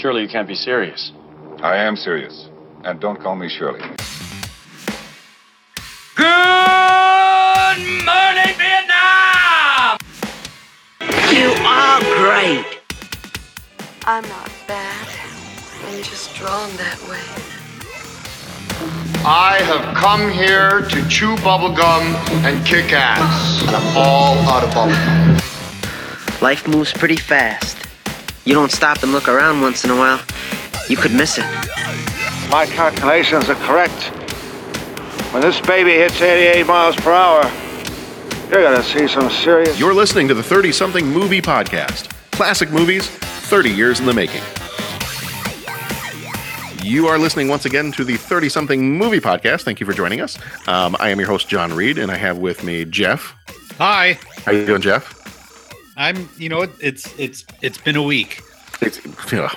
Surely 0.00 0.22
you 0.22 0.28
can't 0.28 0.48
be 0.48 0.54
serious. 0.54 1.12
I 1.58 1.76
am 1.76 1.94
serious. 1.94 2.48
And 2.84 2.98
don't 3.00 3.20
call 3.20 3.36
me 3.36 3.50
Shirley. 3.50 3.80
Good 6.16 6.26
morning, 8.06 8.54
Vietnam! 8.56 9.98
You 11.30 11.52
are 11.66 12.00
great. 12.16 12.80
I'm 14.06 14.26
not 14.26 14.50
bad. 14.66 15.06
I'm 15.84 16.02
just 16.02 16.34
drawn 16.34 16.74
that 16.78 16.98
way. 17.06 17.20
I 19.22 19.58
have 19.64 19.94
come 19.94 20.30
here 20.32 20.80
to 20.80 21.08
chew 21.10 21.36
bubblegum 21.44 22.14
and 22.46 22.66
kick 22.66 22.94
ass. 22.94 23.60
And 23.66 23.76
I'm 23.76 23.96
all 23.98 24.38
out 24.48 24.64
of 24.64 24.70
bubblegum. 24.70 26.40
Life 26.40 26.66
moves 26.66 26.90
pretty 26.94 27.16
fast. 27.16 27.89
You 28.44 28.54
don't 28.54 28.70
stop 28.70 29.02
and 29.02 29.12
look 29.12 29.28
around 29.28 29.60
once 29.60 29.84
in 29.84 29.90
a 29.90 29.96
while, 29.96 30.20
you 30.88 30.96
could 30.96 31.12
miss 31.12 31.38
it. 31.38 31.44
My 32.50 32.66
calculations 32.66 33.48
are 33.48 33.54
correct. 33.66 34.10
When 35.32 35.42
this 35.42 35.60
baby 35.60 35.92
hits 35.92 36.20
88 36.20 36.66
miles 36.66 36.96
per 36.96 37.12
hour, 37.12 37.44
you're 38.50 38.62
gonna 38.62 38.82
see 38.82 39.06
some 39.06 39.30
serious. 39.30 39.78
You're 39.78 39.94
listening 39.94 40.26
to 40.28 40.34
the 40.34 40.42
30 40.42 40.72
something 40.72 41.06
movie 41.06 41.40
podcast. 41.40 42.10
Classic 42.32 42.70
movies, 42.70 43.06
30 43.06 43.70
years 43.70 44.00
in 44.00 44.06
the 44.06 44.14
making. 44.14 44.42
You 46.82 47.06
are 47.06 47.18
listening 47.18 47.48
once 47.48 47.66
again 47.66 47.92
to 47.92 48.04
the 48.04 48.16
30 48.16 48.48
something 48.48 48.96
movie 48.96 49.20
podcast. 49.20 49.62
Thank 49.62 49.78
you 49.78 49.86
for 49.86 49.92
joining 49.92 50.20
us. 50.20 50.38
Um, 50.66 50.96
I 50.98 51.10
am 51.10 51.20
your 51.20 51.28
host, 51.28 51.46
John 51.48 51.72
Reed, 51.72 51.98
and 51.98 52.10
I 52.10 52.16
have 52.16 52.38
with 52.38 52.64
me 52.64 52.84
Jeff. 52.84 53.34
Hi. 53.78 54.18
How 54.44 54.52
you 54.52 54.66
doing, 54.66 54.80
Jeff? 54.80 55.19
I'm, 56.00 56.28
you 56.38 56.48
know? 56.48 56.66
It's 56.80 57.16
it's 57.18 57.44
it's 57.62 57.78
been 57.78 57.96
a 57.96 58.02
week. 58.02 58.40
It's, 58.80 58.98
yeah, 59.32 59.52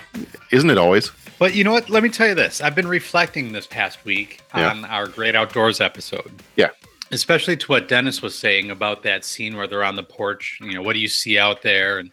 isn't 0.52 0.70
it 0.70 0.78
always? 0.78 1.12
But 1.40 1.56
you 1.56 1.64
know 1.64 1.72
what? 1.72 1.90
Let 1.90 2.04
me 2.04 2.10
tell 2.10 2.28
you 2.28 2.36
this. 2.36 2.62
I've 2.62 2.76
been 2.76 2.88
reflecting 2.88 3.54
this 3.54 3.66
past 3.66 4.04
week 4.06 4.42
Yeah. 4.56 4.70
on 4.70 4.86
our 4.86 5.08
Great 5.08 5.36
Outdoors 5.36 5.82
episode. 5.82 6.32
Yeah. 6.56 6.70
Especially 7.12 7.56
to 7.58 7.68
what 7.68 7.88
Dennis 7.88 8.22
was 8.22 8.38
saying 8.38 8.72
about 8.72 9.04
that 9.04 9.24
scene 9.24 9.56
where 9.56 9.68
they're 9.68 9.84
on 9.84 9.96
the 9.96 10.04
porch. 10.04 10.60
You 10.62 10.74
know, 10.74 10.82
what 10.82 10.94
do 10.94 11.00
you 11.00 11.08
see 11.08 11.38
out 11.38 11.62
there? 11.62 12.00
And 12.00 12.12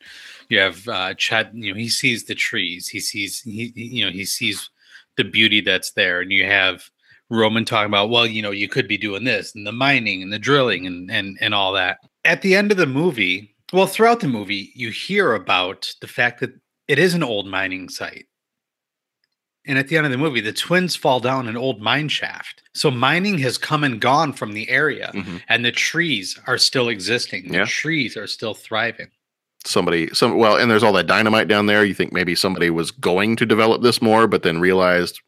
you 0.49 0.59
have 0.61 0.87
uh 0.89 1.15
Chet, 1.15 1.55
you 1.55 1.73
know, 1.73 1.79
he 1.79 1.89
sees 1.89 2.25
the 2.25 2.35
trees. 2.35 2.87
He 2.89 3.01
sees 3.01 3.41
he 3.41 3.73
he- 3.75 3.87
you 3.99 4.05
know, 4.05 4.11
he 4.13 4.25
sees 4.25 4.71
the 5.17 5.25
beauty 5.25 5.61
that's 5.61 5.93
there. 5.93 6.21
And 6.21 6.31
you 6.33 6.45
have 6.47 6.89
Roman 7.31 7.65
talking 7.65 7.87
about, 7.91 8.11
well, 8.11 8.27
you 8.27 8.43
know, 8.43 8.51
you 8.51 8.69
could 8.69 8.89
be 8.89 8.99
doing 8.99 9.25
this 9.25 9.55
and 9.55 9.67
the 9.67 9.73
mining 9.73 10.23
and 10.23 10.33
the 10.33 10.39
drilling 10.39 10.87
and 10.87 11.11
and 11.11 11.37
and 11.41 11.55
all 11.55 11.73
that. 11.73 11.99
At 12.25 12.43
the 12.43 12.55
end 12.55 12.71
of 12.71 12.77
the 12.79 12.87
movie, 12.87 13.55
well, 13.73 13.87
throughout 13.87 14.21
the 14.21 14.29
movie, 14.29 14.73
you 14.75 14.91
hear 14.91 15.35
about 15.35 15.93
the 16.01 16.07
fact 16.09 16.41
that 16.41 16.53
it 16.89 16.99
is 16.99 17.15
an 17.15 17.23
old 17.23 17.47
mining 17.47 17.89
site. 17.89 18.27
And 19.67 19.79
at 19.79 19.89
the 19.89 19.97
end 19.97 20.07
of 20.07 20.13
the 20.13 20.19
movie, 20.19 20.41
the 20.41 20.53
twins 20.53 20.97
fall 20.97 21.21
down 21.21 21.47
an 21.47 21.57
old 21.57 21.81
mine 21.81 22.09
shaft. 22.09 22.63
So 22.75 22.91
mining 22.91 23.39
has 23.39 23.59
come 23.59 23.85
and 23.85 24.01
gone 24.01 24.33
from 24.33 24.53
the 24.55 24.69
area, 24.71 25.11
Mhm. 25.15 25.43
and 25.49 25.65
the 25.65 25.71
trees 25.73 26.39
are 26.47 26.57
still 26.59 26.89
existing. 26.89 27.49
The 27.49 27.59
Yeah. 27.59 27.65
trees 27.67 28.17
are 28.17 28.27
still 28.27 28.55
thriving. 28.55 29.11
Somebody, 29.67 30.09
some 30.15 30.37
well, 30.39 30.57
and 30.57 30.71
there's 30.71 30.83
all 30.83 30.95
that 30.95 31.07
dynamite 31.07 31.47
down 31.47 31.67
there. 31.67 31.85
You 31.85 31.93
think 31.93 32.13
maybe 32.13 32.35
somebody 32.35 32.71
was 32.71 32.91
going 32.91 33.37
to 33.37 33.45
develop 33.45 33.83
this 33.83 34.01
more, 34.01 34.27
but 34.27 34.43
then 34.43 34.59
realized, 34.59 35.21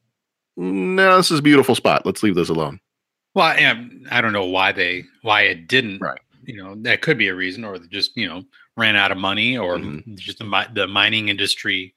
no, 0.56 1.18
this 1.18 1.30
is 1.30 1.40
a 1.40 1.42
beautiful 1.42 1.74
spot. 1.74 2.06
Let's 2.06 2.22
leave 2.22 2.34
this 2.34 2.48
alone. 2.48 2.80
Well, 3.34 3.44
I, 3.46 3.88
I 4.10 4.20
don't 4.22 4.32
know 4.32 4.46
why 4.46 4.72
they 4.72 5.04
why 5.20 5.42
it 5.42 5.68
didn't. 5.68 5.98
Right. 6.00 6.18
You 6.44 6.56
know, 6.56 6.74
that 6.82 7.02
could 7.02 7.18
be 7.18 7.28
a 7.28 7.34
reason, 7.34 7.64
or 7.64 7.78
just 7.78 8.16
you 8.16 8.28
know 8.28 8.44
ran 8.76 8.96
out 8.96 9.12
of 9.12 9.18
money, 9.18 9.56
or 9.56 9.76
Mhm. 9.78 10.16
just 10.18 10.38
the 10.38 10.68
the 10.74 10.86
mining 10.88 11.28
industry 11.28 11.94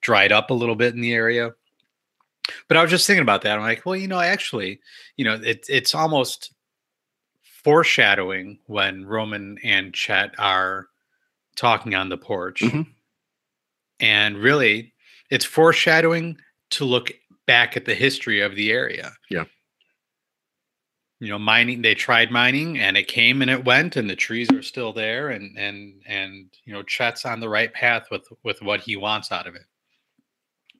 dried 0.00 0.30
up 0.32 0.50
a 0.50 0.54
little 0.54 0.76
bit 0.76 0.94
in 0.94 1.00
the 1.00 1.12
area. 1.12 1.54
But 2.68 2.76
I 2.76 2.82
was 2.82 2.90
just 2.90 3.06
thinking 3.06 3.22
about 3.22 3.42
that. 3.42 3.56
I'm 3.56 3.62
like, 3.62 3.84
well, 3.84 3.96
you 3.96 4.08
know, 4.08 4.20
actually, 4.20 4.80
you 5.16 5.24
know, 5.24 5.38
it's 5.42 5.68
it's 5.68 5.94
almost 5.94 6.52
foreshadowing 7.42 8.58
when 8.66 9.04
Roman 9.06 9.58
and 9.64 9.92
Chet 9.92 10.34
are 10.38 10.88
talking 11.56 11.94
on 11.94 12.08
the 12.08 12.16
porch, 12.16 12.60
Mhm. 12.60 12.86
and 14.00 14.38
really, 14.38 14.94
it's 15.30 15.44
foreshadowing 15.44 16.40
to 16.70 16.84
look 16.84 17.10
back 17.46 17.76
at 17.76 17.84
the 17.84 17.94
history 17.94 18.40
of 18.40 18.54
the 18.54 18.70
area 18.70 19.12
Yeah. 19.30 19.44
You 21.20 21.28
know 21.28 21.38
mining 21.38 21.82
they 21.82 21.94
tried 21.94 22.30
mining 22.30 22.78
and 22.78 22.96
it 22.96 23.08
came 23.08 23.42
and 23.42 23.50
it 23.50 23.64
went 23.64 23.96
and 23.96 24.08
the 24.08 24.14
trees 24.16 24.48
are 24.52 24.62
still 24.62 24.92
there 24.92 25.28
and 25.30 25.56
and 25.58 26.00
and 26.06 26.46
you 26.64 26.72
know 26.72 26.82
chet's 26.84 27.24
on 27.24 27.40
the 27.40 27.48
right 27.48 27.72
path 27.72 28.04
with 28.10 28.22
with 28.44 28.62
what 28.62 28.80
he 28.80 28.94
wants 28.96 29.32
out 29.32 29.46
of 29.46 29.54
it 29.56 29.62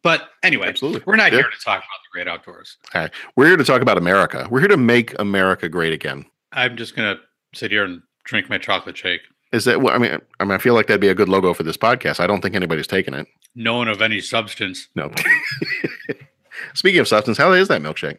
but 0.03 0.29
anyway 0.45 0.69
Absolutely. 0.69 1.03
we're 1.07 1.17
not 1.17 1.33
Yeah. 1.33 1.39
here 1.39 1.51
to 1.51 1.65
talk 1.65 1.79
about 1.79 1.83
the 2.05 2.09
great 2.13 2.29
outdoors 2.29 2.77
okay. 2.95 3.13
We're 3.37 3.47
here 3.47 3.57
to 3.57 3.65
talk 3.65 3.83
about 3.83 3.99
America. 3.99 4.47
We're 4.51 4.61
here 4.61 4.69
to 4.69 4.77
make 4.77 5.19
America 5.19 5.69
great 5.69 5.93
again. 5.93 6.25
i'm 6.53 6.77
just 6.77 6.95
gonna 6.95 7.17
sit 7.55 7.71
here 7.71 7.85
and 7.85 8.01
drink 8.25 8.49
my 8.49 8.59
chocolate 8.59 8.97
shake 8.97 9.23
Is 9.53 9.65
that 9.65 9.81
what 9.81 9.95
I 9.95 9.99
mean? 9.99 10.19
I 10.39 10.45
mean, 10.45 10.53
I 10.53 10.59
feel 10.59 10.75
like 10.75 10.87
that'd 10.87 11.01
be 11.01 11.09
a 11.09 11.15
good 11.15 11.29
logo 11.31 11.55
for 11.55 11.63
this 11.65 11.77
podcast. 11.79 12.21
I 12.21 12.27
don't 12.27 12.43
think 12.43 12.55
anybody's 12.55 12.87
taken 12.87 13.15
it. 13.15 13.27
no 13.55 13.77
one 13.79 13.89
of 13.89 14.01
any 14.03 14.21
substance 14.21 14.89
No. 14.95 15.11
Speaking 16.75 17.01
of 17.01 17.09
substance, 17.09 17.39
how 17.39 17.53
is 17.53 17.69
that 17.69 17.83
milkshake? 17.83 18.19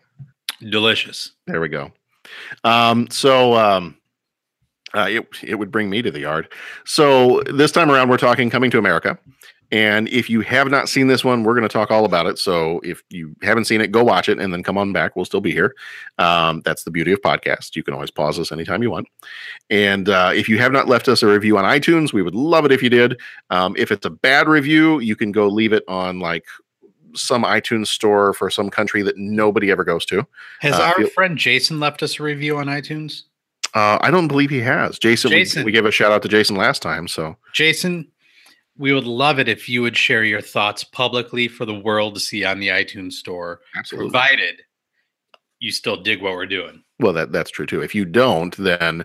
delicious 0.70 1.32
There 1.48 1.62
we 1.62 1.70
go. 1.70 1.92
Um, 2.64 3.10
so 3.10 3.56
um, 3.56 3.98
uh, 4.94 5.08
it 5.10 5.28
it 5.44 5.56
would 5.56 5.72
bring 5.72 5.90
me 5.90 6.02
to 6.02 6.12
the 6.12 6.22
yard. 6.22 6.52
So 6.86 7.42
this 7.44 7.72
time 7.72 7.92
around, 7.92 8.10
we're 8.10 8.18
talking 8.18 8.50
coming 8.50 8.72
to 8.72 8.78
America. 8.78 9.18
And 9.72 10.08
if 10.10 10.30
you 10.30 10.42
have 10.42 10.70
not 10.70 10.90
seen 10.90 11.08
this 11.08 11.24
one, 11.24 11.44
we're 11.44 11.54
going 11.54 11.68
to 11.68 11.72
talk 11.72 11.92
all 11.92 12.06
about 12.06 12.26
it. 12.26 12.40
So 12.40 12.80
if 12.84 13.04
you 13.10 13.36
haven't 13.44 13.66
seen 13.66 13.82
it, 13.82 13.92
go 13.92 14.04
watch 14.04 14.28
it 14.28 14.40
and 14.40 14.52
then 14.52 14.64
come 14.64 14.78
on 14.80 14.94
back. 14.94 15.16
We'll 15.16 15.26
still 15.26 15.42
be 15.42 15.52
here. 15.52 15.76
Um, 16.18 16.64
that's 16.66 16.84
the 16.84 16.92
beauty 16.92 17.12
of 17.12 17.22
podcasts. 17.22 17.76
You 17.76 17.84
can 17.84 17.94
always 17.94 18.10
pause 18.10 18.40
us 18.40 18.52
anytime 18.52 18.82
you 18.82 18.90
want. 18.90 19.08
And 19.70 20.10
uh, 20.10 20.32
if 20.34 20.50
you 20.50 20.58
have 20.58 20.72
not 20.72 20.88
left 20.88 21.08
us 21.08 21.22
a 21.22 21.28
review 21.28 21.58
on 21.58 21.66
iTunes, 21.66 22.14
we 22.14 22.24
would 22.24 22.34
love 22.34 22.66
it 22.66 22.72
if 22.72 22.82
you 22.82 22.90
did. 22.90 23.20
Um, 23.52 23.76
if 23.78 23.92
it's 23.92 24.08
a 24.08 24.10
bad 24.10 24.48
review, 24.48 25.00
you 25.00 25.16
can 25.16 25.32
go 25.32 25.48
leave 25.48 25.74
it 25.74 25.84
on 25.88 26.20
like 26.20 26.46
some 27.16 27.44
iTunes 27.44 27.88
store 27.88 28.34
for 28.34 28.50
some 28.50 28.70
country 28.70 29.02
that 29.04 29.18
nobody 29.18 29.72
ever 29.72 29.84
goes 29.84 30.06
to. 30.06 30.26
has 30.60 30.74
Uh, 30.76 30.94
our 30.98 31.08
friend 31.08 31.38
jason 31.38 31.80
left 31.80 32.02
us 32.04 32.20
a 32.20 32.24
review 32.24 32.58
on 32.58 32.68
itunes 32.68 33.24
Uh, 33.76 33.98
I 34.02 34.10
don't 34.12 34.28
believe 34.28 34.50
he 34.50 34.62
has. 34.62 34.98
Jason, 34.98 35.30
we- 35.30 35.38
Jason. 35.38 35.64
We, 35.64 35.72
gave 35.72 35.86
a 35.86 35.92
shout 35.92 36.12
out 36.12 36.22
to 36.24 36.28
Jason 36.28 36.56
last 36.56 36.82
time. 36.82 37.08
So 37.08 37.36
jason 37.54 38.08
we 38.78 38.94
would 38.94 39.04
love 39.06 39.40
it 39.40 39.50
if 39.50 39.68
you 39.68 39.82
would 39.82 39.98
share 39.98 40.24
your 40.24 40.40
thoughts 40.42 40.84
publicly 40.86 41.48
for 41.50 41.66
the 41.66 41.74
world 41.78 42.14
to 42.16 42.20
see 42.22 42.46
on 42.46 42.60
the 42.60 42.70
itunes 42.70 43.14
store 43.14 43.60
absolutely. 43.76 44.10
provided 44.10 44.62
you 45.60 45.72
still 45.72 45.98
dig 46.02 46.22
what 46.22 46.34
we're 46.34 46.46
doing 46.46 46.82
Well, 47.00 47.14
that 47.14 47.32
that's 47.32 47.52
true 47.52 47.66
too. 47.66 47.82
If 47.82 47.94
you 47.94 48.06
don't, 48.06 48.56
then 48.58 49.04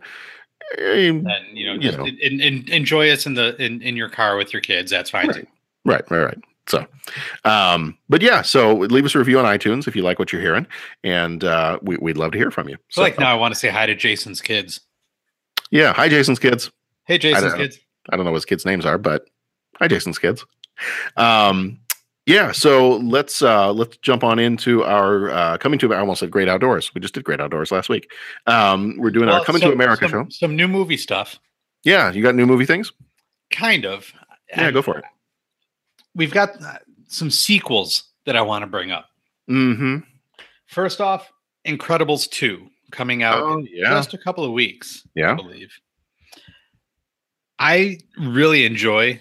eh, 0.78 1.08
and 1.08 1.26
you 1.52 1.66
know 1.66 1.74
You 1.74 1.80
just 1.80 1.98
know. 1.98 2.06
en- 2.06 2.40
en- 2.40 2.64
enjoy 2.70 3.10
us 3.10 3.26
in 3.26 3.34
the 3.34 3.60
in, 3.62 3.82
in 3.82 3.96
your 3.96 4.08
car 4.08 4.36
with 4.36 4.52
your 4.52 4.62
kids 4.62 4.90
that's 4.90 5.10
fine 5.10 5.26
Right. 5.26 5.36
too 5.36 5.46
right, 5.84 6.10
right, 6.10 6.24
right. 6.24 6.38
So, 6.66 6.86
um, 7.44 7.98
but 8.08 8.22
yeah, 8.22 8.40
so 8.42 8.74
leave 8.74 9.04
us 9.04 9.14
a 9.14 9.18
review 9.18 9.38
on 9.38 9.44
iTunes 9.44 9.86
if 9.86 9.94
you 9.94 10.02
like 10.02 10.18
what 10.18 10.32
you're 10.32 10.40
hearing, 10.42 10.66
and 11.02 11.44
uh, 11.44 11.78
we, 11.82 11.96
we'd 11.98 12.16
love 12.16 12.32
to 12.32 12.38
hear 12.38 12.50
from 12.50 12.68
you. 12.68 12.76
So, 12.88 13.02
like 13.02 13.18
now 13.18 13.30
i 13.30 13.34
want 13.34 13.52
to 13.52 13.60
say 13.60 13.68
hi 13.68 13.84
to 13.86 13.94
jason's 13.94 14.40
kids 14.40 14.80
yeah, 15.70 15.92
hi 15.92 16.08
Jason's 16.08 16.38
kids. 16.38 16.70
hey 17.06 17.18
jason's 17.18 17.52
know. 17.52 17.58
kids 17.58 17.78
I 18.10 18.16
don't 18.16 18.24
know 18.26 18.30
what 18.32 18.36
his 18.38 18.44
kids' 18.44 18.64
names 18.66 18.84
are, 18.86 18.98
but 18.98 19.26
hi 19.78 19.88
Jason's 19.88 20.18
kids. 20.18 20.44
Um, 21.16 21.80
yeah, 22.26 22.52
so 22.52 22.96
let's 22.98 23.42
uh, 23.42 23.72
let's 23.72 23.96
jump 23.98 24.24
on 24.24 24.38
into 24.38 24.84
our 24.84 25.30
uh, 25.30 25.58
coming 25.58 25.78
to 25.80 25.92
I 25.94 25.98
almost 25.98 26.20
said 26.20 26.30
Great 26.30 26.48
Outdoors. 26.48 26.94
We 26.94 27.00
just 27.00 27.14
did 27.14 27.24
Great 27.24 27.40
Outdoors 27.40 27.70
last 27.72 27.88
week. 27.88 28.10
Um, 28.46 28.96
we're 28.98 29.10
doing 29.10 29.28
our 29.28 29.44
Coming 29.44 29.60
some- 29.60 29.70
to 29.70 29.74
America 29.74 30.08
some, 30.08 30.24
show. 30.24 30.26
some 30.30 30.56
new 30.56 30.68
movie 30.68 30.96
stuff 30.96 31.38
Yeah, 31.82 32.10
you 32.12 32.22
got 32.22 32.34
new 32.34 32.46
movie 32.46 32.66
things? 32.66 32.92
kind 33.50 33.84
of 33.86 34.12
Yeah, 34.56 34.70
go 34.70 34.80
for 34.82 34.98
it. 34.98 35.04
We've 36.14 36.32
got 36.32 36.60
uh, 36.62 36.78
some 37.08 37.30
sequels 37.30 38.04
that 38.26 38.36
i 38.36 38.40
want 38.42 38.62
to 38.62 38.66
bring 38.66 38.90
up 38.92 39.06
Mm-hmm. 39.50 39.98
first 40.66 41.00
off 41.00 41.30
incredibles 41.66 42.28
2 42.30 42.66
coming 42.90 43.22
out 43.22 43.42
Oh, 43.42 43.58
in 43.58 43.68
yeah. 43.70 43.90
just 43.90 44.14
a 44.14 44.18
couple 44.18 44.44
of 44.44 44.52
weeks 44.52 45.02
i 45.06 45.10
Yeah. 45.14 45.34
believe 45.34 45.72
i 47.58 47.98
really 48.18 48.64
enjoy 48.64 49.20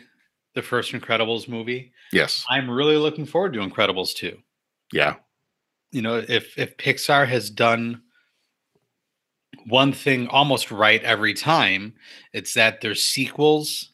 the 0.55 0.61
first 0.61 0.91
incredibles 0.93 1.47
movie 1.47 1.91
Yes. 2.11 2.45
i'm 2.49 2.69
really 2.69 2.97
looking 2.97 3.25
forward 3.25 3.53
to 3.53 3.59
incredibles 3.59 4.13
2 4.15 4.37
Yeah. 4.91 5.15
you 5.91 6.01
know 6.01 6.23
if 6.27 6.57
if 6.57 6.77
pixar 6.77 7.27
has 7.27 7.49
done 7.49 8.01
one 9.67 9.93
thing 9.93 10.27
almost 10.27 10.71
right 10.71 11.01
every 11.03 11.33
time 11.33 11.93
it's 12.33 12.53
that 12.55 12.81
their 12.81 12.95
sequels 12.95 13.93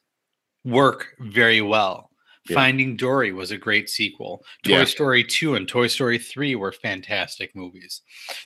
work 0.66 1.08
very 1.20 1.62
well 1.62 2.09
Yeah. 2.50 2.56
finding 2.56 2.96
dory 2.98 3.32
was 3.32 3.52
a 3.52 3.58
great 3.58 3.90
sequel 3.90 4.44
toy 4.64 4.80
Yeah. 4.80 4.84
story 4.86 5.24
2 5.24 5.56
and 5.56 5.68
toy 5.68 5.88
story 5.88 6.18
3 6.18 6.56
were 6.56 6.72
fantastic 6.72 7.56
movies 7.56 8.02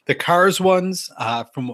the 0.05 0.15
cars 0.15 0.59
ones 0.61 1.09
uh, 1.17 1.44
from 1.45 1.73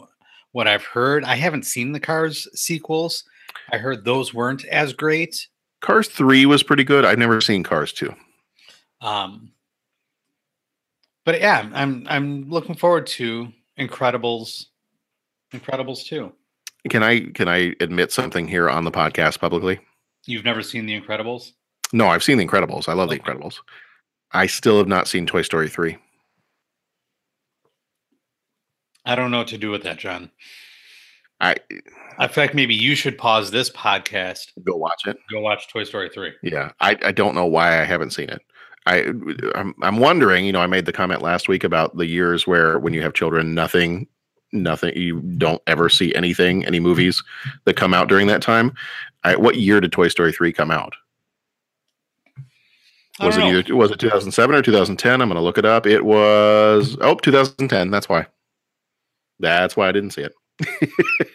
what 0.51 0.67
i've 0.67 0.83
heard 0.85 1.23
i 1.23 1.35
haven't 1.35 1.63
seen 1.65 1.91
the 1.91 1.99
cars 1.99 2.47
sequels 2.53 3.23
i 3.71 3.77
heard 3.77 4.05
those 4.05 4.33
weren't 4.33 4.65
as 4.65 4.93
great 4.93 5.47
Cars 5.81 6.09
3 6.09 6.45
was 6.45 6.61
pretty 6.61 6.83
good. 6.83 7.05
I've 7.05 7.17
never 7.17 7.39
seen 7.39 7.63
Cars 7.63 7.93
2. 7.93 8.13
Um, 8.99 9.53
but 11.23 11.39
yeah, 11.39 11.69
I'm- 11.73 12.05
I'm 12.09 12.49
looking 12.49 12.75
forward 12.75 13.07
to 13.07 13.53
Incredibles, 13.79 14.65
Incredibles 15.53 16.05
two. 16.05 16.33
Can 16.89 17.01
I 17.01 17.21
can 17.31 17.47
I 17.47 17.75
admit 17.79 18.11
something 18.11 18.45
here 18.45 18.69
on 18.69 18.83
the 18.83 18.91
podcast 18.91 19.39
publicly? 19.39 19.79
You've 20.25 20.43
never 20.43 20.61
seen 20.61 20.85
The 20.85 20.99
Incredibles? 20.99 21.53
No, 21.93 22.07
I've 22.07 22.23
seen 22.23 22.37
The 22.37 22.45
Incredibles. 22.45 22.87
I 22.87 22.93
love 22.93 23.09
The 23.09 23.15
Okay. 23.15 23.23
Incredibles. 23.31 23.55
I 24.31 24.45
still 24.45 24.77
have 24.77 24.87
not 24.87 25.07
seen 25.07 25.25
Toy 25.25 25.41
Story 25.41 25.69
3. 25.69 25.97
I 29.05 29.15
don't 29.15 29.31
know 29.31 29.39
what 29.39 29.47
to 29.47 29.57
do 29.57 29.71
with 29.71 29.83
that, 29.83 29.97
John. 29.97 30.29
I 31.41 31.55
I 32.17 32.27
feel 32.27 32.43
like 32.43 32.53
maybe 32.53 32.75
you 32.75 32.95
should 32.95 33.17
pause 33.17 33.49
this 33.49 33.69
podcast, 33.69 34.47
go 34.63 34.75
watch 34.75 35.07
it. 35.07 35.17
go 35.31 35.39
watch 35.39 35.69
Toy 35.69 35.83
Story 35.85 36.09
three. 36.13 36.33
Yeah, 36.43 36.71
I, 36.81 36.97
I 37.03 37.11
don't 37.13 37.33
know 37.33 37.45
why 37.45 37.79
I 37.79 37.85
haven't 37.85 38.11
seen 38.11 38.29
it. 38.29 38.41
I 38.85 39.05
I'm, 39.55 39.73
I'm 39.81 39.97
wondering. 39.97 40.45
You 40.45 40.51
know, 40.51 40.61
I 40.61 40.67
made 40.67 40.85
the 40.85 40.91
comment 40.91 41.21
last 41.21 41.47
week 41.47 41.63
about 41.63 41.95
the 41.95 42.05
years 42.07 42.45
where 42.45 42.77
when 42.77 42.93
you 42.93 43.01
have 43.01 43.13
children, 43.13 43.55
nothing, 43.55 44.05
nothing, 44.51 44.95
you 44.97 45.21
don't 45.37 45.61
ever 45.65 45.87
see 45.87 46.13
anything, 46.13 46.65
any 46.65 46.79
movies 46.81 47.23
that 47.65 47.77
come 47.77 47.93
out 47.93 48.09
during 48.09 48.27
that 48.27 48.41
time. 48.41 48.73
I, 49.23 49.37
what 49.37 49.55
year 49.55 49.79
did 49.79 49.93
Toy 49.93 50.09
Story 50.09 50.33
three 50.33 50.51
come 50.51 50.71
out? 50.71 50.93
I 53.19 53.25
Was 53.25 53.37
it 53.37 53.39
know. 53.39 53.47
either 53.49 53.75
was 53.75 53.91
it 53.91 53.99
2007 53.99 54.55
or 54.55 54.61
2010? 54.61 55.21
I'm 55.21 55.27
going 55.27 55.35
to 55.35 55.41
look 55.41 55.57
it 55.57 55.65
up. 55.65 55.85
It 55.85 56.05
was 56.05 56.97
oh 57.01 57.15
2010. 57.15 57.91
That's 57.91 58.07
why. 58.07 58.27
That's 59.39 59.75
why 59.75 59.89
I 59.89 59.91
didn't 59.91 60.11
see 60.11 60.21
it. 60.21 60.33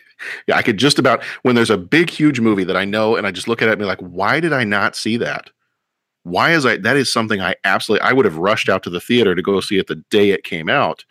yeah, 0.47 0.57
I 0.57 0.63
could 0.63 0.79
just 0.79 0.99
about 0.99 1.23
when 1.43 1.55
there's 1.55 1.71
a 1.71 1.79
big 1.79 2.11
huge 2.11 2.41
movie 2.41 2.65
that 2.65 2.77
I 2.77 2.85
know 2.85 3.17
and 3.17 3.27
I 3.27 3.31
just 3.31 3.49
look 3.49 3.63
at 3.63 3.69
it 3.69 3.73
and 3.73 3.79
be 3.79 3.87
like, 3.87 4.01
why 4.01 4.41
did 4.41 4.53
I 4.53 4.65
not 4.65 4.97
see 4.97 5.17
that? 5.19 5.51
Why 6.23 6.53
is 6.53 6.65
I 6.65 6.79
that 6.79 6.97
is 6.97 7.13
something 7.13 7.41
I 7.41 7.55
absolutely 7.65 8.07
I 8.07 8.13
would 8.13 8.25
have 8.25 8.39
rushed 8.39 8.69
out 8.69 8.83
to 8.85 8.91
the 8.91 9.01
theater 9.01 9.35
to 9.35 9.43
go 9.43 9.61
see 9.61 9.79
it 9.79 9.87
the 9.87 10.03
day 10.11 10.31
it 10.31 10.45
came 10.45 10.69
out. 10.69 11.05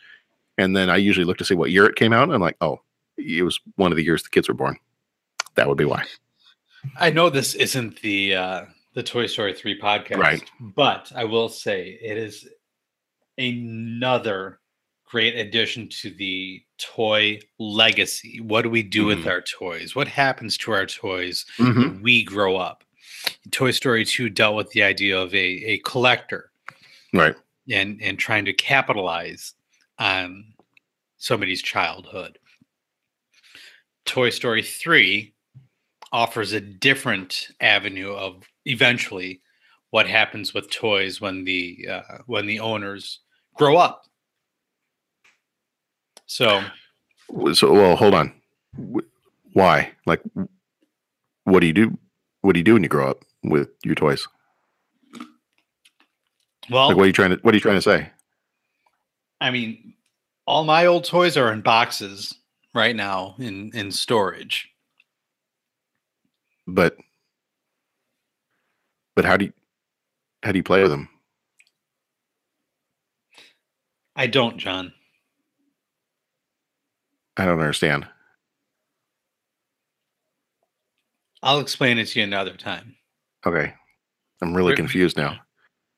And 0.58 0.76
then 0.76 0.90
I 0.90 0.98
usually 0.98 1.26
look 1.26 1.38
to 1.38 1.46
see 1.46 1.56
what 1.56 1.72
year 1.72 1.86
it 1.86 1.96
came 1.96 2.14
out. 2.14 2.24
And 2.24 2.34
I'm 2.34 2.42
like, 2.42 2.58
oh, 2.62 2.80
it 3.18 3.44
was 3.44 3.60
one 3.76 3.92
of 3.92 3.96
the 3.96 4.04
years 4.04 4.24
the 4.24 4.30
kids 4.30 4.48
were 4.48 4.54
born. 4.54 4.78
That 5.56 5.68
would 5.68 5.78
be 5.78 5.86
why. 5.86 6.04
I 7.00 7.12
know 7.12 7.30
this 7.30 7.54
isn't 7.56 8.02
the 8.02 8.36
uh, 8.36 8.66
the 8.94 9.04
Toy 9.04 9.26
Story 9.28 9.54
three 9.54 9.80
podcast, 9.80 10.18
Right. 10.18 10.44
But 10.60 11.12
I 11.16 11.24
will 11.24 11.50
say 11.50 11.98
it 12.02 12.18
is 12.18 12.48
another 13.38 14.60
great 15.06 15.36
addition 15.36 15.88
to 15.90 16.10
the 16.12 16.64
toy 16.80 17.40
legacy. 17.60 18.40
What 18.42 18.64
do 18.64 18.70
we 18.70 18.82
do 18.84 19.06
with 19.06 19.20
Mhm. 19.26 19.28
our 19.28 19.42
toys? 19.42 19.96
What 19.96 20.08
happens 20.08 20.58
to 20.60 20.72
our 20.72 20.86
toys 20.86 21.46
Mhm. 21.58 21.76
when 21.76 22.02
we 22.02 22.24
grow 22.24 22.56
up? 22.58 22.84
Toy 23.52 23.72
Story 23.72 24.06
two 24.06 24.30
dealt 24.30 24.56
with 24.56 24.72
the 24.72 24.84
idea 24.84 25.18
of 25.20 25.34
a 25.34 25.38
a 25.74 25.78
collector 25.80 26.52
Right. 27.14 27.36
and 27.70 28.02
and 28.02 28.18
trying 28.20 28.46
to 28.46 28.54
capitalize 28.54 29.54
on 30.00 30.54
somebody's 31.18 31.62
childhood. 31.62 32.38
Toy 34.06 34.30
Story 34.32 34.62
3 34.64 35.34
offers 36.12 36.52
a 36.52 36.60
different 36.60 37.50
avenue 37.62 38.12
of 38.14 38.44
eventually 38.66 39.42
what 39.92 40.08
happens 40.08 40.54
with 40.54 40.72
toys 40.72 41.22
when 41.22 41.44
the 41.44 41.88
uh, 41.90 42.18
when 42.26 42.48
the 42.48 42.60
owners 42.60 43.20
grow 43.56 43.78
up. 43.78 44.04
So 46.26 46.64
So, 47.54 47.74
well, 47.74 47.96
hold 47.96 48.14
on. 48.14 48.34
Why? 49.54 49.92
Like, 50.06 50.22
what 51.44 51.60
do 51.60 51.68
you 51.68 51.74
do? 51.74 51.98
What 52.42 52.54
do 52.54 52.60
you 52.60 52.64
do 52.64 52.74
when 52.74 52.84
you 52.84 52.90
grow 52.90 53.10
up 53.10 53.24
with 53.44 53.70
your 53.84 53.96
toys? 53.96 54.28
well, 56.70 56.88
Like, 56.88 56.98
what 56.98 57.04
are 57.04 57.08
you 57.08 57.14
trying 57.14 57.32
to? 57.32 57.38
What 57.38 57.54
are 57.54 57.58
you 57.58 57.62
trying 57.62 57.78
to 57.78 57.82
say? 57.82 58.10
I 59.42 59.52
mean, 59.52 59.94
all 60.48 60.64
my 60.64 60.86
old 60.86 61.04
toys 61.04 61.38
are 61.38 61.52
in 61.52 61.62
boxes 61.62 62.34
right 62.74 62.96
now 62.96 63.36
in 63.40 63.72
in 63.74 63.92
storage. 63.92 64.70
But, 66.66 66.98
but 69.16 69.26
how 69.26 69.38
do 69.38 69.46
you, 69.46 69.54
how 70.44 70.52
do 70.52 70.58
you 70.60 70.64
play 70.64 70.82
with 70.82 70.92
them? 70.92 71.10
I 74.16 74.28
don't, 74.28 74.58
John. 74.58 74.94
I 77.38 77.46
don't 77.46 77.60
understand. 77.60 78.08
I'll 81.42 81.60
explain 81.60 81.98
it 81.98 82.06
to 82.08 82.20
you 82.20 82.26
another 82.26 82.56
time. 82.56 82.96
Okay, 83.46 83.74
I'm 84.42 84.54
really 84.54 84.68
Where- 84.70 84.76
confused 84.76 85.18
now. 85.18 85.40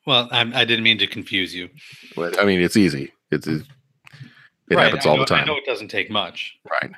Well, 0.08 0.28
I'm, 0.32 0.54
I 0.54 0.66
didn't 0.66 0.84
mean 0.84 1.00
to 1.00 1.08
confuse 1.08 1.54
you. 1.56 1.68
But, 2.16 2.40
I 2.40 2.46
mean, 2.46 2.62
it's 2.62 2.78
easy. 2.78 3.12
It's 3.32 3.48
it, 3.48 3.64
it 4.70 4.76
Right, 4.76 4.84
happens 4.86 5.06
all 5.08 5.16
know- 5.16 5.24
the 5.24 5.26
time. 5.26 5.44
I 5.44 5.48
know 5.48 5.58
it 5.58 5.66
doesn't 5.66 5.88
take 5.88 6.12
much. 6.12 6.56
Right. 6.70 6.92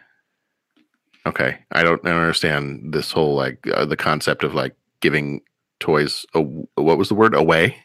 Okay. 1.26 1.58
I 1.72 1.84
don't, 1.84 2.06
I 2.06 2.10
don't 2.10 2.20
understand 2.20 2.94
this 2.94 3.12
whole 3.12 3.34
like 3.36 3.66
uh, 3.74 3.86
the 3.86 3.96
concept 3.96 4.44
of 4.44 4.54
like 4.54 4.76
giving 5.02 5.40
toys. 5.80 6.26
A, 6.34 6.42
what 6.42 6.98
was 6.98 7.10
the 7.10 7.16
word? 7.16 7.34
Away. 7.36 7.78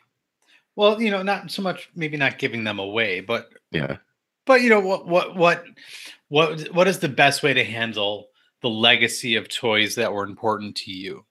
Well, 0.76 1.00
you 1.00 1.10
know, 1.10 1.22
not 1.22 1.50
so 1.50 1.62
much 1.62 1.90
maybe 1.94 2.16
not 2.16 2.38
giving 2.38 2.64
them 2.64 2.78
away, 2.78 3.20
but 3.20 3.50
Yeah. 3.70 3.98
but 4.46 4.62
you 4.62 4.70
know 4.70 4.80
what 4.80 5.06
what 5.06 5.36
what 5.36 5.64
what 6.28 6.68
what 6.74 6.88
is 6.88 6.98
the 7.00 7.08
best 7.08 7.42
way 7.42 7.52
to 7.52 7.64
handle 7.64 8.28
the 8.62 8.70
legacy 8.70 9.36
of 9.36 9.48
toys 9.48 9.96
that 9.96 10.12
were 10.12 10.24
important 10.24 10.76
to 10.76 10.90
you? 10.92 11.24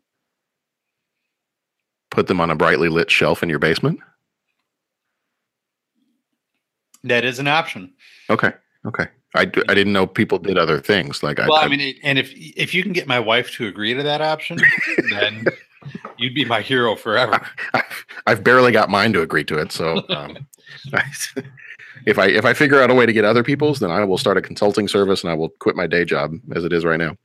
Put 2.12 2.28
them 2.28 2.42
on 2.42 2.52
a 2.52 2.56
brightly 2.56 2.90
lit 2.90 3.10
shelf 3.10 3.42
in 3.42 3.50
your 3.50 3.60
basement. 3.60 4.00
That 7.04 7.26
is 7.26 7.40
an 7.40 7.48
option. 7.48 7.94
Okay. 8.30 8.52
Okay. 8.86 9.08
I, 9.34 9.46
d- 9.46 9.64
I 9.70 9.74
didn't 9.74 9.94
know 9.94 10.06
people 10.06 10.38
did 10.38 10.58
other 10.58 10.80
things. 10.80 11.24
Like 11.24 11.38
well, 11.38 11.54
I, 11.54 11.64
I 11.64 11.68
mean, 11.68 11.80
it, 11.80 11.96
and 12.04 12.20
if 12.20 12.32
if 12.36 12.74
you 12.74 12.84
can 12.84 12.92
get 12.92 13.08
my 13.08 13.20
wife 13.20 13.52
to 13.54 13.66
agree 13.68 13.94
to 13.94 14.04
that 14.04 14.22
option, 14.22 14.60
then 15.10 15.46
you'd 16.18 16.36
be 16.36 16.46
my 16.46 16.62
hero 16.62 16.96
forever. 16.96 17.46
I've, 17.74 18.06
I've 18.28 18.44
barely 18.44 18.72
got 18.72 18.90
mine 18.90 19.14
to 19.14 19.22
agree 19.22 19.44
to 19.46 19.58
it. 19.58 19.72
So 19.72 20.04
um, 20.10 20.38
if 22.06 22.18
I 22.18 22.28
if 22.28 22.46
I 22.46 22.54
figure 22.54 22.82
out 22.82 22.90
a 22.90 22.96
way 22.96 23.06
to 23.06 23.14
get 23.14 23.26
other 23.26 23.44
people's, 23.44 23.80
then 23.80 23.92
I 23.92 24.04
will 24.04 24.18
start 24.18 24.38
a 24.38 24.42
consulting 24.42 24.88
service 24.88 25.24
and 25.24 25.32
I 25.32 25.36
will 25.36 25.50
quit 25.60 25.76
my 25.76 25.88
day 25.88 26.06
job 26.06 26.34
as 26.54 26.64
it 26.64 26.74
is 26.74 26.86
right 26.86 27.00
now. 27.00 27.16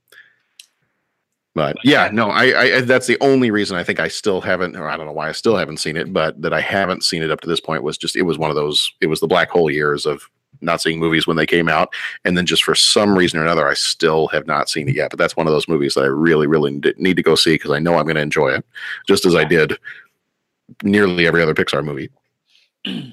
But 1.55 1.79
yeah, 1.85 2.11
no, 2.13 2.29
I, 2.29 2.61
I 2.61 2.81
that's 2.83 3.07
the 3.07 3.17
only 3.23 3.51
reason 3.51 3.79
I 3.79 3.83
think 3.83 3.99
I 3.99 4.09
still 4.09 4.43
haven't, 4.43 4.77
or 4.77 4.89
I 4.89 4.97
don't 4.99 5.07
know 5.07 5.13
why 5.13 5.31
I 5.31 5.33
still 5.33 5.57
haven't 5.57 5.79
seen 5.79 5.97
it, 5.97 6.13
but 6.13 6.41
that 6.43 6.53
I 6.53 6.61
haven't 6.61 7.03
seen 7.03 7.23
it 7.23 7.31
up 7.31 7.41
to 7.41 7.49
this 7.49 7.61
point 7.61 7.83
was 7.83 7.97
just 7.97 8.15
it 8.15 8.23
was 8.23 8.37
one 8.37 8.51
of 8.51 8.57
those. 8.57 8.93
It 9.01 9.07
was 9.07 9.21
the 9.21 9.27
black 9.27 9.49
hole 9.49 9.71
years 9.71 10.05
of 10.05 10.29
not 10.61 10.81
seeing 10.81 10.99
movies 10.99 11.27
when 11.27 11.37
they 11.37 11.47
came 11.47 11.69
out, 11.69 11.93
and 12.25 12.37
then 12.37 12.47
just 12.47 12.65
for 12.65 12.75
some 12.75 13.17
reason 13.17 13.39
or 13.39 13.43
another, 13.43 13.69
I 13.69 13.75
still 13.75 14.29
have 14.29 14.47
not 14.47 14.69
seen 14.69 14.89
it 14.89 14.95
yet. 14.95 15.11
But 15.11 15.19
that's 15.19 15.37
one 15.37 15.47
of 15.47 15.53
those 15.53 15.69
movies 15.69 15.95
that 15.95 16.05
I 16.05 16.09
really, 16.09 16.47
really 16.47 16.81
need 16.97 17.17
to 17.17 17.23
go 17.23 17.35
see 17.35 17.55
because 17.55 17.71
I 17.71 17.79
know 17.79 17.99
I'm 17.99 18.05
going 18.05 18.17
to 18.17 18.23
enjoy 18.23 18.49
it, 18.49 18.65
just 19.07 19.27
as 19.27 19.35
I 19.35 19.45
did 19.45 19.79
nearly 20.83 21.27
every 21.27 21.43
other 21.43 21.55
Pixar 21.55 21.85
movie. 21.85 22.11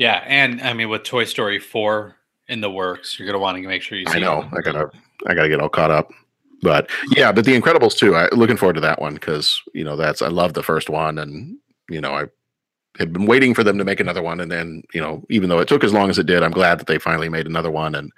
Yeah, 0.00 0.24
and 0.26 0.62
I 0.62 0.72
mean, 0.72 0.88
with 0.88 1.02
Toy 1.02 1.24
Story 1.24 1.58
four 1.58 2.16
in 2.48 2.62
the 2.62 2.70
works, 2.70 3.18
you're 3.18 3.26
gonna 3.26 3.38
want 3.38 3.58
to 3.58 3.68
make 3.68 3.82
sure 3.82 3.98
you. 3.98 4.06
See 4.06 4.16
I 4.16 4.18
know. 4.18 4.48
I 4.56 4.62
gotta 4.62 4.90
I 5.26 5.34
gotta 5.34 5.50
get 5.50 5.60
all 5.60 5.68
caught 5.68 5.90
up. 5.90 6.10
But 6.62 6.88
yeah, 7.14 7.32
but 7.32 7.44
the 7.44 7.52
Incredibles 7.52 7.98
too. 7.98 8.16
I 8.16 8.26
looking 8.34 8.56
forward 8.56 8.76
to 8.76 8.80
that 8.80 8.98
one 8.98 9.12
because 9.12 9.60
you 9.74 9.84
know 9.84 9.96
that's 9.96 10.22
I 10.22 10.28
love 10.28 10.54
the 10.54 10.62
first 10.62 10.88
one, 10.88 11.18
and 11.18 11.58
you 11.90 12.00
know 12.00 12.14
I 12.14 12.24
had 12.98 13.12
been 13.12 13.26
waiting 13.26 13.54
for 13.54 13.64
them 13.64 13.78
to 13.78 13.84
make 13.84 14.00
another 14.00 14.22
one, 14.22 14.40
and 14.40 14.50
then 14.50 14.82
you 14.92 15.00
know 15.00 15.24
even 15.28 15.48
though 15.48 15.60
it 15.60 15.68
took 15.68 15.84
as 15.84 15.92
long 15.92 16.10
as 16.10 16.18
it 16.18 16.26
did, 16.26 16.42
I'm 16.42 16.50
glad 16.50 16.78
that 16.78 16.86
they 16.86 16.98
finally 16.98 17.28
made 17.28 17.46
another 17.46 17.70
one, 17.70 17.94
and 17.94 18.10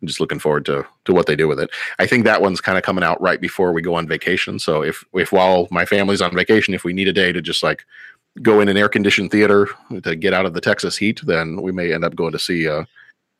I'm 0.00 0.08
just 0.08 0.20
looking 0.20 0.38
forward 0.38 0.64
to 0.66 0.86
to 1.04 1.12
what 1.12 1.26
they 1.26 1.36
do 1.36 1.48
with 1.48 1.60
it. 1.60 1.70
I 1.98 2.06
think 2.06 2.24
that 2.24 2.42
one's 2.42 2.60
kind 2.60 2.76
of 2.76 2.84
coming 2.84 3.04
out 3.04 3.20
right 3.20 3.40
before 3.40 3.72
we 3.72 3.82
go 3.82 3.94
on 3.94 4.08
vacation. 4.08 4.58
So 4.58 4.82
if 4.82 5.04
if 5.14 5.32
while 5.32 5.68
my 5.70 5.84
family's 5.84 6.22
on 6.22 6.34
vacation, 6.34 6.74
if 6.74 6.84
we 6.84 6.92
need 6.92 7.08
a 7.08 7.12
day 7.12 7.32
to 7.32 7.40
just 7.40 7.62
like 7.62 7.84
go 8.42 8.60
in 8.60 8.68
an 8.68 8.76
air 8.76 8.88
conditioned 8.88 9.30
theater 9.30 9.68
to 10.02 10.14
get 10.16 10.34
out 10.34 10.44
of 10.46 10.54
the 10.54 10.60
Texas 10.60 10.96
heat, 10.96 11.20
then 11.24 11.62
we 11.62 11.72
may 11.72 11.92
end 11.92 12.04
up 12.04 12.14
going 12.14 12.32
to 12.32 12.38
see 12.38 12.68
uh 12.68 12.84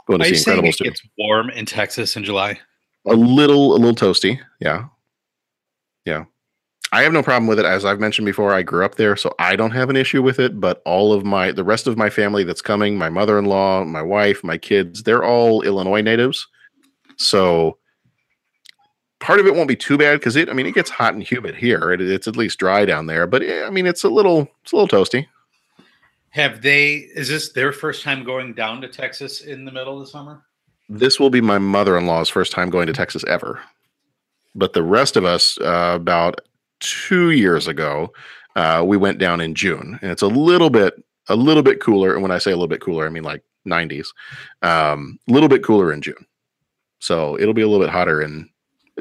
going 0.06 0.20
to 0.20 0.34
see 0.34 0.50
Incredibles 0.50 0.68
it 0.68 0.76
too. 0.78 0.84
gets 0.84 1.02
warm 1.18 1.50
in 1.50 1.66
Texas 1.66 2.16
in 2.16 2.24
July? 2.24 2.58
a 3.06 3.14
little 3.14 3.74
a 3.74 3.78
little 3.78 3.94
toasty 3.94 4.38
yeah 4.60 4.86
yeah 6.04 6.24
i 6.96 7.02
have 7.02 7.12
no 7.12 7.22
problem 7.22 7.46
with 7.46 7.58
it 7.58 7.64
as 7.64 7.84
i've 7.84 8.00
mentioned 8.00 8.26
before 8.26 8.52
i 8.52 8.62
grew 8.62 8.84
up 8.84 8.96
there 8.96 9.16
so 9.16 9.34
i 9.38 9.54
don't 9.54 9.72
have 9.72 9.90
an 9.90 9.96
issue 9.96 10.22
with 10.22 10.38
it 10.38 10.60
but 10.60 10.82
all 10.84 11.12
of 11.12 11.24
my 11.24 11.52
the 11.52 11.64
rest 11.64 11.86
of 11.86 11.96
my 11.96 12.10
family 12.10 12.44
that's 12.44 12.62
coming 12.62 12.96
my 12.96 13.08
mother-in-law 13.08 13.84
my 13.84 14.02
wife 14.02 14.42
my 14.42 14.58
kids 14.58 15.02
they're 15.02 15.24
all 15.24 15.62
illinois 15.62 16.00
natives 16.00 16.46
so 17.16 17.78
part 19.20 19.40
of 19.40 19.46
it 19.46 19.54
won't 19.54 19.68
be 19.68 19.76
too 19.76 19.98
bad 19.98 20.18
because 20.18 20.36
it 20.36 20.48
i 20.48 20.52
mean 20.52 20.66
it 20.66 20.74
gets 20.74 20.90
hot 20.90 21.14
and 21.14 21.22
humid 21.22 21.54
here 21.54 21.92
it, 21.92 22.00
it's 22.00 22.28
at 22.28 22.36
least 22.36 22.58
dry 22.58 22.84
down 22.84 23.06
there 23.06 23.26
but 23.26 23.42
eh, 23.42 23.64
i 23.64 23.70
mean 23.70 23.86
it's 23.86 24.04
a 24.04 24.08
little 24.08 24.48
it's 24.62 24.72
a 24.72 24.76
little 24.76 24.88
toasty 24.88 25.26
Have 26.30 26.60
they? 26.60 27.08
Is 27.14 27.28
this 27.28 27.52
their 27.52 27.72
first 27.72 28.02
time 28.02 28.22
going 28.22 28.52
down 28.52 28.82
to 28.82 28.88
Texas 28.88 29.40
in 29.40 29.64
the 29.64 29.72
middle 29.72 29.94
of 29.94 30.00
the 30.00 30.10
summer? 30.10 30.42
this 30.88 31.18
will 31.18 31.30
be 31.30 31.40
my 31.40 31.58
mother-in-law's 31.58 32.28
first 32.28 32.52
time 32.52 32.70
going 32.70 32.86
to 32.86 32.92
Texas 32.92 33.24
ever. 33.26 33.60
But 34.54 34.72
the 34.72 34.82
rest 34.82 35.16
of 35.16 35.24
us, 35.24 35.58
uh, 35.60 35.92
about 35.94 36.40
two 36.80 37.30
years 37.30 37.68
ago, 37.68 38.12
uh, 38.54 38.82
we 38.86 38.96
went 38.96 39.18
down 39.18 39.40
in 39.40 39.54
June, 39.54 39.98
and 40.02 40.10
it's 40.10 40.22
a 40.22 40.28
little 40.28 40.70
bit 40.70 40.94
a 41.28 41.36
little 41.36 41.62
bit 41.62 41.80
cooler. 41.80 42.12
And 42.14 42.22
when 42.22 42.30
I 42.30 42.38
say 42.38 42.52
a 42.52 42.54
little 42.54 42.68
bit 42.68 42.80
cooler, 42.80 43.06
I 43.06 43.10
mean 43.10 43.24
like 43.24 43.42
90s. 43.66 44.08
Um, 44.62 45.18
a 45.28 45.32
little 45.32 45.48
bit 45.48 45.64
cooler 45.64 45.92
in 45.92 46.00
June. 46.00 46.24
So 47.00 47.38
it'll 47.38 47.54
be 47.54 47.62
a 47.62 47.68
little 47.68 47.84
bit 47.84 47.92
hotter 47.92 48.22
in 48.22 48.48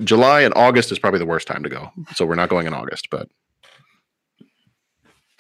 July 0.04 0.42
and 0.42 0.54
August 0.56 0.92
is 0.92 1.00
probably 1.00 1.20
the 1.20 1.26
worst 1.26 1.48
time 1.48 1.64
to 1.64 1.70
go. 1.70 1.90
So 2.16 2.26
we're 2.26 2.36
not 2.36 2.50
going 2.50 2.68
in 2.68 2.74
August, 2.74 3.10
but 3.10 3.30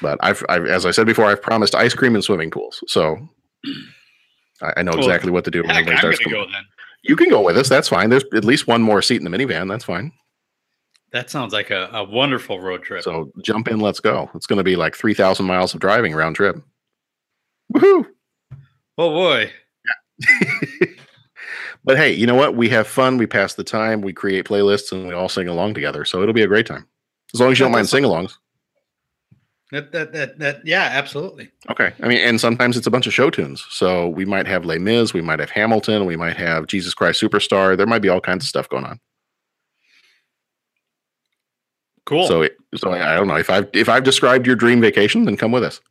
but 0.02 0.18
I've, 0.22 0.44
I've 0.50 0.66
as 0.66 0.86
I 0.86 0.92
said 0.92 1.06
before, 1.06 1.26
I've 1.26 1.42
promised 1.42 1.76
ice 1.76 1.94
cream 1.94 2.16
and 2.16 2.24
swimming 2.24 2.52
pools. 2.52 2.84
So 2.88 3.18
I, 4.62 4.74
I 4.78 4.84
know 4.84 4.94
exactly 4.94 5.32
what 5.32 5.46
to 5.46 5.52
do 5.52 5.62
when 5.62 5.72
Heck, 5.72 5.88
everybody 5.88 6.16
starts 6.16 6.20
go. 6.32 6.46
You 7.04 7.16
can 7.16 7.30
go 7.30 7.42
with 7.42 7.58
us. 7.58 7.70
That's 7.70 7.88
fine. 7.88 8.10
There's 8.10 8.24
at 8.34 8.46
least 8.46 8.68
one 8.68 8.82
more 8.82 9.02
seat 9.02 9.22
in 9.22 9.30
the 9.30 9.38
minivan. 9.38 9.70
That's 9.70 9.84
fine. 9.84 10.12
That 11.12 11.30
sounds 11.30 11.54
like 11.54 11.70
a, 11.70 11.90
a 11.94 12.04
wonderful 12.04 12.60
road 12.60 12.84
trip. 12.84 13.04
So 13.04 13.32
jump 13.42 13.68
in. 13.68 13.80
Let's 13.80 14.00
go. 14.00 14.30
It's 14.36 14.48
going 14.48 14.58
to 14.58 14.64
be 14.64 14.76
like 14.76 14.96
3,000 14.96 15.46
miles 15.46 15.74
of 15.74 15.80
driving 15.80 16.14
round 16.14 16.36
trip. 16.36 16.58
Woohoo. 17.74 18.06
oh 18.98 19.10
boy. 19.10 19.52
But 21.86 21.98
hey, 21.98 22.12
you 22.12 22.26
know 22.26 22.36
what? 22.36 22.56
We 22.56 22.68
have 22.70 22.88
fun. 22.88 23.18
We 23.18 23.28
pass 23.28 23.54
the 23.54 23.64
time. 23.64 24.02
We 24.02 24.12
create 24.12 24.46
playlists 24.46 24.92
and 24.92 25.08
we 25.08 25.14
all 25.14 25.30
sing 25.30 25.48
along 25.48 25.76
together. 25.76 26.04
So 26.04 26.22
it'll 26.22 26.34
be 26.34 26.42
a 26.42 26.48
great 26.48 26.66
time. 26.66 26.88
As 27.34 27.40
long 27.40 27.52
as 27.52 27.60
you 27.60 27.66
don't 27.66 27.72
mind 27.72 27.88
sing 27.88 28.04
alongs. 28.04 28.34
That, 29.72 29.92
that 29.92 30.14
that 30.14 30.40
that 30.40 30.66
yeah, 30.66 30.90
absolutely. 30.92 31.50
Okay. 31.70 31.94
I 32.02 32.08
mean, 32.08 32.20
and 32.20 32.42
sometimes 32.42 32.76
it's 32.76 32.88
a 32.88 32.92
bunch 32.92 33.08
of 33.08 33.14
show 33.14 33.30
tunes. 33.30 33.66
So 33.70 34.10
we 34.10 34.26
might 34.26 34.48
have 34.48 34.66
Les 34.66 34.80
Mis, 34.80 35.14
we 35.14 35.22
might 35.22 35.40
have 35.40 35.50
Hamilton, 35.50 36.06
we 36.06 36.16
might 36.16 36.38
have 36.38 36.68
Jesus 36.68 36.94
Christ 36.94 37.22
Superstar. 37.22 37.78
There 37.78 37.88
might 37.88 38.02
be 38.02 38.10
all 38.10 38.22
kinds 38.22 38.46
of 38.46 38.50
stuff 38.50 38.70
going 38.70 38.86
on. 38.86 39.00
Cool. 42.06 42.28
So, 42.28 42.42
it, 42.44 42.58
so 42.76 42.92
I 42.92 43.16
don't 43.16 43.28
know 43.28 43.36
if 43.38 43.50
I've 43.50 43.68
if 43.74 43.90
I've 43.90 44.04
described 44.04 44.46
your 44.46 44.56
dream 44.56 44.80
vacation, 44.82 45.26
then 45.26 45.38
come 45.38 45.52
with 45.52 45.64
us. 45.64 45.82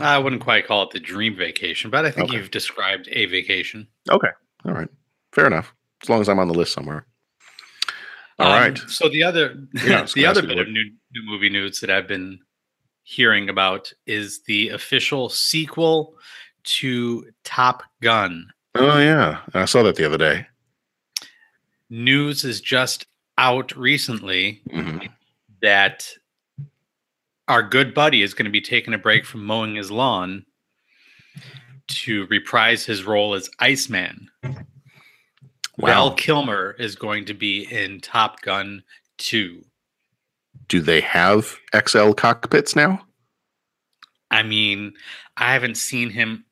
I 0.00 0.16
wouldn't 0.18 0.42
quite 0.42 0.66
call 0.66 0.84
it 0.84 0.90
the 0.92 1.00
dream 1.00 1.36
vacation, 1.36 1.90
but 1.90 2.04
I 2.06 2.10
think 2.10 2.28
Okay. 2.30 2.38
you've 2.38 2.50
described 2.50 3.08
a 3.12 3.26
vacation. 3.26 3.86
Okay. 4.10 4.28
All 4.64 4.72
right. 4.72 4.88
Fair 5.32 5.46
enough. 5.46 5.74
As 6.02 6.08
long 6.08 6.20
as 6.20 6.28
I'm 6.28 6.38
on 6.38 6.48
the 6.48 6.54
list 6.54 6.72
somewhere. 6.72 7.04
All 8.38 8.46
Um, 8.50 8.58
right. 8.58 8.78
So 8.88 9.08
the 9.08 9.22
other 9.22 9.58
Yeah, 9.84 10.06
the 10.14 10.24
other 10.26 10.40
bit 10.42 10.58
of 10.58 10.68
new, 10.68 10.84
new 10.84 11.22
movie 11.24 11.50
news 11.50 11.80
that 11.80 11.90
I've 11.90 12.08
been 12.08 12.38
hearing 13.02 13.48
about 13.50 13.92
is 14.06 14.42
the 14.46 14.70
official 14.70 15.28
sequel 15.28 16.16
to 16.64 17.26
Top 17.44 17.82
Gun. 18.00 18.50
Oh 18.76 18.98
yeah, 18.98 19.40
I 19.52 19.64
saw 19.66 19.82
that 19.82 19.96
the 19.96 20.06
other 20.06 20.16
day. 20.18 20.46
News 21.90 22.44
is 22.44 22.60
just 22.60 23.06
out 23.38 23.74
recently 23.76 24.62
Mhm. 24.68 25.12
that 25.60 26.08
our 27.48 27.62
good 27.62 27.92
buddy 27.94 28.22
is 28.22 28.34
going 28.34 28.44
to 28.44 28.50
be 28.50 28.60
taking 28.60 28.94
a 28.94 28.98
break 28.98 29.24
from 29.24 29.44
mowing 29.44 29.74
his 29.76 29.90
lawn 29.90 30.46
to 31.88 32.26
reprise 32.26 32.84
his 32.86 33.02
role 33.04 33.34
as 33.34 33.50
Iceman. 33.58 34.30
Val 35.78 36.14
Kilmer 36.14 36.76
is 36.78 36.94
going 36.94 37.24
to 37.24 37.34
be 37.34 37.64
in 37.64 38.00
Top 38.00 38.40
Gun 38.42 38.84
2. 39.18 39.64
Do 40.68 40.80
they 40.80 41.00
have 41.00 41.58
XL 41.74 42.12
cockpits 42.12 42.76
now? 42.76 43.06
I 44.30 44.42
mean, 44.42 44.94
I 45.36 45.52
haven't 45.52 45.74
seen 45.76 46.10
him 46.10 46.44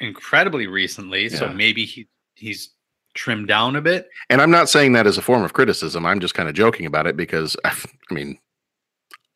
incredibly 0.00 0.66
recently, 0.66 1.28
so 1.28 1.48
maybe 1.52 1.84
he 1.86 2.08
he's 2.34 2.73
trimmed 3.14 3.48
down 3.48 3.76
a 3.76 3.80
bit. 3.80 4.08
And 4.28 4.42
I'm 4.42 4.50
not 4.50 4.68
saying 4.68 4.92
that 4.92 5.06
as 5.06 5.18
a 5.18 5.22
form 5.22 5.42
of 5.42 5.52
criticism. 5.52 6.04
I'm 6.04 6.20
just 6.20 6.34
kind 6.34 6.48
of 6.48 6.54
joking 6.54 6.86
about 6.86 7.06
it 7.06 7.16
because 7.16 7.56
I 7.64 7.70
I 8.10 8.14
mean, 8.14 8.38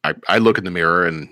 I 0.05 0.15
I 0.29 0.39
look 0.39 0.59
in 0.59 0.65
the 0.65 0.71
mirror 0.71 1.07
and 1.07 1.29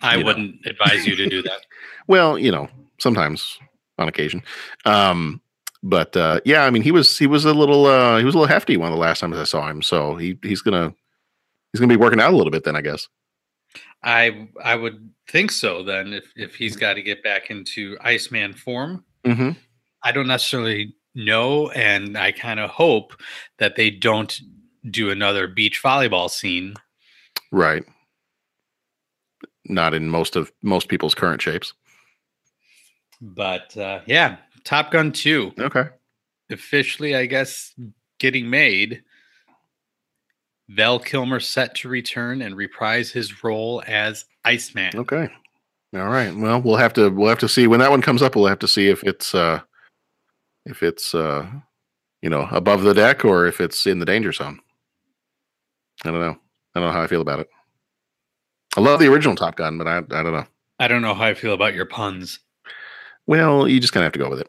I 0.00 0.22
wouldn't 0.22 0.64
advise 0.64 1.06
you 1.06 1.16
to 1.16 1.28
do 1.28 1.42
that. 1.42 1.60
well, 2.06 2.38
you 2.38 2.52
know, 2.52 2.68
sometimes 2.98 3.58
on 3.98 4.08
occasion. 4.08 4.42
Um, 4.84 5.40
but 5.82 6.16
uh, 6.16 6.40
yeah, 6.44 6.64
I 6.64 6.70
mean, 6.70 6.82
he 6.82 6.92
was 6.92 7.18
he 7.18 7.26
was 7.26 7.44
a 7.44 7.54
little 7.54 7.86
uh, 7.86 8.18
he 8.18 8.24
was 8.24 8.34
a 8.34 8.38
little 8.38 8.52
hefty 8.52 8.76
one 8.76 8.88
of 8.88 8.94
the 8.94 9.00
last 9.00 9.20
times 9.20 9.36
I 9.36 9.44
saw 9.44 9.68
him. 9.68 9.82
So 9.82 10.16
he 10.16 10.38
he's 10.42 10.62
gonna 10.62 10.94
he's 11.72 11.80
gonna 11.80 11.92
be 11.92 12.00
working 12.00 12.20
out 12.20 12.32
a 12.32 12.36
little 12.36 12.50
bit 12.50 12.64
then, 12.64 12.76
I 12.76 12.80
guess. 12.80 13.08
I 14.02 14.48
I 14.62 14.74
would 14.76 15.10
think 15.28 15.50
so 15.50 15.82
then 15.82 16.12
if 16.12 16.32
if 16.36 16.54
he's 16.54 16.76
got 16.76 16.94
to 16.94 17.02
get 17.02 17.22
back 17.22 17.50
into 17.50 17.96
Iceman 18.00 18.54
form. 18.54 19.04
Mm-hmm. 19.24 19.50
I 20.02 20.12
don't 20.12 20.26
necessarily 20.28 20.94
know, 21.14 21.70
and 21.70 22.16
I 22.16 22.32
kind 22.32 22.60
of 22.60 22.70
hope 22.70 23.14
that 23.58 23.76
they 23.76 23.90
don't 23.90 24.38
do 24.90 25.10
another 25.10 25.48
beach 25.48 25.82
volleyball 25.82 26.30
scene. 26.30 26.74
Right. 27.50 27.84
Not 29.66 29.94
in 29.94 30.08
most 30.08 30.36
of 30.36 30.52
most 30.62 30.88
people's 30.88 31.14
current 31.14 31.42
shapes. 31.42 31.74
But 33.20 33.76
uh, 33.76 34.00
yeah, 34.06 34.36
Top 34.64 34.90
Gun 34.92 35.12
2 35.12 35.52
Okay. 35.58 35.84
officially, 36.50 37.16
I 37.16 37.26
guess, 37.26 37.74
getting 38.18 38.48
made. 38.48 39.02
Val 40.68 40.98
Kilmer 40.98 41.40
set 41.40 41.74
to 41.76 41.88
return 41.88 42.42
and 42.42 42.54
reprise 42.54 43.10
his 43.10 43.42
role 43.42 43.82
as 43.86 44.26
Iceman. 44.44 44.92
Okay. 44.94 45.28
All 45.94 46.08
right. 46.08 46.34
Well, 46.36 46.60
we'll 46.60 46.76
have 46.76 46.92
to 46.94 47.08
we'll 47.08 47.30
have 47.30 47.38
to 47.38 47.48
see 47.48 47.66
when 47.66 47.80
that 47.80 47.90
one 47.90 48.02
comes 48.02 48.20
up. 48.22 48.36
We'll 48.36 48.46
have 48.46 48.58
to 48.60 48.68
see 48.68 48.88
if 48.88 49.02
it's 49.04 49.34
uh 49.34 49.60
if 50.68 50.82
it's 50.82 51.14
uh 51.14 51.46
you 52.22 52.30
know 52.30 52.48
above 52.50 52.82
the 52.82 52.94
deck 52.94 53.24
or 53.24 53.46
if 53.46 53.60
it's 53.60 53.86
in 53.86 53.98
the 53.98 54.06
danger 54.06 54.32
zone. 54.32 54.60
I 56.04 56.10
don't 56.10 56.20
know. 56.20 56.38
I 56.74 56.80
don't 56.80 56.88
know 56.88 56.92
how 56.92 57.02
I 57.02 57.08
feel 57.08 57.22
about 57.22 57.40
it. 57.40 57.48
I 58.76 58.80
love 58.80 59.00
the 59.00 59.08
original 59.08 59.34
Top 59.34 59.56
Gun, 59.56 59.78
but 59.78 59.88
I 59.88 59.98
I 59.98 60.22
don't 60.22 60.32
know. 60.32 60.46
I 60.78 60.86
don't 60.86 61.02
know 61.02 61.14
how 61.14 61.24
I 61.24 61.34
feel 61.34 61.54
about 61.54 61.74
your 61.74 61.86
puns. 61.86 62.38
Well, 63.26 63.66
you 63.68 63.80
just 63.80 63.92
kind 63.92 64.02
of 64.02 64.06
have 64.06 64.12
to 64.12 64.18
go 64.18 64.30
with 64.30 64.40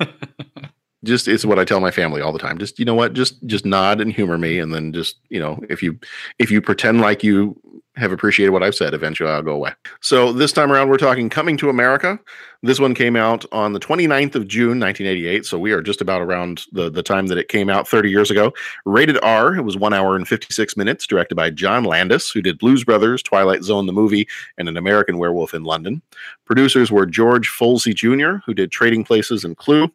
it. 0.00 0.70
just 1.04 1.28
it's 1.28 1.44
what 1.44 1.58
I 1.58 1.64
tell 1.64 1.80
my 1.80 1.90
family 1.90 2.20
all 2.20 2.32
the 2.32 2.38
time. 2.38 2.58
Just 2.58 2.78
you 2.78 2.84
know 2.84 2.94
what? 2.94 3.12
Just 3.12 3.44
just 3.46 3.64
nod 3.64 4.00
and 4.00 4.12
humor 4.12 4.38
me, 4.38 4.58
and 4.58 4.74
then 4.74 4.92
just 4.92 5.16
you 5.28 5.40
know 5.40 5.60
if 5.68 5.82
you 5.82 5.98
if 6.38 6.50
you 6.50 6.60
pretend 6.60 7.00
like 7.00 7.22
you 7.22 7.60
have 7.96 8.10
appreciated 8.10 8.50
what 8.50 8.62
I've 8.62 8.74
said, 8.74 8.92
eventually 8.92 9.30
I'll 9.30 9.42
go 9.42 9.52
away. 9.52 9.72
So 10.00 10.32
this 10.32 10.52
time 10.52 10.72
around, 10.72 10.88
we're 10.88 10.96
talking 10.96 11.30
Coming 11.30 11.56
to 11.58 11.70
America. 11.70 12.18
This 12.62 12.80
one 12.80 12.94
came 12.94 13.14
out 13.14 13.44
on 13.52 13.72
the 13.72 13.78
29th 13.78 14.34
of 14.34 14.48
June, 14.48 14.80
1988. 14.80 15.46
So 15.46 15.58
we 15.58 15.70
are 15.72 15.82
just 15.82 16.00
about 16.00 16.22
around 16.22 16.62
the 16.72 16.90
the 16.90 17.02
time 17.02 17.28
that 17.28 17.38
it 17.38 17.48
came 17.48 17.68
out 17.68 17.86
30 17.86 18.10
years 18.10 18.30
ago. 18.30 18.52
Rated 18.84 19.18
R. 19.22 19.54
It 19.54 19.62
was 19.62 19.76
one 19.76 19.92
hour 19.92 20.16
and 20.16 20.26
56 20.26 20.76
minutes. 20.76 21.06
Directed 21.06 21.36
by 21.36 21.50
John 21.50 21.84
Landis, 21.84 22.30
who 22.30 22.42
did 22.42 22.58
Blues 22.58 22.84
Brothers, 22.84 23.22
Twilight 23.22 23.62
Zone, 23.62 23.86
the 23.86 23.92
movie, 23.92 24.26
and 24.58 24.68
An 24.68 24.76
American 24.76 25.18
Werewolf 25.18 25.54
in 25.54 25.62
London. 25.62 26.02
Producers 26.46 26.90
were 26.90 27.06
George 27.06 27.48
Folsey 27.48 27.94
Jr., 27.94 28.38
who 28.44 28.54
did 28.54 28.72
Trading 28.72 29.04
Places 29.04 29.44
and 29.44 29.56
Clue, 29.56 29.90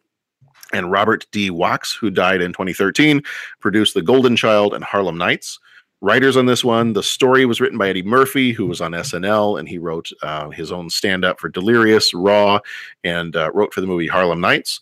and 0.72 0.90
Robert 0.90 1.26
D. 1.32 1.50
Wachs, 1.50 1.96
who 1.96 2.10
died 2.10 2.42
in 2.42 2.52
2013, 2.52 3.22
produced 3.60 3.94
The 3.94 4.02
Golden 4.02 4.36
Child 4.36 4.74
and 4.74 4.84
Harlem 4.84 5.18
Nights. 5.18 5.58
Writers 6.02 6.36
on 6.36 6.46
this 6.46 6.64
one, 6.64 6.94
the 6.94 7.02
story 7.02 7.44
was 7.44 7.60
written 7.60 7.76
by 7.76 7.90
Eddie 7.90 8.02
Murphy, 8.02 8.52
who 8.52 8.66
was 8.66 8.80
on 8.80 8.92
SNL, 8.92 9.58
and 9.58 9.68
he 9.68 9.76
wrote 9.76 10.10
uh, 10.22 10.48
his 10.48 10.72
own 10.72 10.88
stand 10.88 11.26
up 11.26 11.38
for 11.38 11.50
Delirious, 11.50 12.14
Raw, 12.14 12.60
and 13.04 13.36
uh, 13.36 13.50
wrote 13.52 13.74
for 13.74 13.82
the 13.82 13.86
movie 13.86 14.06
Harlem 14.06 14.40
Nights. 14.40 14.80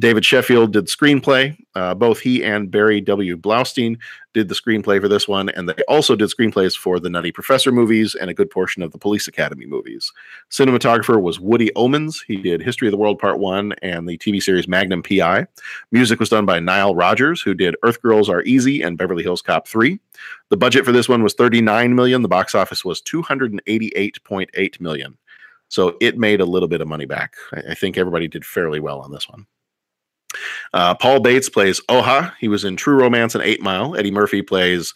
David 0.00 0.24
Sheffield 0.24 0.72
did 0.72 0.86
screenplay. 0.86 1.56
Uh, 1.74 1.94
both 1.94 2.20
he 2.20 2.42
and 2.42 2.70
Barry 2.70 3.02
W. 3.02 3.36
Blaustein 3.36 3.98
did 4.32 4.48
the 4.48 4.54
screenplay 4.54 4.98
for 4.98 5.08
this 5.08 5.28
one, 5.28 5.50
and 5.50 5.68
they 5.68 5.74
also 5.88 6.16
did 6.16 6.30
screenplays 6.30 6.76
for 6.76 6.98
the 6.98 7.10
Nutty 7.10 7.32
Professor 7.32 7.70
movies 7.70 8.14
and 8.14 8.30
a 8.30 8.34
good 8.34 8.50
portion 8.50 8.82
of 8.82 8.92
the 8.92 8.98
Police 8.98 9.28
Academy 9.28 9.66
movies. 9.66 10.10
Cinematographer 10.50 11.20
was 11.20 11.38
Woody 11.38 11.70
Omens. 11.74 12.24
He 12.26 12.36
did 12.36 12.62
History 12.62 12.88
of 12.88 12.92
the 12.92 12.98
World 12.98 13.18
Part 13.18 13.40
1 13.40 13.74
and 13.82 14.08
the 14.08 14.16
TV 14.16 14.42
series 14.42 14.66
Magnum 14.66 15.02
PI. 15.02 15.46
Music 15.92 16.18
was 16.18 16.30
done 16.30 16.46
by 16.46 16.60
Nile 16.60 16.94
Rodgers, 16.94 17.42
who 17.42 17.52
did 17.52 17.76
Earth 17.82 18.00
Girls 18.00 18.30
Are 18.30 18.42
Easy 18.42 18.80
and 18.80 18.96
Beverly 18.96 19.22
Hills 19.22 19.42
Cop 19.42 19.68
3. 19.68 20.00
The 20.48 20.56
budget 20.56 20.86
for 20.86 20.92
this 20.92 21.10
one 21.10 21.22
was 21.22 21.34
39 21.34 21.94
million. 21.94 22.22
The 22.22 22.28
box 22.28 22.54
office 22.54 22.86
was 22.86 23.02
288.8 23.02 24.80
million. 24.80 25.18
So 25.68 25.96
it 26.00 26.18
made 26.18 26.40
a 26.40 26.46
little 26.46 26.68
bit 26.68 26.80
of 26.80 26.88
money 26.88 27.06
back. 27.06 27.34
I, 27.52 27.72
I 27.72 27.74
think 27.74 27.98
everybody 27.98 28.28
did 28.28 28.46
fairly 28.46 28.80
well 28.80 29.00
on 29.00 29.12
this 29.12 29.28
one. 29.28 29.46
Uh, 30.72 30.94
Paul 30.94 31.20
Bates 31.20 31.48
plays 31.48 31.80
Oha. 31.88 32.32
He 32.38 32.48
was 32.48 32.64
in 32.64 32.76
True 32.76 32.98
Romance 32.98 33.34
and 33.34 33.44
Eight 33.44 33.62
Mile. 33.62 33.96
Eddie 33.96 34.10
Murphy 34.10 34.42
plays. 34.42 34.94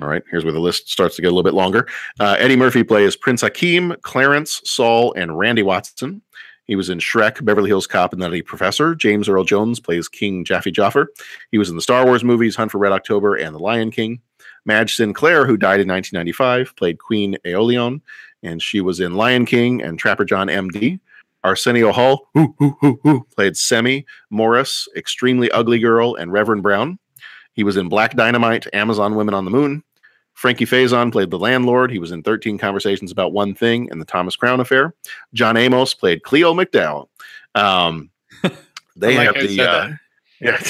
All 0.00 0.08
right, 0.08 0.22
here's 0.30 0.44
where 0.44 0.52
the 0.52 0.60
list 0.60 0.90
starts 0.90 1.16
to 1.16 1.22
get 1.22 1.28
a 1.28 1.30
little 1.30 1.42
bit 1.42 1.54
longer. 1.54 1.88
Uh, 2.20 2.36
Eddie 2.38 2.56
Murphy 2.56 2.84
plays 2.84 3.16
Prince 3.16 3.40
Hakeem, 3.40 3.96
Clarence, 4.02 4.60
Saul, 4.64 5.14
and 5.14 5.38
Randy 5.38 5.62
Watson. 5.62 6.20
He 6.66 6.76
was 6.76 6.90
in 6.90 6.98
Shrek, 6.98 7.44
Beverly 7.44 7.70
Hills 7.70 7.86
Cop, 7.86 8.12
and 8.12 8.20
Nutty 8.20 8.42
Professor. 8.42 8.94
James 8.94 9.28
Earl 9.28 9.44
Jones 9.44 9.80
plays 9.80 10.08
King 10.08 10.44
Jaffe 10.44 10.72
Joffer. 10.72 11.06
He 11.50 11.58
was 11.58 11.70
in 11.70 11.76
the 11.76 11.82
Star 11.82 12.04
Wars 12.04 12.24
movies, 12.24 12.56
Hunt 12.56 12.72
for 12.72 12.78
Red 12.78 12.92
October, 12.92 13.36
and 13.36 13.54
The 13.54 13.60
Lion 13.60 13.90
King. 13.90 14.20
Madge 14.66 14.96
Sinclair, 14.96 15.46
who 15.46 15.56
died 15.56 15.80
in 15.80 15.88
1995, 15.88 16.74
played 16.76 16.98
Queen 16.98 17.36
Aoleon, 17.46 18.00
and 18.42 18.60
she 18.60 18.80
was 18.80 18.98
in 18.98 19.14
Lion 19.14 19.46
King 19.46 19.80
and 19.80 19.98
Trapper 19.98 20.24
John 20.24 20.50
M.D. 20.50 20.98
Arsenio 21.44 21.92
Hall, 21.92 22.28
played 22.34 23.54
Semmi, 23.54 24.04
Morris, 24.30 24.88
Extremely 24.96 25.50
Ugly 25.50 25.78
Girl, 25.78 26.14
and 26.14 26.32
Reverend 26.32 26.62
Brown. 26.62 26.98
He 27.52 27.64
was 27.64 27.76
in 27.76 27.88
Black 27.88 28.16
Dynamite, 28.16 28.66
Amazon 28.74 29.14
Women 29.14 29.34
on 29.34 29.44
the 29.44 29.50
Moon. 29.50 29.82
Frankie 30.34 30.66
Faison 30.66 31.10
played 31.10 31.30
the 31.30 31.38
landlord. 31.38 31.90
He 31.90 31.98
was 31.98 32.12
in 32.12 32.22
13 32.22 32.58
Conversations 32.58 33.10
About 33.10 33.32
One 33.32 33.54
Thing 33.54 33.90
and 33.90 34.00
the 34.00 34.04
Thomas 34.04 34.36
Crown 34.36 34.60
Affair. 34.60 34.94
John 35.32 35.56
Amos 35.56 35.94
played 35.94 36.22
Cleo 36.24 36.52
McDowell. 36.52 37.08
Um, 37.54 38.10
they 38.96 39.14
have 39.14 39.34
the 39.34 39.60
uh, 39.62 39.90
yeah, 40.40 40.60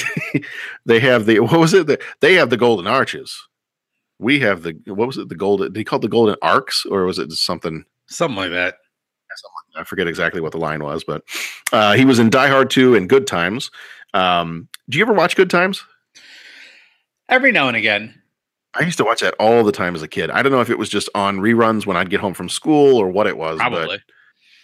they 0.85 1.01
have 1.01 1.25
the 1.25 1.41
what 1.41 1.59
was 1.59 1.73
it? 1.73 1.87
The, 1.87 1.99
they 2.21 2.35
have 2.35 2.49
the 2.49 2.55
golden 2.55 2.87
arches. 2.87 3.37
We 4.19 4.39
have 4.39 4.63
the 4.63 4.79
what 4.85 5.07
was 5.07 5.17
it? 5.17 5.27
The 5.27 5.35
golden. 5.35 5.73
They 5.73 5.83
called 5.83 6.01
the 6.01 6.07
golden 6.07 6.37
arcs, 6.41 6.85
or 6.85 7.03
was 7.03 7.19
it 7.19 7.33
something? 7.33 7.83
Something 8.05 8.37
like 8.37 8.51
that. 8.51 8.75
I 9.77 9.83
forget 9.83 10.07
exactly 10.07 10.41
what 10.41 10.51
the 10.51 10.57
line 10.57 10.83
was, 10.83 11.03
but 11.03 11.23
uh, 11.71 11.93
he 11.93 12.05
was 12.05 12.19
in 12.19 12.29
Die 12.29 12.47
Hard 12.47 12.69
2 12.69 12.95
and 12.95 13.07
Good 13.07 13.27
Times. 13.27 13.71
Um, 14.13 14.67
do 14.89 14.97
you 14.97 15.03
ever 15.03 15.13
watch 15.13 15.35
Good 15.35 15.49
Times? 15.49 15.83
Every 17.29 17.51
now 17.51 17.67
and 17.67 17.77
again. 17.77 18.21
I 18.73 18.83
used 18.83 18.97
to 18.97 19.03
watch 19.03 19.21
that 19.21 19.33
all 19.39 19.63
the 19.63 19.71
time 19.71 19.95
as 19.95 20.01
a 20.01 20.07
kid. 20.07 20.29
I 20.29 20.41
don't 20.41 20.51
know 20.51 20.61
if 20.61 20.69
it 20.69 20.77
was 20.77 20.89
just 20.89 21.09
on 21.15 21.39
reruns 21.39 21.85
when 21.85 21.97
I'd 21.97 22.09
get 22.09 22.19
home 22.19 22.33
from 22.33 22.47
school 22.49 22.95
or 22.97 23.09
what 23.09 23.27
it 23.27 23.37
was, 23.37 23.57
but 23.57 23.69
Probably. 23.69 23.99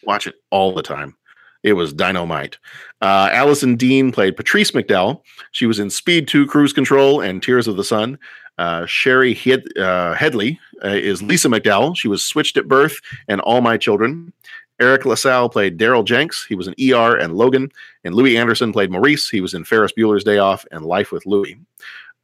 watch 0.04 0.28
it 0.28 0.36
all 0.52 0.74
the 0.74 0.84
time. 0.84 1.16
It 1.64 1.74
was 1.74 1.94
dynamite. 1.94 2.58
Uh, 3.02 3.30
Allison 3.32 3.76
Dean 3.76 4.12
played 4.12 4.36
Patrice 4.36 4.72
McDowell. 4.72 5.22
She 5.52 5.66
was 5.66 5.80
in 5.80 5.90
Speed 5.90 6.28
2 6.28 6.46
Cruise 6.48 6.74
Control 6.74 7.22
and 7.22 7.42
Tears 7.42 7.68
of 7.68 7.78
the 7.78 7.84
Sun. 7.84 8.20
Uh, 8.58 8.86
Shari 8.86 9.34
Hed- 9.34 9.78
uh, 9.78 10.14
Headley 10.14 10.60
uh, 10.84 10.90
is 10.90 11.24
Lisa 11.24 11.48
McDowell. 11.48 11.98
She 11.98 12.08
was 12.08 12.24
switched 12.24 12.58
at 12.58 12.68
birth 12.68 13.00
and 13.28 13.42
All 13.42 13.62
My 13.62 13.78
Children. 13.78 14.32
Eric 14.80 15.06
LaSalle 15.06 15.50
played 15.50 15.78
Daryl 15.78 16.04
Jenks. 16.04 16.46
He 16.46 16.56
was 16.56 16.68
in 16.68 16.74
ER 16.94 17.16
and 17.18 17.36
Logan. 17.36 17.72
And 18.04 18.16
Louie 18.16 18.38
Anderson 18.38 18.74
played 18.74 18.92
Maurice. 18.92 19.30
He 19.30 19.40
was 19.42 19.54
in 19.54 19.64
Ferris 19.64 19.94
Bueller's 19.98 20.24
Day 20.24 20.38
Off 20.40 20.66
and 20.72 20.86
Life 20.86 21.12
with 21.12 21.26
Louie. 21.26 21.58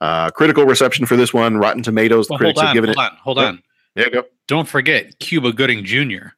Uh, 0.02 0.30
critical 0.32 0.66
reception 0.66 1.06
for 1.06 1.16
this 1.16 1.34
one. 1.34 1.58
Rotten 1.58 1.84
Tomatoes. 1.84 2.28
The 2.28 2.34
Well, 2.34 2.38
critics 2.40 2.60
on, 2.60 2.66
have 2.68 2.74
given 2.74 2.90
hold 2.94 2.98
it. 2.98 3.12
on, 3.12 3.18
hold 3.18 3.40
on. 3.40 3.64
There 3.96 4.06
you 4.06 4.12
go. 4.12 4.24
Don't 4.48 4.68
forget 4.68 5.18
Cuba 5.20 5.52
Gooding 5.54 5.84
Jr. 5.84 6.30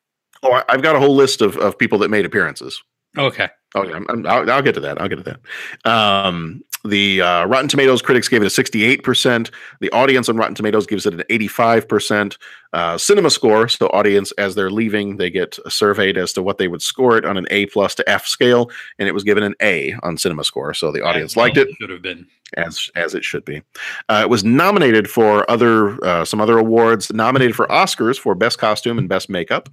Oh, 0.44 0.52
I, 0.54 0.64
I've 0.70 0.82
got 0.82 0.96
a 0.96 1.00
whole 1.00 1.16
list 1.16 1.42
of, 1.42 1.56
of 1.58 1.78
people 1.78 1.98
that 2.00 2.10
made 2.10 2.26
appearances. 2.26 2.82
Okay. 3.18 3.50
Oh 3.76 3.84
yeah, 3.88 3.96
I'm, 3.96 4.06
I'm, 4.10 4.28
I'll, 4.28 4.50
I'll 4.52 4.62
get 4.62 4.74
to 4.76 4.80
that. 4.82 5.00
I'll 5.02 5.08
get 5.08 5.24
to 5.24 5.38
that. 5.84 5.90
Um, 5.90 6.64
the 6.86 7.22
uh, 7.22 7.46
Rotten 7.46 7.68
Tomatoes 7.68 8.02
critics 8.02 8.28
gave 8.28 8.42
it 8.42 8.46
a 8.46 8.50
68%. 8.64 9.52
The 9.80 9.92
audience 9.92 10.30
on 10.30 10.38
Rotten 10.38 10.56
Tomatoes 10.56 10.86
gives 10.88 11.06
it 11.06 11.14
an 11.14 11.24
85%. 11.30 12.38
Uh, 12.74 12.98
cinema 12.98 13.30
score, 13.30 13.68
so 13.68 13.88
audience 13.88 14.32
as 14.38 14.56
they're 14.56 14.72
leaving, 14.72 15.18
they 15.18 15.30
get 15.30 15.60
surveyed 15.68 16.18
as 16.18 16.32
to 16.32 16.42
what 16.42 16.58
they 16.58 16.70
would 16.70 16.82
score 16.82 17.18
it 17.18 17.26
on 17.26 17.36
an 17.36 17.46
A 17.52 17.66
plus 17.66 17.94
to 17.96 18.10
F 18.10 18.26
scale, 18.26 18.72
and 18.98 19.10
it 19.10 19.12
was 19.12 19.26
given 19.26 19.44
an 19.44 19.56
A 19.62 19.94
on 20.04 20.18
cinema 20.18 20.46
score. 20.46 20.74
So 20.74 20.90
the 20.90 21.04
audience 21.04 21.34
As 21.34 21.38
liked 21.38 21.58
it 21.58 21.68
Should 21.82 21.90
have 21.90 22.02
been. 22.02 22.26
as 22.56 22.90
as 22.96 23.14
it 23.14 23.26
should 23.26 23.44
be. 23.44 23.62
Uh, 24.08 24.22
it 24.24 24.30
was 24.30 24.46
nominated 24.46 25.10
for 25.10 25.50
other 25.52 26.02
uh, 26.06 26.24
some 26.24 26.40
other 26.40 26.58
awards. 26.58 27.12
Nominated 27.12 27.58
for 27.58 27.68
Oscars 27.68 28.18
for 28.18 28.36
best 28.36 28.58
costume 28.58 28.98
and 28.98 29.10
best 29.10 29.30
makeup. 29.30 29.68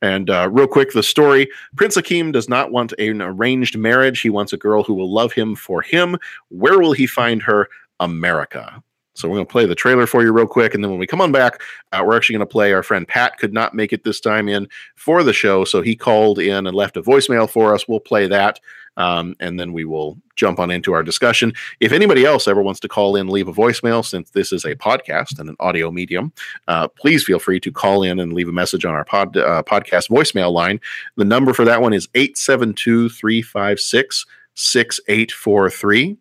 And 0.00 0.30
uh, 0.30 0.48
real 0.50 0.68
quick, 0.68 0.92
the 0.92 1.02
story: 1.02 1.48
Prince 1.76 1.96
Akeem 1.96 2.32
does 2.32 2.48
not 2.48 2.70
want 2.70 2.92
an 2.98 3.20
arranged 3.20 3.76
marriage. 3.76 4.20
He 4.20 4.30
wants 4.30 4.52
a 4.52 4.56
girl 4.56 4.82
who 4.82 4.94
will 4.94 5.12
love 5.12 5.32
him 5.32 5.56
for 5.56 5.82
him. 5.82 6.16
Where 6.48 6.78
will 6.78 6.92
he 6.92 7.06
find 7.06 7.42
her? 7.42 7.68
America. 8.00 8.82
So 9.14 9.28
we're 9.28 9.34
going 9.34 9.46
to 9.46 9.52
play 9.52 9.66
the 9.66 9.74
trailer 9.74 10.06
for 10.06 10.22
you 10.22 10.30
real 10.30 10.46
quick, 10.46 10.74
and 10.74 10.84
then 10.84 10.92
when 10.92 11.00
we 11.00 11.06
come 11.06 11.20
on 11.20 11.32
back, 11.32 11.60
uh, 11.90 12.04
we're 12.06 12.16
actually 12.16 12.34
going 12.34 12.46
to 12.46 12.52
play. 12.52 12.72
Our 12.72 12.84
friend 12.84 13.06
Pat 13.06 13.36
could 13.38 13.52
not 13.52 13.74
make 13.74 13.92
it 13.92 14.04
this 14.04 14.20
time 14.20 14.48
in 14.48 14.68
for 14.94 15.24
the 15.24 15.32
show, 15.32 15.64
so 15.64 15.82
he 15.82 15.96
called 15.96 16.38
in 16.38 16.68
and 16.68 16.76
left 16.76 16.96
a 16.96 17.02
voicemail 17.02 17.50
for 17.50 17.74
us. 17.74 17.88
We'll 17.88 17.98
play 17.98 18.28
that, 18.28 18.60
um, 18.98 19.34
and 19.40 19.58
then 19.58 19.72
we 19.72 19.84
will 19.84 20.18
jump 20.36 20.58
on 20.58 20.70
into 20.70 20.92
our 20.92 21.02
discussion. 21.02 21.52
If 21.80 21.92
anybody 21.92 22.24
else 22.24 22.46
ever 22.46 22.60
wants 22.60 22.80
to 22.80 22.88
call 22.88 23.16
in, 23.16 23.28
leave 23.28 23.48
a 23.48 23.52
voicemail, 23.52 24.04
since 24.04 24.30
this 24.30 24.52
is 24.52 24.64
a 24.64 24.74
podcast 24.74 25.38
and 25.38 25.48
an 25.48 25.56
audio 25.60 25.90
medium, 25.90 26.32
uh, 26.66 26.88
please 26.88 27.24
feel 27.24 27.38
free 27.38 27.60
to 27.60 27.72
call 27.72 28.02
in 28.02 28.20
and 28.20 28.32
leave 28.32 28.48
a 28.48 28.52
message 28.52 28.84
on 28.84 28.94
our 28.94 29.04
pod, 29.04 29.36
uh, 29.36 29.62
podcast 29.62 30.10
voicemail 30.10 30.52
line. 30.52 30.80
The 31.16 31.24
number 31.24 31.54
for 31.54 31.64
that 31.64 31.80
one 31.80 31.94
is 31.94 32.08
872 32.14 33.08
356 33.08 34.26
6843. 34.54 36.16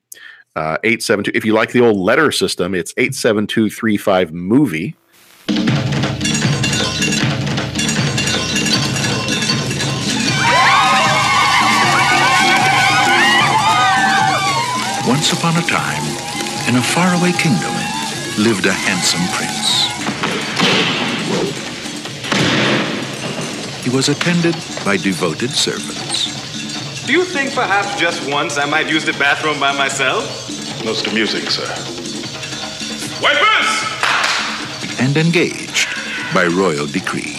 Uh, 0.55 0.77
872. 0.83 1.31
If 1.35 1.45
you 1.45 1.53
like 1.53 1.71
the 1.71 1.81
old 1.81 1.97
letter 1.97 2.31
system, 2.31 2.73
it's 2.73 2.93
87235 2.97 4.33
movie. 4.33 4.95
Once 15.27 15.39
upon 15.39 15.57
a 15.57 15.67
time, 15.67 16.03
in 16.69 16.77
a 16.77 16.81
faraway 16.81 17.33
kingdom, 17.33 17.73
lived 18.37 18.65
a 18.65 18.71
handsome 18.71 19.27
prince. 19.35 19.83
He 23.83 23.89
was 23.89 24.07
attended 24.07 24.55
by 24.85 24.95
devoted 24.95 25.49
servants. 25.49 27.05
Do 27.05 27.11
you 27.11 27.25
think 27.25 27.53
perhaps 27.53 27.99
just 27.99 28.25
once 28.31 28.57
I 28.57 28.65
might 28.67 28.89
use 28.89 29.03
the 29.03 29.11
bathroom 29.19 29.59
by 29.59 29.77
myself? 29.77 30.23
Most 30.85 31.07
amusing, 31.07 31.41
music, 31.41 31.51
sir. 31.51 31.67
Wipers! 33.21 33.69
And 35.01 35.17
engaged 35.17 35.89
by 36.33 36.45
royal 36.45 36.87
decree. 36.87 37.35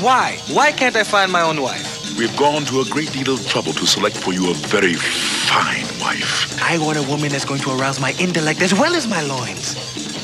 Why? 0.00 0.38
Why 0.46 0.70
can't 0.70 0.94
I 0.94 1.02
find 1.02 1.32
my 1.32 1.42
own 1.42 1.60
wife? 1.60 2.01
We've 2.18 2.36
gone 2.36 2.64
to 2.66 2.80
a 2.80 2.84
great 2.84 3.10
deal 3.12 3.34
of 3.34 3.46
trouble 3.48 3.72
to 3.72 3.86
select 3.86 4.16
for 4.16 4.32
you 4.32 4.50
a 4.50 4.54
very 4.54 4.94
fine 4.94 5.86
wife. 6.00 6.60
I 6.62 6.78
want 6.78 6.98
a 6.98 7.02
woman 7.02 7.30
that's 7.30 7.44
going 7.44 7.60
to 7.62 7.70
arouse 7.72 7.98
my 8.00 8.14
intellect 8.20 8.60
as 8.60 8.74
well 8.74 8.94
as 8.94 9.08
my 9.08 9.22
loins. 9.22 9.76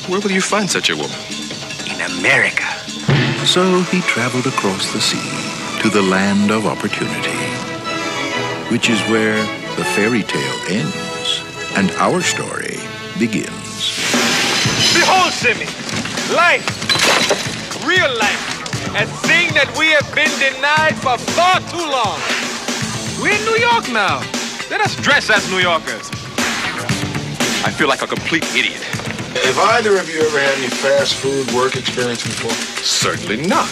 Where 0.07 0.19
will 0.19 0.31
you 0.31 0.41
find 0.41 0.69
such 0.69 0.89
a 0.89 0.95
woman? 0.95 1.19
In 1.89 1.99
America. 2.19 2.65
So 3.45 3.81
he 3.91 4.01
traveled 4.01 4.47
across 4.47 4.93
the 4.93 5.01
sea 5.01 5.81
to 5.81 5.89
the 5.89 6.01
land 6.01 6.51
of 6.51 6.65
opportunity, 6.65 7.39
which 8.71 8.89
is 8.89 9.01
where 9.09 9.41
the 9.75 9.83
fairy 9.95 10.23
tale 10.23 10.59
ends 10.69 11.43
and 11.75 11.91
our 11.97 12.21
story 12.21 12.77
begins. 13.17 13.97
Behold, 14.93 15.31
Semmi, 15.33 15.67
life, 16.35 16.65
real 17.85 18.11
life, 18.17 18.58
a 18.95 19.05
thing 19.05 19.53
that 19.53 19.69
we 19.77 19.93
have 19.93 20.07
been 20.17 20.31
denied 20.41 20.97
for 20.97 21.17
far 21.37 21.61
too 21.69 21.85
long. 21.85 22.17
We're 23.21 23.37
in 23.37 23.45
New 23.45 23.61
York 23.61 23.85
now. 23.93 24.17
Let 24.69 24.81
us 24.81 24.95
dress 24.97 25.29
as 25.29 25.45
New 25.51 25.59
Yorkers. 25.59 26.09
I 27.61 27.69
feel 27.69 27.87
like 27.87 28.01
a 28.01 28.07
complete 28.07 28.43
idiot. 28.55 28.81
Have 29.45 29.59
either 29.77 29.97
of 29.97 30.09
you 30.09 30.21
ever 30.21 30.39
had 30.39 30.57
any 30.57 30.69
fast 30.69 31.15
food 31.15 31.45
work 31.53 31.75
experience 31.75 32.23
before? 32.23 32.51
Certainly 32.81 33.45
not. 33.45 33.69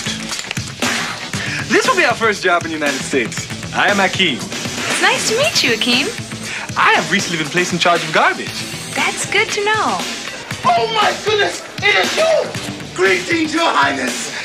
This 1.68 1.88
will 1.88 1.98
be 1.98 2.06
our 2.06 2.14
first 2.14 2.44
job 2.44 2.64
in 2.64 2.70
the 2.70 2.78
United 2.78 3.02
States. 3.02 3.50
I 3.74 3.90
am 3.90 3.98
Akeem. 3.98 4.38
It's 4.38 5.02
nice 5.02 5.28
to 5.30 5.38
meet 5.38 5.64
you, 5.64 5.72
Akeem. 5.72 6.06
I 6.78 6.94
have 6.94 7.12
recently 7.12 7.42
been 7.42 7.52
placed 7.52 7.74
in 7.74 7.80
charge 7.80 8.04
of 8.04 8.14
garbage. 8.14 8.54
That's 8.94 9.26
good 9.32 9.50
to 9.50 9.66
know. 9.66 9.98
Oh 10.64 10.92
my 10.94 11.10
goodness! 11.26 11.64
It 11.82 11.96
is 12.06 12.18
you! 12.18 12.96
Greetings, 12.96 13.54
Your 13.54 13.66
Highness! 13.66 14.37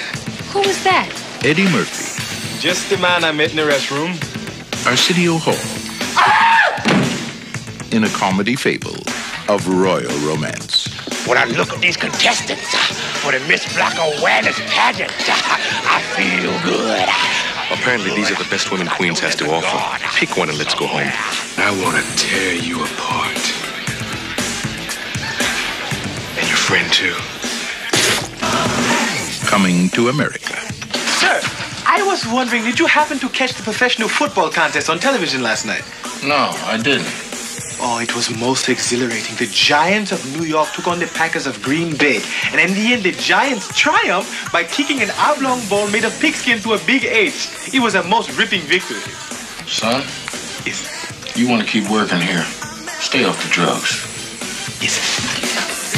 Who 0.52 0.60
was 0.60 0.82
that? 0.84 1.08
Eddie 1.44 1.68
Murphy, 1.70 2.20
Just 2.60 2.90
the 2.90 2.98
man 2.98 3.24
I 3.24 3.32
met 3.32 3.50
in 3.50 3.56
the 3.56 3.62
restroom. 3.62 4.14
Arsenio 4.86 5.38
Hall, 5.38 5.54
Ah! 6.16 7.88
in 7.90 8.04
a 8.04 8.08
comedy 8.10 8.54
fable 8.56 8.96
of 9.48 9.66
royal 9.68 10.12
romance. 10.26 10.86
When 11.26 11.38
I 11.38 11.44
look 11.44 11.72
at 11.72 11.80
these 11.80 11.96
contestants 11.96 12.74
for 13.22 13.32
the 13.32 13.40
Miss 13.48 13.64
Black 13.74 13.94
Awareness 13.98 14.58
pageant, 14.68 15.12
I 15.88 16.02
feel 16.16 16.52
good. 16.68 17.08
Apparently, 17.72 18.10
these 18.10 18.30
are 18.30 18.34
the 18.36 18.48
best 18.50 18.70
women 18.70 18.88
Queens 18.88 19.20
has 19.20 19.34
to 19.36 19.46
offer. 19.50 19.78
Pick 20.18 20.36
one 20.36 20.48
and 20.50 20.58
let's 20.58 20.74
go 20.74 20.86
home. 20.86 21.08
I 21.56 21.70
want 21.82 21.96
to 21.96 22.04
tear 22.16 22.54
you 22.54 22.84
apart. 22.84 23.40
And 26.36 26.46
your 26.48 26.58
friend, 26.58 26.92
too. 26.92 27.16
Coming 29.52 29.90
to 29.90 30.08
America. 30.08 30.56
Sir, 31.20 31.38
I 31.86 32.02
was 32.06 32.26
wondering, 32.26 32.64
did 32.64 32.78
you 32.78 32.86
happen 32.86 33.18
to 33.18 33.28
catch 33.28 33.52
the 33.52 33.62
professional 33.62 34.08
football 34.08 34.48
contest 34.50 34.88
on 34.88 34.98
television 34.98 35.42
last 35.42 35.66
night? 35.66 35.84
No, 36.24 36.48
I 36.64 36.78
didn't. 36.82 37.06
Oh, 37.78 37.98
it 38.00 38.16
was 38.16 38.34
most 38.40 38.70
exhilarating. 38.70 39.36
The 39.36 39.52
Giants 39.52 40.10
of 40.10 40.24
New 40.40 40.46
York 40.46 40.72
took 40.72 40.88
on 40.88 40.98
the 41.00 41.06
Packers 41.06 41.46
of 41.46 41.62
Green 41.62 41.94
Bay. 41.98 42.22
And 42.50 42.58
in 42.62 42.72
the 42.72 42.94
end, 42.94 43.02
the 43.02 43.12
Giants 43.12 43.68
triumphed 43.78 44.50
by 44.52 44.64
kicking 44.64 45.02
an 45.02 45.10
oblong 45.18 45.60
ball 45.68 45.86
made 45.90 46.04
of 46.04 46.18
pigskin 46.18 46.58
to 46.60 46.72
a 46.72 46.78
big 46.86 47.04
H. 47.04 47.74
It 47.74 47.80
was 47.80 47.94
a 47.94 48.02
most 48.04 48.30
ripping 48.38 48.62
victory. 48.62 49.04
Son, 49.68 50.00
Yes, 50.64 51.36
you 51.36 51.46
want 51.46 51.60
to 51.60 51.68
keep 51.68 51.90
working 51.90 52.20
here. 52.22 52.44
Stay 53.04 53.24
off 53.24 53.36
the 53.44 53.50
drugs. 53.52 54.00
yes. 54.80 55.91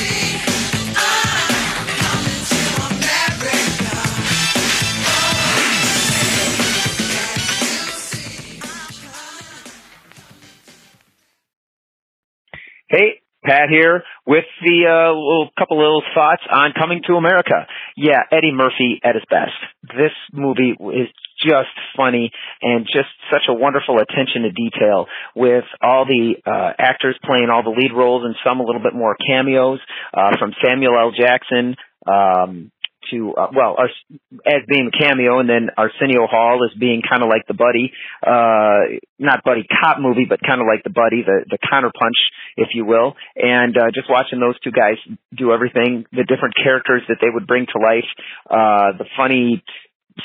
Hey, 12.94 13.18
Pat 13.44 13.70
here 13.70 14.04
with 14.24 14.44
the 14.62 14.86
uh, 14.86 15.10
little 15.10 15.50
couple 15.58 15.78
little 15.78 16.02
thoughts 16.14 16.42
on 16.48 16.70
Coming 16.78 17.02
to 17.08 17.14
America. 17.14 17.66
Yeah, 17.96 18.22
Eddie 18.30 18.52
Murphy 18.54 19.00
at 19.02 19.16
his 19.16 19.24
best. 19.28 19.50
This 19.82 20.14
movie 20.32 20.76
is 20.78 21.08
just 21.42 21.74
funny 21.96 22.30
and 22.62 22.86
just 22.86 23.10
such 23.32 23.42
a 23.48 23.52
wonderful 23.52 23.98
attention 23.98 24.42
to 24.42 24.52
detail 24.52 25.06
with 25.34 25.64
all 25.82 26.06
the 26.06 26.36
uh, 26.46 26.70
actors 26.78 27.18
playing 27.24 27.50
all 27.50 27.64
the 27.64 27.74
lead 27.74 27.90
roles 27.92 28.22
and 28.24 28.36
some 28.46 28.60
a 28.60 28.62
little 28.62 28.82
bit 28.82 28.94
more 28.94 29.16
cameos 29.26 29.80
uh, 30.16 30.30
from 30.38 30.52
Samuel 30.64 30.94
L. 30.96 31.10
Jackson. 31.10 31.74
Um, 32.06 32.70
to 33.10 33.34
uh, 33.34 33.48
well 33.54 33.76
as 33.80 34.62
being 34.68 34.90
a 34.92 34.98
cameo 34.98 35.40
and 35.40 35.48
then 35.48 35.70
Arsenio 35.76 36.26
Hall 36.26 36.60
as 36.64 36.78
being 36.78 37.02
kind 37.02 37.22
of 37.22 37.28
like 37.28 37.46
the 37.46 37.54
buddy 37.54 37.92
uh 38.22 39.00
not 39.18 39.44
buddy 39.44 39.64
cop 39.64 39.98
movie 40.00 40.26
but 40.28 40.40
kind 40.40 40.60
of 40.60 40.66
like 40.66 40.84
the 40.84 40.90
buddy 40.90 41.22
the 41.22 41.44
the 41.48 41.58
counterpunch 41.58 42.18
if 42.56 42.68
you 42.74 42.84
will. 42.84 43.14
And 43.36 43.76
uh 43.76 43.90
just 43.94 44.08
watching 44.08 44.40
those 44.40 44.58
two 44.60 44.72
guys 44.72 44.96
do 45.36 45.52
everything 45.52 46.06
the 46.12 46.24
different 46.24 46.54
characters 46.56 47.02
that 47.08 47.18
they 47.20 47.28
would 47.32 47.46
bring 47.46 47.66
to 47.66 47.78
life 47.78 48.08
uh 48.50 48.96
the 48.98 49.06
funny 49.16 49.62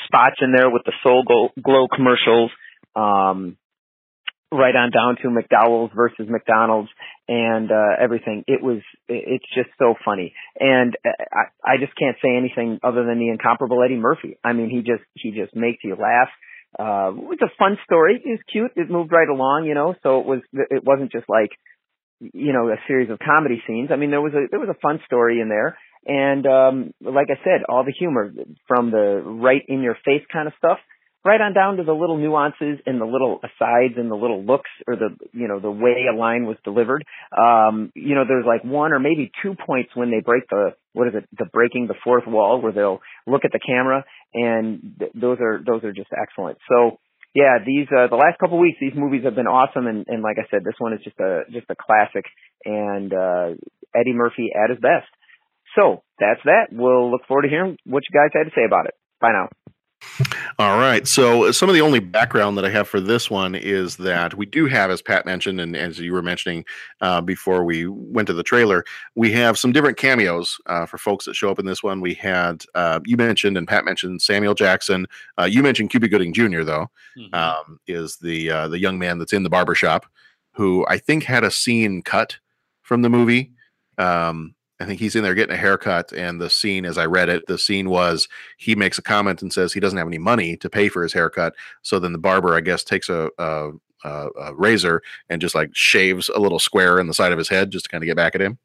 spots 0.04 0.36
in 0.40 0.52
there 0.52 0.70
with 0.70 0.82
the 0.84 0.92
Soul 1.02 1.24
Glo, 1.26 1.50
glow 1.62 1.88
commercials 1.88 2.50
um 2.96 3.56
right 4.52 4.74
on 4.74 4.90
down 4.90 5.16
to 5.22 5.28
McDowell's 5.28 5.92
versus 5.94 6.26
McDonald's 6.28 6.90
and 7.28 7.70
uh 7.70 8.02
everything. 8.02 8.44
It 8.46 8.62
was 8.62 8.78
it's 9.08 9.44
just 9.54 9.70
so 9.78 9.94
funny. 10.04 10.34
And 10.58 10.96
I 11.04 11.44
I 11.64 11.76
just 11.78 11.96
can't 11.96 12.16
say 12.22 12.36
anything 12.36 12.80
other 12.82 13.04
than 13.04 13.18
the 13.18 13.28
incomparable 13.28 13.82
Eddie 13.82 13.96
Murphy. 13.96 14.38
I 14.42 14.52
mean 14.52 14.68
he 14.68 14.78
just 14.78 15.04
he 15.14 15.30
just 15.30 15.54
makes 15.54 15.84
you 15.84 15.94
laugh. 15.94 16.28
Uh 16.78 17.14
it 17.14 17.28
was 17.28 17.38
a 17.42 17.54
fun 17.58 17.78
story. 17.84 18.20
It 18.24 18.28
was 18.28 18.40
cute. 18.50 18.72
It 18.76 18.90
moved 18.90 19.12
right 19.12 19.28
along 19.28 19.66
you 19.66 19.74
know 19.74 19.94
so 20.02 20.20
it 20.20 20.26
was 20.26 20.40
it 20.52 20.82
wasn't 20.84 21.12
just 21.12 21.28
like 21.28 21.50
you 22.20 22.52
know 22.52 22.68
a 22.68 22.76
series 22.88 23.10
of 23.10 23.18
comedy 23.18 23.62
scenes. 23.66 23.90
I 23.92 23.96
mean 23.96 24.10
there 24.10 24.20
was 24.20 24.34
a 24.34 24.46
there 24.50 24.60
was 24.60 24.68
a 24.68 24.80
fun 24.80 25.00
story 25.06 25.40
in 25.40 25.48
there. 25.48 25.78
And 26.06 26.44
um 26.46 26.94
like 27.00 27.28
I 27.30 27.38
said 27.44 27.62
all 27.68 27.84
the 27.84 27.94
humor 27.96 28.32
from 28.66 28.90
the 28.90 29.22
right 29.24 29.62
in 29.68 29.82
your 29.82 29.96
face 30.04 30.24
kind 30.32 30.48
of 30.48 30.54
stuff 30.58 30.78
right 31.24 31.40
on 31.40 31.52
down 31.52 31.76
to 31.76 31.84
the 31.84 31.92
little 31.92 32.16
nuances 32.16 32.78
and 32.86 33.00
the 33.00 33.04
little 33.04 33.40
asides 33.42 33.94
and 33.96 34.10
the 34.10 34.16
little 34.16 34.42
looks 34.42 34.70
or 34.86 34.96
the 34.96 35.10
you 35.32 35.48
know 35.48 35.60
the 35.60 35.70
way 35.70 36.06
a 36.12 36.16
line 36.16 36.46
was 36.46 36.56
delivered. 36.64 37.04
Um 37.36 37.92
you 37.94 38.14
know 38.14 38.24
there's 38.26 38.46
like 38.46 38.64
one 38.64 38.92
or 38.92 38.98
maybe 38.98 39.30
two 39.42 39.54
points 39.54 39.90
when 39.94 40.10
they 40.10 40.20
break 40.20 40.48
the 40.48 40.74
what 40.92 41.08
is 41.08 41.14
it? 41.14 41.28
The 41.38 41.44
breaking 41.44 41.86
the 41.86 41.94
fourth 42.02 42.26
wall 42.26 42.60
where 42.60 42.72
they'll 42.72 43.00
look 43.26 43.44
at 43.44 43.52
the 43.52 43.60
camera 43.60 44.04
and 44.32 44.94
th- 44.98 45.12
those 45.14 45.38
are 45.40 45.60
those 45.64 45.84
are 45.84 45.92
just 45.92 46.10
excellent. 46.16 46.58
So 46.68 46.98
yeah 47.34 47.58
these 47.64 47.86
uh 47.92 48.08
the 48.08 48.16
last 48.16 48.38
couple 48.38 48.56
of 48.56 48.62
weeks 48.62 48.78
these 48.80 48.96
movies 48.96 49.24
have 49.24 49.34
been 49.34 49.46
awesome 49.46 49.86
and 49.86 50.06
and 50.08 50.22
like 50.22 50.36
i 50.38 50.48
said 50.50 50.64
this 50.64 50.74
one 50.78 50.92
is 50.94 51.00
just 51.04 51.18
a 51.20 51.42
just 51.52 51.66
a 51.70 51.76
classic 51.76 52.24
and 52.64 53.12
uh 53.12 53.54
eddie 53.94 54.14
murphy 54.14 54.50
at 54.54 54.70
his 54.70 54.78
best. 54.80 55.08
So 55.78 56.02
that's 56.18 56.40
that. 56.44 56.68
We'll 56.72 57.10
look 57.10 57.26
forward 57.28 57.42
to 57.42 57.48
hearing 57.48 57.76
what 57.84 58.02
you 58.08 58.18
guys 58.18 58.30
had 58.34 58.50
to 58.50 58.54
say 58.56 58.64
about 58.64 58.86
it. 58.86 58.94
Bye 59.20 59.32
now 59.32 59.48
all 60.58 60.78
right. 60.78 61.06
So 61.06 61.50
some 61.52 61.68
of 61.68 61.74
the 61.74 61.80
only 61.80 62.00
background 62.00 62.56
that 62.58 62.64
I 62.64 62.70
have 62.70 62.88
for 62.88 63.00
this 63.00 63.30
one 63.30 63.54
is 63.54 63.96
that 63.96 64.34
we 64.34 64.46
do 64.46 64.66
have, 64.66 64.90
as 64.90 65.02
Pat 65.02 65.26
mentioned, 65.26 65.60
and 65.60 65.76
as 65.76 65.98
you 65.98 66.12
were 66.12 66.22
mentioning 66.22 66.64
uh, 67.00 67.20
before 67.20 67.64
we 67.64 67.86
went 67.86 68.26
to 68.28 68.34
the 68.34 68.42
trailer, 68.42 68.84
we 69.14 69.32
have 69.32 69.58
some 69.58 69.72
different 69.72 69.96
cameos 69.96 70.58
uh, 70.66 70.86
for 70.86 70.98
folks 70.98 71.24
that 71.24 71.34
show 71.34 71.50
up 71.50 71.58
in 71.58 71.66
this 71.66 71.82
one. 71.82 72.00
We 72.00 72.14
had 72.14 72.64
uh, 72.74 73.00
you 73.04 73.16
mentioned 73.16 73.56
and 73.56 73.66
Pat 73.66 73.84
mentioned 73.84 74.22
Samuel 74.22 74.54
Jackson. 74.54 75.06
Uh, 75.38 75.44
you 75.44 75.62
mentioned 75.62 75.90
Cuba 75.90 76.08
Gooding 76.08 76.32
Jr. 76.32 76.62
though 76.62 76.90
mm-hmm. 77.16 77.34
um, 77.34 77.78
is 77.86 78.16
the 78.16 78.50
uh, 78.50 78.68
the 78.68 78.78
young 78.78 78.98
man 78.98 79.18
that's 79.18 79.32
in 79.32 79.42
the 79.42 79.50
barbershop 79.50 80.06
who 80.52 80.84
I 80.88 80.98
think 80.98 81.24
had 81.24 81.44
a 81.44 81.50
scene 81.50 82.02
cut 82.02 82.38
from 82.82 83.02
the 83.02 83.08
movie. 83.08 83.52
Um, 83.98 84.54
I 84.80 84.86
think 84.86 84.98
he's 84.98 85.14
in 85.14 85.22
there 85.22 85.34
getting 85.34 85.54
a 85.54 85.58
haircut, 85.58 86.10
and 86.12 86.40
the 86.40 86.48
scene, 86.48 86.86
as 86.86 86.96
I 86.96 87.04
read 87.04 87.28
it, 87.28 87.46
the 87.46 87.58
scene 87.58 87.90
was 87.90 88.28
he 88.56 88.74
makes 88.74 88.96
a 88.96 89.02
comment 89.02 89.42
and 89.42 89.52
says 89.52 89.74
he 89.74 89.80
doesn't 89.80 89.98
have 89.98 90.06
any 90.06 90.18
money 90.18 90.56
to 90.56 90.70
pay 90.70 90.88
for 90.88 91.02
his 91.02 91.12
haircut. 91.12 91.54
So 91.82 91.98
then 91.98 92.12
the 92.12 92.18
barber, 92.18 92.54
I 92.54 92.62
guess, 92.62 92.82
takes 92.82 93.10
a, 93.10 93.28
a, 93.38 93.72
a, 94.04 94.28
a 94.40 94.54
razor 94.54 95.02
and 95.28 95.42
just 95.42 95.54
like 95.54 95.70
shaves 95.74 96.30
a 96.30 96.38
little 96.38 96.58
square 96.58 96.98
in 96.98 97.08
the 97.08 97.14
side 97.14 97.30
of 97.30 97.38
his 97.38 97.50
head 97.50 97.70
just 97.70 97.84
to 97.84 97.88
kind 97.90 98.02
of 98.02 98.06
get 98.06 98.16
back 98.16 98.34
at 98.34 98.40
him. 98.40 98.58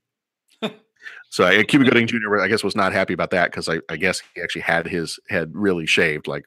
so 1.30 1.44
I, 1.44 1.64
Cuba 1.64 1.84
Gooding 1.90 2.08
Jr. 2.08 2.40
I 2.40 2.48
guess 2.48 2.64
was 2.64 2.78
not 2.78 2.94
happy 2.94 3.14
about 3.14 3.32
that 3.32 3.52
because 3.52 3.68
I, 3.68 3.80
I 3.90 3.98
guess 3.98 4.22
he 4.34 4.42
actually 4.42 4.62
had 4.62 4.88
his 4.88 5.20
head 5.28 5.52
really 5.54 5.86
shaved, 5.86 6.28
like 6.28 6.46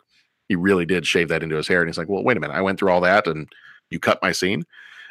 he 0.49 0.57
really 0.57 0.87
did 0.87 1.07
shave 1.07 1.29
that 1.29 1.43
into 1.43 1.57
his 1.57 1.69
hair, 1.69 1.83
and 1.83 1.89
he's 1.91 1.99
like, 1.99 2.09
"Well, 2.09 2.25
wait 2.25 2.39
a 2.39 2.41
minute, 2.41 2.57
I 2.57 2.63
went 2.63 2.79
through 2.79 2.91
all 2.91 3.03
that 3.03 3.27
and 3.27 3.53
you 3.91 4.01
cut 4.01 4.23
my 4.23 4.33
scene." 4.33 4.65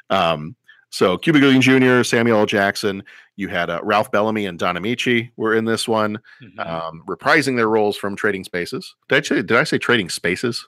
Um, 0.10 0.56
so 0.90 1.18
Cuba 1.18 1.40
Gooding 1.40 1.62
Jr., 1.62 2.04
Samuel 2.04 2.40
L. 2.40 2.46
Jackson, 2.46 3.04
you 3.36 3.50
had 3.50 3.70
uh, 3.70 3.80
Ralph 3.84 4.12
Bellamy 4.12 4.46
and 4.46 4.58
Don 4.58 4.76
Ameche 4.76 5.30
were 5.36 5.54
in 5.54 5.66
this 5.66 5.88
one, 5.88 6.20
mm-hmm. 6.42 6.60
um, 6.60 7.04
reprising 7.08 7.56
their 7.56 7.70
roles 7.70 7.98
from 7.98 8.16
Trading 8.16 8.44
Spaces. 8.44 8.96
Did 9.10 9.18
I 9.18 9.22
say 9.22 9.36
did 9.36 9.58
I 9.58 9.64
say 9.64 9.78
Trading 9.78 10.10
Spaces? 10.10 10.68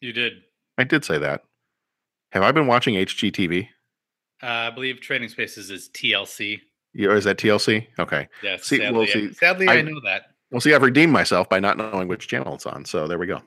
You 0.00 0.12
did. 0.12 0.34
I 0.76 0.84
did 0.84 1.04
say 1.04 1.18
that. 1.18 1.42
Have 2.32 2.42
I 2.42 2.52
been 2.52 2.66
watching 2.66 2.94
HGTV? 2.94 3.68
Uh, 4.42 4.46
I 4.46 4.70
believe 4.70 5.00
Trading 5.00 5.28
Spaces 5.28 5.70
is 5.70 5.88
TLC. 5.90 6.60
Yeah, 6.94 7.10
is 7.10 7.24
that 7.24 7.38
TLC? 7.38 7.86
Okay. 7.98 8.28
Yes. 8.42 8.64
See, 8.64 8.78
sadly, 8.78 9.06
see, 9.08 9.32
sadly, 9.32 9.68
I, 9.68 9.78
I 9.78 9.82
know 9.82 10.00
that. 10.04 10.22
Well, 10.50 10.62
see, 10.62 10.72
I've 10.72 10.82
redeemed 10.82 11.12
myself 11.12 11.48
by 11.48 11.60
not 11.60 11.76
knowing 11.76 12.08
which 12.08 12.26
channel 12.26 12.54
it's 12.54 12.64
on. 12.64 12.84
So 12.86 13.06
there 13.06 13.18
we 13.18 13.26
go. 13.26 13.42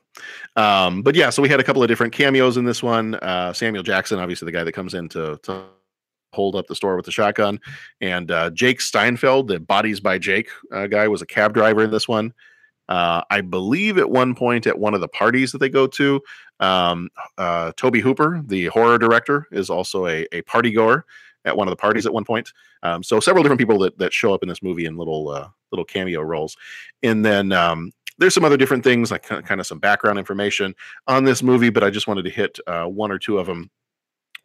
Um, 0.54 1.02
but 1.02 1.16
yeah, 1.16 1.30
so 1.30 1.42
we 1.42 1.48
had 1.48 1.58
a 1.58 1.64
couple 1.64 1.82
of 1.82 1.88
different 1.88 2.12
cameos 2.12 2.56
in 2.56 2.64
this 2.64 2.82
one. 2.82 3.16
Uh, 3.16 3.52
Samuel 3.52 3.82
Jackson, 3.82 4.20
obviously 4.20 4.46
the 4.46 4.52
guy 4.52 4.62
that 4.62 4.72
comes 4.72 4.94
in 4.94 5.08
to, 5.08 5.38
to 5.42 5.64
hold 6.32 6.54
up 6.54 6.66
the 6.68 6.76
store 6.76 6.94
with 6.96 7.04
the 7.04 7.12
shotgun, 7.12 7.60
and 8.00 8.30
uh, 8.30 8.50
Jake 8.50 8.80
Steinfeld, 8.80 9.48
the 9.48 9.58
Bodies 9.58 10.00
by 10.00 10.16
Jake 10.16 10.48
uh, 10.72 10.86
guy, 10.86 11.08
was 11.08 11.22
a 11.22 11.26
cab 11.26 11.52
driver 11.54 11.82
in 11.82 11.90
this 11.90 12.06
one. 12.06 12.32
Uh, 12.88 13.22
I 13.30 13.40
believe 13.40 13.98
at 13.98 14.10
one 14.10 14.34
point 14.34 14.66
at 14.66 14.78
one 14.78 14.94
of 14.94 15.00
the 15.00 15.08
parties 15.08 15.52
that 15.52 15.58
they 15.58 15.68
go 15.68 15.86
to, 15.88 16.20
um, 16.60 17.10
uh, 17.36 17.72
Tobe 17.76 17.96
Hooper, 17.96 18.42
the 18.46 18.66
horror 18.66 18.98
director, 18.98 19.48
is 19.50 19.70
also 19.70 20.06
a, 20.06 20.26
a 20.32 20.42
party 20.42 20.70
goer 20.70 21.04
at 21.44 21.56
one 21.56 21.66
of 21.66 21.72
the 21.72 21.76
parties 21.76 22.06
at 22.06 22.14
one 22.14 22.24
point. 22.24 22.50
Um, 22.82 23.02
so 23.02 23.18
several 23.18 23.42
different 23.42 23.60
people 23.60 23.78
that, 23.80 23.98
that 23.98 24.12
show 24.12 24.32
up 24.32 24.42
in 24.42 24.48
this 24.48 24.62
movie 24.62 24.86
in 24.86 24.96
little 24.96 25.28
uh, 25.28 25.48
little 25.72 25.84
cameo 25.84 26.20
roles, 26.20 26.56
and 27.02 27.24
then 27.24 27.52
um, 27.52 27.92
there's 28.18 28.34
some 28.34 28.44
other 28.44 28.56
different 28.56 28.84
things 28.84 29.10
like 29.10 29.22
kind 29.22 29.60
of 29.60 29.66
some 29.66 29.78
background 29.78 30.18
information 30.18 30.74
on 31.08 31.24
this 31.24 31.42
movie, 31.42 31.70
but 31.70 31.82
I 31.82 31.90
just 31.90 32.06
wanted 32.06 32.24
to 32.24 32.30
hit 32.30 32.58
uh, 32.66 32.84
one 32.84 33.10
or 33.10 33.18
two 33.18 33.38
of 33.38 33.46
them 33.46 33.70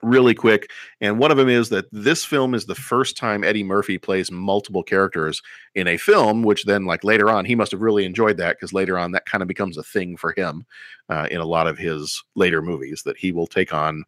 really 0.02 0.34
quick. 0.34 0.70
And 1.02 1.20
one 1.20 1.32
of 1.32 1.38
them 1.38 1.50
is 1.50 1.70
that 1.70 1.86
this 1.92 2.24
film 2.24 2.54
is 2.54 2.66
the 2.66 2.76
first 2.76 3.18
time 3.18 3.44
Eddie 3.44 3.64
Murphy 3.64 3.98
plays 3.98 4.32
multiple 4.32 4.84
characters 4.84 5.42
in 5.76 5.88
a 5.88 5.98
film, 5.98 6.44
which 6.44 6.66
then, 6.66 6.86
like 6.86 7.04
later 7.04 7.30
on, 7.30 7.46
he 7.46 7.56
must 7.56 7.72
have 7.72 7.82
really 7.82 8.06
enjoyed 8.06 8.38
that 8.38 8.58
because 8.58 8.74
later 8.74 8.98
on, 8.98 9.12
that 9.12 9.26
kind 9.26 9.42
of 9.42 9.48
becomes 9.48 9.78
a 9.78 9.84
thing 9.84 10.18
for 10.18 10.34
him 10.36 10.66
uh, 11.10 11.28
in 11.32 11.40
a 11.40 11.46
lot 11.46 11.68
of 11.68 11.78
his 11.78 12.24
later 12.36 12.62
movies 12.62 13.04
that 13.04 13.18
he 13.18 13.32
will 13.32 13.48
take 13.48 13.74
on 13.74 14.04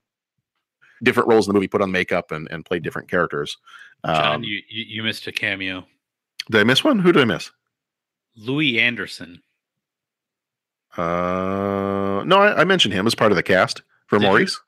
different 1.03 1.29
roles 1.29 1.47
in 1.47 1.53
the 1.53 1.53
movie, 1.53 1.67
put 1.67 1.81
on 1.81 1.91
makeup, 1.91 2.31
and, 2.31 2.47
and 2.51 2.65
play 2.65 2.79
different 2.79 3.09
characters. 3.09 3.57
John, 4.05 4.35
um, 4.35 4.43
you, 4.43 4.61
you 4.69 5.03
missed 5.03 5.27
a 5.27 5.31
cameo. 5.31 5.85
Did 6.49 6.61
I 6.61 6.63
miss 6.63 6.83
one? 6.83 6.99
Who 6.99 7.11
did 7.11 7.21
I 7.21 7.25
miss? 7.25 7.51
Louie 8.35 8.79
Anderson. 8.79 9.41
Uh, 10.97 12.23
no, 12.25 12.37
I, 12.39 12.61
I, 12.61 12.63
mentioned 12.63 12.93
him 12.93 13.05
as 13.05 13.13
part 13.13 13.31
of 13.31 13.35
the 13.35 13.43
cast 13.43 13.83
for 14.07 14.17
did 14.17 14.25
Maurice. 14.25 14.59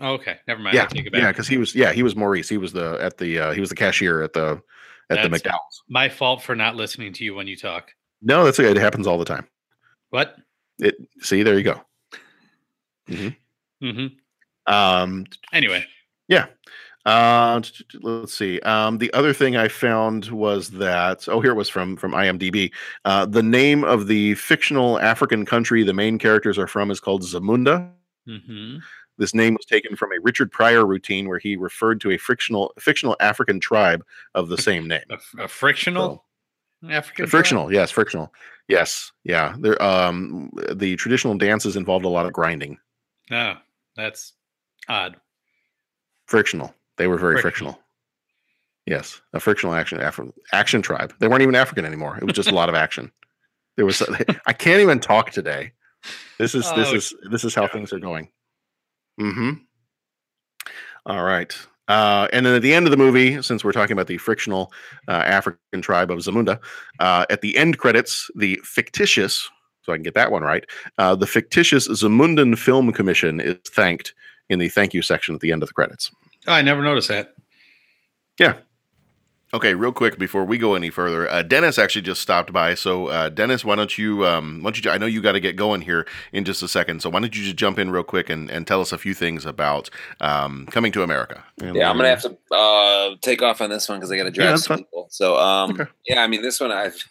You? 0.00 0.06
Oh, 0.06 0.12
okay, 0.14 0.38
never 0.48 0.60
mind. 0.60 0.74
Yeah, 0.74 0.88
yeah, 1.12 1.28
because 1.28 1.46
he 1.46 1.56
was 1.56 1.74
yeah 1.74 1.92
he 1.92 2.02
was 2.02 2.16
Maurice. 2.16 2.48
He 2.48 2.58
was 2.58 2.72
the 2.72 2.98
at 3.00 3.18
the 3.18 3.38
uh, 3.38 3.52
he 3.52 3.60
was 3.60 3.68
the 3.68 3.76
cashier 3.76 4.22
at 4.22 4.32
the 4.32 4.60
at 5.10 5.22
that's 5.22 5.28
the 5.28 5.50
McDowell's. 5.50 5.82
My 5.88 6.08
fault 6.08 6.42
for 6.42 6.56
not 6.56 6.74
listening 6.74 7.12
to 7.14 7.24
you 7.24 7.34
when 7.34 7.46
you 7.46 7.56
talk. 7.56 7.92
No, 8.20 8.44
that's 8.44 8.58
okay. 8.58 8.70
It 8.70 8.76
happens 8.76 9.06
all 9.06 9.18
the 9.18 9.24
time. 9.24 9.46
What? 10.10 10.36
It 10.78 10.96
see 11.20 11.42
there 11.42 11.56
you 11.56 11.64
go. 11.64 11.80
Mm-hmm. 13.08 13.86
Mm-hmm. 13.86 14.72
Um. 14.72 15.26
Anyway. 15.52 15.84
Yeah. 16.26 16.46
Uh, 17.08 17.62
let's 18.02 18.34
see. 18.34 18.60
Um, 18.60 18.98
the 18.98 19.10
other 19.14 19.32
thing 19.32 19.56
I 19.56 19.68
found 19.68 20.26
was 20.26 20.72
that 20.72 21.26
oh, 21.26 21.40
here 21.40 21.52
it 21.52 21.56
was 21.56 21.70
from 21.70 21.96
from 21.96 22.12
IMDb. 22.12 22.70
Uh, 23.06 23.24
the 23.24 23.42
name 23.42 23.82
of 23.82 24.08
the 24.08 24.34
fictional 24.34 24.98
African 24.98 25.46
country 25.46 25.82
the 25.82 25.94
main 25.94 26.18
characters 26.18 26.58
are 26.58 26.66
from 26.66 26.90
is 26.90 27.00
called 27.00 27.22
Zamunda. 27.22 27.90
Mm-hmm. 28.28 28.80
This 29.16 29.32
name 29.32 29.54
was 29.54 29.64
taken 29.64 29.96
from 29.96 30.10
a 30.12 30.20
Richard 30.20 30.52
Pryor 30.52 30.84
routine 30.84 31.28
where 31.28 31.38
he 31.38 31.56
referred 31.56 32.02
to 32.02 32.10
a 32.10 32.18
fictional 32.18 32.74
fictional 32.78 33.16
African 33.20 33.58
tribe 33.58 34.04
of 34.34 34.48
the 34.48 34.58
same 34.58 34.86
name. 34.86 35.00
a, 35.08 35.44
a 35.44 35.48
frictional 35.48 36.26
so, 36.82 36.90
African. 36.90 37.26
Frictional, 37.26 37.64
tribe? 37.64 37.72
yes, 37.72 37.90
frictional, 37.90 38.34
yes, 38.68 39.12
yeah. 39.24 39.56
There, 39.58 39.82
um, 39.82 40.50
the 40.74 40.94
traditional 40.96 41.38
dances 41.38 41.74
involved 41.74 42.04
a 42.04 42.10
lot 42.10 42.26
of 42.26 42.34
grinding. 42.34 42.76
Oh, 43.30 43.54
that's 43.96 44.34
odd. 44.90 45.16
Frictional. 46.26 46.74
They 46.98 47.06
were 47.06 47.18
very 47.18 47.40
frictional. 47.40 47.72
frictional. 47.72 47.88
Yes, 48.86 49.20
a 49.34 49.40
frictional 49.40 49.74
action 49.74 50.00
action 50.52 50.82
tribe. 50.82 51.12
They 51.20 51.28
weren't 51.28 51.42
even 51.42 51.54
African 51.54 51.84
anymore. 51.84 52.16
It 52.18 52.24
was 52.24 52.34
just 52.34 52.50
a 52.50 52.54
lot 52.54 52.68
of 52.68 52.74
action. 52.74 53.12
There 53.76 53.86
was 53.86 54.02
I 54.46 54.52
can't 54.52 54.80
even 54.80 54.98
talk 54.98 55.30
today. 55.30 55.72
This 56.38 56.54
is 56.54 56.66
oh, 56.66 56.76
this 56.76 56.92
is 56.92 57.14
this 57.30 57.44
is 57.44 57.54
how 57.54 57.62
yeah. 57.62 57.68
things 57.68 57.92
are 57.92 57.98
going. 57.98 58.28
Mm-hmm. 59.20 59.50
All 61.06 61.22
right. 61.22 61.54
Uh, 61.88 62.28
and 62.32 62.44
then 62.44 62.54
at 62.54 62.62
the 62.62 62.74
end 62.74 62.86
of 62.86 62.90
the 62.90 62.96
movie, 62.96 63.40
since 63.42 63.64
we're 63.64 63.72
talking 63.72 63.94
about 63.94 64.06
the 64.06 64.18
frictional 64.18 64.72
uh, 65.08 65.12
African 65.12 65.80
tribe 65.80 66.10
of 66.10 66.18
Zamunda, 66.18 66.60
uh, 67.00 67.24
at 67.30 67.40
the 67.40 67.56
end 67.56 67.78
credits, 67.78 68.30
the 68.36 68.60
fictitious, 68.62 69.48
so 69.82 69.92
I 69.92 69.96
can 69.96 70.02
get 70.02 70.14
that 70.14 70.30
one 70.30 70.42
right, 70.42 70.64
uh, 70.98 71.14
the 71.14 71.26
fictitious 71.26 71.88
Zamundan 71.88 72.58
Film 72.58 72.92
Commission 72.92 73.40
is 73.40 73.56
thanked 73.68 74.12
in 74.50 74.58
the 74.58 74.68
thank 74.68 74.92
you 74.92 75.00
section 75.00 75.34
at 75.34 75.40
the 75.40 75.50
end 75.50 75.62
of 75.62 75.68
the 75.68 75.74
credits. 75.74 76.10
Oh, 76.46 76.52
I 76.52 76.62
never 76.62 76.82
noticed 76.82 77.08
that. 77.08 77.34
Yeah. 78.38 78.54
Okay, 79.54 79.72
real 79.74 79.92
quick 79.92 80.18
before 80.18 80.44
we 80.44 80.58
go 80.58 80.74
any 80.74 80.90
further, 80.90 81.26
uh, 81.30 81.40
Dennis 81.42 81.78
actually 81.78 82.02
just 82.02 82.20
stopped 82.20 82.52
by. 82.52 82.74
So, 82.74 83.06
uh, 83.06 83.30
Dennis, 83.30 83.64
why 83.64 83.76
don't 83.76 83.96
you? 83.96 84.26
Um, 84.26 84.58
why 84.62 84.70
don't 84.70 84.84
you? 84.84 84.90
I 84.90 84.98
know 84.98 85.06
you 85.06 85.22
got 85.22 85.32
to 85.32 85.40
get 85.40 85.56
going 85.56 85.80
here 85.80 86.06
in 86.32 86.44
just 86.44 86.62
a 86.62 86.68
second. 86.68 87.00
So, 87.00 87.08
why 87.08 87.20
don't 87.20 87.34
you 87.34 87.42
just 87.42 87.56
jump 87.56 87.78
in 87.78 87.90
real 87.90 88.02
quick 88.02 88.28
and, 88.28 88.50
and 88.50 88.66
tell 88.66 88.82
us 88.82 88.92
a 88.92 88.98
few 88.98 89.14
things 89.14 89.46
about 89.46 89.88
um, 90.20 90.66
coming 90.66 90.92
to 90.92 91.02
America? 91.02 91.42
And 91.62 91.74
Yeah, 91.74 91.88
I'm 91.90 91.96
gonna 91.96 92.10
have 92.10 92.22
to 92.22 92.36
uh, 92.54 93.16
take 93.22 93.40
off 93.40 93.62
on 93.62 93.70
this 93.70 93.88
one 93.88 93.98
because 93.98 94.12
I 94.12 94.18
got 94.18 94.24
to 94.24 94.28
Yeah, 94.28 94.32
drive 94.34 94.48
that's 94.50 94.64
some 94.66 94.76
fine. 94.76 94.84
people. 94.84 95.08
So, 95.10 95.38
um, 95.38 95.70
Okay. 95.80 95.90
yeah, 96.06 96.22
I 96.22 96.26
mean, 96.26 96.42
this 96.42 96.60
one 96.60 96.70
I've 96.70 97.02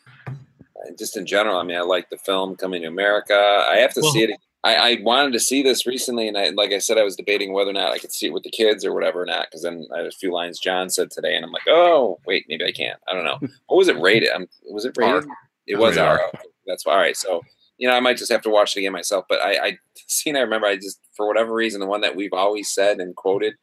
just 0.99 1.17
in 1.17 1.25
general. 1.25 1.57
I 1.57 1.63
mean, 1.63 1.75
I 1.77 1.81
like 1.81 2.11
the 2.11 2.17
film 2.17 2.55
Coming 2.55 2.83
to 2.83 2.87
America. 2.87 3.33
I 3.35 3.77
have 3.77 3.95
to 3.95 4.01
Well- 4.01 4.11
see 4.11 4.23
it. 4.25 4.39
I, 4.67 4.91
I 4.91 4.97
wanted 5.01 5.33
to 5.33 5.39
see 5.39 5.63
this 5.63 5.85
recently, 5.85 6.27
and 6.27 6.37
I, 6.37 6.49
like 6.49 6.71
I 6.71 6.79
said, 6.79 6.97
I 6.97 7.03
was 7.03 7.15
debating 7.15 7.53
whether 7.53 7.69
or 7.69 7.73
not 7.73 7.91
I 7.91 7.99
could 7.99 8.11
see 8.11 8.27
it 8.27 8.33
with 8.33 8.43
the 8.43 8.51
kids 8.51 8.83
or 8.83 8.93
whatever 8.93 9.21
or 9.21 9.25
not. 9.25 9.47
Because 9.47 9.63
then 9.63 9.87
I 9.93 9.97
had 9.99 10.07
a 10.07 10.11
few 10.11 10.33
lines 10.33 10.59
John 10.59 10.89
said 10.89 11.11
today, 11.11 11.35
and 11.35 11.45
I'm 11.45 11.51
like, 11.51 11.67
oh 11.67 12.19
wait, 12.25 12.45
maybe 12.49 12.65
I 12.65 12.71
can't. 12.71 12.99
I 13.07 13.13
don't 13.13 13.25
know. 13.25 13.39
What 13.67 13.77
was 13.77 13.87
it 13.87 13.99
rated? 13.99 14.29
Um, 14.29 14.47
was 14.69 14.85
it 14.85 14.97
rated? 14.97 15.25
R. 15.25 15.35
It 15.67 15.77
was 15.77 15.97
Rated 15.97 16.03
R. 16.03 16.21
R. 16.21 16.31
That's 16.65 16.85
why. 16.85 16.93
All 16.93 16.99
right, 16.99 17.17
so 17.17 17.41
you 17.77 17.87
know, 17.87 17.93
I 17.93 17.99
might 17.99 18.17
just 18.17 18.31
have 18.31 18.41
to 18.41 18.49
watch 18.49 18.75
it 18.75 18.79
again 18.79 18.93
myself. 18.93 19.25
But 19.29 19.41
I, 19.41 19.67
I 19.67 19.77
scene 20.07 20.35
I 20.35 20.41
remember, 20.41 20.67
I 20.67 20.75
just 20.75 20.99
for 21.13 21.27
whatever 21.27 21.53
reason, 21.53 21.79
the 21.79 21.87
one 21.87 22.01
that 22.01 22.15
we've 22.15 22.33
always 22.33 22.69
said 22.69 22.99
and 22.99 23.15
quoted 23.15 23.53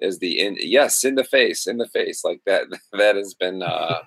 is 0.00 0.18
the 0.18 0.40
in 0.40 0.56
yes 0.60 1.04
in 1.04 1.14
the 1.14 1.24
face 1.24 1.66
in 1.66 1.76
the 1.76 1.88
face 1.88 2.24
like 2.24 2.40
that 2.46 2.64
that 2.92 3.16
has 3.16 3.34
been 3.34 3.62
uh 3.62 3.98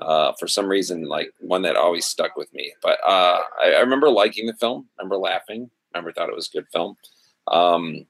uh 0.00 0.32
for 0.38 0.46
some 0.46 0.66
reason 0.66 1.04
like 1.04 1.32
one 1.40 1.62
that 1.62 1.76
always 1.76 2.06
stuck 2.06 2.36
with 2.36 2.52
me 2.54 2.72
but 2.82 2.98
uh 3.04 3.38
I, 3.62 3.72
I 3.72 3.80
remember 3.80 4.10
liking 4.10 4.46
the 4.46 4.54
film 4.54 4.88
remember 4.98 5.16
laughing 5.16 5.70
remember 5.94 6.12
thought 6.12 6.28
it 6.28 6.34
was 6.34 6.48
a 6.52 6.56
good 6.58 6.66
film 6.72 6.96
um 7.48 8.06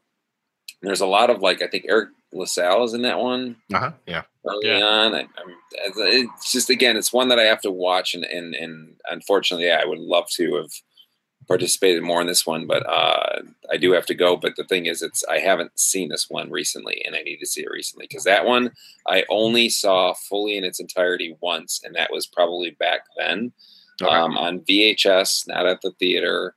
there's 0.82 1.00
a 1.00 1.06
lot 1.06 1.30
of 1.30 1.40
like 1.40 1.62
i 1.62 1.66
think 1.66 1.84
eric 1.88 2.10
lasalle 2.32 2.84
is 2.84 2.94
in 2.94 3.02
that 3.02 3.18
one 3.18 3.56
Uh-huh. 3.72 3.92
Yeah. 4.06 4.22
early 4.44 4.68
Yeah. 4.68 4.84
on. 4.84 5.14
I, 5.14 5.20
I'm, 5.20 5.54
it's 5.72 6.50
just 6.52 6.68
again, 6.68 6.96
it's 6.96 7.12
one 7.12 7.28
that 7.28 7.38
I 7.38 7.44
have 7.44 7.60
to 7.62 7.70
watch, 7.70 8.14
and 8.14 8.24
and, 8.24 8.54
and 8.54 8.96
unfortunately, 9.08 9.66
yeah, 9.66 9.80
I 9.80 9.86
would 9.86 9.98
love 10.00 10.28
to 10.36 10.56
have 10.56 10.70
participated 11.46 12.02
more 12.02 12.20
in 12.20 12.26
this 12.26 12.44
one, 12.46 12.66
but 12.66 12.84
uh, 12.88 13.42
I 13.70 13.76
do 13.76 13.92
have 13.92 14.06
to 14.06 14.14
go. 14.14 14.36
But 14.36 14.56
the 14.56 14.64
thing 14.64 14.86
is, 14.86 15.00
it's 15.00 15.22
I 15.24 15.38
haven't 15.38 15.78
seen 15.78 16.08
this 16.08 16.28
one 16.28 16.50
recently, 16.50 17.02
and 17.06 17.14
I 17.14 17.22
need 17.22 17.38
to 17.38 17.46
see 17.46 17.62
it 17.62 17.70
recently 17.70 18.06
because 18.08 18.24
that 18.24 18.44
one 18.44 18.72
I 19.08 19.24
only 19.30 19.68
saw 19.68 20.12
fully 20.14 20.56
in 20.56 20.64
its 20.64 20.80
entirety 20.80 21.36
once, 21.40 21.80
and 21.84 21.94
that 21.94 22.10
was 22.12 22.26
probably 22.26 22.70
back 22.72 23.02
then 23.16 23.52
Okay. 24.02 24.12
um, 24.12 24.36
on 24.36 24.60
VHS, 24.60 25.46
not 25.46 25.66
at 25.66 25.80
the 25.82 25.92
theater. 25.92 26.56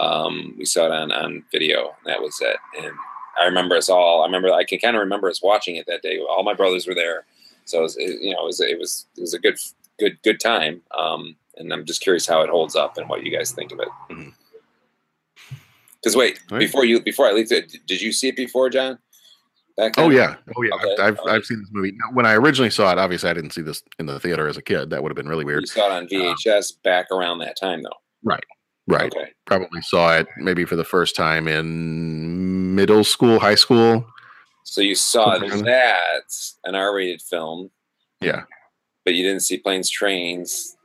Um, 0.00 0.54
we 0.58 0.64
saw 0.64 0.86
it 0.86 0.92
on 0.92 1.10
on 1.12 1.44
video. 1.52 1.94
And 2.04 2.06
that 2.06 2.20
was 2.20 2.38
it, 2.40 2.56
and 2.78 2.92
I 3.40 3.44
remember 3.46 3.76
us 3.76 3.88
all. 3.88 4.22
I 4.22 4.26
remember 4.26 4.52
I 4.52 4.64
can 4.64 4.78
kind 4.78 4.96
of 4.96 5.00
remember 5.00 5.28
us 5.28 5.42
watching 5.42 5.76
it 5.76 5.86
that 5.86 6.02
day. 6.02 6.18
All 6.20 6.42
my 6.44 6.54
brothers 6.54 6.86
were 6.86 6.94
there, 6.94 7.24
so 7.64 7.80
it 7.80 7.82
was, 7.82 7.96
it, 7.96 8.20
you 8.22 8.32
know 8.34 8.42
it 8.42 8.46
was 8.46 8.60
it 8.60 8.78
was 8.78 9.06
it 9.16 9.20
was 9.20 9.34
a 9.34 9.38
good 9.38 9.58
good 9.98 10.18
good 10.22 10.40
time. 10.40 10.82
Um, 10.96 11.36
and 11.56 11.72
I'm 11.72 11.84
just 11.84 12.00
curious 12.00 12.26
how 12.26 12.42
it 12.42 12.50
holds 12.50 12.76
up 12.76 12.96
and 12.98 13.08
what 13.08 13.24
you 13.24 13.36
guys 13.36 13.50
think 13.52 13.72
of 13.72 13.80
it. 13.80 13.88
Mhm. 14.10 14.32
Because 16.00 16.14
wait, 16.16 16.38
Right. 16.50 16.60
before 16.60 16.84
you 16.84 17.00
before 17.02 17.26
I 17.26 17.32
leave 17.32 17.50
it, 17.52 17.74
did 17.86 18.00
you 18.00 18.12
see 18.12 18.28
it 18.28 18.36
before, 18.36 18.70
John? 18.70 18.98
Oh 19.96 20.10
yeah, 20.10 20.34
oh 20.56 20.62
yeah. 20.62 20.74
Okay, 20.74 20.92
I've, 20.94 21.00
I've, 21.00 21.18
okay. 21.20 21.30
I've 21.30 21.44
seen 21.44 21.60
this 21.60 21.68
movie. 21.72 21.92
Now, 21.92 22.12
when 22.12 22.26
I 22.26 22.34
originally 22.34 22.70
saw 22.70 22.90
it, 22.90 22.98
obviously 22.98 23.30
I 23.30 23.34
didn't 23.34 23.50
see 23.52 23.62
this 23.62 23.80
in 24.00 24.06
the 24.06 24.18
theater 24.18 24.48
as 24.48 24.56
a 24.56 24.62
kid. 24.62 24.90
That 24.90 25.02
would 25.02 25.10
have 25.10 25.16
been 25.16 25.28
really 25.28 25.44
weird. 25.44 25.60
You 25.60 25.66
saw 25.68 25.86
it 25.86 25.92
on 25.92 26.08
VHS 26.08 26.82
back 26.82 27.06
around 27.12 27.38
that 27.40 27.56
time, 27.56 27.82
though. 27.82 27.90
Right. 28.24 28.42
Right. 28.88 29.12
Okay. 29.14 29.32
Probably 29.46 29.82
saw 29.82 30.16
it 30.16 30.26
maybe 30.38 30.64
for 30.64 30.76
the 30.76 30.84
first 30.84 31.14
time 31.14 31.46
in 31.46 32.74
middle 32.74 33.04
school, 33.04 33.38
high 33.38 33.54
school. 33.54 34.04
So 34.64 34.80
you 34.80 34.94
saw 34.94 35.38
that 35.38 36.24
an 36.64 36.74
R-rated 36.74 37.22
film, 37.22 37.70
Yeah. 38.20 38.42
but 39.04 39.14
you 39.14 39.22
didn't 39.22 39.42
see 39.42 39.58
Planes, 39.58 39.90
Trains. 39.90 40.76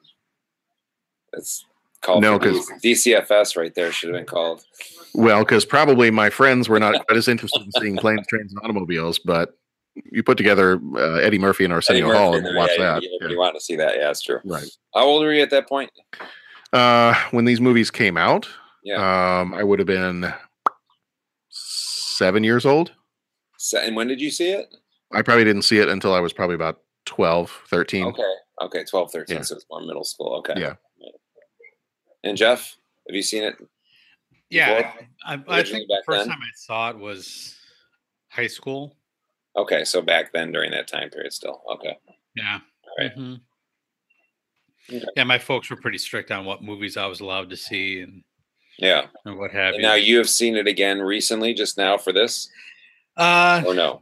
That's 1.32 1.66
called 2.02 2.22
No, 2.22 2.38
for 2.40 2.46
'cause- 2.52 2.72
DCFS 2.82 3.56
right 3.56 3.74
there 3.74 3.92
should 3.92 4.10
have 4.10 4.18
been 4.18 4.26
called. 4.26 4.64
Well, 5.14 5.40
because 5.40 5.66
probably 5.66 6.12
my 6.12 6.30
friends 6.30 6.68
were 6.70 6.80
not 6.80 7.06
quite 7.06 7.18
as 7.18 7.28
interested 7.28 7.62
in 7.62 7.72
seeing 7.80 7.98
planes, 7.98 8.26
trains, 8.28 8.52
and 8.52 8.60
automobiles, 8.64 9.20
but 9.20 9.58
you 10.12 10.24
put 10.24 10.38
together 10.38 10.80
uh, 10.96 11.16
Eddie 11.16 11.38
Murphy 11.40 11.64
and 11.66 11.74
Arsenio 11.74 12.08
Murphy 12.08 12.18
Hall 12.18 12.36
and 12.36 12.56
watch 12.56 12.72
yeah, 12.78 12.94
that. 12.96 13.04
You, 13.04 13.18
Yeah. 13.22 13.28
you 13.30 13.38
want 13.38 13.56
to 13.56 13.62
see 13.62 13.76
that? 13.76 13.96
Yeah, 13.96 14.08
that's 14.08 14.22
true. 14.22 14.40
Right. 14.44 14.68
How 14.94 15.04
old 15.04 15.24
were 15.24 15.34
you 15.34 15.42
at 15.44 15.50
that 15.52 15.68
point? 15.70 15.92
Uh, 16.74 17.14
when 17.32 17.46
these 17.46 17.62
movies 17.62 17.92
came 17.92 18.18
out, 18.18 18.50
Yeah. 18.84 18.96
um, 19.42 19.54
I 19.54 19.64
would 19.64 19.80
have 19.80 19.86
been 19.88 20.34
seven 21.50 22.44
years 22.44 22.66
old. 22.66 22.92
So, 23.58 23.78
and 23.80 23.96
when 23.96 24.08
did 24.08 24.20
you 24.20 24.32
see 24.32 24.52
it? 24.52 24.74
I 25.12 25.22
probably 25.22 25.44
didn't 25.44 25.62
see 25.62 25.78
it 25.78 25.88
until 25.88 26.14
I 26.14 26.20
was 26.20 26.34
probably 26.34 26.56
about 26.56 26.82
12, 27.06 27.52
13. 27.68 28.06
Okay. 28.08 28.24
Okay. 28.62 28.84
12, 28.90 29.12
13. 29.12 29.36
Yeah. 29.38 29.42
So 29.44 29.56
it's 29.56 29.66
more 29.70 29.82
middle 29.82 30.04
school. 30.04 30.36
Okay. 30.40 30.60
Yeah. 30.60 30.74
And 32.24 32.36
Jeff, 32.38 32.76
have 33.08 33.16
you 33.16 33.22
seen 33.22 33.44
it? 33.44 33.56
Yeah. 34.50 34.92
I, 35.26 35.34
I, 35.36 35.44
I 35.48 35.64
think 35.64 35.88
the 35.88 36.02
first 36.06 36.22
then? 36.22 36.30
time 36.30 36.40
I 36.42 36.52
saw 36.56 36.90
it 36.90 36.98
was 36.98 37.56
high 38.30 38.48
school. 38.48 38.96
Okay. 39.56 39.84
So 39.84 40.02
back 40.02 40.34
then 40.34 40.52
during 40.52 40.72
that 40.72 40.88
time 40.88 41.10
period 41.10 41.34
still. 41.34 41.62
Okay. 41.74 41.98
Yeah. 42.36 42.60
All 42.88 42.96
right. 43.06 43.16
Mhm. 43.16 43.42
Okay. 44.90 45.04
Yeah, 45.16 45.24
my 45.24 45.38
folks 45.40 45.70
were 45.70 45.78
pretty 45.78 45.98
strict 45.98 46.32
on 46.32 46.46
what 46.46 46.62
movies 46.64 46.98
I 46.98 47.06
was 47.06 47.20
allowed 47.22 47.50
to 47.52 47.58
see 47.58 48.02
and, 48.02 48.24
Yeah. 48.78 49.06
and 49.26 49.38
what 49.38 49.52
have 49.52 49.74
And 49.76 49.82
you. 49.82 49.82
now 49.82 49.96
you 49.96 50.18
have 50.18 50.30
seen 50.30 50.56
it 50.58 50.68
again 50.68 51.00
recently, 51.02 51.54
just 51.54 51.78
now 51.78 51.98
for 51.98 52.12
this, 52.12 52.50
uh, 53.18 53.64
or 53.66 53.74
no? 53.74 54.02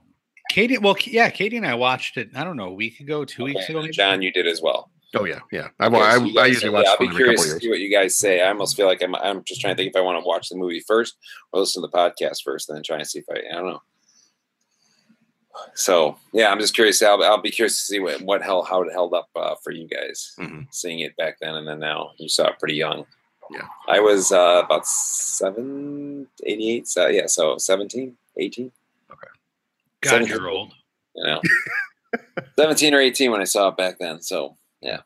Katie, 0.50 0.78
well, 0.78 0.96
yeah, 1.06 1.30
Katie 1.30 1.58
and 1.58 1.66
I 1.66 1.76
watched 1.76 2.18
it. 2.18 2.30
I 2.36 2.44
don't 2.44 2.58
know, 2.58 2.68
a 2.68 2.74
week 2.74 3.00
ago, 3.00 3.24
two 3.26 3.44
weeks 3.46 3.70
ago. 3.70 3.82
maybe? 3.82 3.94
John, 3.94 4.22
you 4.22 4.32
did 4.32 4.48
as 4.48 4.62
well. 4.62 4.90
Oh, 5.14 5.26
yeah. 5.26 5.40
Yeah. 5.52 5.68
I, 5.80 5.88
Okay, 5.88 5.98
I, 5.98 6.18
so 6.18 6.24
you 6.24 6.32
I 6.32 6.34
guys- 6.44 6.48
usually 6.54 6.72
yeah, 6.72 6.78
watch 6.78 6.88
I'll 6.88 6.98
be 6.98 7.06
one 7.06 7.14
every 7.16 7.26
couple 7.26 7.44
curious 7.44 7.54
to 7.54 7.60
see 7.60 7.70
what 7.70 7.80
you 7.80 7.92
guys 7.92 8.18
say. 8.18 8.42
I 8.42 8.48
almost 8.48 8.76
feel 8.78 8.88
like 8.88 9.02
I'm. 9.04 9.14
I'm 9.16 9.44
just 9.44 9.60
trying 9.62 9.76
to 9.76 9.84
think 9.84 9.94
if 9.94 10.00
I 10.00 10.04
want 10.04 10.22
to 10.22 10.26
watch 10.28 10.48
the 10.50 10.56
movie 10.56 10.80
first 10.80 11.16
or 11.52 11.60
listen 11.60 11.82
to 11.82 11.88
the 11.88 11.98
podcast 11.98 12.44
first, 12.46 12.70
and 12.70 12.78
then 12.78 12.84
try 12.84 12.98
and 12.98 13.06
see 13.06 13.20
if 13.20 13.26
I. 13.30 13.40
I 13.52 13.56
don't 13.60 13.68
know. 13.68 13.82
So 15.76 16.18
yeah, 16.34 16.50
I'm 16.52 16.60
just 16.60 16.74
curious. 16.76 17.02
I'll, 17.02 17.22
I'll 17.24 17.42
be 17.42 17.52
curious 17.52 17.76
to 17.80 17.86
see 17.86 18.00
what 18.00 18.22
what 18.22 18.42
hell 18.42 18.64
how 18.64 18.82
it 18.84 18.92
held 18.92 19.14
up 19.14 19.30
uh, 19.36 19.56
for 19.64 19.72
you 19.72 19.88
guys 19.88 20.34
Mhm. 20.40 20.68
seeing 20.72 21.00
it 21.00 21.16
back 21.18 21.38
then 21.42 21.56
and 21.56 21.68
then 21.68 21.80
now. 21.80 22.12
You 22.18 22.30
saw 22.30 22.48
it 22.50 22.60
pretty 22.60 22.76
young. 22.76 23.06
Yeah. 23.52 23.68
I 23.88 24.00
was 24.00 24.32
uh, 24.32 24.62
about 24.64 24.86
seven, 24.88 26.28
88. 26.46 26.88
So 26.88 27.08
yeah, 27.08 27.26
so 27.28 27.58
17, 27.58 28.16
18. 28.38 28.72
God, 30.02 30.10
17. 30.10 30.36
you're 30.38 30.50
old. 30.50 30.72
You 31.16 31.24
know, 31.26 31.42
17 32.58 32.94
or 32.94 33.00
18 33.02 33.30
when 33.32 33.42
I 33.42 33.44
saw 33.46 33.68
it 33.68 33.78
back 33.78 34.00
then. 34.00 34.22
So 34.22 34.56
yeah, 34.82 35.02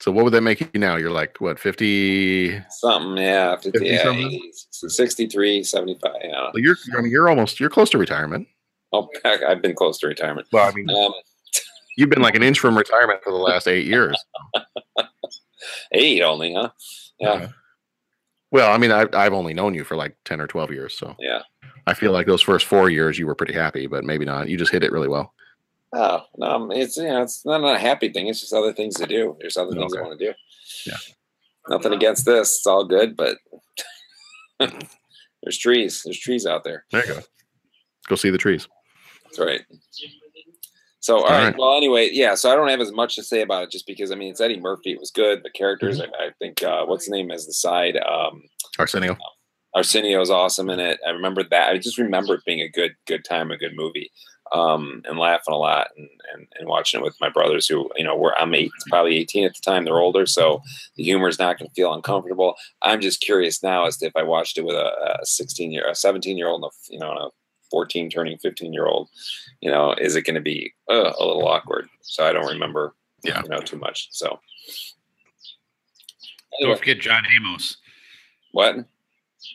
So 0.00 0.10
what 0.12 0.24
would 0.24 0.34
that 0.34 0.40
make 0.42 0.60
you 0.60 0.68
now? 0.80 0.96
You're 0.96 1.10
like, 1.12 1.40
what, 1.40 1.58
50? 1.58 2.60
something. 2.70 3.16
Yeah, 3.22 3.54
50, 3.56 3.70
50 3.70 3.86
yeah, 3.86 4.02
something? 4.02 4.26
80, 4.32 4.52
63, 4.88 5.62
75. 5.62 6.12
Yeah. 6.24 6.50
Well, 6.52 6.62
you're, 6.62 6.76
I 6.98 7.00
mean, 7.02 7.10
you're 7.12 7.28
almost, 7.28 7.60
you're 7.60 7.70
close 7.70 7.88
to 7.90 7.98
retirement. 7.98 8.48
Oh, 8.92 9.08
I've 9.24 9.62
been 9.62 9.74
close 9.74 9.98
to 10.00 10.06
retirement. 10.06 10.48
Well, 10.52 10.68
I 10.68 10.72
mean, 10.72 10.90
Um, 10.90 11.12
you've 11.96 12.10
been 12.10 12.22
like 12.22 12.34
an 12.34 12.42
inch 12.42 12.58
from 12.58 12.76
retirement 12.76 13.22
for 13.22 13.30
the 13.30 13.38
last 13.38 13.68
eight 13.68 13.86
years. 13.86 14.16
eight 15.92 16.22
only, 16.22 16.54
huh? 16.54 16.70
Yeah, 17.18 17.48
Well, 18.50 18.72
I 18.72 18.78
mean, 18.78 18.90
I, 18.90 19.06
I've 19.12 19.34
only 19.34 19.52
known 19.52 19.74
you 19.74 19.84
for 19.84 19.96
like 19.96 20.16
10 20.24 20.40
or 20.40 20.46
12 20.46 20.70
years. 20.72 20.96
So 20.96 21.14
yeah. 21.18 21.42
I 21.86 21.94
feel 21.94 22.12
like 22.12 22.26
those 22.26 22.42
first 22.42 22.66
four 22.66 22.88
years 22.88 23.18
you 23.18 23.26
were 23.26 23.34
pretty 23.34 23.52
happy, 23.52 23.86
but 23.86 24.04
maybe 24.04 24.24
not. 24.24 24.48
You 24.48 24.56
just 24.56 24.72
hit 24.72 24.82
it 24.82 24.92
really 24.92 25.08
well. 25.08 25.34
Oh, 25.92 26.22
no, 26.36 26.46
um, 26.46 26.70
it's 26.70 26.96
you 26.96 27.08
know, 27.08 27.22
it's 27.22 27.44
not 27.44 27.64
a 27.64 27.76
happy 27.78 28.10
thing. 28.10 28.28
It's 28.28 28.40
just 28.40 28.52
other 28.52 28.72
things 28.72 28.94
to 28.96 29.06
do. 29.06 29.36
There's 29.40 29.56
other 29.56 29.72
things 29.72 29.92
I 29.94 30.02
want 30.02 30.18
to 30.18 30.26
do. 30.26 30.34
Yeah. 30.86 30.96
Nothing 31.68 31.92
against 31.92 32.24
this. 32.24 32.58
It's 32.58 32.66
all 32.66 32.84
good, 32.84 33.16
but 33.16 33.38
there's 35.42 35.58
trees. 35.58 36.02
There's 36.04 36.18
trees 36.18 36.46
out 36.46 36.64
there. 36.64 36.84
There 36.92 37.06
you 37.06 37.14
go. 37.14 37.20
Go 38.08 38.14
see 38.16 38.30
the 38.30 38.38
trees. 38.38 38.68
That's 39.30 39.38
right. 39.40 39.60
So, 41.02 41.16
all 41.16 41.24
All 41.24 41.30
right. 41.30 41.44
right. 41.46 41.56
Well, 41.58 41.76
anyway, 41.76 42.10
yeah. 42.12 42.34
So 42.34 42.52
I 42.52 42.54
don't 42.56 42.68
have 42.68 42.80
as 42.80 42.92
much 42.92 43.14
to 43.16 43.22
say 43.22 43.40
about 43.40 43.64
it, 43.64 43.70
just 43.70 43.86
because 43.86 44.12
I 44.12 44.16
mean 44.16 44.30
it's 44.30 44.40
Eddie 44.40 44.60
Murphy. 44.60 44.92
It 44.92 45.00
was 45.00 45.10
good. 45.10 45.42
The 45.42 45.50
characters, 45.50 45.98
Mm-hmm. 46.00 46.12
I, 46.20 46.26
I 46.26 46.30
think, 46.38 46.62
uh, 46.62 46.84
what's 46.84 47.06
the 47.06 47.12
name 47.16 47.30
as 47.30 47.46
the 47.46 47.54
side? 47.54 47.96
Um, 47.96 48.42
Arsenio. 48.78 49.16
Arsenio 49.74 50.20
is 50.20 50.30
awesome 50.30 50.68
in 50.68 50.78
it. 50.80 50.98
I 51.06 51.10
remember 51.10 51.42
that. 51.44 51.70
I 51.70 51.78
just 51.78 51.96
remember 51.98 52.34
it 52.34 52.44
being 52.44 52.60
a 52.60 52.68
good, 52.68 52.96
good 53.06 53.24
time, 53.24 53.50
a 53.50 53.56
good 53.56 53.74
movie, 53.76 54.10
um, 54.52 55.00
and 55.06 55.16
laughing 55.18 55.54
a 55.54 55.56
lot 55.56 55.88
and, 55.96 56.08
and, 56.34 56.46
and 56.58 56.68
watching 56.68 57.00
it 57.00 57.04
with 57.04 57.16
my 57.20 57.28
brothers 57.30 57.68
who, 57.68 57.88
you 57.96 58.02
know, 58.04 58.16
were 58.16 58.36
I'm 58.38 58.52
eight, 58.54 58.72
probably 58.88 59.16
18 59.18 59.44
at 59.46 59.54
the 59.54 59.60
time. 59.62 59.84
They're 59.84 60.00
older, 60.00 60.26
so 60.26 60.60
the 60.96 61.04
humor 61.04 61.28
is 61.28 61.38
not 61.38 61.56
going 61.58 61.68
to 61.68 61.74
feel 61.74 61.94
uncomfortable. 61.94 62.56
I'm 62.82 63.00
just 63.00 63.20
curious 63.22 63.62
now 63.62 63.86
as 63.86 63.96
to 63.98 64.06
if 64.06 64.12
I 64.16 64.22
watched 64.24 64.58
it 64.58 64.64
with 64.66 64.74
a, 64.76 65.18
a 65.22 65.24
16 65.24 65.70
year, 65.70 65.86
a 65.88 65.94
17 65.94 66.36
year 66.36 66.48
old, 66.48 66.62
and 66.64 66.70
a, 66.70 66.92
you 66.92 66.98
know, 66.98 67.30
14 67.70 68.10
turning 68.10 68.38
15 68.38 68.72
year 68.72 68.86
old. 68.86 69.08
You 69.60 69.70
know, 69.70 69.92
is 69.94 70.16
it 70.16 70.22
going 70.22 70.34
to 70.34 70.40
be 70.40 70.72
uh, 70.88 71.12
a 71.18 71.24
little 71.24 71.46
awkward? 71.46 71.88
So 72.02 72.24
I 72.24 72.32
don't 72.32 72.46
remember, 72.46 72.94
yeah. 73.22 73.42
you 73.42 73.48
know, 73.48 73.60
too 73.60 73.76
much. 73.78 74.08
So 74.10 74.40
Don't 76.60 76.78
forget 76.78 77.00
John 77.00 77.24
Amos. 77.36 77.76
what? 78.52 78.76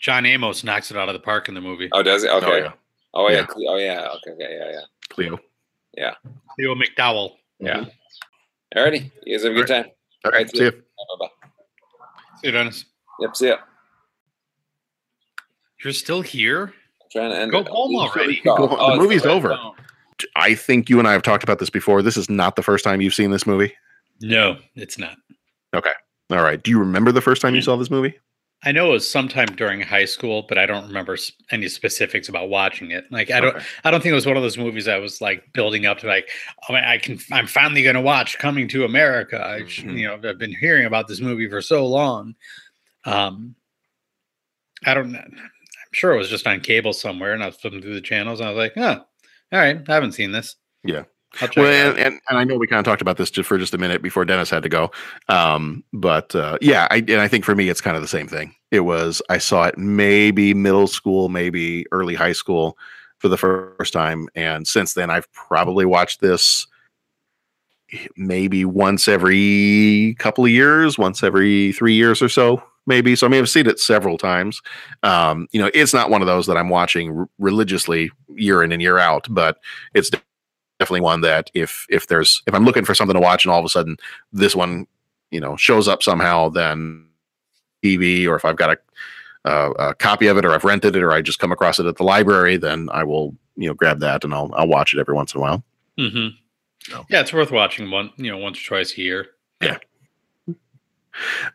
John 0.02 0.26
Amos 0.26 0.64
knocks 0.64 0.92
it 0.92 0.98
out 0.98 1.10
of 1.10 1.14
the 1.14 1.20
park 1.20 1.48
in 1.48 1.54
the 1.54 1.62
movie. 1.62 1.90
Oh, 1.94 2.02
does 2.02 2.24
it? 2.24 2.32
Okay. 2.32 2.60
yeah. 2.62 2.72
Oh 3.14 3.30
yeah. 3.30 3.38
Yeah. 3.38 3.46
Cle- 3.46 3.70
Oh 3.70 3.78
yeah. 3.78 4.10
Okay. 4.16 4.32
Okay. 4.32 4.58
Yeah. 4.60 4.72
Yeah. 4.72 4.82
Cleo. 5.10 5.40
Yeah. 5.96 6.14
Leo 6.58 6.76
McDowell. 6.76 7.34
Yeah. 7.60 7.86
Alrighty. 8.76 9.12
You 9.24 9.38
guys 9.38 9.44
have 9.44 9.54
a 9.54 9.56
good 9.56 9.68
time. 9.68 9.86
All 10.26 10.32
right. 10.32 10.50
See 10.50 10.64
ya. 10.64 10.72
Bye 10.72 10.78
bye. 11.20 11.28
See 12.42 12.48
you, 12.48 12.52
Dennis. 12.52 12.86
Yep. 13.20 13.36
See 13.36 13.48
ya. 13.48 13.58
You're 15.84 15.94
still 15.94 16.22
here? 16.22 16.74
I'm 17.16 17.22
trying 17.22 17.32
to 17.32 17.42
end 17.42 17.52
Go 17.52 17.60
it. 17.60 17.68
home 17.68 17.96
already. 17.96 18.42
Go 18.42 18.56
home. 18.56 18.76
Oh, 18.80 18.96
the 18.98 19.02
movie's 19.02 19.24
the- 19.24 19.30
over. 19.30 19.58
I 20.36 20.56
think 20.56 20.90
you 20.90 20.98
and 21.00 21.08
I 21.08 21.12
have 21.12 21.24
talked 21.24 21.44
about 21.44 21.60
this 21.60 21.70
before. 21.70 22.02
This 22.02 22.16
is 22.18 22.30
not 22.30 22.56
the 22.56 22.64
first 22.64 22.84
time 22.84 23.02
you've 23.02 23.14
seen 23.14 23.32
this 23.32 23.46
movie. 23.46 23.74
No, 24.22 24.58
it's 24.76 24.98
not. 24.98 25.18
Okay. 25.74 25.92
All 26.30 26.42
right. 26.42 26.62
Do 26.62 26.72
you 26.72 26.80
remember 26.80 27.12
the 27.12 27.22
first 27.22 27.42
time 27.42 27.54
you 27.54 27.62
saw 27.62 27.76
this 27.76 27.90
movie? 27.92 28.18
I 28.64 28.72
know 28.72 28.88
it 28.88 28.92
was 28.94 29.10
sometime 29.10 29.48
during 29.58 29.82
high 29.82 30.06
school, 30.06 30.46
but 30.48 30.58
I 30.58 30.66
don't 30.66 30.88
remember 30.88 31.18
any 31.52 31.68
specifics 31.68 32.30
about 32.30 32.50
watching 32.50 32.92
it. 32.92 33.04
Like 33.12 33.30
I 33.30 33.42
don't, 33.42 33.56
Okay. 33.58 33.66
I 33.84 33.92
don't 33.92 34.02
think 34.02 34.12
it 34.14 34.16
was 34.16 34.26
one 34.26 34.38
of 34.38 34.44
those 34.44 34.58
movies 34.58 34.88
I 34.88 34.98
was 34.98 35.20
like 35.22 35.52
building 35.54 35.86
up 35.86 36.00
to 36.00 36.08
like, 36.08 36.30
oh, 36.70 36.74
I 36.76 36.98
can, 36.98 37.20
I'm 37.34 37.46
finally 37.46 37.84
going 37.84 37.96
to 37.96 38.02
watch 38.02 38.40
Coming 38.40 38.68
to 38.70 38.86
America. 38.86 39.46
I, 39.46 39.68
sh- 39.68 39.84
Mhm. 39.84 39.98
you 40.00 40.08
know, 40.08 40.14
I've 40.30 40.40
been 40.40 40.56
hearing 40.56 40.86
about 40.86 41.08
this 41.10 41.20
movie 41.20 41.50
for 41.50 41.62
so 41.62 41.86
long. 41.86 42.36
Um, 43.04 43.56
I 44.86 44.94
don't, 44.94 45.12
know. 45.12 45.20
I'm 45.20 45.50
sure 45.96 46.14
it 46.14 46.18
was 46.18 46.30
just 46.30 46.46
on 46.46 46.60
cable 46.60 46.94
somewhere, 46.94 47.34
and 47.34 47.42
I 47.42 47.48
was 47.48 47.56
flipping 47.56 47.82
through 47.82 47.96
the 47.96 48.02
channels, 48.02 48.40
and 48.40 48.50
I 48.50 48.52
was 48.52 48.58
like, 48.58 48.74
oh, 48.78 49.06
all 49.52 49.60
right, 49.60 49.82
I 49.88 49.94
haven't 49.94 50.14
seen 50.14 50.32
this. 50.32 50.56
Yeah. 50.84 51.04
Well, 51.58 51.66
and, 51.66 51.98
and, 51.98 52.20
and 52.30 52.40
I 52.40 52.46
know 52.46 52.58
we 52.58 52.66
kind 52.66 52.80
of 52.80 52.86
talked 52.86 53.02
about 53.02 53.18
this 53.18 53.30
just 53.30 53.50
for 53.50 53.58
just 53.58 53.74
a 53.74 53.78
minute 53.78 54.02
before 54.02 54.24
Dennis 54.24 54.50
had 54.50 54.64
to 54.64 54.70
go. 54.70 54.92
Um, 55.28 55.84
but 55.92 56.34
uh, 56.34 56.58
yeah, 56.62 56.88
I, 56.92 56.98
and 56.98 57.20
I 57.20 57.28
think 57.28 57.44
for 57.44 57.54
me, 57.56 57.68
it's 57.68 57.82
kind 57.82 57.98
of 57.98 58.02
the 58.02 58.08
same 58.08 58.28
thing. 58.28 58.56
It 58.72 58.82
was, 58.82 59.22
I 59.30 59.38
saw 59.40 59.66
it 59.66 59.78
maybe 59.78 60.54
middle 60.54 60.88
school, 60.88 61.28
maybe 61.28 61.86
early 61.92 62.16
high 62.16 62.32
school 62.32 62.78
for 63.20 63.28
the 63.28 63.38
first 63.38 63.92
time. 63.92 64.30
And 64.34 64.66
since 64.66 64.94
then, 64.94 65.10
I've 65.10 65.30
probably 65.34 65.84
watched 65.84 66.22
this 66.22 66.66
maybe 68.16 68.64
once 68.64 69.10
every 69.10 70.16
couple 70.20 70.46
of 70.46 70.52
years, 70.52 70.98
once 70.98 71.22
every 71.22 71.74
three 71.74 71.96
years 71.96 72.22
or 72.22 72.30
so, 72.30 72.64
maybe. 72.86 73.16
So 73.16 73.26
I 73.26 73.30
mean, 73.30 73.42
I've 73.42 73.50
seen 73.50 73.68
it 73.68 73.80
several 73.80 74.18
times. 74.18 74.62
Um, 75.04 75.48
you 75.52 75.62
know, 75.62 75.70
it's 75.74 75.94
not 75.94 76.10
one 76.10 76.22
of 76.22 76.28
those 76.28 76.48
that 76.48 76.58
I'm 76.58 76.70
watching 76.70 77.18
r- 77.18 77.30
religiously 77.40 78.12
year 78.36 78.64
in 78.64 78.72
and 78.72 78.82
year 78.82 78.98
out, 78.98 79.28
but 79.30 79.58
it's 79.94 80.12
definitely 80.80 81.02
one 81.02 81.22
that 81.22 81.50
if 81.54 81.86
if 81.90 82.08
there's 82.08 82.42
if 82.48 82.54
I'm 82.54 82.66
looking 82.66 82.86
for 82.86 82.96
something 82.96 83.16
to 83.16 83.22
watch 83.22 83.46
and 83.46 83.52
all 83.52 83.60
of 83.60 83.66
a 83.66 83.70
sudden 83.70 83.98
this 84.32 84.56
one 84.56 84.88
you 85.32 85.40
know 85.40 85.56
shows 85.56 85.88
up 85.88 86.04
somehow, 86.04 86.50
then 86.50 87.08
TV 87.84 88.28
or 88.28 88.36
if 88.36 88.46
I've 88.46 88.58
got 88.58 88.72
a 88.72 88.78
uh, 89.50 89.70
a 89.78 89.94
copy 89.96 90.28
of 90.28 90.38
it 90.38 90.46
or 90.46 90.52
I've 90.52 90.64
rented 90.64 90.96
it 90.96 91.04
or 91.04 91.12
I 91.12 91.22
just 91.22 91.40
come 91.40 91.52
across 91.52 91.80
it 91.80 91.86
at 91.86 91.98
the 91.98 92.04
library, 92.04 92.58
then 92.58 92.90
I 92.92 93.04
will 93.04 93.36
you 93.56 93.68
know 93.68 93.74
grab 93.74 94.00
that 94.00 94.24
and 94.24 94.34
I'll 94.34 94.52
I'll 94.56 94.68
watch 94.68 94.94
it 94.94 95.00
every 95.00 95.14
once 95.14 95.34
in 95.34 95.40
a 95.40 95.42
while. 95.42 95.64
hmm 95.98 96.28
No. 96.90 97.06
Yeah, 97.10 97.22
it's 97.22 97.34
worth 97.34 97.52
watching 97.52 97.92
one, 97.92 98.12
you 98.18 98.32
know, 98.32 98.38
once 98.38 98.60
or 98.60 98.66
twice 98.66 98.98
a 98.98 99.02
year. 99.02 99.28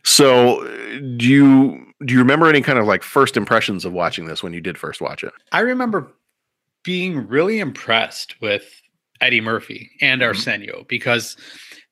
So, 0.04 0.64
do 1.16 1.26
you 1.26 1.86
do 2.04 2.14
you 2.14 2.20
remember 2.20 2.48
any 2.48 2.62
kind 2.62 2.78
of 2.78 2.86
like 2.86 3.02
first 3.02 3.36
impressions 3.36 3.84
of 3.84 3.92
watching 3.92 4.26
this 4.26 4.42
when 4.42 4.52
you 4.52 4.60
did 4.60 4.78
first 4.78 5.00
watch 5.00 5.22
it? 5.22 5.32
I 5.52 5.60
remember 5.60 6.12
being 6.82 7.28
really 7.28 7.58
impressed 7.58 8.40
with 8.40 8.64
Eddie 9.20 9.40
Murphy 9.40 9.90
and 10.00 10.20
mm-hmm. 10.20 10.28
Arsenio 10.28 10.84
because 10.88 11.36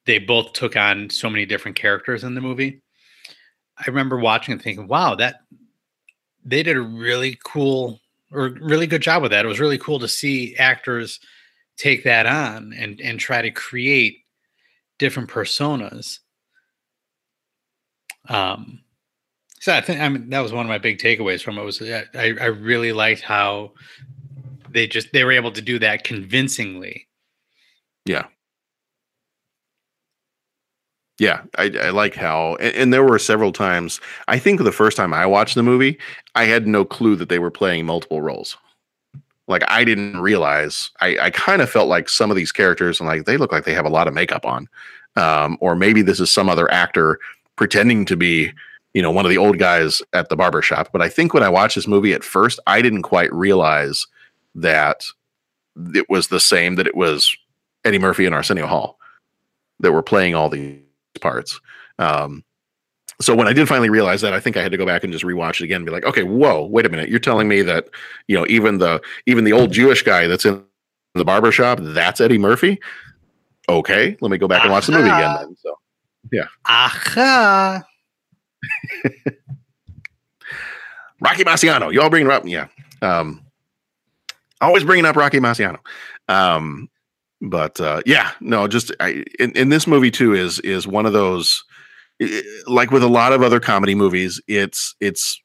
they 0.07 0.19
both 0.19 0.55
took 0.55 0.77
on 0.77 1.11
so 1.11 1.29
many 1.29 1.45
different 1.45 1.77
characters 1.77 2.25
in 2.25 2.35
the 2.35 2.41
movie. 2.41 2.81
I 3.77 3.85
remember 3.87 4.19
watching 4.19 4.53
and 4.53 4.63
thinking, 4.63 4.89
wow, 4.89 5.15
that 5.17 5.41
they 6.45 6.63
did 6.63 6.77
a 6.77 6.81
really 6.81 7.39
cool 7.45 8.01
or 8.33 8.49
really 8.61 8.87
good 8.87 9.03
job 9.03 9.23
with 9.23 9.31
that. 9.31 9.45
It 9.45 9.49
was 9.49 9.61
really 9.61 9.79
cool 9.79 9.99
to 10.01 10.09
see 10.09 10.57
actors 10.57 11.21
take 11.77 12.05
that 12.05 12.27
on 12.27 12.73
and 12.73 13.01
and 13.01 13.21
try 13.21 13.43
to 13.43 13.51
create 13.51 14.19
different 14.99 15.31
personas. 15.31 16.19
Um 18.29 18.81
so 19.61 19.75
I 19.75 19.81
think 19.81 20.01
I 20.01 20.09
mean 20.09 20.31
that 20.31 20.41
was 20.41 20.53
one 20.53 20.67
of 20.67 20.71
my 20.71 20.79
big 20.79 20.99
takeaways 20.99 21.43
from 21.43 21.59
it 21.59 21.65
was 21.65 21.83
I, 21.83 22.05
I 22.15 22.47
really 22.47 22.93
liked 22.93 23.23
how 23.23 23.73
they 24.71 24.87
just 24.87 25.13
they 25.13 25.25
were 25.25 25.33
able 25.33 25.53
to 25.53 25.63
do 25.63 25.79
that 25.81 26.05
convincingly. 26.05 27.09
Yeah. 28.05 28.27
Yeah, 31.19 31.43
I, 31.57 31.73
I 31.83 31.91
like 31.91 32.15
how, 32.15 32.55
and, 32.61 32.75
and 32.77 32.93
there 32.95 33.03
were 33.03 33.19
several 33.19 33.53
times. 33.53 34.01
I 34.29 34.39
think 34.39 34.63
the 34.63 34.71
first 34.71 34.97
time 34.97 35.13
I 35.13 35.27
watched 35.27 35.57
the 35.57 35.65
movie, 35.65 35.99
I 36.37 36.45
had 36.45 36.69
no 36.69 36.85
clue 36.85 37.17
that 37.17 37.29
they 37.29 37.41
were 37.41 37.51
playing 37.51 37.87
multiple 37.87 38.23
roles. 38.23 38.57
Like 39.49 39.65
I 39.69 39.83
didn't 39.83 40.21
realize. 40.21 40.91
I, 41.01 41.19
I 41.19 41.31
kind 41.31 41.61
of 41.61 41.69
felt 41.69 41.89
like 41.89 42.09
some 42.09 42.31
of 42.31 42.37
these 42.37 42.53
characters, 42.53 43.01
and 43.01 43.09
like 43.09 43.25
they 43.25 43.37
look 43.37 43.51
like 43.51 43.65
they 43.65 43.75
have 43.75 43.87
a 43.87 43.91
lot 43.91 44.07
of 44.07 44.15
makeup 44.15 44.47
on, 44.47 44.69
um, 45.17 45.59
or 45.61 45.75
maybe 45.75 46.03
this 46.03 46.21
is 46.21 46.31
some 46.31 46.49
other 46.49 46.71
actor 46.71 47.19
pretending 47.59 48.07
to 48.07 48.17
be, 48.17 48.53
you 48.95 49.03
know, 49.03 49.11
one 49.11 49.27
of 49.27 49.31
the 49.31 49.37
old 49.37 49.59
guys 49.59 50.01
at 50.15 50.31
the 50.31 50.37
barber 50.37 50.63
shop. 50.63 50.89
But 50.93 51.03
I 51.03 51.11
think 51.11 51.35
when 51.35 51.43
I 51.43 51.51
watched 51.51 51.75
this 51.75 51.87
movie 51.87 52.15
at 52.15 52.25
first, 52.25 52.59
I 52.67 52.81
didn't 52.81 53.03
quite 53.03 53.31
realize 53.35 54.07
that 54.55 55.05
it 55.95 56.09
was 56.09 56.29
the 56.29 56.41
same. 56.41 56.77
That 56.77 56.87
it 56.87 56.97
was 56.97 57.37
Eddie 57.85 57.99
Murphy 57.99 58.25
and 58.25 58.35
Arsenio 58.35 58.67
Hall 58.67 58.99
that 59.81 59.93
were 59.93 60.03
playing 60.03 60.35
all 60.35 60.49
these 60.49 60.79
parts. 61.21 61.61
Um, 61.99 62.45
so 63.21 63.35
when 63.35 63.49
I 63.49 63.53
did 63.53 63.67
finally 63.67 63.91
realize 63.91 64.21
that, 64.21 64.33
I 64.33 64.41
think 64.41 64.57
I 64.57 64.63
had 64.63 64.71
to 64.71 64.79
go 64.79 64.87
back 64.87 65.03
and 65.03 65.13
just 65.13 65.25
rewatch 65.25 65.61
it 65.61 65.65
again 65.65 65.79
and 65.79 65.87
be 65.87 65.93
like, 65.93 66.05
okay, 66.05 66.23
whoa, 66.23 66.65
wait 66.65 66.87
a 66.87 66.89
minute. 66.89 67.09
You're 67.09 67.19
telling 67.19 67.49
me 67.49 67.63
that, 67.63 67.89
you 68.29 68.37
know, 68.39 68.47
even 68.49 68.79
the 68.79 69.03
even 69.27 69.45
the 69.45 69.53
old 69.53 69.73
Jewish 69.73 70.03
guy 70.03 70.29
that's 70.29 70.45
in 70.45 70.63
the 71.15 71.25
barber 71.25 71.51
shop, 71.51 71.81
that's 71.83 72.21
Eddie 72.21 72.39
Murphy. 72.39 72.79
Okay, 73.69 74.17
let 74.21 74.31
me 74.31 74.39
go 74.39 74.47
back 74.47 74.63
and 74.63 74.73
watch 74.73 74.87
the 74.87 74.93
movie 74.93 75.09
again 75.09 75.35
then. 75.35 75.57
So 75.57 75.77
yeah. 76.33 76.47
Aha. 76.67 77.85
Rocky 81.21 81.45
Marciano. 81.45 81.93
You 81.93 82.01
all 82.03 82.11
bringing 82.11 82.31
up, 82.31 82.45
yeah. 82.47 82.69
Um, 83.03 83.45
always 84.61 84.85
bringing 84.85 85.05
up 85.05 85.17
Rocky 85.17 85.41
Marciano. 85.41 85.79
Um, 86.29 86.89
but 87.41 87.81
uh, 87.81 88.03
yeah, 88.07 88.33
no, 88.41 88.67
just 88.69 88.93
I, 89.01 89.25
in, 89.39 89.53
in 89.53 89.69
this 89.69 89.87
movie 89.87 90.11
too 90.11 90.35
is 90.35 90.59
is 90.61 90.87
one 90.87 91.07
of 91.07 91.13
those 91.13 91.65
like 92.67 92.91
with 92.91 93.03
a 93.03 93.09
lot 93.09 93.33
of 93.33 93.43
other 93.43 93.61
comedy 93.61 93.95
movies. 93.95 94.41
It's 94.49 94.95
it's 95.01 95.41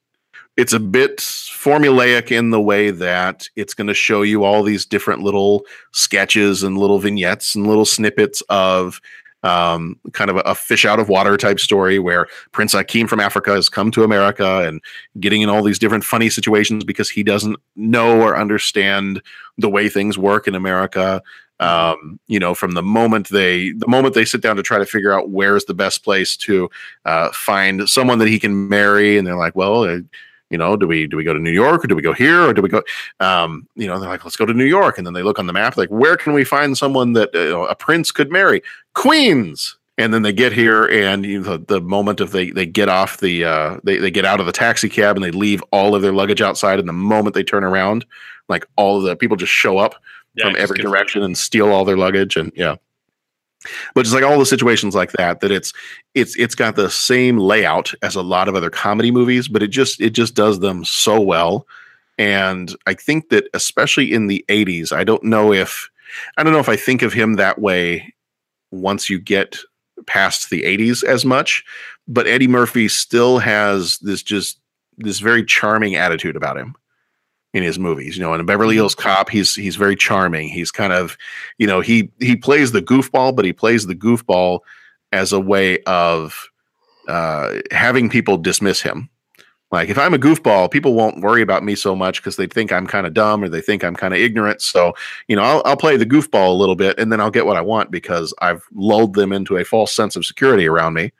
it's 0.57 0.73
a 0.73 0.79
bit 0.79 1.17
formulaic 1.17 2.31
in 2.31 2.51
the 2.51 2.61
way 2.61 2.91
that 2.91 3.47
it's 3.55 3.73
going 3.73 3.87
to 3.87 3.93
show 3.93 4.21
you 4.21 4.43
all 4.43 4.63
these 4.63 4.85
different 4.85 5.21
little 5.21 5.65
sketches 5.91 6.61
and 6.63 6.77
little 6.77 6.99
vignettes 6.99 7.55
and 7.55 7.65
little 7.67 7.85
snippets 7.85 8.41
of 8.49 9.01
um, 9.43 9.99
kind 10.13 10.29
of 10.29 10.41
a, 10.45 10.55
fish 10.55 10.85
out 10.85 10.99
of 10.99 11.09
water 11.09 11.35
type 11.35 11.59
story 11.59 11.99
where 11.99 12.27
Prince 12.51 12.73
Akeem 12.73 13.09
from 13.09 13.19
Africa 13.19 13.51
has 13.51 13.69
come 13.69 13.91
to 13.91 14.03
America 14.03 14.65
and 14.65 14.81
getting 15.19 15.41
in 15.41 15.49
all 15.49 15.61
these 15.61 15.79
different 15.79 16.05
funny 16.05 16.29
situations 16.29 16.83
because 16.83 17.09
he 17.09 17.23
doesn't 17.23 17.57
know 17.75 18.21
or 18.21 18.37
understand 18.37 19.21
the 19.57 19.69
way 19.69 19.89
things 19.89 20.17
work 20.17 20.47
in 20.47 20.55
America. 20.55 21.21
Um, 21.59 22.19
you 22.27 22.39
know, 22.39 22.55
from 22.55 22.71
the 22.71 22.81
moment 22.81 23.29
they 23.29 23.71
the 23.73 23.87
moment 23.87 24.15
they 24.15 24.25
sit 24.25 24.41
down 24.41 24.55
to 24.55 24.63
try 24.63 24.79
to 24.79 24.85
figure 24.85 25.13
out 25.13 25.29
where's 25.29 25.65
the 25.65 25.73
best 25.73 26.03
place 26.03 26.35
to 26.37 26.69
uh, 27.05 27.31
find 27.31 27.87
someone 27.87 28.19
that 28.19 28.27
he 28.27 28.39
can 28.39 28.69
marry, 28.69 29.17
and 29.17 29.27
they're 29.27 29.37
like, 29.37 29.55
well. 29.55 29.83
Uh, 29.83 29.99
you 30.53 30.57
know, 30.57 30.77
do 30.77 30.87
we 30.87 31.07
do 31.07 31.17
we 31.17 31.25
go 31.25 31.33
to 31.33 31.39
New 31.39 31.51
York 31.51 31.83
or 31.83 31.87
do 31.87 31.95
we 31.95 32.01
go 32.01 32.13
here 32.13 32.43
or 32.47 32.53
do 32.53 32.61
we 32.61 32.69
go? 32.69 32.81
Um, 33.19 33.67
you 33.75 33.87
know, 33.87 33.99
they're 33.99 34.09
like, 34.09 34.23
let's 34.23 34.37
go 34.37 34.45
to 34.45 34.53
New 34.53 34.63
York, 34.63 34.97
and 34.97 35.05
then 35.05 35.13
they 35.13 35.23
look 35.23 35.39
on 35.39 35.47
the 35.47 35.53
map, 35.53 35.75
like, 35.75 35.89
where 35.89 36.15
can 36.15 36.31
we 36.31 36.45
find 36.45 36.77
someone 36.77 37.11
that 37.13 37.35
uh, 37.35 37.63
a 37.63 37.75
prince 37.75 38.11
could 38.11 38.31
marry? 38.31 38.61
Queens. 38.93 39.77
And 39.97 40.13
then 40.13 40.23
they 40.23 40.33
get 40.33 40.53
here, 40.53 40.85
and 40.85 41.23
you 41.25 41.41
know, 41.41 41.57
the, 41.57 41.65
the 41.75 41.81
moment 41.81 42.19
of 42.19 42.31
they 42.31 42.49
they 42.51 42.65
get 42.65 42.89
off 42.89 43.19
the 43.19 43.45
uh, 43.45 43.77
they 43.83 43.97
they 43.97 44.09
get 44.09 44.25
out 44.25 44.39
of 44.39 44.45
the 44.45 44.51
taxi 44.51 44.89
cab 44.89 45.15
and 45.17 45.23
they 45.23 45.31
leave 45.31 45.63
all 45.71 45.93
of 45.93 46.01
their 46.01 46.13
luggage 46.13 46.41
outside, 46.41 46.79
and 46.79 46.87
the 46.87 46.93
moment 46.93 47.35
they 47.35 47.43
turn 47.43 47.63
around, 47.63 48.05
like 48.49 48.65
all 48.75 48.97
of 48.97 49.03
the 49.03 49.15
people 49.15 49.37
just 49.37 49.51
show 49.51 49.77
up 49.77 49.95
Yeah, 50.35 50.45
from 50.45 50.55
every 50.57 50.79
direction 50.79 51.21
and 51.21 51.37
steal 51.37 51.69
all 51.69 51.85
their 51.85 51.97
luggage, 51.97 52.37
and 52.37 52.51
yeah. 52.55 52.77
But 53.93 54.03
just 54.03 54.13
like 54.13 54.23
all 54.23 54.39
the 54.39 54.45
situations 54.45 54.95
like 54.95 55.11
that, 55.13 55.39
that 55.41 55.51
it's 55.51 55.73
it's 56.13 56.35
it's 56.37 56.55
got 56.55 56.75
the 56.75 56.89
same 56.89 57.37
layout 57.37 57.93
as 58.01 58.15
a 58.15 58.21
lot 58.21 58.47
of 58.47 58.55
other 58.55 58.69
comedy 58.69 59.11
movies, 59.11 59.47
but 59.47 59.63
it 59.63 59.69
just 59.69 60.01
it 60.01 60.11
just 60.11 60.35
does 60.35 60.59
them 60.59 60.83
so 60.85 61.19
well. 61.19 61.67
And 62.17 62.75
I 62.85 62.93
think 62.93 63.29
that 63.29 63.49
especially 63.53 64.13
in 64.13 64.27
the 64.27 64.45
80s, 64.49 64.91
I 64.91 65.03
don't 65.03 65.23
know 65.23 65.51
if 65.51 65.89
I 66.37 66.43
don't 66.43 66.53
know 66.53 66.59
if 66.59 66.69
I 66.69 66.75
think 66.75 67.01
of 67.01 67.13
him 67.13 67.35
that 67.35 67.59
way 67.59 68.13
once 68.71 69.09
you 69.09 69.19
get 69.19 69.59
past 70.05 70.49
the 70.49 70.63
80s 70.63 71.03
as 71.03 71.25
much, 71.25 71.63
but 72.07 72.27
Eddie 72.27 72.47
Murphy 72.47 72.87
still 72.87 73.39
has 73.39 73.97
this 73.99 74.21
just 74.21 74.59
this 74.97 75.19
very 75.19 75.43
charming 75.43 75.95
attitude 75.95 76.35
about 76.35 76.57
him. 76.57 76.75
In 77.53 77.63
his 77.63 77.77
movies. 77.77 78.17
You 78.17 78.23
know, 78.23 78.33
in 78.33 78.45
Beverly 78.45 78.75
Hills 78.75 78.95
Cop, 78.95 79.29
he's 79.29 79.55
he's 79.55 79.75
very 79.75 79.95
charming. 79.95 80.49
He's 80.49 80.71
kind 80.71 80.93
of, 80.93 81.17
you 81.57 81.67
know, 81.67 81.81
he 81.81 82.11
he 82.19 82.35
plays 82.35 82.71
the 82.71 82.81
goofball, 82.81 83.35
but 83.35 83.45
he 83.45 83.53
plays 83.53 83.85
the 83.85 83.95
goofball 83.95 84.59
as 85.11 85.31
a 85.31 85.39
way 85.39 85.81
of 85.83 86.49
uh, 87.07 87.59
having 87.71 88.09
people 88.09 88.37
dismiss 88.37 88.81
him. 88.81 89.09
Like 89.71 89.89
if 89.89 89.97
I'm 89.97 90.13
a 90.13 90.19
goofball, 90.19 90.69
people 90.69 90.93
won't 90.93 91.21
worry 91.21 91.41
about 91.41 91.63
me 91.63 91.73
so 91.73 91.95
much 91.95 92.21
because 92.21 92.35
they 92.35 92.45
think 92.45 92.71
I'm 92.71 92.85
kind 92.85 93.07
of 93.07 93.13
dumb 93.15 93.43
or 93.43 93.49
they 93.49 93.61
think 93.61 93.83
I'm 93.83 93.95
kind 93.95 94.13
of 94.13 94.19
ignorant. 94.19 94.61
So, 94.61 94.93
you 95.27 95.35
know, 95.35 95.41
I'll, 95.41 95.63
I'll 95.65 95.77
play 95.77 95.97
the 95.97 96.05
goofball 96.05 96.49
a 96.49 96.57
little 96.57 96.75
bit 96.75 96.99
and 96.99 97.11
then 97.11 97.19
I'll 97.19 97.31
get 97.31 97.47
what 97.47 97.57
I 97.57 97.61
want 97.61 97.89
because 97.89 98.35
I've 98.39 98.63
lulled 98.73 99.15
them 99.15 99.33
into 99.33 99.57
a 99.57 99.63
false 99.63 99.91
sense 99.91 100.15
of 100.15 100.27
security 100.27 100.67
around 100.67 100.93
me. 100.93 101.11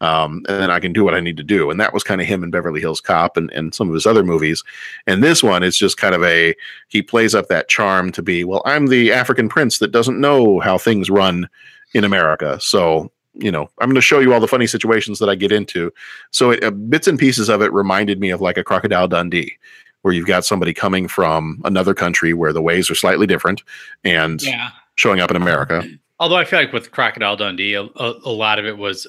Um, 0.00 0.44
and 0.48 0.60
then 0.62 0.70
I 0.70 0.78
can 0.80 0.92
do 0.92 1.04
what 1.04 1.14
I 1.14 1.20
need 1.20 1.36
to 1.38 1.42
do. 1.42 1.70
And 1.70 1.80
that 1.80 1.92
was 1.92 2.04
kind 2.04 2.20
of 2.20 2.26
him 2.26 2.44
in 2.44 2.50
Beverly 2.50 2.80
Hills 2.80 3.00
Cop 3.00 3.36
and, 3.36 3.50
and 3.52 3.74
some 3.74 3.88
of 3.88 3.94
his 3.94 4.06
other 4.06 4.22
movies. 4.22 4.62
And 5.06 5.24
this 5.24 5.42
one 5.42 5.62
is 5.62 5.76
just 5.76 5.96
kind 5.96 6.14
of 6.14 6.22
a, 6.22 6.54
he 6.88 7.02
plays 7.02 7.34
up 7.34 7.48
that 7.48 7.68
charm 7.68 8.12
to 8.12 8.22
be, 8.22 8.44
well, 8.44 8.62
I'm 8.64 8.86
the 8.86 9.12
African 9.12 9.48
prince 9.48 9.78
that 9.78 9.92
doesn't 9.92 10.20
know 10.20 10.60
how 10.60 10.78
things 10.78 11.10
run 11.10 11.48
in 11.94 12.04
America. 12.04 12.58
So 12.60 13.10
you 13.34 13.52
know, 13.52 13.70
I'm 13.78 13.88
going 13.88 13.94
to 13.94 14.00
show 14.00 14.18
you 14.18 14.34
all 14.34 14.40
the 14.40 14.48
funny 14.48 14.66
situations 14.66 15.20
that 15.20 15.28
I 15.28 15.36
get 15.36 15.52
into. 15.52 15.92
So 16.32 16.50
it, 16.50 16.64
uh, 16.64 16.72
bits 16.72 17.06
and 17.06 17.18
pieces 17.18 17.48
of 17.48 17.62
it 17.62 17.72
reminded 17.72 18.18
me 18.18 18.30
of 18.30 18.40
like 18.40 18.56
a 18.58 18.64
Crocodile 18.64 19.06
Dundee, 19.06 19.56
where 20.02 20.12
you've 20.12 20.26
got 20.26 20.44
somebody 20.44 20.74
coming 20.74 21.06
from 21.08 21.60
another 21.64 21.94
country 21.94 22.32
where 22.32 22.52
the 22.52 22.62
ways 22.62 22.90
are 22.90 22.94
slightly 22.96 23.26
different 23.26 23.62
and 24.04 24.42
Yeah. 24.42 24.70
showing 24.96 25.20
up 25.20 25.30
in 25.30 25.36
America. 25.36 25.84
Although 26.18 26.36
I 26.36 26.44
feel 26.44 26.58
like 26.58 26.72
with 26.72 26.90
Crocodile 26.90 27.36
Dundee, 27.36 27.74
a, 27.74 27.82
a, 27.82 28.14
a 28.24 28.30
lot 28.32 28.58
of 28.58 28.64
it 28.66 28.76
was 28.76 29.06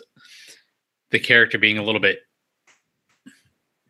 the 1.12 1.20
character 1.20 1.58
being 1.58 1.78
a 1.78 1.84
little 1.84 2.02
bit 2.02 2.20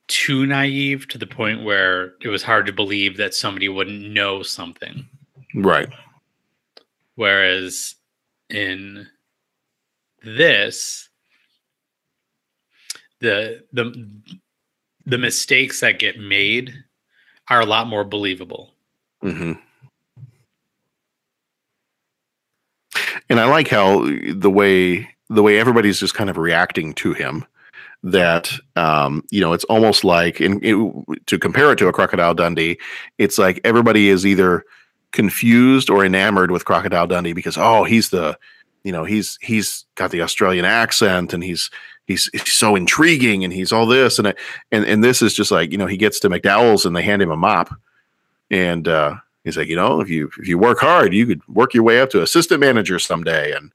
too 0.08 0.46
naive 0.46 1.08
to 1.08 1.18
the 1.18 1.28
point 1.28 1.64
where 1.64 2.14
it 2.22 2.30
was 2.30 2.44
hard 2.44 2.66
to 2.66 2.74
believe 2.74 3.18
that 3.18 3.34
somebody 3.34 3.70
wouldn't 3.70 4.10
know 4.10 4.42
something. 4.42 5.08
Right. 5.54 5.90
Whereas 7.16 7.96
in 8.50 9.08
this, 10.24 11.10
the 13.20 13.64
the 13.74 14.10
the 15.06 15.18
mistakes 15.18 15.82
that 15.82 16.00
get 16.00 16.18
made 16.20 16.74
are 17.50 17.62
a 17.62 17.66
lot 17.66 17.88
more 17.88 18.04
believable. 18.04 18.74
hmm 19.22 19.54
And 23.30 23.40
I 23.40 23.46
like 23.46 23.68
how 23.68 24.10
the 24.34 24.50
way 24.50 25.10
the 25.30 25.44
way 25.44 25.60
everybody's 25.60 26.00
just 26.00 26.14
kind 26.16 26.30
of 26.30 26.38
reacting 26.38 26.94
to 26.96 27.14
him. 27.14 27.46
That 28.02 28.52
um, 28.78 29.26
you 29.30 29.42
know, 29.42 29.52
it's 29.54 29.66
almost 29.66 30.04
like 30.06 30.40
in, 30.40 30.60
in- 30.62 31.04
to 31.26 31.38
compare 31.38 31.72
it 31.74 31.78
to 31.80 31.88
a 31.90 31.94
Crocodile 31.94 32.34
Dundee, 32.34 32.78
it's 33.18 33.38
like 33.38 33.60
everybody 33.66 34.08
is 34.10 34.26
either 34.26 34.64
confused 35.12 35.90
or 35.90 36.06
enamored 36.06 36.52
with 36.52 36.64
Crocodile 36.66 37.08
Dundee 37.08 37.34
because 37.34 37.58
oh, 37.58 37.84
he's 37.84 38.10
the 38.10 38.38
you 38.84 38.92
know 38.94 39.04
he's 39.04 39.38
he's 39.42 39.86
got 39.96 40.12
the 40.12 40.22
Australian 40.22 40.64
accent 40.64 41.34
and 41.34 41.44
he's 41.44 41.70
he's, 42.08 42.30
he's 42.32 42.54
so 42.54 42.76
intriguing 42.78 43.44
and 43.44 43.52
he's 43.52 43.74
all 43.74 43.86
this 43.86 44.18
and 44.18 44.28
it- 44.30 44.38
and 44.72 44.86
and 44.86 45.04
this 45.04 45.22
is 45.22 45.34
just 45.34 45.52
like 45.52 45.72
you 45.72 45.78
know 45.78 45.86
he 45.88 45.98
gets 45.98 46.20
to 46.22 46.30
McDowell's 46.30 46.86
and 46.86 46.96
they 46.96 47.02
hand 47.02 47.22
him 47.22 47.32
a 47.32 47.38
mop 47.38 47.70
and 48.50 48.88
uh, 48.88 49.16
he's 49.44 49.58
like 49.58 49.68
you 49.68 49.76
know 49.76 50.00
if 50.00 50.10
you 50.10 50.30
if 50.40 50.48
you 50.48 50.58
work 50.58 50.80
hard 50.80 51.14
you 51.14 51.26
could 51.26 51.46
work 51.50 51.74
your 51.74 51.84
way 51.84 52.00
up 52.00 52.10
to 52.12 52.22
assistant 52.22 52.62
manager 52.62 52.98
someday 52.98 53.52
and 53.52 53.74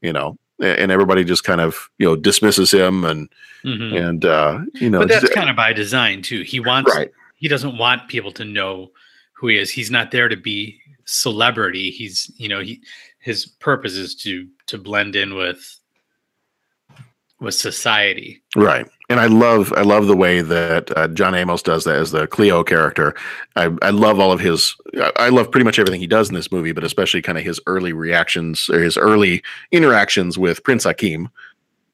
you 0.00 0.12
know 0.14 0.38
and 0.60 0.90
everybody 0.90 1.22
just 1.24 1.44
kind 1.44 1.60
of 1.60 1.88
you 1.98 2.06
know 2.06 2.16
dismisses 2.16 2.70
him 2.72 3.04
and 3.04 3.28
Mhm. 3.64 4.08
and 4.08 4.24
uh, 4.24 4.60
you 4.74 4.88
know 4.90 5.00
but 5.00 5.08
that's 5.08 5.28
kind 5.30 5.50
of 5.50 5.56
by 5.56 5.72
design 5.72 6.22
too. 6.22 6.42
He 6.42 6.60
wants 6.60 6.94
Right. 6.94 7.10
he 7.36 7.48
doesn't 7.48 7.76
want 7.78 8.08
people 8.08 8.32
to 8.32 8.44
know 8.44 8.92
who 9.32 9.48
he 9.48 9.58
is. 9.58 9.70
He's 9.70 9.90
not 9.90 10.10
there 10.12 10.28
to 10.28 10.36
be 10.36 10.80
celebrity. 11.04 11.90
He's 11.90 12.30
you 12.36 12.48
know 12.48 12.60
he 12.60 12.80
his 13.20 13.46
purpose 13.46 13.94
is 13.94 14.14
to 14.22 14.46
to 14.66 14.78
blend 14.78 15.16
in 15.16 15.34
with 15.34 15.78
with 17.40 17.54
society. 17.54 18.42
Right. 18.54 18.86
And 19.08 19.20
I 19.20 19.26
love 19.26 19.72
I 19.76 19.82
love 19.82 20.08
the 20.08 20.16
way 20.16 20.40
that 20.40 20.96
uh, 20.96 21.06
John 21.08 21.34
Amos 21.34 21.62
does 21.62 21.84
that 21.84 21.94
as 21.94 22.10
the 22.10 22.26
Cleo 22.26 22.64
character. 22.64 23.14
I, 23.54 23.70
I 23.80 23.90
love 23.90 24.18
all 24.18 24.32
of 24.32 24.40
his 24.40 24.74
I- 25.16 25.28
love 25.28 25.50
pretty 25.50 25.64
much 25.64 25.78
everything 25.78 26.00
he 26.00 26.08
does 26.08 26.28
in 26.28 26.34
this 26.34 26.50
movie, 26.50 26.72
but 26.72 26.82
especially 26.82 27.22
kind 27.22 27.38
of 27.38 27.44
his 27.44 27.60
early 27.66 27.92
reactions 27.92 28.68
or 28.68 28.82
his 28.82 28.96
early 28.96 29.44
interactions 29.70 30.36
with 30.38 30.64
Prince 30.64 30.84
Hakim. 30.84 31.28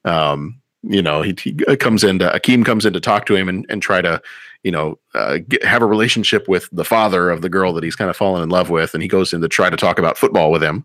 Um, 0.06 0.58
you 0.82 1.02
know, 1.02 1.20
he, 1.22 1.36
he 1.38 1.52
comes 1.76 2.02
in 2.02 2.18
to 2.18 2.30
Hakim 2.30 2.64
comes 2.64 2.86
in 2.86 2.94
to 2.94 3.00
talk 3.00 3.26
to 3.26 3.36
him 3.36 3.48
and, 3.48 3.66
and 3.68 3.82
try 3.82 4.00
to, 4.00 4.20
you 4.62 4.70
know, 4.70 4.98
uh, 5.14 5.38
get, 5.46 5.62
have 5.64 5.82
a 5.82 5.86
relationship 5.86 6.48
with 6.48 6.68
the 6.72 6.84
father 6.84 7.30
of 7.30 7.42
the 7.42 7.50
girl 7.50 7.74
that 7.74 7.84
he's 7.84 7.94
kind 7.94 8.10
of 8.10 8.16
fallen 8.16 8.42
in 8.42 8.48
love 8.48 8.70
with, 8.70 8.94
and 8.94 9.02
he 9.02 9.08
goes 9.08 9.34
in 9.34 9.42
to 9.42 9.48
try 9.48 9.68
to 9.68 9.76
talk 9.76 9.98
about 9.98 10.16
football 10.16 10.50
with 10.50 10.62
him. 10.62 10.84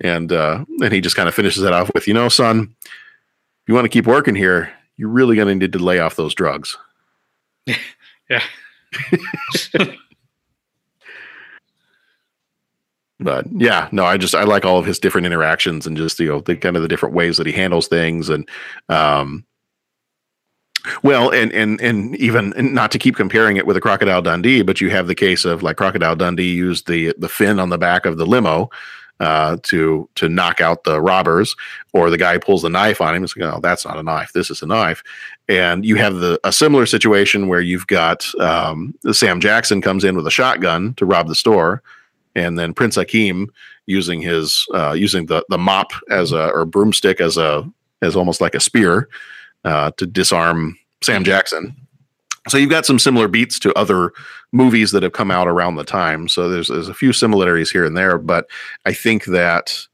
And 0.00 0.32
uh, 0.32 0.64
and 0.82 0.92
he 0.92 1.00
just 1.00 1.14
kind 1.14 1.28
of 1.28 1.34
finishes 1.34 1.62
that 1.62 1.72
off 1.72 1.88
with, 1.94 2.08
you 2.08 2.14
know, 2.14 2.28
son, 2.28 2.74
if 2.84 3.68
you 3.68 3.74
want 3.74 3.84
to 3.84 3.88
keep 3.88 4.06
working 4.06 4.34
here, 4.34 4.72
you're 4.96 5.08
really 5.08 5.36
going 5.36 5.48
to 5.48 5.54
need 5.54 5.72
to 5.72 5.78
lay 5.78 5.98
off 5.98 6.16
those 6.16 6.34
drugs. 6.34 6.76
Yeah. 8.30 8.42
But 13.20 13.46
yeah, 13.52 13.88
no, 13.92 14.04
I 14.04 14.16
just 14.16 14.34
I 14.34 14.42
like 14.42 14.64
all 14.64 14.78
of 14.78 14.86
his 14.86 14.98
different 14.98 15.26
interactions 15.26 15.86
and 15.86 15.96
just 15.96 16.18
you 16.18 16.28
know 16.28 16.40
the 16.40 16.56
kind 16.56 16.76
of 16.76 16.82
the 16.82 16.88
different 16.88 17.14
ways 17.14 17.36
that 17.36 17.46
he 17.46 17.52
handles 17.52 17.88
things 17.88 18.28
and 18.28 18.48
um 18.88 19.46
well 21.02 21.30
and 21.30 21.52
and 21.52 21.80
and 21.80 22.16
even 22.16 22.52
and 22.54 22.74
not 22.74 22.90
to 22.90 22.98
keep 22.98 23.16
comparing 23.16 23.56
it 23.56 23.66
with 23.66 23.76
a 23.76 23.80
crocodile 23.80 24.20
Dundee, 24.20 24.62
but 24.62 24.80
you 24.80 24.90
have 24.90 25.06
the 25.06 25.14
case 25.14 25.44
of 25.44 25.62
like 25.62 25.76
crocodile 25.76 26.16
Dundee 26.16 26.52
used 26.52 26.88
the 26.88 27.14
the 27.16 27.28
fin 27.28 27.60
on 27.60 27.70
the 27.70 27.78
back 27.78 28.04
of 28.04 28.18
the 28.18 28.26
limo 28.26 28.68
uh 29.20 29.56
to 29.62 30.08
to 30.16 30.28
knock 30.28 30.60
out 30.60 30.84
the 30.84 31.00
robbers 31.00 31.54
or 31.92 32.10
the 32.10 32.18
guy 32.18 32.36
pulls 32.36 32.62
the 32.62 32.68
knife 32.68 33.00
on 33.00 33.14
him 33.14 33.22
it's 33.22 33.36
like 33.36 33.54
oh 33.54 33.60
that's 33.60 33.84
not 33.84 33.98
a 33.98 34.02
knife 34.02 34.32
this 34.32 34.50
is 34.50 34.60
a 34.60 34.66
knife 34.66 35.04
and 35.48 35.84
you 35.84 35.94
have 35.94 36.16
the 36.16 36.38
a 36.42 36.52
similar 36.52 36.84
situation 36.84 37.46
where 37.46 37.60
you've 37.60 37.86
got 37.86 38.26
um 38.40 38.92
Sam 39.12 39.40
Jackson 39.40 39.80
comes 39.80 40.02
in 40.02 40.16
with 40.16 40.26
a 40.26 40.32
shotgun 40.32 40.94
to 40.94 41.06
rob 41.06 41.28
the 41.28 41.34
store 41.34 41.82
and 42.34 42.58
then 42.58 42.74
Prince 42.74 42.96
Hakim 42.96 43.50
using 43.86 44.20
his 44.20 44.66
uh, 44.74 44.92
using 44.92 45.26
the 45.26 45.44
the 45.48 45.58
mop 45.58 45.92
as 46.10 46.32
a 46.32 46.48
or 46.48 46.64
broomstick 46.64 47.20
as 47.20 47.36
a 47.36 47.68
as 48.02 48.16
almost 48.16 48.40
like 48.40 48.54
a 48.54 48.60
spear 48.60 49.08
uh, 49.64 49.90
to 49.96 50.06
disarm 50.06 50.78
Sam 51.02 51.24
Jackson. 51.24 51.76
So 52.48 52.58
you've 52.58 52.70
got 52.70 52.84
some 52.84 52.98
similar 52.98 53.26
beats 53.26 53.58
to 53.60 53.72
other 53.78 54.12
movies 54.52 54.92
that 54.92 55.02
have 55.02 55.12
come 55.12 55.30
out 55.30 55.48
around 55.48 55.76
the 55.76 55.84
time. 55.84 56.28
So 56.28 56.48
there's 56.48 56.68
there's 56.68 56.88
a 56.88 56.94
few 56.94 57.12
similarities 57.12 57.70
here 57.70 57.84
and 57.84 57.96
there, 57.96 58.18
but 58.18 58.46
I 58.84 58.92
think 58.92 59.24
that 59.26 59.86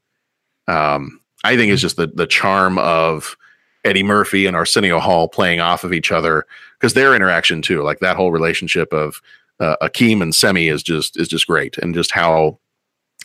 um, 0.67 1.21
I 1.43 1.55
think 1.55 1.71
it's 1.71 1.81
just 1.81 1.97
the 1.97 2.07
the 2.07 2.27
charm 2.27 2.77
of 2.77 3.37
Eddie 3.85 4.03
Murphy 4.03 4.45
and 4.45 4.55
Arsenio 4.55 4.99
Hall 4.99 5.27
playing 5.27 5.59
off 5.59 5.83
of 5.83 5.93
each 5.93 6.11
other 6.11 6.45
because 6.79 6.93
their 6.93 7.15
interaction 7.15 7.61
too, 7.61 7.83
like 7.83 7.99
that 7.99 8.15
whole 8.15 8.31
relationship 8.31 8.93
of 8.93 9.21
uh, 9.59 9.75
Akeem 9.81 10.21
and 10.21 10.33
Semmi 10.33 10.71
is 10.71 10.83
just 10.83 11.17
is 11.17 11.27
just 11.27 11.47
great, 11.47 11.77
and 11.77 11.93
just 11.93 12.11
how 12.11 12.59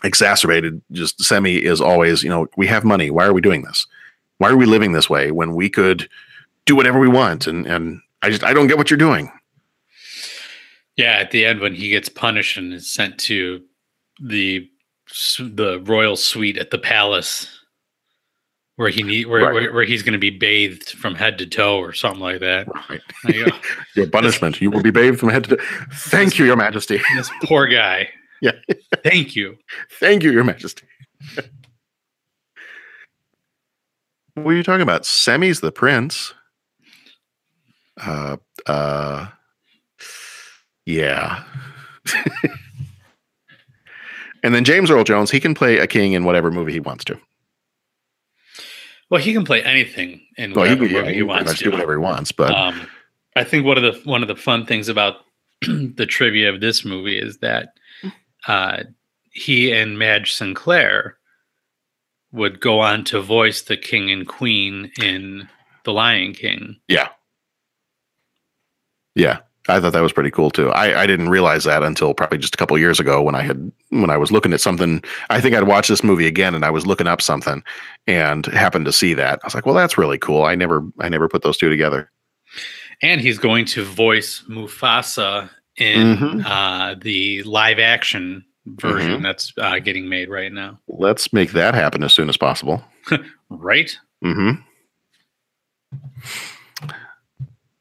exacerbated 0.04 0.80
just 0.92 1.18
Semmi 1.18 1.60
is 1.60 1.80
always. 1.80 2.22
You 2.22 2.30
know, 2.30 2.46
we 2.56 2.66
have 2.68 2.84
money. 2.84 3.10
Why 3.10 3.26
are 3.26 3.32
we 3.32 3.40
doing 3.40 3.62
this? 3.62 3.86
Why 4.38 4.50
are 4.50 4.56
we 4.56 4.66
living 4.66 4.92
this 4.92 5.10
way 5.10 5.30
when 5.30 5.54
we 5.54 5.68
could 5.68 6.08
do 6.64 6.76
whatever 6.76 6.98
we 7.00 7.08
want? 7.08 7.46
And 7.46 7.66
and 7.66 8.00
I 8.26 8.30
just 8.30 8.42
I 8.44 8.52
don't 8.52 8.66
get 8.66 8.76
what 8.76 8.90
you're 8.90 8.98
doing. 8.98 9.30
Yeah, 10.96 11.12
at 11.18 11.30
the 11.30 11.44
end 11.44 11.60
when 11.60 11.74
he 11.74 11.90
gets 11.90 12.08
punished 12.08 12.56
and 12.56 12.72
is 12.72 12.92
sent 12.92 13.18
to 13.20 13.62
the 14.20 14.68
the 15.38 15.80
royal 15.84 16.16
suite 16.16 16.58
at 16.58 16.70
the 16.70 16.78
palace, 16.78 17.48
where 18.76 18.88
he 18.88 19.02
need 19.04 19.26
where 19.26 19.42
Right. 19.44 19.54
where, 19.54 19.72
where 19.72 19.84
he's 19.84 20.02
going 20.02 20.14
to 20.14 20.18
be 20.18 20.30
bathed 20.30 20.90
from 20.90 21.14
head 21.14 21.38
to 21.38 21.46
toe 21.46 21.78
or 21.78 21.92
something 21.92 22.20
like 22.20 22.40
that. 22.40 22.66
Right. 22.90 23.00
You. 23.28 23.46
Oh. 23.52 23.60
Your 23.94 24.08
punishment. 24.08 24.60
You 24.60 24.70
will 24.70 24.82
be 24.82 24.90
bathed 24.90 25.20
from 25.20 25.28
head 25.28 25.44
to. 25.44 25.56
Thank 25.92 26.38
you, 26.38 26.44
Your 26.46 26.56
Majesty. 26.56 27.00
this 27.16 27.30
poor 27.44 27.66
guy. 27.66 28.08
Yeah. 28.42 28.52
Thank 29.04 29.36
you. 29.36 29.56
Thank 30.00 30.22
you, 30.24 30.32
Your 30.32 30.44
Majesty. 30.44 30.86
what 34.34 34.50
are 34.50 34.54
you 34.56 34.62
talking 34.62 34.82
about? 34.82 35.02
Semmi's 35.02 35.60
the 35.60 35.72
prince. 35.72 36.34
Uh, 38.00 38.36
uh, 38.66 39.26
yeah. 40.84 41.44
and 44.42 44.54
then 44.54 44.64
James 44.64 44.90
Earl 44.90 45.04
Jones, 45.04 45.30
he 45.30 45.40
can 45.40 45.54
play 45.54 45.78
a 45.78 45.86
king 45.86 46.12
in 46.12 46.24
whatever 46.24 46.50
movie 46.50 46.72
he 46.72 46.80
wants 46.80 47.04
to. 47.06 47.18
Well, 49.10 49.20
he 49.20 49.32
can 49.32 49.44
play 49.44 49.62
anything 49.62 50.20
in 50.36 50.52
Well, 50.52 50.64
he, 50.64 50.70
whatever 50.74 50.86
can- 50.86 50.94
yeah, 50.94 51.00
movie 51.02 51.12
he 51.12 51.16
he 51.18 51.22
wants 51.22 51.50
much 51.50 51.58
to. 51.58 51.64
do 51.64 51.70
whatever 51.70 51.92
he 51.92 51.98
wants, 51.98 52.32
but 52.32 52.52
um, 52.52 52.86
I 53.36 53.44
think 53.44 53.64
one 53.64 53.76
of 53.76 53.82
the 53.82 54.00
one 54.08 54.22
of 54.22 54.28
the 54.28 54.36
fun 54.36 54.66
things 54.66 54.88
about 54.88 55.16
the 55.62 56.06
trivia 56.06 56.52
of 56.52 56.60
this 56.60 56.84
movie 56.84 57.18
is 57.18 57.38
that 57.38 57.68
uh, 58.48 58.82
he 59.30 59.72
and 59.72 59.98
Madge 59.98 60.32
Sinclair 60.32 61.16
would 62.32 62.60
go 62.60 62.80
on 62.80 63.04
to 63.04 63.20
voice 63.20 63.62
the 63.62 63.76
king 63.76 64.10
and 64.10 64.26
queen 64.26 64.90
in 65.00 65.48
The 65.84 65.92
Lion 65.92 66.32
King. 66.34 66.76
yeah. 66.88 67.08
Yeah. 69.16 69.38
I 69.68 69.80
thought 69.80 69.94
that 69.94 70.00
was 70.00 70.12
pretty 70.12 70.30
cool 70.30 70.52
too. 70.52 70.70
I, 70.70 71.02
I 71.02 71.06
didn't 71.08 71.28
realize 71.28 71.64
that 71.64 71.82
until 71.82 72.14
probably 72.14 72.38
just 72.38 72.54
a 72.54 72.56
couple 72.56 72.78
years 72.78 73.00
ago 73.00 73.20
when 73.20 73.34
I 73.34 73.42
had 73.42 73.72
when 73.88 74.10
I 74.10 74.16
was 74.16 74.30
looking 74.30 74.52
at 74.52 74.60
something. 74.60 75.02
I 75.28 75.40
think 75.40 75.56
I'd 75.56 75.64
watched 75.64 75.88
this 75.88 76.04
movie 76.04 76.28
again 76.28 76.54
and 76.54 76.64
I 76.64 76.70
was 76.70 76.86
looking 76.86 77.08
up 77.08 77.20
something 77.20 77.64
and 78.06 78.46
happened 78.46 78.84
to 78.84 78.92
see 78.92 79.12
that. 79.14 79.40
I 79.42 79.46
was 79.48 79.56
like, 79.56 79.66
well, 79.66 79.74
that's 79.74 79.98
really 79.98 80.18
cool. 80.18 80.44
I 80.44 80.54
never 80.54 80.84
I 81.00 81.08
never 81.08 81.28
put 81.28 81.42
those 81.42 81.56
two 81.58 81.68
together. 81.68 82.08
And 83.02 83.20
he's 83.20 83.38
going 83.40 83.64
to 83.64 83.82
voice 83.84 84.44
Mufasa 84.48 85.50
in 85.76 86.16
Mhm. 86.16 86.42
uh, 86.46 86.94
the 87.02 87.42
live 87.42 87.80
action 87.80 88.44
version 88.66 89.18
Mhm. 89.18 89.22
that's 89.24 89.52
uh, 89.58 89.80
getting 89.80 90.08
made 90.08 90.28
right 90.30 90.52
now. 90.52 90.78
Let's 90.86 91.32
make 91.32 91.50
that 91.52 91.74
happen 91.74 92.04
as 92.04 92.14
soon 92.14 92.28
as 92.28 92.36
possible. 92.36 92.84
Right? 93.50 93.96
hmm 94.22 94.50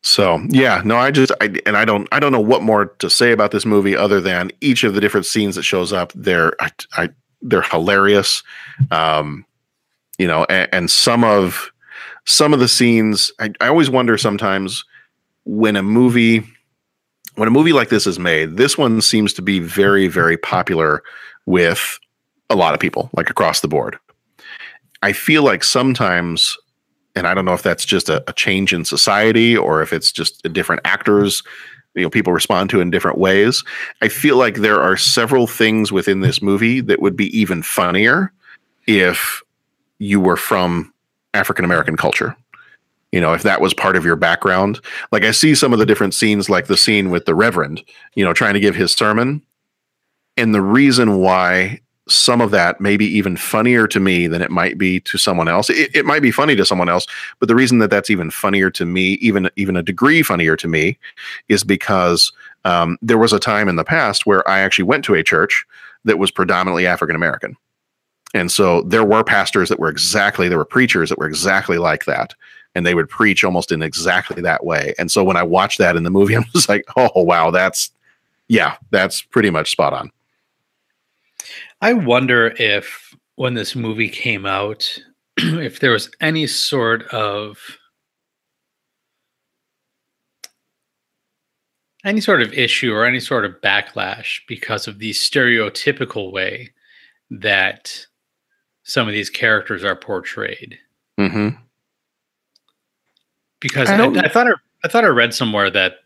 So 0.05 0.39
yeah, 0.49 0.83
no, 0.85 0.97
I 0.97 1.09
just 1.09 1.31
I 1.41 1.55
and 1.65 1.75
I 1.75 1.83
don't 1.83 2.07
I 2.11 2.19
don't 2.19 2.31
know 2.31 2.39
what 2.39 2.61
more 2.61 2.85
to 2.85 3.09
say 3.09 3.31
about 3.31 3.49
this 3.49 3.65
movie 3.65 3.97
other 3.97 4.21
than 4.21 4.51
each 4.61 4.83
of 4.83 4.93
the 4.93 5.01
different 5.01 5.25
scenes 5.25 5.55
that 5.55 5.63
shows 5.63 5.91
up. 5.91 6.11
They're 6.13 6.53
I, 6.61 6.69
I 6.95 7.09
they're 7.41 7.63
hilarious, 7.63 8.43
um, 8.91 9.45
you 10.19 10.27
know, 10.27 10.45
and, 10.47 10.69
and 10.71 10.91
some 10.91 11.23
of 11.23 11.71
some 12.25 12.53
of 12.53 12.59
the 12.59 12.67
scenes 12.67 13.31
I, 13.39 13.49
I 13.59 13.67
always 13.67 13.89
wonder 13.89 14.15
sometimes 14.15 14.85
when 15.43 15.75
a 15.75 15.81
movie 15.81 16.43
when 17.33 17.47
a 17.47 17.51
movie 17.51 17.73
like 17.73 17.89
this 17.89 18.05
is 18.05 18.19
made. 18.19 18.57
This 18.57 18.77
one 18.77 19.01
seems 19.01 19.33
to 19.33 19.41
be 19.41 19.59
very 19.59 20.07
very 20.07 20.37
popular 20.37 21.01
with 21.47 21.99
a 22.51 22.55
lot 22.55 22.75
of 22.75 22.79
people, 22.79 23.09
like 23.17 23.31
across 23.31 23.61
the 23.61 23.67
board. 23.67 23.97
I 25.01 25.13
feel 25.13 25.41
like 25.41 25.63
sometimes, 25.63 26.55
and 27.15 27.27
I 27.27 27.33
don't 27.33 27.45
know 27.45 27.53
if 27.53 27.63
that's 27.63 27.85
just 27.85 28.09
a, 28.09 28.23
a 28.29 28.33
change 28.33 28.73
in 28.73 28.85
society 28.85 29.55
or 29.55 29.81
if 29.81 29.93
it's 29.93 30.11
just 30.11 30.43
different 30.53 30.81
actors, 30.85 31.43
you 31.93 32.03
know, 32.03 32.09
people 32.09 32.33
respond 32.33 32.69
to 32.71 32.81
in 32.81 32.91
different 32.91 33.17
ways. 33.17 33.63
I 34.01 34.09
feel 34.09 34.37
like 34.37 34.55
there 34.55 34.81
are 34.81 34.97
several 34.97 35.47
things 35.47 35.91
within 35.91 36.19
this 36.19 36.41
movie 36.41 36.81
that 36.81 37.01
would 37.01 37.15
be 37.15 37.35
even 37.37 37.63
funnier 37.63 38.33
if 38.85 39.41
you 39.99 40.19
were 40.19 40.37
from 40.37 40.93
African 41.33 41.65
American 41.65 41.95
culture. 41.95 42.35
You 43.11 43.21
know, 43.21 43.33
if 43.33 43.43
that 43.43 43.61
was 43.61 43.73
part 43.73 43.95
of 43.95 44.03
your 44.03 44.17
background. 44.17 44.81
Like 45.13 45.23
I 45.23 45.31
see 45.31 45.55
some 45.55 45.71
of 45.71 45.79
the 45.79 45.85
different 45.85 46.13
scenes, 46.13 46.49
like 46.49 46.67
the 46.67 46.75
scene 46.75 47.11
with 47.11 47.25
the 47.25 47.35
Reverend, 47.35 47.81
you 48.15 48.25
know, 48.25 48.33
trying 48.33 48.55
to 48.55 48.59
give 48.59 48.75
his 48.75 48.91
sermon. 48.91 49.41
And 50.35 50.53
the 50.53 50.61
reason 50.61 51.19
why 51.19 51.79
some 52.07 52.39
of 52.39 52.51
that 52.51 52.79
may 52.79 52.97
be 52.97 53.05
even 53.05 53.35
funnier 53.35 53.87
to 53.87 53.99
me 53.99 54.27
than 54.27 54.41
it 54.41 54.51
might 54.51 54.77
be 54.77 54.99
to 55.01 55.17
someone 55.17 55.47
else. 55.47 55.69
It, 55.69 55.95
it 55.95 56.05
might 56.05 56.21
be 56.21 56.31
funny 56.31 56.55
to 56.55 56.65
someone 56.65 56.89
else, 56.89 57.07
but 57.39 57.47
the 57.47 57.55
reason 57.55 57.79
that 57.79 57.89
that's 57.89 58.09
even 58.09 58.29
funnier 58.29 58.69
to 58.71 58.85
me, 58.85 59.13
even 59.21 59.49
even 59.55 59.75
a 59.75 59.83
degree 59.83 60.21
funnier 60.21 60.55
to 60.57 60.67
me, 60.67 60.97
is 61.49 61.63
because 61.63 62.31
um, 62.63 62.97
there 63.01 63.17
was 63.17 63.33
a 63.33 63.39
time 63.39 63.67
in 63.67 63.75
the 63.75 63.83
past 63.83 64.25
where 64.25 64.47
I 64.47 64.59
actually 64.59 64.85
went 64.85 65.03
to 65.05 65.15
a 65.15 65.23
church 65.23 65.65
that 66.03 66.19
was 66.19 66.29
predominantly 66.29 66.85
African 66.85 67.15
American, 67.15 67.57
and 68.33 68.51
so 68.51 68.83
there 68.83 69.05
were 69.05 69.23
pastors 69.23 69.69
that 69.69 69.79
were 69.79 69.89
exactly 69.89 70.47
there 70.47 70.59
were 70.59 70.65
preachers 70.65 71.09
that 71.09 71.17
were 71.17 71.27
exactly 71.27 71.79
like 71.79 72.05
that, 72.05 72.35
and 72.75 72.85
they 72.85 72.93
would 72.93 73.09
preach 73.09 73.43
almost 73.43 73.71
in 73.71 73.81
exactly 73.81 74.43
that 74.43 74.63
way. 74.63 74.93
And 74.99 75.09
so 75.09 75.23
when 75.23 75.37
I 75.37 75.43
watched 75.43 75.79
that 75.79 75.95
in 75.95 76.03
the 76.03 76.11
movie, 76.11 76.35
I 76.37 76.43
was 76.53 76.69
like, 76.69 76.85
oh 76.95 77.23
wow, 77.23 77.49
that's 77.49 77.89
yeah, 78.47 78.75
that's 78.91 79.23
pretty 79.23 79.49
much 79.49 79.71
spot 79.71 79.93
on. 79.93 80.11
I 81.85 81.93
wonder 81.93 82.47
if 82.57 83.15
when 83.35 83.53
this 83.53 83.75
movie 83.75 84.09
came 84.09 84.43
out, 84.47 84.97
if 85.37 85.81
there 85.81 85.91
was 85.91 86.09
any 86.19 86.47
sort 86.47 87.03
of 87.09 87.59
any 92.03 92.21
sort 92.21 92.41
of 92.41 92.51
issue 92.53 92.91
or 92.91 93.05
any 93.05 93.19
sort 93.19 93.45
of 93.45 93.61
backlash 93.61 94.39
because 94.47 94.87
of 94.87 94.97
the 94.97 95.11
stereotypical 95.11 96.31
way 96.31 96.71
that 97.29 98.07
some 98.81 99.07
of 99.07 99.13
these 99.13 99.29
characters 99.29 99.83
are 99.83 99.95
portrayed. 99.95 100.79
Mm-hmm. 101.19 101.49
Because 103.59 103.91
I 103.91 103.97
I, 104.03 104.25
I 104.25 104.27
thought 104.27 104.47
I, 104.47 104.53
I 104.83 104.87
thought 104.87 105.05
I 105.05 105.09
read 105.09 105.35
somewhere 105.35 105.69
that 105.69 105.97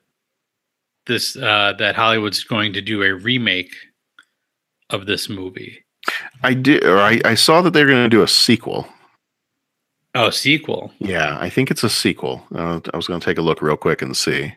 this 1.05 1.37
uh, 1.37 1.71
that 1.79 1.95
Hollywood's 1.95 2.43
going 2.43 2.73
to 2.73 2.81
do 2.81 3.01
a 3.01 3.15
remake 3.15 3.73
of 4.89 5.05
this 5.05 5.29
movie. 5.29 5.83
I 6.43 6.53
did, 6.53 6.83
or 6.83 6.99
I, 6.99 7.19
I 7.25 7.35
saw 7.35 7.61
that 7.61 7.71
they're 7.71 7.87
going 7.87 8.03
to 8.03 8.09
do 8.09 8.23
a 8.23 8.27
sequel. 8.27 8.87
Oh, 10.15 10.29
sequel. 10.29 10.91
Yeah, 10.99 11.37
I 11.39 11.49
think 11.49 11.69
it's 11.69 11.83
a 11.83 11.89
sequel. 11.89 12.43
Uh, 12.53 12.79
I 12.93 12.97
was 12.97 13.07
going 13.07 13.19
to 13.19 13.25
take 13.25 13.37
a 13.37 13.43
look 13.43 13.61
real 13.61 13.77
quick 13.77 14.01
and 14.01 14.17
see. 14.17 14.53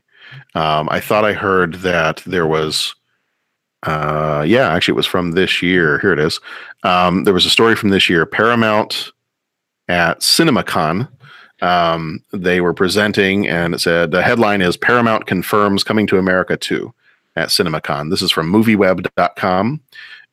Um, 0.54 0.88
I 0.90 1.00
thought 1.00 1.24
I 1.24 1.34
heard 1.34 1.74
that 1.76 2.22
there 2.24 2.46
was, 2.46 2.94
uh, 3.82 4.44
yeah, 4.46 4.72
actually, 4.72 4.92
it 4.92 4.96
was 4.96 5.06
from 5.06 5.32
this 5.32 5.60
year. 5.62 5.98
Here 5.98 6.12
it 6.12 6.18
is. 6.18 6.40
Um, 6.84 7.24
there 7.24 7.34
was 7.34 7.44
a 7.44 7.50
story 7.50 7.76
from 7.76 7.90
this 7.90 8.08
year. 8.08 8.24
Paramount 8.24 9.12
at 9.88 10.20
CinemaCon. 10.20 11.08
Um, 11.60 12.24
they 12.32 12.60
were 12.60 12.74
presenting, 12.74 13.46
and 13.46 13.74
it 13.74 13.80
said 13.80 14.10
the 14.10 14.22
headline 14.22 14.62
is 14.62 14.76
Paramount 14.76 15.26
confirms 15.26 15.84
coming 15.84 16.06
to 16.08 16.18
America 16.18 16.56
too 16.56 16.92
at 17.36 17.48
CinemaCon. 17.48 18.10
This 18.10 18.22
is 18.22 18.32
from 18.32 18.52
MovieWeb.com. 18.52 19.80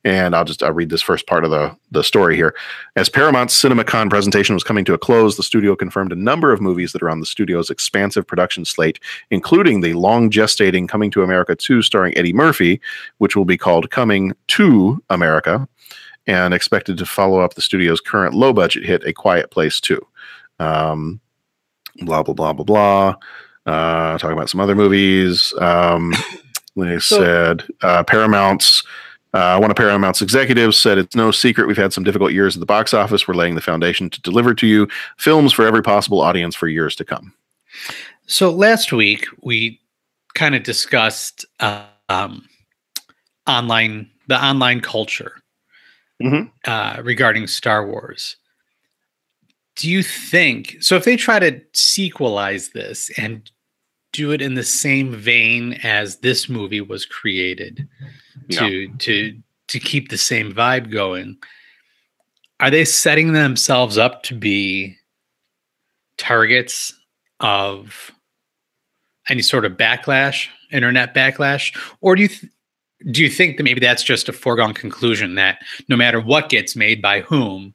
And 0.02 0.34
I'll 0.34 0.44
just 0.44 0.62
I'll 0.62 0.72
read 0.72 0.88
this 0.88 1.02
first 1.02 1.26
part 1.26 1.44
of 1.44 1.50
the, 1.50 1.76
the 1.90 2.02
story 2.02 2.34
here. 2.34 2.54
As 2.96 3.10
Paramount's 3.10 3.60
CinemaCon 3.60 4.08
presentation 4.08 4.54
was 4.54 4.64
coming 4.64 4.84
to 4.86 4.94
a 4.94 4.98
close, 4.98 5.36
the 5.36 5.42
studio 5.42 5.76
confirmed 5.76 6.10
a 6.10 6.16
number 6.16 6.52
of 6.52 6.60
movies 6.60 6.92
that 6.92 7.02
are 7.02 7.10
on 7.10 7.20
the 7.20 7.26
studio's 7.26 7.68
expansive 7.68 8.26
production 8.26 8.64
slate, 8.64 8.98
including 9.30 9.82
the 9.82 9.92
long 9.92 10.30
gestating 10.30 10.88
Coming 10.88 11.10
to 11.10 11.22
America 11.22 11.54
2 11.54 11.82
starring 11.82 12.16
Eddie 12.16 12.32
Murphy, 12.32 12.80
which 13.18 13.36
will 13.36 13.44
be 13.44 13.58
called 13.58 13.90
Coming 13.90 14.32
to 14.48 15.02
America, 15.10 15.68
and 16.26 16.54
expected 16.54 16.96
to 16.96 17.04
follow 17.04 17.40
up 17.40 17.54
the 17.54 17.62
studio's 17.62 18.00
current 18.00 18.34
low 18.34 18.54
budget 18.54 18.84
hit, 18.84 19.04
A 19.04 19.12
Quiet 19.12 19.50
Place 19.50 19.80
2. 19.80 20.00
Um, 20.60 21.20
blah, 22.02 22.22
blah, 22.22 22.34
blah, 22.34 22.54
blah, 22.54 22.64
blah. 22.64 23.14
Uh, 23.66 24.16
talking 24.18 24.36
about 24.36 24.48
some 24.48 24.60
other 24.60 24.74
movies. 24.74 25.52
Um, 25.58 26.14
they 26.76 26.98
said 26.98 27.64
uh, 27.82 28.02
Paramount's 28.04 28.82
uh, 29.32 29.58
one 29.58 29.70
of 29.70 29.76
Paramount's 29.76 30.22
executives 30.22 30.76
said, 30.76 30.98
It's 30.98 31.14
no 31.14 31.30
secret 31.30 31.68
we've 31.68 31.76
had 31.76 31.92
some 31.92 32.04
difficult 32.04 32.32
years 32.32 32.56
at 32.56 32.60
the 32.60 32.66
box 32.66 32.92
office. 32.92 33.28
We're 33.28 33.34
laying 33.34 33.54
the 33.54 33.60
foundation 33.60 34.10
to 34.10 34.20
deliver 34.22 34.54
to 34.54 34.66
you 34.66 34.88
films 35.18 35.52
for 35.52 35.64
every 35.64 35.82
possible 35.82 36.20
audience 36.20 36.54
for 36.54 36.68
years 36.68 36.96
to 36.96 37.04
come. 37.04 37.32
So 38.26 38.50
last 38.50 38.92
week 38.92 39.26
we 39.42 39.80
kind 40.34 40.54
of 40.54 40.62
discussed 40.62 41.44
uh, 41.60 41.84
um, 42.08 42.48
online 43.46 44.10
the 44.26 44.42
online 44.42 44.80
culture 44.80 45.42
uh, 46.66 47.00
regarding 47.02 47.46
Star 47.46 47.86
Wars. 47.86 48.36
Do 49.76 49.90
you 49.90 50.02
think 50.02 50.76
so? 50.80 50.96
If 50.96 51.04
they 51.04 51.16
try 51.16 51.38
to 51.38 51.60
sequelize 51.72 52.72
this 52.72 53.10
and 53.16 53.50
do 54.12 54.32
it 54.32 54.42
in 54.42 54.54
the 54.54 54.64
same 54.64 55.14
vein 55.14 55.74
as 55.82 56.16
this 56.16 56.48
movie 56.48 56.80
was 56.80 57.06
created 57.06 57.88
to 58.58 58.88
to 58.98 59.38
to 59.68 59.78
keep 59.78 60.08
the 60.08 60.18
same 60.18 60.52
vibe 60.52 60.90
going, 60.90 61.36
are 62.58 62.70
they 62.70 62.84
setting 62.84 63.32
themselves 63.32 63.96
up 63.96 64.22
to 64.24 64.34
be 64.34 64.96
targets 66.18 66.92
of 67.40 68.10
any 69.28 69.42
sort 69.42 69.64
of 69.64 69.72
backlash, 69.72 70.48
internet 70.70 71.14
backlash, 71.14 71.76
or 72.00 72.16
do 72.16 72.22
you 72.22 72.28
th- 72.28 72.52
do 73.10 73.22
you 73.22 73.30
think 73.30 73.56
that 73.56 73.62
maybe 73.62 73.80
that's 73.80 74.02
just 74.02 74.28
a 74.28 74.32
foregone 74.32 74.74
conclusion 74.74 75.34
that 75.36 75.62
no 75.88 75.96
matter 75.96 76.20
what 76.20 76.50
gets 76.50 76.76
made 76.76 77.00
by 77.00 77.20
whom, 77.20 77.74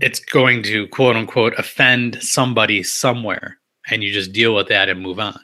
it's 0.00 0.18
going 0.18 0.62
to 0.62 0.88
quote 0.88 1.16
unquote 1.16 1.52
offend 1.58 2.18
somebody 2.22 2.82
somewhere, 2.82 3.58
and 3.88 4.02
you 4.02 4.12
just 4.12 4.32
deal 4.32 4.54
with 4.54 4.68
that 4.68 4.88
and 4.88 5.02
move 5.02 5.18
on, 5.18 5.38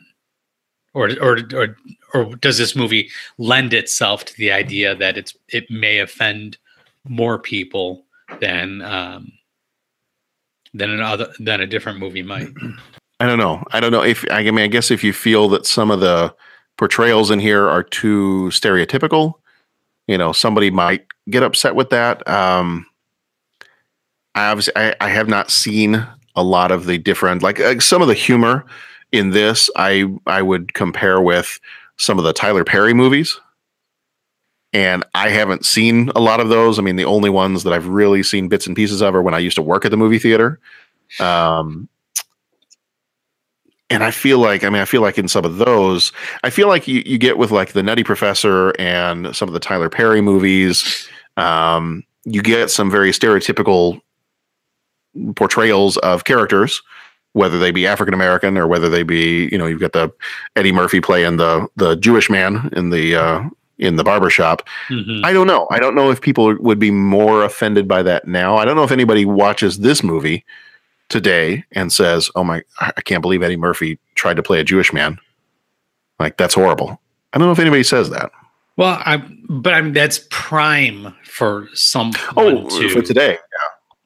or 0.95 1.11
or 1.21 1.39
or 1.55 1.77
or 2.15 2.37
does 2.37 2.59
this 2.59 2.77
movie 2.77 3.11
lend 3.39 3.73
itself 3.73 4.25
to 4.27 4.37
the 4.37 4.53
idea 4.53 4.95
that 4.95 5.17
it's 5.17 5.37
it 5.49 5.71
may 5.71 5.99
offend 5.99 6.59
more 7.09 7.39
people 7.39 8.05
than 8.41 8.83
um, 8.83 9.33
than 10.75 10.91
another 10.91 11.33
than 11.39 11.61
a 11.61 11.67
different 11.67 11.99
movie 11.99 12.23
might? 12.23 12.49
I 13.21 13.27
don't 13.27 13.39
know. 13.39 13.63
I 13.71 13.81
don't 13.81 13.93
know 13.93 14.03
if 14.03 14.25
I 14.31 14.43
mean 14.43 14.59
I 14.59 14.67
guess 14.67 14.91
if 14.91 15.05
you 15.05 15.13
feel 15.13 15.49
that 15.51 15.67
some 15.67 15.91
of 15.91 16.01
the 16.01 16.35
portrayals 16.77 17.31
in 17.31 17.39
here 17.39 17.69
are 17.69 17.83
too 17.83 18.49
stereotypical, 18.53 19.35
you 20.09 20.19
know, 20.19 20.33
somebody 20.33 20.71
might 20.71 21.07
get 21.31 21.43
upset 21.43 21.77
with 21.77 21.91
that. 21.91 22.27
Um 22.29 22.87
I 24.35 24.95
I 25.01 25.09
have 25.09 25.29
not 25.29 25.51
seen 25.51 26.07
a 26.35 26.43
lot 26.43 26.73
of 26.73 26.87
the 26.87 26.99
different 26.99 27.43
like 27.43 27.61
uh, 27.61 27.79
some 27.79 28.03
of 28.03 28.09
the 28.09 28.15
humor 28.15 28.65
in 29.13 29.31
this 29.31 29.71
I 29.77 30.07
I 30.27 30.43
would 30.43 30.75
compare 30.75 31.21
with 31.21 31.59
some 31.97 32.19
of 32.19 32.25
the 32.25 32.33
Tyler 32.33 32.65
Perry 32.65 32.95
movies. 32.95 33.39
And 34.75 35.05
I 35.15 35.29
haven't 35.29 35.67
seen 35.67 36.11
a 36.17 36.21
lot 36.21 36.41
of 36.41 36.49
those. 36.49 36.79
I 36.79 36.83
mean, 36.83 36.97
the 36.97 37.05
only 37.05 37.29
ones 37.29 37.63
that 37.63 37.75
I've 37.75 37.87
really 37.87 38.23
seen 38.23 38.49
bits 38.49 38.67
and 38.67 38.75
pieces 38.75 39.03
of 39.03 39.15
are 39.15 39.21
when 39.21 39.35
I 39.35 39.39
used 39.39 39.57
to 39.57 39.63
work 39.63 39.85
at 39.85 39.91
the 39.91 39.99
movie 39.99 40.19
theater. 40.19 40.59
Um, 41.21 41.91
and 43.91 44.03
I 44.03 44.11
feel 44.11 44.39
like 44.39 44.65
I 44.65 44.71
mean 44.71 44.81
I 44.81 44.87
feel 44.87 45.03
like 45.03 45.19
in 45.19 45.29
some 45.29 45.45
of 45.45 45.59
those 45.59 46.13
I 46.43 46.49
feel 46.49 46.67
like 46.67 46.89
you, 46.89 47.03
you 47.05 47.19
get 47.19 47.37
with 47.37 47.51
like 47.51 47.73
the 47.73 47.83
Nutty 47.83 48.03
Professor 48.03 48.73
and 48.79 49.37
some 49.37 49.49
of 49.49 49.53
the 49.53 49.61
Tyler 49.61 49.91
Perry 49.91 50.23
movies, 50.23 51.07
um, 51.37 52.03
you 52.25 52.41
get 52.41 52.71
some 52.71 52.91
very 52.91 53.11
stereotypical 53.11 54.01
portrayals 55.37 55.99
of 55.99 56.25
characters, 56.25 56.83
whether 57.35 57.59
they 57.59 57.71
be 57.71 57.87
African 57.87 58.15
American 58.15 58.59
or 58.59 58.67
whether 58.67 58.89
they 58.89 59.03
be 59.03 59.49
you 59.51 59.59
know 59.59 59.67
you've 59.67 59.81
got 59.81 59.93
the 59.93 60.13
Eddie 60.57 60.73
Murphy 60.73 61.01
playing 61.01 61.37
the 61.37 61.69
the 61.77 61.97
Jewish 61.97 62.29
man 62.31 62.71
in 62.75 62.91
the 62.91 63.17
uh, 63.17 63.43
in 63.79 63.97
the 63.97 64.05
barbershop. 64.05 64.67
Mhm. 64.89 65.25
I 65.25 65.33
don't 65.33 65.47
know. 65.47 65.67
I 65.71 65.79
don't 65.79 65.95
know 65.95 66.11
if 66.11 66.21
people 66.21 66.57
would 66.59 66.79
be 66.79 66.91
more 66.91 67.45
offended 67.45 67.89
by 67.89 68.03
that 68.03 68.27
now. 68.27 68.57
I 68.57 68.65
don't 68.65 68.77
know 68.77 68.85
if 68.85 68.93
anybody 68.93 69.25
watches 69.25 69.79
this 69.81 70.03
movie 70.03 70.45
today 71.09 71.65
and 71.73 71.93
says, 71.93 72.31
"Oh 72.35 72.45
my, 72.45 72.63
I 72.81 73.01
can't 73.05 73.23
believe 73.23 73.43
Eddie 73.43 73.57
Murphy 73.57 73.99
tried 74.15 74.37
to 74.37 74.43
play 74.43 74.61
a 74.61 74.65
Jewish 74.65 74.93
man." 74.93 75.19
Like 76.19 76.37
that's 76.37 76.55
horrible. 76.55 77.01
I 77.33 77.39
don't 77.39 77.49
know 77.49 77.53
if 77.53 77.59
anybody 77.59 77.83
says 77.83 78.11
that. 78.11 78.31
Well, 78.77 79.01
I 79.05 79.19
but 79.49 79.75
I 79.75 79.83
mean 79.83 79.93
that's 79.93 80.27
prime 80.31 81.15
for 81.25 81.69
some. 81.75 82.13
Oh, 82.37 82.69
to, 82.69 82.89
for 82.89 83.03
today. 83.03 83.39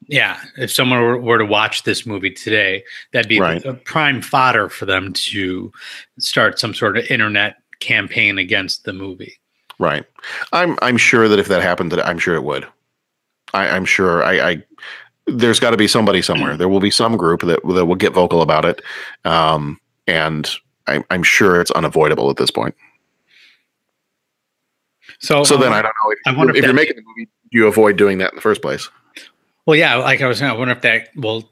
Yeah, 0.07 0.39
if 0.57 0.71
someone 0.71 1.01
were, 1.01 1.19
were 1.19 1.37
to 1.37 1.45
watch 1.45 1.83
this 1.83 2.05
movie 2.05 2.31
today, 2.31 2.83
that'd 3.11 3.27
be 3.27 3.39
Right. 3.39 3.63
a 3.65 3.73
prime 3.73 4.21
fodder 4.21 4.69
for 4.69 4.85
them 4.85 5.11
to 5.13 5.71
start 6.17 6.59
some 6.59 6.73
sort 6.73 6.97
of 6.97 7.05
internet 7.11 7.57
campaign 7.79 8.37
against 8.37 8.85
the 8.85 8.93
movie. 8.93 9.37
Right. 9.79 10.05
I'm 10.53 10.77
I'm 10.81 10.97
sure 10.97 11.27
that 11.27 11.39
if 11.39 11.47
that 11.49 11.61
happened, 11.61 11.91
that 11.91 12.05
I'm 12.07 12.17
sure 12.19 12.35
it 12.35 12.43
would. 12.43 12.65
I, 13.53 13.67
I'm 13.69 13.85
sure. 13.85 14.23
I, 14.23 14.49
I 14.51 14.63
there's 15.27 15.59
got 15.59 15.71
to 15.71 15.77
be 15.77 15.87
somebody 15.87 16.21
somewhere. 16.21 16.55
There 16.57 16.69
will 16.69 16.79
be 16.79 16.89
some 16.89 17.17
group 17.17 17.41
that 17.41 17.59
that 17.67 17.85
will 17.85 17.95
get 17.95 18.13
vocal 18.13 18.41
about 18.41 18.65
it, 18.65 18.81
um, 19.25 19.79
and 20.07 20.49
I, 20.87 21.03
I'm 21.11 21.21
sure 21.21 21.59
it's 21.61 21.71
unavoidable 21.71 22.29
at 22.29 22.37
this 22.37 22.49
point. 22.49 22.75
So, 25.19 25.43
So 25.43 25.57
then 25.57 25.67
um, 25.67 25.73
I 25.73 25.81
don't 25.81 25.93
know 26.03 26.11
if, 26.11 26.19
I 26.25 26.37
wonder 26.37 26.51
if 26.53 26.59
if 26.59 26.65
you're 26.65 26.73
making 26.73 26.95
the 26.95 27.01
movie, 27.05 27.25
do 27.51 27.57
you 27.57 27.67
avoid 27.67 27.97
doing 27.97 28.17
that 28.19 28.31
in 28.31 28.35
the 28.35 28.41
first 28.41 28.61
place? 28.61 28.89
Well, 29.67 29.75
yeah, 29.75 29.95
like 29.95 30.21
I 30.21 30.27
was 30.27 30.39
saying, 30.39 30.49
I 30.49 30.57
wonder 30.57 30.73
if 30.73 30.81
that 30.81 31.09
will, 31.15 31.51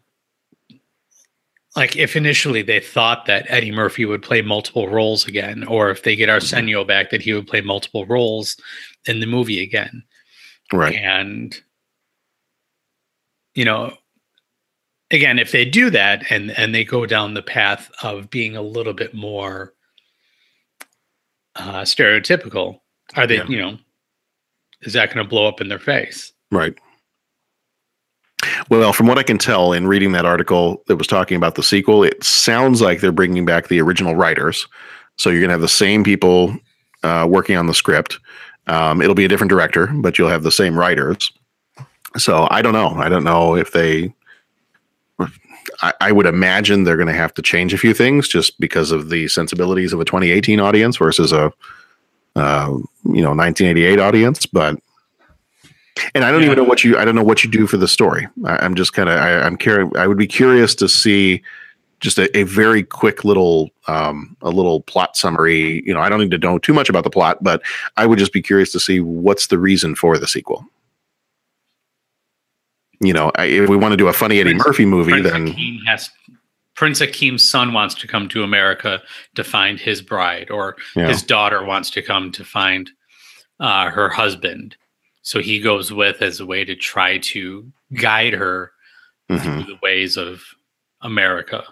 like, 1.76 1.98
if 1.98 2.16
initially 2.16 2.62
they 2.62 2.80
thought 2.80 3.26
that 3.26 3.46
Eddie 3.50 3.74
Murphy 3.74 4.06
would 4.06 4.24
play 4.24 4.42
multiple 4.42 4.88
roles 4.88 5.28
again, 5.28 5.66
or 5.66 5.90
if 5.92 6.04
they 6.04 6.16
get 6.16 6.30
Arsenio 6.30 6.86
back, 6.86 7.10
that 7.10 7.22
he 7.22 7.34
would 7.34 7.46
play 7.46 7.60
multiple 7.60 8.06
roles 8.06 8.56
in 9.06 9.20
the 9.20 9.26
movie 9.26 9.62
again. 9.62 10.02
Right. 10.72 10.96
And, 10.96 11.54
you 13.54 13.66
know, 13.66 13.98
again, 15.12 15.38
if 15.38 15.52
they 15.52 15.66
do 15.66 15.90
that 15.90 16.24
and 16.32 16.52
and 16.58 16.74
they 16.74 16.86
go 16.86 17.06
down 17.06 17.34
the 17.34 17.44
path 17.44 17.92
of 18.02 18.30
being 18.30 18.56
a 18.56 18.62
little 18.62 18.94
bit 18.94 19.14
more 19.14 19.74
uh, 21.58 21.82
stereotypical, 21.82 22.80
are 23.16 23.28
they, 23.28 23.38
Yeah. 23.38 23.48
you 23.48 23.58
know, 23.60 23.78
is 24.82 24.94
that 24.94 25.14
going 25.14 25.24
to 25.24 25.30
blow 25.30 25.48
up 25.48 25.60
in 25.60 25.68
their 25.68 25.80
face? 25.80 26.32
Right. 26.50 26.78
Well, 28.70 28.94
from 28.94 29.08
what 29.08 29.20
I 29.20 29.24
can 29.24 29.38
tell 29.38 29.74
in 29.74 29.88
reading 29.88 30.12
that 30.14 30.26
article 30.26 30.84
that 30.88 30.96
was 30.96 31.08
talking 31.08 31.38
about 31.38 31.56
the 31.56 31.64
sequel, 31.64 32.04
it 32.04 32.24
sounds 32.24 32.82
like 32.82 33.00
they're 33.00 33.12
bringing 33.12 33.46
back 33.46 33.68
the 33.68 33.80
original 33.80 34.16
writers. 34.16 34.68
So 35.18 35.30
you're 35.30 35.40
going 35.40 35.50
to 35.50 35.54
have 35.54 35.62
the 35.62 35.68
same 35.68 36.04
people 36.04 36.56
uh, 37.04 37.28
working 37.30 37.58
on 37.58 37.68
the 37.68 37.74
script. 37.74 38.20
Um, 38.68 39.02
it'll 39.02 39.16
be 39.16 39.26
a 39.26 39.28
different 39.28 39.50
director, 39.50 39.88
but 39.88 40.18
you'll 40.18 40.30
have 40.30 40.44
the 40.44 40.52
same 40.52 40.78
writers. 40.78 41.32
So 42.18 42.48
I 42.50 42.62
don't 42.62 42.74
know. 42.74 42.90
I 42.96 43.10
don't 43.10 43.24
know 43.24 43.56
if 43.56 43.72
they. 43.72 44.14
I, 45.82 45.94
I 46.00 46.12
would 46.12 46.26
imagine 46.26 46.84
they're 46.84 46.96
going 46.96 47.08
to 47.08 47.14
have 47.14 47.34
to 47.36 47.42
change 47.42 47.74
a 47.74 47.78
few 47.78 47.94
things 47.94 48.28
just 48.28 48.60
because 48.60 48.92
of 48.92 49.10
the 49.10 49.28
sensibilities 49.28 49.94
of 49.94 50.00
a 50.00 50.06
2018 50.06 50.60
audience 50.60 50.98
versus 50.98 51.32
a, 51.32 51.52
uh, 52.36 52.68
you 52.70 53.22
know, 53.22 53.34
1988 53.34 54.00
audience. 54.00 54.46
But 54.46 54.80
and 56.14 56.24
I 56.26 56.32
don't 56.32 56.44
even 56.44 56.58
know 56.58 56.64
what 56.64 56.84
you 56.84 56.98
I 56.98 57.06
don't 57.06 57.16
know 57.16 57.24
what 57.24 57.44
you 57.44 57.50
do 57.50 57.68
for 57.68 57.78
the 57.78 57.88
story. 57.88 58.28
I, 58.46 58.58
I'm 58.58 58.76
just 58.76 58.94
kind 58.94 59.10
of 59.10 59.18
I'm 59.20 59.58
curious. 59.58 59.90
I 59.98 60.08
would 60.08 60.18
be 60.18 60.28
curious 60.28 60.76
to 60.76 60.90
see 60.90 61.42
just 62.02 62.18
a, 62.18 62.38
a 62.38 62.44
very 62.44 62.84
quick 62.84 63.24
little 63.24 63.70
um, 63.88 64.36
a 64.42 64.50
little 64.50 64.82
plot 64.82 65.16
summary. 65.16 65.82
You 65.86 65.94
know, 65.94 66.02
I 66.02 66.10
don't 66.10 66.20
need 66.20 66.32
to 66.32 66.38
know 66.38 66.60
too 66.60 66.74
much 66.74 66.90
about 66.90 67.04
the 67.04 67.10
plot, 67.10 67.42
but 67.44 67.62
I 67.98 68.06
would 68.06 68.20
just 68.20 68.34
be 68.34 68.42
curious 68.42 68.72
to 68.74 68.80
see 68.80 69.00
what's 69.00 69.48
the 69.48 69.58
reason 69.58 69.96
for 69.96 70.18
the 70.18 70.28
sequel. 70.28 70.66
You 73.02 73.14
know, 73.14 73.32
I, 73.36 73.46
if 73.46 73.70
we 73.70 73.78
want 73.78 73.92
to 73.94 73.98
do 73.98 74.08
a 74.08 74.14
funny 74.14 74.40
Eddie 74.40 74.54
Murphy 74.54 74.86
movie, 74.86 75.12
Prince 75.12 75.30
then 75.30 75.48
Akeem 75.50 75.78
has 75.86 76.10
Prince 76.76 77.00
Akeem's 77.02 77.48
son 77.50 77.74
wants 77.74 77.96
to 77.96 78.08
come 78.08 78.28
to 78.30 78.44
America 78.44 79.02
to 79.36 79.44
find 79.44 79.80
his 79.80 80.02
bride, 80.02 80.50
or 80.52 80.76
Yeah. 80.96 81.08
his 81.08 81.24
daughter 81.24 81.64
wants 81.64 81.90
to 81.92 82.02
come 82.02 82.32
to 82.34 82.44
find 82.44 82.90
uh, 83.60 83.90
her 83.90 84.10
husband. 84.10 84.76
So 85.26 85.42
he 85.42 85.60
goes 85.60 85.92
with 85.92 86.22
as 86.22 86.40
a 86.40 86.46
way 86.46 86.64
to 86.66 86.76
try 86.76 87.18
to 87.18 87.66
guide 87.96 88.34
her 88.34 88.72
Mhm. 89.32 89.42
through 89.42 89.74
the 89.74 89.80
ways 89.82 90.18
of 90.18 90.44
America. 91.02 91.64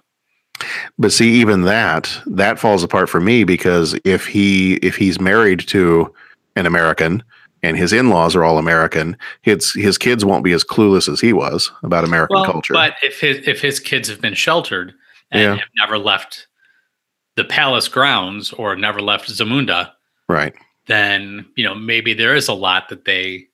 But 0.98 1.12
see, 1.14 1.30
even 1.34 1.62
that 1.62 2.10
that 2.26 2.58
falls 2.60 2.84
apart 2.84 3.10
for 3.10 3.22
me 3.22 3.44
because 3.44 3.96
if 4.04 4.26
he 4.26 4.76
if 4.78 4.96
he's 4.96 5.20
married 5.22 5.60
to 5.68 6.12
an 6.56 6.66
American 6.66 7.24
and 7.62 7.78
his 7.78 7.94
in 7.94 8.10
laws 8.10 8.36
are 8.36 8.44
all 8.44 8.58
American, 8.58 9.16
his 9.44 9.72
his 9.74 10.00
kids 10.00 10.26
won't 10.26 10.44
be 10.44 10.52
as 10.54 10.64
clueless 10.64 11.08
as 11.08 11.20
he 11.22 11.32
was 11.32 11.72
about 11.84 12.04
American 12.04 12.36
Well, 12.38 12.46
culture. 12.46 12.74
but 12.74 12.96
if 13.04 13.20
his 13.22 13.48
if 13.48 13.62
his 13.62 13.80
kids 13.80 14.10
have 14.10 14.20
been 14.20 14.34
sheltered 14.34 14.94
and 15.32 15.42
Yeah. 15.42 15.56
have 15.58 15.70
never 15.78 16.00
left 16.00 16.48
the 17.36 17.44
palace 17.44 17.88
grounds 17.88 18.52
or 18.54 18.76
never 18.76 19.00
left 19.02 19.30
Zamunda, 19.30 19.92
right? 20.28 20.54
Then 20.88 21.46
you 21.56 21.64
know 21.64 21.76
maybe 21.76 22.14
there 22.14 22.36
is 22.36 22.48
a 22.48 22.54
lot 22.54 22.90
that 22.90 23.06
they 23.06 23.48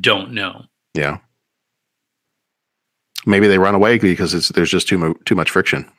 don't 0.00 0.32
know. 0.32 0.64
Yeah. 0.94 1.18
Maybe 3.26 3.48
they 3.48 3.58
run 3.58 3.74
away 3.74 3.98
because 3.98 4.34
it's 4.34 4.48
there's 4.48 4.70
just 4.70 4.88
too 4.88 5.18
too 5.24 5.34
much 5.34 5.50
friction. 5.50 5.90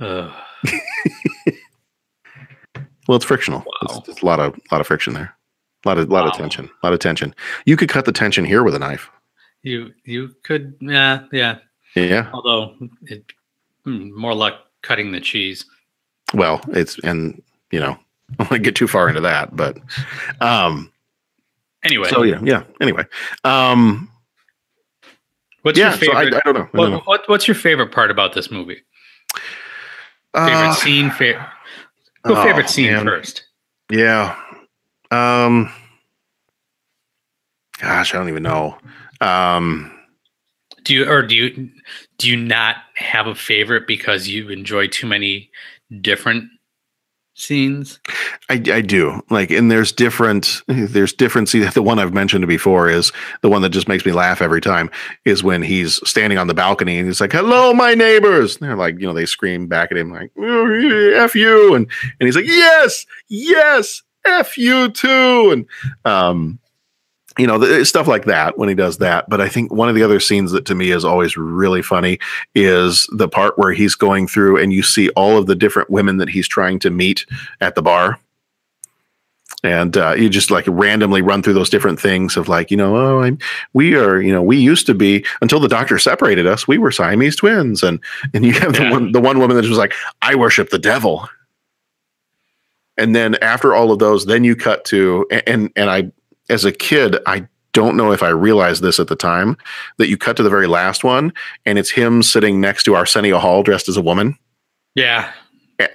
Ugh. 0.00 0.32
Well, 3.10 3.16
it's 3.16 3.24
frictional. 3.24 3.64
It's, 3.82 4.08
it's 4.08 4.22
a 4.22 4.24
lot 4.24 4.38
of 4.38 4.56
lot 4.70 4.80
of 4.80 4.86
friction 4.86 5.14
there. 5.14 5.36
A 5.84 5.88
lot 5.88 5.98
of 5.98 6.08
lot 6.10 6.28
of 6.28 6.32
tension. 6.34 6.70
A 6.80 6.86
lot 6.86 6.92
of 6.92 7.00
tension. 7.00 7.34
You 7.64 7.76
could 7.76 7.88
cut 7.88 8.04
the 8.04 8.12
tension 8.12 8.44
here 8.44 8.62
with 8.62 8.72
a 8.72 8.78
knife. 8.78 9.10
You 9.64 9.92
you 10.04 10.36
could 10.44 10.76
yeah 10.80 11.24
yeah. 11.32 11.58
Yeah. 11.96 12.30
Although 12.32 12.76
it 13.02 13.24
hmm, 13.82 14.16
more 14.16 14.32
luck 14.32 14.60
cutting 14.82 15.10
the 15.10 15.18
cheese. 15.18 15.64
Well, 16.34 16.60
it's 16.68 16.98
and 17.00 17.42
you 17.70 17.80
know 17.80 17.92
I 18.38 18.44
don't 18.44 18.50
want 18.50 18.50
to 18.50 18.58
get 18.58 18.76
too 18.76 18.86
far 18.88 19.08
into 19.08 19.20
that, 19.22 19.54
but 19.56 19.78
um. 20.40 20.92
Anyway, 21.82 22.08
So 22.10 22.22
yeah, 22.22 22.40
yeah. 22.42 22.64
Anyway, 22.80 23.04
um. 23.44 24.10
what's 25.62 25.78
yeah, 25.78 25.88
your 25.90 25.98
favorite? 25.98 26.32
So 26.32 26.36
I, 26.36 26.40
I 26.40 26.52
don't 26.52 26.54
know. 26.54 26.60
I 26.60 26.76
what, 26.76 26.84
don't 26.84 26.90
know. 26.92 27.02
what 27.06 27.22
what's 27.28 27.48
your 27.48 27.54
favorite 27.54 27.90
part 27.92 28.10
about 28.10 28.34
this 28.34 28.50
movie? 28.50 28.82
Favorite 30.34 30.52
Uh, 30.52 30.74
scene? 30.74 31.10
Favorite. 31.10 31.46
Go 32.24 32.36
oh, 32.36 32.44
favorite 32.44 32.68
scene 32.68 32.92
man. 32.92 33.04
first. 33.06 33.44
Yeah. 33.90 34.36
Um. 35.10 35.72
Gosh, 37.80 38.14
I 38.14 38.18
don't 38.18 38.28
even 38.28 38.42
know. 38.42 38.76
Um. 39.22 39.90
Do 40.84 40.94
you 40.94 41.08
or 41.10 41.22
do 41.22 41.34
you 41.34 41.70
do 42.18 42.28
you 42.28 42.36
not 42.36 42.76
have 42.96 43.26
a 43.26 43.34
favorite 43.34 43.86
because 43.86 44.28
you 44.28 44.48
enjoy 44.50 44.86
too 44.86 45.06
many 45.06 45.50
different 46.00 46.44
scenes? 47.34 48.00
I, 48.48 48.54
I 48.54 48.80
do 48.80 49.22
like, 49.30 49.50
and 49.50 49.70
there's 49.70 49.92
different, 49.92 50.62
there's 50.68 51.12
different. 51.12 51.48
See, 51.48 51.60
the 51.60 51.82
one 51.82 51.98
I've 51.98 52.14
mentioned 52.14 52.46
before 52.46 52.88
is 52.88 53.12
the 53.42 53.48
one 53.48 53.62
that 53.62 53.70
just 53.70 53.88
makes 53.88 54.04
me 54.04 54.12
laugh 54.12 54.42
every 54.42 54.60
time 54.60 54.90
is 55.24 55.42
when 55.42 55.62
he's 55.62 56.00
standing 56.08 56.38
on 56.38 56.46
the 56.46 56.54
balcony 56.54 56.98
and 56.98 57.06
he's 57.06 57.20
like, 57.20 57.32
"Hello, 57.32 57.72
my 57.72 57.94
neighbors." 57.94 58.56
And 58.56 58.68
they're 58.68 58.76
like, 58.76 59.00
you 59.00 59.06
know, 59.06 59.12
they 59.12 59.26
scream 59.26 59.66
back 59.66 59.90
at 59.90 59.98
him 59.98 60.12
like, 60.12 60.30
"Oh, 60.38 61.12
"F 61.16 61.34
you," 61.34 61.74
and 61.74 61.90
and 62.20 62.26
he's 62.26 62.36
like, 62.36 62.46
"Yes, 62.46 63.06
yes, 63.28 64.02
F 64.24 64.56
you 64.56 64.90
too," 64.90 65.50
and 65.50 65.66
um, 66.04 66.59
you 67.40 67.46
know, 67.46 67.58
the, 67.58 67.84
stuff 67.86 68.06
like 68.06 68.26
that 68.26 68.58
when 68.58 68.68
he 68.68 68.74
does 68.74 68.98
that. 68.98 69.28
But 69.28 69.40
I 69.40 69.48
think 69.48 69.72
one 69.72 69.88
of 69.88 69.94
the 69.94 70.02
other 70.02 70.20
scenes 70.20 70.52
that 70.52 70.66
to 70.66 70.74
me 70.74 70.90
is 70.90 71.04
always 71.04 71.36
really 71.36 71.80
funny 71.80 72.18
is 72.54 73.08
the 73.12 73.28
part 73.28 73.58
where 73.58 73.72
he's 73.72 73.94
going 73.94 74.26
through 74.26 74.58
and 74.58 74.72
you 74.72 74.82
see 74.82 75.08
all 75.10 75.38
of 75.38 75.46
the 75.46 75.56
different 75.56 75.88
women 75.88 76.18
that 76.18 76.28
he's 76.28 76.46
trying 76.46 76.78
to 76.80 76.90
meet 76.90 77.24
at 77.60 77.74
the 77.74 77.82
bar. 77.82 78.20
And 79.62 79.96
uh, 79.96 80.12
you 80.12 80.28
just 80.28 80.50
like 80.50 80.64
randomly 80.68 81.22
run 81.22 81.42
through 81.42 81.54
those 81.54 81.70
different 81.70 82.00
things 82.00 82.36
of 82.36 82.48
like, 82.48 82.70
you 82.70 82.76
know, 82.76 82.96
oh, 82.96 83.20
I'm, 83.22 83.38
we 83.72 83.94
are, 83.94 84.20
you 84.20 84.32
know, 84.32 84.42
we 84.42 84.56
used 84.58 84.86
to 84.86 84.94
be 84.94 85.24
until 85.42 85.60
the 85.60 85.68
doctor 85.68 85.98
separated 85.98 86.46
us, 86.46 86.68
we 86.68 86.78
were 86.78 86.90
Siamese 86.90 87.36
twins. 87.36 87.82
And 87.82 88.00
and 88.32 88.44
you 88.44 88.52
have 88.54 88.74
the 88.74 88.88
one 88.90 89.12
the 89.12 89.20
one 89.20 89.38
woman 89.38 89.56
that 89.56 89.68
was 89.68 89.78
like, 89.78 89.94
I 90.22 90.34
worship 90.34 90.70
the 90.70 90.78
devil. 90.78 91.28
And 92.96 93.14
then 93.14 93.36
after 93.36 93.74
all 93.74 93.92
of 93.92 93.98
those, 93.98 94.26
then 94.26 94.44
you 94.44 94.56
cut 94.56 94.84
to 94.86 95.26
and 95.46 95.70
and 95.76 95.90
I 95.90 96.10
as 96.50 96.64
a 96.64 96.72
kid, 96.72 97.16
I 97.26 97.46
don't 97.72 97.96
know 97.96 98.12
if 98.12 98.22
I 98.22 98.30
realized 98.30 98.82
this 98.82 98.98
at 98.98 99.08
the 99.08 99.16
time 99.16 99.56
that 99.98 100.08
you 100.08 100.16
cut 100.16 100.36
to 100.36 100.42
the 100.42 100.50
very 100.50 100.66
last 100.66 101.04
one 101.04 101.32
and 101.64 101.78
it's 101.78 101.90
him 101.90 102.22
sitting 102.22 102.60
next 102.60 102.84
to 102.84 102.94
Arsenio 102.94 103.38
Hall 103.38 103.62
dressed 103.62 103.88
as 103.88 103.96
a 103.96 104.02
woman. 104.02 104.36
Yeah. 104.94 105.32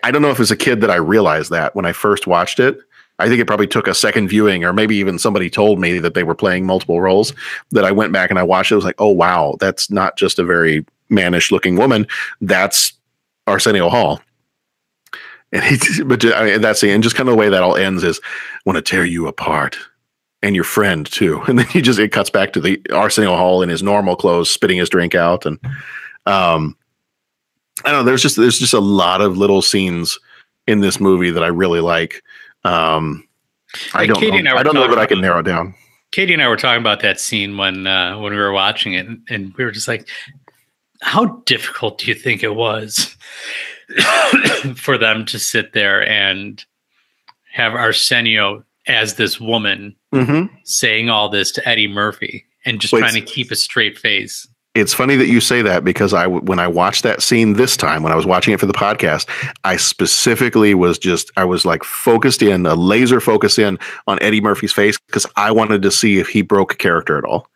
I 0.03 0.11
don't 0.11 0.21
know 0.21 0.31
if 0.31 0.39
as 0.39 0.51
a 0.51 0.55
kid 0.55 0.81
that 0.81 0.89
I 0.89 0.95
realized 0.95 1.51
that 1.51 1.75
when 1.75 1.85
I 1.85 1.91
first 1.91 2.27
watched 2.27 2.59
it. 2.59 2.77
I 3.17 3.29
think 3.29 3.39
it 3.39 3.45
probably 3.45 3.67
took 3.67 3.87
a 3.87 3.93
second 3.93 4.27
viewing, 4.27 4.65
or 4.65 4.73
maybe 4.73 4.95
even 4.97 5.19
somebody 5.19 5.49
told 5.49 5.79
me 5.79 5.99
that 5.99 6.15
they 6.15 6.23
were 6.23 6.35
playing 6.35 6.65
multiple 6.65 6.99
roles. 6.99 7.33
That 7.71 7.85
I 7.85 7.91
went 7.91 8.11
back 8.11 8.29
and 8.29 8.37
I 8.37 8.43
watched 8.43 8.71
it. 8.71 8.75
I 8.75 8.77
was 8.77 8.83
like, 8.83 8.99
oh 8.99 9.11
wow, 9.11 9.55
that's 9.59 9.89
not 9.89 10.17
just 10.17 10.37
a 10.37 10.43
very 10.43 10.85
mannish 11.09 11.51
looking 11.51 11.77
woman. 11.77 12.07
That's 12.41 12.91
Arsenio 13.47 13.89
Hall. 13.89 14.21
And 15.53 15.63
he, 15.63 16.03
but 16.03 16.25
I 16.25 16.45
mean, 16.45 16.61
that's 16.61 16.81
the 16.81 16.91
and 16.91 17.03
just 17.03 17.15
kind 17.15 17.29
of 17.29 17.33
the 17.33 17.39
way 17.39 17.49
that 17.49 17.63
all 17.63 17.77
ends 17.77 18.03
is, 18.03 18.19
want 18.65 18.75
to 18.75 18.81
tear 18.81 19.05
you 19.05 19.27
apart, 19.27 19.77
and 20.45 20.55
your 20.55 20.63
friend 20.63 21.11
too. 21.11 21.41
And 21.47 21.59
then 21.59 21.65
he 21.67 21.81
just 21.81 21.99
it 21.99 22.11
cuts 22.11 22.29
back 22.29 22.53
to 22.53 22.61
the 22.61 22.79
Arsenio 22.91 23.35
Hall 23.35 23.61
in 23.61 23.69
his 23.69 23.81
normal 23.81 24.15
clothes, 24.15 24.49
spitting 24.49 24.77
his 24.77 24.89
drink 24.89 25.15
out, 25.15 25.45
and 25.45 25.59
um, 26.25 26.77
I 27.83 27.91
don't 27.91 27.99
know. 27.99 28.03
There's 28.03 28.21
just 28.21 28.37
there's 28.37 28.59
just 28.59 28.73
a 28.73 28.79
lot 28.79 29.21
of 29.21 29.37
little 29.37 29.61
scenes 29.61 30.19
in 30.67 30.79
this 30.79 30.99
movie 30.99 31.31
that 31.31 31.43
I 31.43 31.47
really 31.47 31.81
like. 31.81 32.23
Um, 32.63 33.27
I 33.93 34.05
don't 34.05 34.19
Katie 34.19 34.37
and 34.37 34.47
I 34.47 34.53
know. 34.53 34.57
I 34.57 34.63
don't 34.63 34.75
know 34.75 34.87
that 34.87 34.99
I 34.99 35.05
can 35.05 35.21
narrow 35.21 35.41
down. 35.41 35.73
Katie 36.11 36.33
and 36.33 36.41
I 36.41 36.47
were 36.47 36.55
talking 36.55 36.81
about 36.81 37.01
that 37.01 37.19
scene 37.19 37.57
when 37.57 37.87
uh, 37.87 38.17
when 38.19 38.31
we 38.31 38.39
were 38.39 38.51
watching 38.51 38.93
it, 38.93 39.07
and, 39.07 39.21
and 39.29 39.53
we 39.55 39.65
were 39.65 39.71
just 39.71 39.87
like, 39.87 40.07
"How 41.01 41.41
difficult 41.45 41.99
do 41.99 42.07
you 42.07 42.15
think 42.15 42.43
it 42.43 42.55
was 42.55 43.15
for 44.75 44.97
them 44.97 45.25
to 45.25 45.39
sit 45.39 45.73
there 45.73 46.07
and 46.07 46.63
have 47.51 47.73
Arsenio 47.73 48.63
as 48.87 49.15
this 49.15 49.39
woman 49.39 49.95
Mm-hmm. 50.15 50.55
saying 50.63 51.09
all 51.09 51.29
this 51.29 51.51
to 51.53 51.67
Eddie 51.67 51.87
Murphy 51.87 52.45
and 52.65 52.79
just 52.79 52.93
Well, 52.93 53.01
trying 53.01 53.13
to 53.13 53.21
keep 53.21 53.51
a 53.51 53.55
straight 53.55 53.97
face?" 53.97 54.47
It's 54.75 54.93
funny 54.93 55.15
that 55.15 55.27
you 55.27 55.39
say 55.39 55.61
that 55.61 55.85
because 55.85 56.13
I, 56.13 56.27
when 56.27 56.59
I 56.59 56.67
watched 56.67 57.03
that 57.03 57.23
scene 57.23 57.53
this 57.53 57.77
time, 57.77 58.03
when 58.03 58.11
I 58.11 58.15
was 58.17 58.25
watching 58.25 58.53
it 58.53 58.59
for 58.59 58.65
the 58.65 58.73
podcast, 58.73 59.29
I 59.63 59.77
specifically 59.77 60.73
was 60.73 60.99
just, 60.99 61.31
I 61.37 61.45
was 61.45 61.65
like 61.65 61.85
focused 61.85 62.41
in, 62.41 62.65
a 62.65 62.75
laser 62.75 63.21
focus 63.21 63.57
in 63.57 63.79
on 64.05 64.21
Eddie 64.21 64.41
Murphy's 64.41 64.73
face 64.73 64.97
because 65.07 65.25
I 65.37 65.49
wanted 65.51 65.81
to 65.81 65.91
see 65.91 66.19
if 66.19 66.27
he 66.27 66.41
broke 66.41 66.77
character 66.77 67.17
at 67.17 67.23
all. 67.23 67.47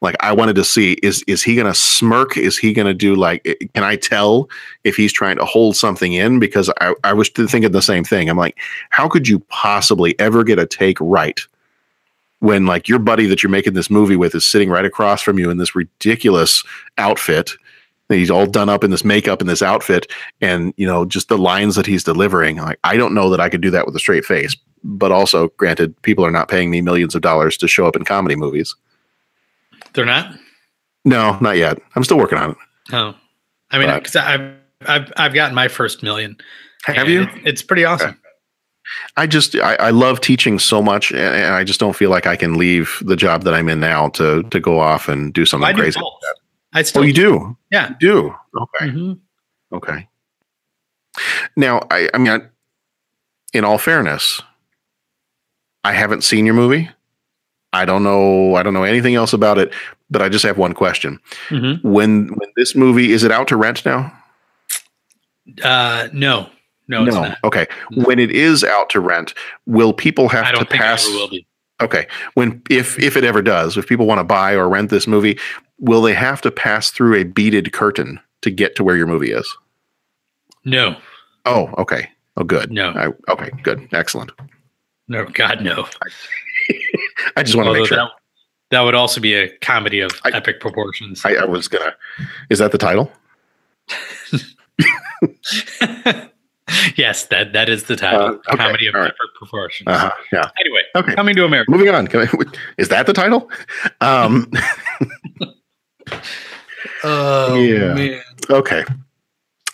Like 0.00 0.16
I 0.20 0.32
wanted 0.32 0.56
to 0.56 0.64
see 0.64 0.94
is 1.02 1.22
is 1.26 1.42
he 1.42 1.54
going 1.54 1.66
to 1.66 1.74
smirk? 1.74 2.36
Is 2.36 2.58
he 2.58 2.72
going 2.72 2.86
to 2.86 2.94
do 2.94 3.14
like? 3.14 3.42
Can 3.74 3.82
I 3.82 3.96
tell 3.96 4.48
if 4.84 4.94
he's 4.94 5.12
trying 5.12 5.36
to 5.38 5.44
hold 5.44 5.74
something 5.74 6.12
in? 6.12 6.38
Because 6.38 6.70
I 6.80 6.94
I 7.02 7.12
was 7.14 7.30
thinking 7.30 7.70
the 7.72 7.80
same 7.80 8.04
thing. 8.04 8.28
I'm 8.28 8.36
like, 8.36 8.58
how 8.90 9.08
could 9.08 9.26
you 9.26 9.40
possibly 9.48 10.18
ever 10.18 10.44
get 10.44 10.58
a 10.58 10.66
take 10.66 10.98
right 11.00 11.40
when 12.40 12.66
like 12.66 12.88
your 12.88 12.98
buddy 12.98 13.26
that 13.26 13.42
you're 13.42 13.50
making 13.50 13.74
this 13.74 13.90
movie 13.90 14.16
with 14.16 14.34
is 14.34 14.44
sitting 14.46 14.68
right 14.70 14.84
across 14.84 15.22
from 15.22 15.38
you 15.38 15.50
in 15.50 15.56
this 15.58 15.74
ridiculous 15.74 16.62
outfit 16.98 17.52
he's 18.08 18.30
all 18.30 18.46
done 18.46 18.68
up 18.68 18.84
in 18.84 18.90
this 18.90 19.04
makeup 19.04 19.40
and 19.40 19.48
this 19.50 19.62
outfit 19.62 20.06
and 20.40 20.72
you 20.76 20.86
know 20.86 21.04
just 21.04 21.28
the 21.28 21.38
lines 21.38 21.74
that 21.74 21.86
he's 21.86 22.04
delivering 22.04 22.56
like 22.58 22.78
i 22.84 22.96
don't 22.96 23.14
know 23.14 23.28
that 23.30 23.40
i 23.40 23.48
could 23.48 23.60
do 23.60 23.70
that 23.70 23.84
with 23.86 23.96
a 23.96 23.98
straight 23.98 24.24
face 24.24 24.54
but 24.84 25.10
also 25.10 25.48
granted 25.56 26.00
people 26.02 26.24
are 26.24 26.30
not 26.30 26.48
paying 26.48 26.70
me 26.70 26.80
millions 26.80 27.14
of 27.16 27.22
dollars 27.22 27.56
to 27.56 27.66
show 27.66 27.86
up 27.86 27.96
in 27.96 28.04
comedy 28.04 28.36
movies 28.36 28.76
They're 29.94 30.04
not. 30.06 30.34
no 31.04 31.36
not 31.40 31.56
yet 31.56 31.78
i'm 31.96 32.04
still 32.04 32.18
working 32.18 32.38
on 32.38 32.50
it 32.52 32.56
Oh, 32.92 33.14
I 33.72 33.78
mean, 33.80 33.92
because 33.98 34.14
I've 34.14 34.52
I've 34.86 35.12
I've 35.16 35.34
gotten 35.34 35.56
my 35.56 35.66
first 35.66 36.04
million. 36.04 36.36
Have 36.84 37.08
you? 37.08 37.22
it- 37.22 37.30
it's 37.44 37.62
pretty 37.62 37.84
awesome. 37.84 38.16
I 39.16 39.26
just 39.26 39.54
I, 39.56 39.74
I 39.76 39.90
love 39.90 40.20
teaching 40.20 40.58
so 40.58 40.82
much 40.82 41.12
and, 41.12 41.54
i 41.54 41.64
just 41.64 41.80
don't 41.80 41.96
feel 41.96 42.10
like 42.10 42.26
i 42.26 42.36
can 42.36 42.56
leave 42.58 43.02
the 43.04 43.16
job 43.16 43.42
that 43.44 43.54
i'm 43.54 43.68
in 43.68 43.80
now 43.80 44.08
to 44.10 44.42
to 44.44 44.60
go 44.60 44.78
off 44.80 45.08
and 45.08 45.32
do 45.32 45.44
something 45.46 45.66
I 45.68 45.72
do 45.72 45.80
crazy 45.82 46.00
both. 46.00 46.12
I 46.72 46.82
still 46.82 47.02
oh 47.02 47.04
you 47.04 47.12
do 47.12 47.56
Yeah. 47.70 47.88
you 47.90 47.96
do 48.00 48.34
okay 48.56 48.86
Mhm. 48.92 49.18
Okay. 49.72 50.08
Now, 51.56 51.80
I, 51.90 52.08
I 52.14 52.18
mean, 52.18 52.28
I, 52.30 52.40
in 53.52 53.64
all 53.64 53.78
fairness, 53.78 54.42
I 55.82 55.92
haven't 55.92 56.22
seen 56.24 56.44
your 56.46 56.54
movie. 56.54 56.88
I 57.72 57.84
don't 57.84 58.02
know. 58.04 58.54
I 58.54 58.62
don't 58.62 58.74
know 58.74 58.84
anything 58.84 59.14
else 59.16 59.32
about 59.32 59.58
it. 59.58 59.72
But 60.10 60.22
I 60.22 60.28
just 60.28 60.44
have 60.44 60.56
one 60.58 60.72
question. 60.74 61.18
Mhm. 61.48 61.82
When 61.82 62.28
when 62.28 62.52
this 62.56 62.76
movie 62.76 63.12
is 63.12 63.24
it 63.24 63.32
out 63.32 63.48
to 63.48 63.56
rent 63.56 63.84
now? 63.84 64.12
Uh, 65.64 66.08
no, 66.12 66.48
no, 66.88 67.04
it's 67.04 67.14
not. 67.14 67.38
Okay. 67.44 67.66
When 68.04 68.18
it 68.18 68.30
is 68.30 68.64
out 68.64 68.90
to 68.90 69.00
rent, 69.00 69.34
will 69.66 69.92
people 69.92 70.28
have 70.28 70.46
I 70.46 70.52
to 70.52 70.64
pass? 70.64 71.06
it 71.06 71.10
ever 71.10 71.18
will 71.18 71.28
be. 71.28 71.46
Okay. 71.80 72.06
When 72.34 72.62
if 72.70 72.98
if 72.98 73.16
it 73.16 73.24
ever 73.24 73.42
does, 73.42 73.76
if 73.76 73.86
people 73.86 74.06
want 74.06 74.20
to 74.20 74.24
buy 74.24 74.52
or 74.52 74.68
rent 74.68 74.90
this 74.90 75.06
movie, 75.06 75.38
will 75.78 76.02
they 76.02 76.14
have 76.14 76.40
to 76.42 76.50
pass 76.50 76.90
through 76.90 77.16
a 77.16 77.24
beaded 77.24 77.72
curtain 77.72 78.20
to 78.42 78.50
get 78.50 78.76
to 78.76 78.84
where 78.84 78.96
your 78.96 79.06
movie 79.06 79.32
is? 79.32 79.56
No, 80.64 80.96
Oh, 81.46 81.72
okay. 81.78 82.10
Oh, 82.36 82.44
good. 82.44 82.70
No. 82.70 82.90
I, 82.90 83.32
okay. 83.32 83.50
Good. 83.62 83.88
Excellent. 83.92 84.32
no, 85.08 85.24
God, 85.26 85.62
no. 85.62 85.86
I 87.36 87.42
just 87.44 87.56
want 87.56 87.68
to 87.68 87.72
make 87.72 87.86
sure. 87.86 87.98
that, 87.98 88.10
that 88.70 88.80
would 88.80 88.96
also 88.96 89.20
be 89.20 89.34
a 89.34 89.48
comedy 89.58 90.00
of 90.00 90.10
epic 90.26 90.60
proportions. 90.60 91.24
I, 91.24 91.34
I 91.34 91.44
was 91.44 91.68
gonna. 91.68 91.94
Is 92.50 92.58
that 92.58 92.72
the 92.72 92.78
title? 92.78 93.10
yes, 96.96 97.24
that 97.26 97.52
that 97.52 97.68
is 97.68 97.84
the 97.84 97.96
title. 97.96 98.20
Uh, 98.22 98.30
okay, 98.32 98.56
Comedy 98.56 98.86
of 98.88 98.94
right. 98.94 99.12
proportions. 99.38 99.86
Uh 99.86 99.98
huh. 99.98 100.10
Yeah. 100.32 100.50
Anyway, 100.60 100.80
Okay. 100.96 101.14
coming 101.14 101.36
to 101.36 101.44
America. 101.44 101.70
Moving 101.70 101.88
on. 101.94 102.06
Is 102.78 102.88
that 102.88 103.06
the 103.06 103.12
title? 103.12 103.50
Um. 104.00 104.50
Oh 107.04 107.60
Yeah. 107.60 107.94
man. 107.94 108.22
okay. 108.50 108.84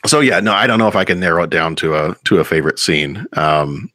So 0.06 0.20
yeah, 0.20 0.40
no, 0.40 0.52
I 0.52 0.66
don't 0.66 0.78
know 0.78 0.88
if 0.88 0.96
I 0.96 1.04
can 1.04 1.20
narrow 1.20 1.44
it 1.44 1.50
down 1.50 1.76
to 1.76 1.94
a 1.94 2.16
to 2.24 2.38
a 2.40 2.44
favorite 2.44 2.78
scene. 2.78 3.26
Um. 3.34 3.90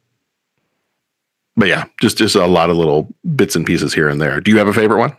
But 1.56 1.66
yeah, 1.68 1.84
just 2.00 2.16
just 2.18 2.34
a 2.36 2.46
lot 2.46 2.70
of 2.70 2.76
little 2.76 3.12
bits 3.36 3.56
and 3.56 3.66
pieces 3.66 3.92
here 3.92 4.08
and 4.08 4.20
there. 4.20 4.40
Do 4.40 4.50
you 4.50 4.58
have 4.58 4.68
a 4.68 4.72
favorite 4.72 4.98
one? 4.98 5.16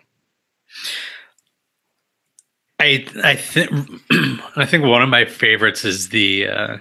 I 2.80 3.06
I 3.24 3.36
think 3.36 3.70
I 4.56 4.66
think 4.66 4.86
one 4.86 5.02
of 5.02 5.10
my 5.10 5.26
favorites 5.26 5.84
is 5.84 6.10
the 6.10 6.48
uh, 6.48 6.78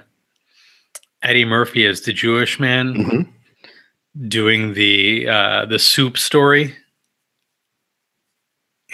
Eddie 1.23 1.45
Murphy 1.45 1.87
as 1.87 2.03
the 2.03 2.13
Jewish 2.13 2.59
man 2.61 2.95
Mm-hmm. 2.95 4.29
doing 4.29 4.75
the 4.75 5.29
uh, 5.29 5.67
the 5.67 5.79
soup 5.79 6.17
story 6.19 6.75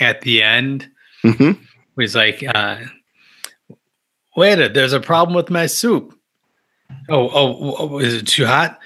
at 0.01 0.21
the 0.23 0.43
end. 0.43 0.89
Mm-hmm. 1.25 1.63
He's 2.01 2.17
like, 2.17 2.43
uh, 2.55 2.79
"Wait, 4.37 4.59
a, 4.59 4.69
there's 4.69 4.93
a 4.93 5.01
problem 5.01 5.35
with 5.37 5.51
my 5.51 5.67
soup. 5.67 6.19
Oh, 7.09 7.29
oh, 7.31 7.77
oh, 7.79 7.99
is 7.99 8.15
it 8.15 8.27
too 8.27 8.47
hot? 8.47 8.79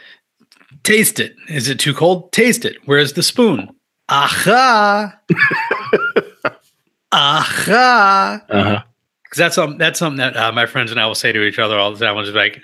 Taste 0.83 1.19
it. 1.21 1.35
Is 1.49 1.69
it 1.69 1.79
too 1.81 1.93
cold? 1.95 2.33
Taste 2.33 2.65
it. 2.65 2.77
Where's 2.87 3.13
the 3.15 3.23
spoon? 3.23 3.69
Aha! 4.09 5.19
Aha! 7.13 8.43
Uh-huh. 8.49 8.83
Because 9.23 9.39
that's 9.39 9.55
something 9.55 9.79
that's 9.79 9.99
something 9.99 10.19
that 10.19 10.37
uh, 10.37 10.53
my 10.53 10.67
friends 10.67 10.91
and 10.91 11.01
I 11.01 11.07
will 11.07 11.15
say 11.15 11.33
to 11.33 11.43
each 11.45 11.59
other 11.59 11.79
all 11.79 11.93
the 11.95 12.05
time. 12.05 12.15
Be 12.17 12.31
like, 12.31 12.61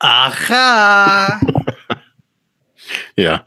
"Aha!" 0.00 1.40
Yeah. 3.16 3.42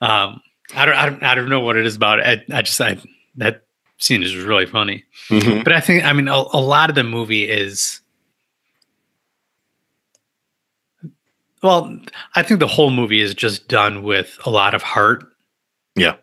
um, 0.00 0.40
I 0.74 0.84
don't, 0.86 0.94
I 0.94 1.06
don't, 1.08 1.22
I 1.22 1.34
don't 1.34 1.48
know 1.48 1.60
what 1.60 1.76
it 1.76 1.84
is 1.86 1.96
about 1.96 2.20
it. 2.20 2.44
I, 2.50 2.58
I 2.58 2.62
just, 2.62 2.80
I 2.80 2.96
that 3.36 3.64
scene 3.98 4.22
is 4.22 4.36
really 4.36 4.66
funny. 4.66 5.04
Mhm. 5.28 5.64
But 5.64 5.72
I 5.72 5.80
think, 5.80 6.04
I 6.04 6.12
mean, 6.12 6.28
a, 6.28 6.34
a 6.52 6.60
lot 6.60 6.88
of 6.90 6.94
the 6.94 7.02
movie 7.02 7.48
is. 7.50 8.00
Well, 11.62 11.96
I 12.34 12.42
think 12.42 12.60
the 12.60 12.66
whole 12.66 12.90
movie 12.90 13.20
is 13.20 13.34
just 13.34 13.68
done 13.68 14.02
with 14.02 14.36
a 14.44 14.50
lot 14.50 14.74
of 14.74 14.82
heart 14.82 15.24
Yeah. 15.94 16.16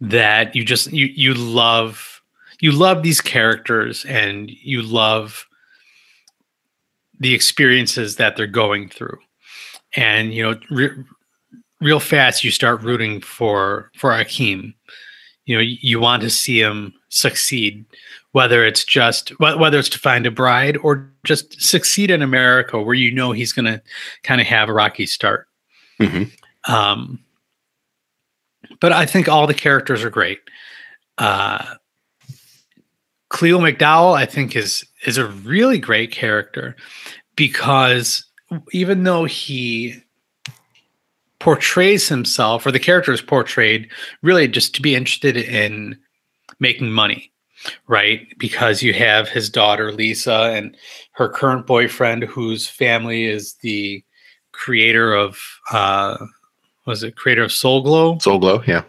that 0.00 0.54
you 0.54 0.64
just 0.64 0.92
you 0.92 1.06
you 1.06 1.34
love 1.34 2.22
you 2.60 2.70
love 2.72 3.02
these 3.02 3.20
characters 3.20 4.04
and 4.04 4.48
you 4.50 4.82
love 4.82 5.46
the 7.20 7.34
experiences 7.34 8.16
that 8.16 8.36
they're 8.36 8.46
going 8.46 8.88
through 8.88 9.18
and 9.96 10.34
you 10.34 10.42
know 10.42 10.58
re- 10.70 10.90
real 11.80 12.00
fast 12.00 12.44
you 12.44 12.50
start 12.50 12.82
rooting 12.82 13.20
for 13.20 13.90
for 13.96 14.10
Akeem 14.10 14.74
you 15.44 15.54
know 15.56 15.62
you, 15.62 15.76
you 15.80 16.00
want 16.00 16.22
to 16.22 16.30
see 16.30 16.60
him 16.60 16.92
succeed 17.08 17.84
whether 18.32 18.64
it's 18.64 18.84
just 18.84 19.30
whether 19.40 19.78
it's 19.78 19.88
to 19.88 19.98
find 19.98 20.26
a 20.26 20.30
bride 20.30 20.76
or 20.78 21.10
just 21.24 21.60
succeed 21.60 22.10
in 22.10 22.20
America 22.22 22.80
where 22.80 22.94
you 22.94 23.10
know 23.10 23.32
he's 23.32 23.52
going 23.52 23.64
to 23.64 23.80
kind 24.22 24.40
of 24.40 24.46
have 24.46 24.68
a 24.68 24.72
rocky 24.74 25.06
start 25.06 25.48
Mhm. 26.00 26.30
um 26.68 27.18
but 28.80 28.92
I 28.92 29.06
think 29.06 29.28
all 29.28 29.46
the 29.46 29.54
characters 29.54 30.02
are 30.04 30.10
great. 30.10 30.40
Uh, 31.18 31.76
Cleo 33.28 33.58
McDowell, 33.58 34.16
I 34.16 34.26
think, 34.26 34.54
is 34.54 34.84
is 35.04 35.18
a 35.18 35.26
really 35.26 35.78
great 35.78 36.10
character 36.12 36.76
because 37.34 38.24
even 38.72 39.02
though 39.02 39.24
he 39.24 40.02
portrays 41.38 42.08
himself, 42.08 42.64
or 42.66 42.72
the 42.72 42.78
character 42.78 43.12
is 43.12 43.20
portrayed 43.20 43.88
really 44.22 44.48
just 44.48 44.74
to 44.74 44.82
be 44.82 44.94
interested 44.94 45.36
in 45.36 45.98
making 46.60 46.90
money, 46.90 47.30
right? 47.88 48.26
Because 48.38 48.82
you 48.82 48.92
have 48.94 49.28
his 49.28 49.50
daughter 49.50 49.92
Lisa 49.92 50.52
and 50.54 50.76
her 51.12 51.28
current 51.28 51.66
boyfriend, 51.66 52.24
whose 52.24 52.66
family 52.66 53.24
is 53.24 53.54
the 53.62 54.02
creator 54.52 55.12
of 55.12 55.38
uh 55.72 56.16
was 56.86 57.02
it 57.02 57.16
creator 57.16 57.42
of 57.42 57.52
Soul 57.52 57.82
Glo? 57.82 58.18
Soul 58.18 58.38
Glo, 58.38 58.62
yeah. 58.66 58.82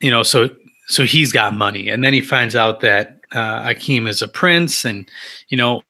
You 0.00 0.10
know, 0.10 0.22
so 0.22 0.50
so 0.88 1.04
he's 1.04 1.32
got 1.32 1.54
money, 1.54 1.88
and 1.88 2.02
then 2.04 2.12
he 2.12 2.20
finds 2.20 2.56
out 2.56 2.80
that 2.80 3.19
uh, 3.32 3.62
Akeem 3.68 4.08
is 4.08 4.22
a 4.22 4.28
prince, 4.28 4.84
and 4.84 5.08
you 5.48 5.56
know, 5.56 5.82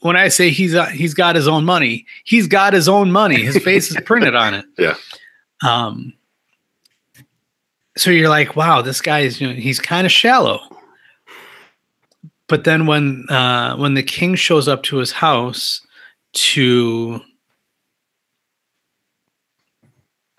when 0.00 0.16
I 0.16 0.28
say 0.28 0.50
he's 0.50 0.74
uh, 0.74 0.86
he's 0.86 1.14
got 1.14 1.36
his 1.36 1.46
own 1.48 1.64
money, 1.64 2.06
he's 2.24 2.46
got 2.46 2.72
his 2.72 2.88
own 2.88 3.12
money. 3.12 3.42
His 3.42 3.58
face 3.62 3.90
is 3.90 3.96
printed 4.04 4.34
on 4.34 4.54
it. 4.54 4.64
Yeah. 4.78 4.94
Um. 5.66 6.12
So 7.96 8.10
you're 8.10 8.30
like, 8.30 8.56
wow, 8.56 8.80
this 8.82 9.00
guy 9.02 9.20
is 9.20 9.40
you 9.40 9.46
know 9.48 9.54
he's 9.54 9.78
kind 9.78 10.06
of 10.06 10.12
shallow. 10.12 10.60
But 12.48 12.64
then 12.64 12.86
when 12.86 13.26
uh, 13.30 13.76
when 13.76 13.94
the 13.94 14.02
king 14.02 14.34
shows 14.34 14.66
up 14.68 14.82
to 14.84 14.96
his 14.96 15.12
house 15.12 15.80
to 16.32 17.20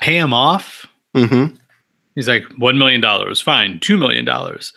pay 0.01 0.17
him 0.17 0.33
off, 0.33 0.87
Mm-hmm. 1.15 1.55
he's 2.15 2.27
like 2.27 2.43
one 2.57 2.79
million 2.79 2.99
dollars, 2.99 3.39
fine, 3.39 3.79
two 3.79 3.97
million 3.97 4.25
dollars. 4.25 4.73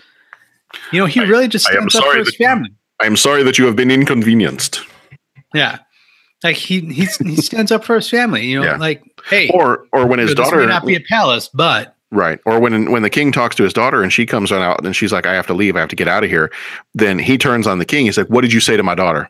You 0.92 1.00
know, 1.00 1.06
he 1.06 1.20
really 1.20 1.48
just 1.48 1.68
I 1.68 1.72
stands 1.72 1.94
up 1.94 2.04
for 2.04 2.16
his 2.18 2.34
family. 2.36 2.70
I 3.00 3.06
am 3.06 3.16
sorry 3.16 3.42
that 3.42 3.58
you 3.58 3.66
have 3.66 3.76
been 3.76 3.90
inconvenienced. 3.90 4.80
Yeah. 5.54 5.78
Like 6.44 6.56
he 6.56 6.80
he's, 6.80 7.16
he 7.18 7.36
stands 7.36 7.72
up 7.72 7.84
for 7.84 7.96
his 7.96 8.08
family, 8.10 8.44
you 8.46 8.60
know, 8.60 8.64
Yeah. 8.66 8.76
like 8.76 9.02
hey, 9.28 9.48
Or 9.50 9.86
or 9.92 10.06
when 10.06 10.18
his 10.18 10.30
you 10.30 10.34
know, 10.36 10.42
this 10.42 10.50
daughter 10.50 10.60
may 10.62 10.66
not 10.66 10.84
be 10.86 10.94
a 10.94 11.00
palace, 11.00 11.48
but 11.52 11.94
Right. 12.12 12.38
Or 12.46 12.60
when 12.60 12.90
when 12.90 13.02
the 13.02 13.10
king 13.10 13.32
talks 13.32 13.56
to 13.56 13.62
his 13.64 13.72
daughter 13.72 14.02
and 14.02 14.12
she 14.12 14.26
comes 14.26 14.52
on 14.52 14.62
out 14.62 14.84
and 14.84 14.94
she's 14.94 15.12
like, 15.12 15.26
I 15.26 15.34
have 15.34 15.46
to 15.48 15.54
leave, 15.54 15.76
I 15.76 15.80
have 15.80 15.88
to 15.88 15.96
get 15.96 16.08
out 16.08 16.24
of 16.24 16.30
here. 16.30 16.52
Then 16.94 17.18
he 17.18 17.36
turns 17.36 17.66
on 17.66 17.78
the 17.78 17.84
king. 17.84 18.06
He's 18.06 18.16
like, 18.18 18.28
What 18.28 18.42
did 18.42 18.52
you 18.52 18.60
say 18.60 18.76
to 18.76 18.82
my 18.82 18.94
daughter? 18.94 19.28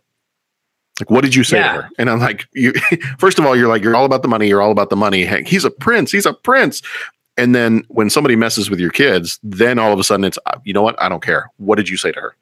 Like, 1.01 1.11
what 1.11 1.23
did 1.25 1.35
you 1.35 1.45
say 1.45 1.59
Yeah. 1.59 1.73
to 1.75 1.83
her? 1.83 1.91
And 1.99 2.11
I'm 2.11 2.21
like, 2.21 2.47
you 2.55 2.73
first 3.19 3.39
of 3.39 3.47
all, 3.47 3.55
you're 3.57 3.69
like, 3.69 3.83
you're 3.83 3.97
all 3.97 4.05
about 4.05 4.23
the 4.23 4.29
money, 4.29 4.49
you're 4.49 4.63
all 4.63 4.71
about 4.73 4.91
the 4.91 4.97
money. 4.97 5.27
He's 5.47 5.65
a 5.65 5.71
prince, 5.71 6.11
he's 6.13 6.27
a 6.27 6.33
prince. 6.35 6.83
And 7.39 7.55
then 7.55 7.84
when 7.89 8.09
somebody 8.09 8.34
messes 8.37 8.70
with 8.70 8.80
your 8.80 8.91
kids, 8.91 9.39
then 9.43 9.78
all 9.78 9.93
of 9.93 9.99
a 9.99 10.05
sudden 10.05 10.24
it's, 10.24 10.39
uh, 10.47 10.59
you 10.64 10.72
know 10.72 10.82
what? 10.82 11.01
I 11.03 11.09
don't 11.09 11.22
care. 11.22 11.51
What 11.59 11.76
did 11.76 11.89
you 11.89 11.97
say 11.97 12.11
to 12.12 12.20
her? 12.20 12.37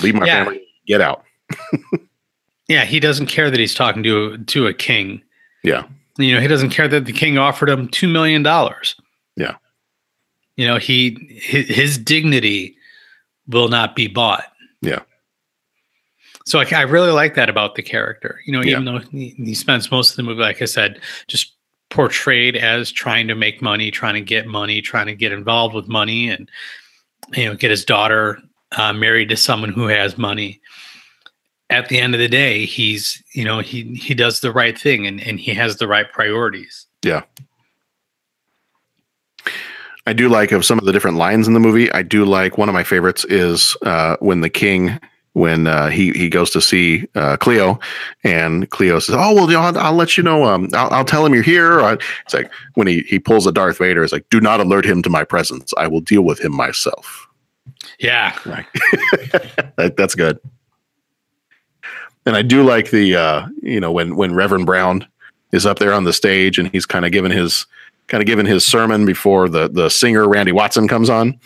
Leave 0.00 0.14
my 0.14 0.26
Yeah. 0.26 0.44
family, 0.44 0.62
get 0.86 1.00
out. 1.00 1.24
yeah, 2.68 2.84
he 2.84 3.00
doesn't 3.00 3.26
care 3.26 3.50
that 3.50 3.58
he's 3.58 3.74
talking 3.74 4.02
to 4.04 4.38
to 4.38 4.66
a 4.66 4.74
king. 4.74 5.22
Yeah. 5.64 5.84
You 6.18 6.34
know, 6.34 6.40
he 6.40 6.48
doesn't 6.48 6.70
care 6.70 6.88
that 6.88 7.04
the 7.06 7.12
king 7.12 7.38
offered 7.38 7.68
him 7.68 7.88
two 7.88 8.08
million 8.08 8.42
dollars. 8.42 8.94
Yeah. 9.36 9.56
You 10.56 10.66
know, 10.66 10.76
he 10.78 11.16
his, 11.42 11.66
his 11.68 11.98
dignity 11.98 12.76
will 13.48 13.68
not 13.68 13.96
be 13.96 14.06
bought. 14.06 14.44
Yeah. 14.82 15.00
So 16.44 16.60
I, 16.60 16.66
I 16.72 16.82
really 16.82 17.10
like 17.10 17.34
that 17.34 17.48
about 17.48 17.74
the 17.74 17.82
character. 17.82 18.40
You 18.46 18.52
know, 18.52 18.62
Yeah. 18.62 18.72
even 18.72 18.84
though 18.84 18.98
he, 18.98 19.30
he 19.30 19.54
spends 19.54 19.90
most 19.90 20.10
of 20.10 20.16
the 20.16 20.22
movie, 20.22 20.40
like 20.40 20.62
I 20.62 20.66
said, 20.66 21.00
just 21.26 21.52
portrayed 21.90 22.56
as 22.56 22.90
trying 22.90 23.28
to 23.28 23.34
make 23.34 23.62
money, 23.62 23.90
trying 23.90 24.14
to 24.14 24.20
get 24.20 24.46
money, 24.46 24.82
trying 24.82 25.06
to 25.06 25.14
get 25.14 25.32
involved 25.32 25.74
with 25.74 25.88
money, 25.88 26.28
and 26.28 26.50
you 27.34 27.44
know, 27.44 27.54
get 27.54 27.70
his 27.70 27.84
daughter 27.84 28.38
uh, 28.76 28.92
married 28.92 29.28
to 29.30 29.36
someone 29.36 29.72
who 29.72 29.86
has 29.86 30.18
money. 30.18 30.60
At 31.68 31.88
the 31.88 31.98
end 31.98 32.14
of 32.14 32.20
the 32.20 32.28
day, 32.28 32.64
he's 32.64 33.22
you 33.34 33.44
know 33.44 33.60
he 33.60 33.94
he 33.94 34.14
does 34.14 34.40
the 34.40 34.52
right 34.52 34.78
thing 34.78 35.06
and 35.06 35.20
and 35.20 35.40
he 35.40 35.52
has 35.54 35.78
the 35.78 35.88
right 35.88 36.10
priorities. 36.12 36.86
Yeah. 37.02 37.22
I 40.08 40.12
do 40.12 40.28
like 40.28 40.52
of 40.52 40.64
some 40.64 40.78
of 40.78 40.84
the 40.84 40.92
different 40.92 41.16
lines 41.16 41.48
in 41.48 41.54
the 41.54 41.60
movie. 41.60 41.90
I 41.90 42.02
do 42.02 42.24
like 42.24 42.56
one 42.56 42.68
of 42.68 42.72
my 42.72 42.84
favorites 42.84 43.24
is 43.24 43.76
uh, 43.82 44.16
when 44.20 44.40
the 44.40 44.50
king 44.50 45.00
when 45.36 45.66
uh, 45.66 45.90
he 45.90 46.12
he 46.12 46.30
goes 46.30 46.48
to 46.48 46.62
see 46.62 47.06
uh, 47.14 47.36
Cleo, 47.36 47.78
and 48.24 48.70
Cleo 48.70 48.98
says, 48.98 49.16
"Oh 49.18 49.34
well, 49.34 49.54
I'll, 49.54 49.78
I'll 49.78 49.92
let 49.92 50.16
you 50.16 50.22
know. 50.22 50.44
Um, 50.44 50.70
I'll, 50.72 50.90
I'll 50.90 51.04
tell 51.04 51.26
him 51.26 51.34
you're 51.34 51.42
here." 51.42 51.78
Or, 51.78 51.92
it's 52.24 52.32
like 52.32 52.50
when 52.72 52.86
he 52.86 53.00
he 53.02 53.18
pulls 53.18 53.46
a 53.46 53.52
Darth 53.52 53.76
Vader. 53.76 54.02
It's 54.02 54.14
like, 54.14 54.28
"Do 54.30 54.40
not 54.40 54.60
alert 54.60 54.86
him 54.86 55.02
to 55.02 55.10
my 55.10 55.24
presence. 55.24 55.74
I 55.76 55.88
will 55.88 56.00
deal 56.00 56.22
with 56.22 56.40
him 56.40 56.56
myself." 56.56 57.28
Yeah, 57.98 58.36
Right. 58.46 58.66
that, 59.76 59.94
that's 59.96 60.14
good. 60.14 60.38
And 62.24 62.34
I 62.34 62.42
do 62.42 62.62
like 62.62 62.90
the 62.90 63.16
uh, 63.16 63.46
you 63.62 63.78
know 63.78 63.92
when 63.92 64.16
when 64.16 64.34
Reverend 64.34 64.64
Brown 64.64 65.06
is 65.52 65.66
up 65.66 65.78
there 65.78 65.92
on 65.92 66.04
the 66.04 66.14
stage 66.14 66.58
and 66.58 66.68
he's 66.70 66.86
kind 66.86 67.04
of 67.04 67.12
giving 67.12 67.30
his 67.30 67.66
kind 68.06 68.22
of 68.22 68.26
giving 68.26 68.46
his 68.46 68.64
sermon 68.64 69.04
before 69.04 69.50
the 69.50 69.68
the 69.68 69.90
singer 69.90 70.26
Randy 70.26 70.52
Watson 70.52 70.88
comes 70.88 71.10
on, 71.10 71.38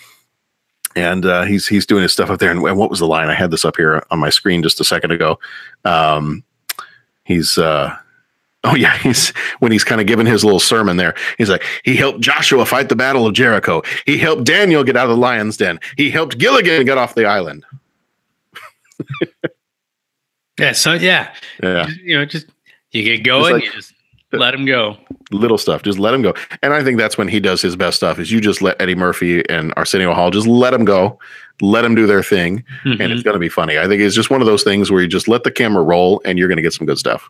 and 0.96 1.24
uh, 1.26 1.42
he's 1.44 1.66
he's 1.66 1.86
doing 1.86 2.02
his 2.02 2.12
stuff 2.12 2.30
up 2.30 2.38
there. 2.40 2.50
And, 2.50 2.60
and 2.62 2.76
what 2.78 2.90
was 2.90 2.98
the 2.98 3.06
line? 3.06 3.28
I 3.28 3.34
had 3.34 3.50
this 3.50 3.64
up 3.64 3.76
here 3.76 4.02
on 4.10 4.18
my 4.18 4.30
screen 4.30 4.62
just 4.62 4.80
a 4.80 4.84
second 4.84 5.12
ago. 5.12 5.38
Um, 5.84 6.42
he's 7.24 7.56
uh, 7.58 7.94
oh 8.64 8.74
yeah, 8.74 8.96
he's 9.02 9.30
when 9.60 9.72
he's 9.72 9.84
kind 9.84 10.00
of 10.00 10.06
giving 10.06 10.26
his 10.26 10.44
little 10.44 10.60
sermon 10.60 10.96
there. 10.96 11.14
He's 11.38 11.48
like, 11.50 11.64
he 11.84 11.94
helped 11.96 12.20
Joshua 12.20 12.66
fight 12.66 12.88
the 12.88 12.96
battle 12.96 13.26
of 13.26 13.34
Jericho. 13.34 13.82
He 14.06 14.18
helped 14.18 14.44
Daniel 14.44 14.84
get 14.84 14.96
out 14.96 15.04
of 15.04 15.10
the 15.10 15.16
lion's 15.16 15.56
den. 15.56 15.78
He 15.96 16.10
helped 16.10 16.38
Gilligan 16.38 16.84
get 16.84 16.98
off 16.98 17.14
the 17.14 17.26
island. 17.26 17.64
yeah. 20.58 20.72
So 20.72 20.92
yeah, 20.94 21.34
Yeah. 21.62 21.86
you 22.02 22.18
know, 22.18 22.24
just 22.24 22.46
you 22.92 23.02
get 23.04 23.22
going, 23.24 23.54
like- 23.54 23.64
you 23.64 23.72
just 23.72 23.92
let 24.32 24.54
him 24.54 24.64
go. 24.64 24.96
little 25.30 25.58
stuff. 25.58 25.82
Just 25.82 25.98
let 25.98 26.14
him 26.14 26.22
go. 26.22 26.34
And 26.62 26.72
I 26.72 26.84
think 26.84 26.98
that's 26.98 27.18
when 27.18 27.28
he 27.28 27.40
does 27.40 27.60
his 27.62 27.76
best 27.76 27.96
stuff. 27.96 28.18
Is 28.18 28.30
you 28.30 28.40
just 28.40 28.62
let 28.62 28.80
Eddie 28.80 28.94
Murphy 28.94 29.48
and 29.48 29.72
Arsenio 29.76 30.14
Hall 30.14 30.30
just 30.30 30.46
let 30.46 30.70
them 30.70 30.84
go, 30.84 31.18
let 31.60 31.82
them 31.82 31.94
do 31.94 32.06
their 32.06 32.22
thing, 32.22 32.64
and 32.84 33.00
it's 33.00 33.22
going 33.22 33.34
to 33.34 33.40
be 33.40 33.48
funny. 33.48 33.78
I 33.78 33.86
think 33.86 34.00
it's 34.00 34.14
just 34.14 34.30
one 34.30 34.40
of 34.40 34.46
those 34.46 34.62
things 34.62 34.90
where 34.90 35.02
you 35.02 35.08
just 35.08 35.28
let 35.28 35.44
the 35.44 35.50
camera 35.50 35.82
roll, 35.82 36.20
and 36.24 36.38
you're 36.38 36.48
going 36.48 36.56
to 36.56 36.62
get 36.62 36.72
some 36.72 36.86
good 36.86 36.98
stuff. 36.98 37.28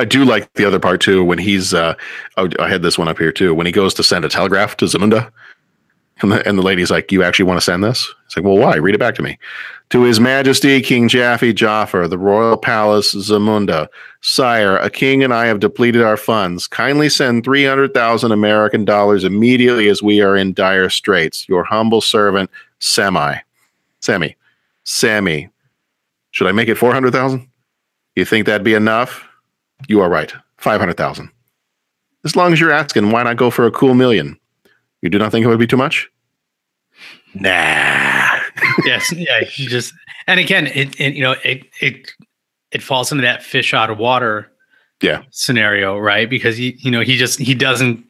I 0.00 0.04
do 0.04 0.24
like 0.24 0.52
the 0.54 0.64
other 0.64 0.78
part 0.78 1.00
too 1.00 1.24
when 1.24 1.38
he's. 1.38 1.74
Uh, 1.74 1.94
oh, 2.36 2.48
I 2.60 2.68
had 2.68 2.82
this 2.82 2.98
one 2.98 3.08
up 3.08 3.18
here 3.18 3.32
too. 3.32 3.52
When 3.54 3.66
he 3.66 3.72
goes 3.72 3.94
to 3.94 4.04
send 4.04 4.24
a 4.24 4.28
telegraph 4.28 4.76
to 4.78 4.84
Zamunda, 4.84 5.30
and 6.20 6.32
the, 6.32 6.46
and 6.46 6.58
the 6.58 6.62
lady's 6.62 6.90
like, 6.90 7.12
"You 7.12 7.22
actually 7.22 7.44
want 7.44 7.58
to 7.58 7.64
send 7.64 7.84
this?" 7.84 8.12
It's 8.26 8.36
like, 8.36 8.44
"Well, 8.44 8.58
why? 8.58 8.76
Read 8.76 8.94
it 8.94 8.98
back 8.98 9.14
to 9.16 9.22
me." 9.22 9.38
To 9.90 10.02
His 10.02 10.20
Majesty 10.20 10.82
King 10.82 11.08
Jaffe 11.08 11.54
Joffer, 11.54 12.08
the 12.08 12.18
Royal 12.18 12.58
Palace 12.58 13.14
Zamunda, 13.14 13.88
Sire, 14.20 14.76
a 14.76 14.90
king 14.90 15.24
and 15.24 15.32
I 15.32 15.46
have 15.46 15.60
depleted 15.60 16.02
our 16.02 16.18
funds. 16.18 16.66
Kindly 16.66 17.08
send 17.08 17.44
three 17.44 17.64
hundred 17.64 17.94
thousand 17.94 18.32
American 18.32 18.84
dollars 18.84 19.24
immediately, 19.24 19.88
as 19.88 20.02
we 20.02 20.20
are 20.20 20.36
in 20.36 20.52
dire 20.52 20.90
straits. 20.90 21.48
Your 21.48 21.64
humble 21.64 22.00
servant, 22.00 22.50
Semmi, 22.80 23.40
Sammy, 24.00 24.36
Sammy. 24.84 25.48
Should 26.32 26.46
I 26.46 26.52
make 26.52 26.68
it 26.68 26.76
four 26.76 26.92
hundred 26.92 27.12
thousand? 27.12 27.48
You 28.14 28.24
think 28.24 28.46
that'd 28.46 28.64
be 28.64 28.74
enough? 28.74 29.26
You 29.88 30.00
are 30.00 30.10
right. 30.10 30.32
Five 30.56 30.80
hundred 30.80 30.96
thousand. 30.96 31.30
As 32.24 32.34
long 32.34 32.52
as 32.52 32.60
you're 32.60 32.72
asking, 32.72 33.10
why 33.10 33.22
not 33.22 33.36
go 33.36 33.48
for 33.48 33.64
a 33.64 33.70
cool 33.70 33.94
million? 33.94 34.38
You 35.02 35.10
do 35.10 35.18
not 35.18 35.30
think 35.32 35.44
it 35.44 35.48
would 35.48 35.58
be 35.58 35.66
too 35.66 35.76
much? 35.76 36.08
Nah. 37.34 38.40
yes, 38.84 39.12
yeah. 39.12 39.40
You 39.56 39.68
just 39.68 39.92
and 40.26 40.40
again, 40.40 40.66
it, 40.68 40.98
it 41.00 41.14
you 41.14 41.22
know 41.22 41.36
it 41.44 41.64
it 41.80 42.10
it 42.72 42.82
falls 42.82 43.12
into 43.12 43.22
that 43.22 43.42
fish 43.42 43.72
out 43.74 43.90
of 43.90 43.98
water 43.98 44.50
Yeah. 45.02 45.22
scenario, 45.30 45.96
right? 45.98 46.28
Because 46.28 46.56
he 46.56 46.76
you 46.80 46.90
know 46.90 47.00
he 47.00 47.16
just 47.16 47.38
he 47.38 47.54
doesn't 47.54 48.04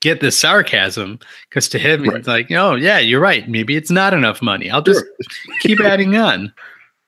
get 0.00 0.20
the 0.20 0.30
sarcasm 0.30 1.18
because 1.48 1.68
to 1.70 1.78
him 1.78 2.04
it's 2.10 2.28
like, 2.28 2.50
oh 2.52 2.76
yeah, 2.76 2.98
you're 3.00 3.20
right. 3.20 3.48
Maybe 3.48 3.74
it's 3.74 3.90
not 3.90 4.14
enough 4.14 4.40
money. 4.40 4.70
I'll 4.70 4.82
just 4.82 5.04
keep 5.60 5.80
adding 5.80 6.16
on. 6.16 6.52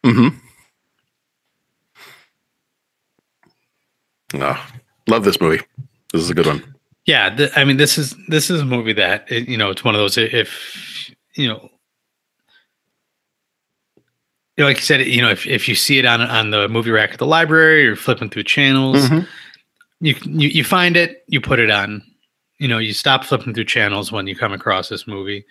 Mm-hmm. 0.04 0.36
Oh, 4.42 4.66
love 5.08 5.24
this 5.24 5.40
movie. 5.40 5.62
This 6.12 6.22
is 6.22 6.30
a 6.30 6.34
good 6.34 6.46
one. 6.46 6.74
Yeah, 7.10 7.28
th- 7.34 7.50
I 7.56 7.64
mean, 7.64 7.76
this 7.76 7.98
is 7.98 8.14
this 8.28 8.50
is 8.50 8.60
a 8.60 8.64
movie 8.64 8.92
that 8.92 9.24
it, 9.32 9.48
you 9.48 9.56
know 9.56 9.70
it's 9.70 9.82
one 9.82 9.94
of 9.96 10.00
those 10.00 10.16
if 10.16 11.10
you 11.34 11.48
know. 11.48 11.68
you 14.56 14.62
know, 14.62 14.66
Like 14.66 14.76
you 14.76 14.82
said, 14.82 15.00
you 15.06 15.20
know, 15.22 15.30
if, 15.30 15.44
if 15.46 15.68
you 15.68 15.74
see 15.74 15.98
it 15.98 16.04
on 16.06 16.20
on 16.20 16.50
the 16.50 16.68
movie 16.68 16.92
rack 16.92 17.10
at 17.12 17.18
the 17.18 17.26
library, 17.26 17.88
or 17.88 17.96
flipping 17.96 18.30
through 18.30 18.44
channels, 18.44 19.08
Mhm. 19.08 19.26
you, 20.00 20.14
you 20.24 20.48
you 20.58 20.64
find 20.64 20.96
it, 20.96 21.24
you 21.26 21.40
put 21.40 21.58
it 21.58 21.70
on. 21.70 22.00
You 22.58 22.68
know, 22.68 22.78
you 22.78 22.92
stop 22.92 23.24
flipping 23.24 23.54
through 23.54 23.64
channels 23.64 24.12
when 24.12 24.26
you 24.28 24.36
come 24.36 24.52
across 24.52 24.88
this 24.88 25.06
movie 25.08 25.44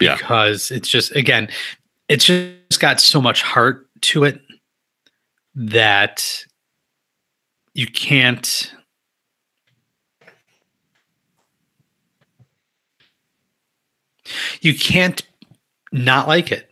Yeah. 0.00 0.16
because 0.16 0.72
it's 0.72 0.88
just 0.88 1.14
again, 1.14 1.48
it's 2.08 2.24
just 2.24 2.80
got 2.80 3.00
so 3.00 3.20
much 3.20 3.42
heart 3.42 3.86
to 4.10 4.24
it 4.24 4.40
that 5.54 6.44
you 7.74 7.86
can't 7.86 8.72
you 14.60 14.74
can't 14.74 15.22
not 15.92 16.28
like 16.28 16.52
it. 16.52 16.70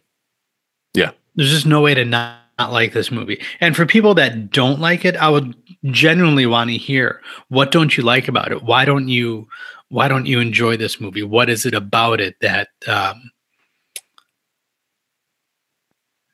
Yeah. 0.95 1.11
There's 1.35 1.51
just 1.51 1.67
no 1.67 1.81
way 1.81 1.95
to 1.95 2.05
not, 2.05 2.39
not 2.59 2.73
like 2.73 2.93
this 2.93 3.11
movie. 3.11 3.41
And 3.61 3.75
for 3.75 3.87
people 3.87 4.15
that 4.15 4.51
don't 4.51 4.81
like 4.81 5.05
it, 5.05 5.17
I 5.17 5.29
would 5.29 5.57
genuinely 5.87 6.47
want 6.47 6.71
to 6.71 6.77
hear 6.77 7.21
what 7.49 7.71
don't 7.71 7.97
you 7.97 8.03
like 8.03 8.29
about 8.29 8.53
it? 8.53 8.63
Why 8.63 8.85
don't 8.85 9.09
you 9.09 9.49
why 9.89 10.09
don't 10.09 10.27
you 10.27 10.41
enjoy 10.41 10.77
this 10.77 11.01
movie? 11.01 11.23
What 11.23 11.49
is 11.49 11.67
it 11.67 11.75
about 11.75 12.21
it 12.21 12.37
that 12.41 12.69
um, 12.89 13.31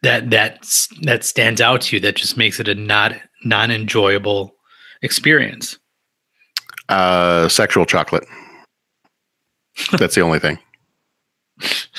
that 0.03 0.31
that 0.31 0.67
that 1.03 1.25
stands 1.25 1.61
out 1.61 1.83
to 1.83 1.97
you 1.97 2.01
that 2.01 2.17
just 2.17 2.37
makes 2.37 2.61
it 2.61 2.69
a 2.69 2.75
not 2.75 3.15
non 3.45 3.71
enjoyable 3.71 4.55
experience? 5.03 5.79
Uh, 6.89 7.49
sexual 7.49 7.87
chocolate. 7.87 8.25
That's 9.99 10.15
the 10.15 10.23
only 10.23 10.39
thing. 10.39 10.59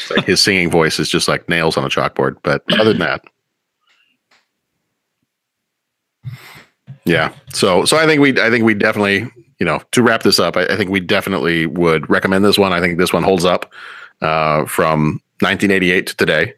Like 0.10 0.26
his 0.26 0.42
singing 0.42 0.70
voice 0.70 1.00
is 1.00 1.10
just 1.10 1.28
like 1.28 1.48
nails 1.48 1.78
on 1.78 1.84
a 1.84 1.90
chalkboard. 1.90 2.38
But 2.44 2.64
other 2.80 2.94
than 2.94 3.00
that, 3.00 3.24
yeah. 7.06 7.34
So 7.54 7.86
so 7.86 7.98
I 7.98 8.06
think 8.06 8.22
we 8.22 8.40
I 8.40 8.50
think 8.50 8.66
we 8.66 8.74
definitely 8.74 9.28
you 9.60 9.66
know 9.66 9.82
to 9.92 10.04
wrap 10.04 10.24
this 10.24 10.40
up. 10.40 10.58
I, 10.58 10.66
I 10.66 10.76
think 10.76 10.90
we 10.90 11.00
definitely 11.00 11.66
would 11.66 12.10
recommend 12.10 12.46
this 12.46 12.58
one. 12.58 12.74
I 12.74 12.80
think 12.80 12.98
this 12.98 13.14
one 13.14 13.24
holds 13.24 13.46
up 13.46 13.72
uh, 14.22 14.66
from 14.66 15.22
1988 15.40 16.08
to 16.08 16.18
today. 16.18 16.54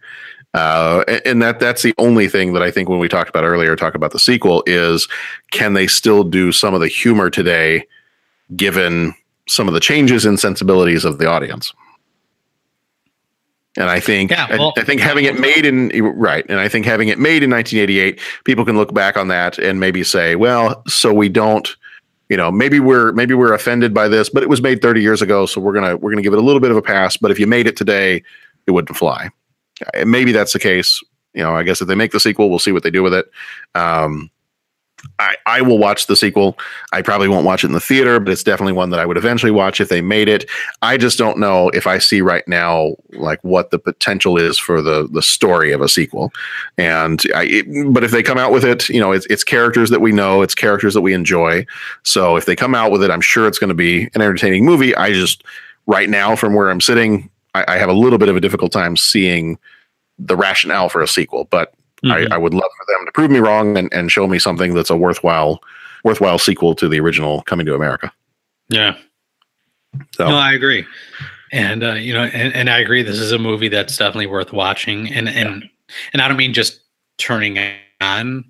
Uh, 0.53 1.03
and 1.25 1.41
that 1.41 1.59
that's 1.59 1.81
the 1.81 1.95
only 1.97 2.27
thing 2.27 2.53
that 2.53 2.61
I 2.61 2.69
think 2.69 2.87
when 2.87 2.99
we 2.99 3.07
talked 3.09 3.29
about 3.29 3.43
earlier, 3.43 3.75
talk 3.75 3.95
about 3.95 4.11
the 4.11 4.19
sequel 4.19 4.63
is 4.67 5.07
can 5.51 5.73
they 5.73 5.87
still 5.87 6.23
do 6.23 6.51
some 6.51 6.75
of 6.75 6.79
the 6.79 6.87
humor 6.87 7.31
today, 7.31 7.87
given 8.55 9.15
some 9.47 9.67
of 9.67 9.73
the 9.73 9.79
changes 9.79 10.25
in 10.25 10.37
sensibilities 10.37 11.05
of 11.05 11.17
the 11.17 11.27
audience? 11.27 11.73
And 13.77 13.89
I 13.89 13.99
think 13.99 14.31
Yeah, 14.31 14.47
well- 14.57 14.73
I, 14.77 14.81
I 14.81 14.83
think 14.83 15.01
having 15.01 15.25
it 15.25 15.39
made 15.39 15.65
in 15.65 15.89
right, 16.15 16.45
and 16.47 16.59
I 16.59 16.67
think 16.69 16.85
having 16.85 17.07
it 17.07 17.17
made 17.17 17.41
in 17.43 17.49
1988, 17.49 18.19
people 18.43 18.65
can 18.65 18.77
look 18.77 18.93
back 18.93 19.17
on 19.17 19.29
that 19.29 19.57
and 19.57 19.79
maybe 19.79 20.03
say, 20.03 20.35
well, 20.35 20.83
so 20.87 21.11
we 21.13 21.27
don't, 21.29 21.67
you 22.29 22.37
know, 22.37 22.51
maybe 22.51 22.79
we're 22.79 23.11
maybe 23.13 23.33
we're 23.33 23.53
offended 23.53 23.93
by 23.93 24.07
this, 24.07 24.29
but 24.29 24.43
it 24.43 24.49
was 24.49 24.61
made 24.61 24.81
30 24.81 25.01
years 25.01 25.21
ago, 25.21 25.45
so 25.45 25.59
we're 25.59 25.73
gonna 25.73 25.97
we're 25.97 26.11
gonna 26.11 26.21
give 26.21 26.33
it 26.33 26.39
a 26.39 26.43
little 26.43 26.59
bit 26.61 26.71
of 26.71 26.77
a 26.77 26.81
pass. 26.81 27.17
But 27.17 27.31
if 27.31 27.39
you 27.39 27.47
made 27.47 27.65
it 27.67 27.75
today, 27.75 28.23
it 28.67 28.71
wouldn't 28.71 28.95
fly. 28.95 29.29
Uh, 29.93 30.05
Maybe 30.05 30.31
that's 30.31 30.53
the 30.53 30.59
case. 30.59 31.01
You 31.33 31.41
know, 31.41 31.55
I 31.55 31.63
guess 31.63 31.81
if 31.81 31.87
they 31.87 31.95
make 31.95 32.11
the 32.11 32.19
sequel, 32.19 32.49
we'll 32.51 32.59
see 32.59 32.71
what 32.71 32.83
they 32.83 32.91
do 32.91 33.01
with 33.01 33.13
it. 33.13 33.25
Um, 33.73 34.29
I, 35.19 35.35
I 35.45 35.61
will 35.61 35.77
watch 35.77 36.07
the 36.07 36.15
sequel. 36.15 36.57
I 36.91 37.01
probably 37.01 37.27
won't 37.27 37.45
watch 37.45 37.63
it 37.63 37.67
in 37.67 37.73
the 37.73 37.79
theater, 37.79 38.19
but 38.19 38.31
it's 38.31 38.43
definitely 38.43 38.73
one 38.73 38.89
that 38.89 38.99
I 38.99 39.05
would 39.05 39.17
eventually 39.17 39.51
watch 39.51 39.79
if 39.79 39.89
they 39.89 40.01
made 40.01 40.27
it. 40.27 40.49
I 40.81 40.97
just 40.97 41.17
don't 41.17 41.37
know 41.37 41.69
if 41.69 41.87
I 41.87 41.97
see 41.97 42.21
right 42.21 42.47
now 42.47 42.95
like 43.11 43.39
what 43.43 43.71
the 43.71 43.79
potential 43.79 44.37
is 44.37 44.57
for 44.57 44.81
the 44.81 45.07
the 45.11 45.21
story 45.21 45.71
of 45.71 45.81
a 45.81 45.89
sequel. 45.89 46.31
And 46.77 47.21
I, 47.35 47.43
it, 47.45 47.93
but 47.93 48.03
if 48.03 48.11
they 48.11 48.23
come 48.23 48.37
out 48.37 48.51
with 48.51 48.65
it, 48.65 48.89
you 48.89 48.99
know, 48.99 49.11
it's 49.11 49.25
it's 49.27 49.43
characters 49.43 49.89
that 49.89 50.01
we 50.01 50.11
know, 50.11 50.41
it's 50.41 50.55
characters 50.55 50.93
that 50.93 51.01
we 51.01 51.13
enjoy. 51.13 51.65
So 52.03 52.35
if 52.35 52.45
they 52.45 52.55
come 52.55 52.75
out 52.75 52.91
with 52.91 53.03
it, 53.03 53.11
I'm 53.11 53.21
sure 53.21 53.47
it's 53.47 53.59
going 53.59 53.69
to 53.69 53.75
be 53.75 54.03
an 54.15 54.21
entertaining 54.21 54.65
movie. 54.65 54.95
I 54.95 55.13
just 55.13 55.43
right 55.85 56.09
now, 56.09 56.35
from 56.35 56.53
where 56.53 56.69
I'm 56.69 56.81
sitting, 56.81 57.29
I, 57.53 57.65
I 57.67 57.77
have 57.77 57.89
a 57.89 57.93
little 57.93 58.19
bit 58.19 58.29
of 58.29 58.35
a 58.35 58.41
difficult 58.41 58.71
time 58.71 58.97
seeing 58.97 59.57
the 60.19 60.35
rationale 60.35 60.89
for 60.89 61.01
a 61.01 61.07
sequel. 61.07 61.45
But 61.45 61.73
I, 62.11 62.27
I 62.31 62.37
would 62.37 62.53
love 62.53 62.69
for 62.77 62.93
them 62.93 63.05
to 63.05 63.11
prove 63.13 63.31
me 63.31 63.39
wrong 63.39 63.77
and, 63.77 63.91
and 63.93 64.11
show 64.11 64.27
me 64.27 64.39
something 64.39 64.73
that's 64.73 64.89
a 64.89 64.97
worthwhile 64.97 65.61
worthwhile 66.03 66.37
sequel 66.37 66.75
to 66.75 66.89
the 66.89 66.99
original 66.99 67.43
Coming 67.43 67.65
to 67.65 67.75
America. 67.75 68.11
Yeah. 68.69 68.97
So 70.15 70.27
No, 70.27 70.35
I 70.35 70.53
agree. 70.53 70.85
And 71.51 71.83
uh, 71.83 71.93
you 71.93 72.13
know, 72.13 72.23
and, 72.23 72.53
and 72.53 72.69
I 72.69 72.79
agree 72.79 73.03
this 73.03 73.19
is 73.19 73.31
a 73.31 73.39
movie 73.39 73.69
that's 73.69 73.95
definitely 73.95 74.27
worth 74.27 74.51
watching. 74.51 75.11
And 75.13 75.29
and 75.29 75.69
and 76.11 76.21
I 76.21 76.27
don't 76.27 76.37
mean 76.37 76.53
just 76.53 76.81
turning 77.17 77.57
on. 78.01 78.43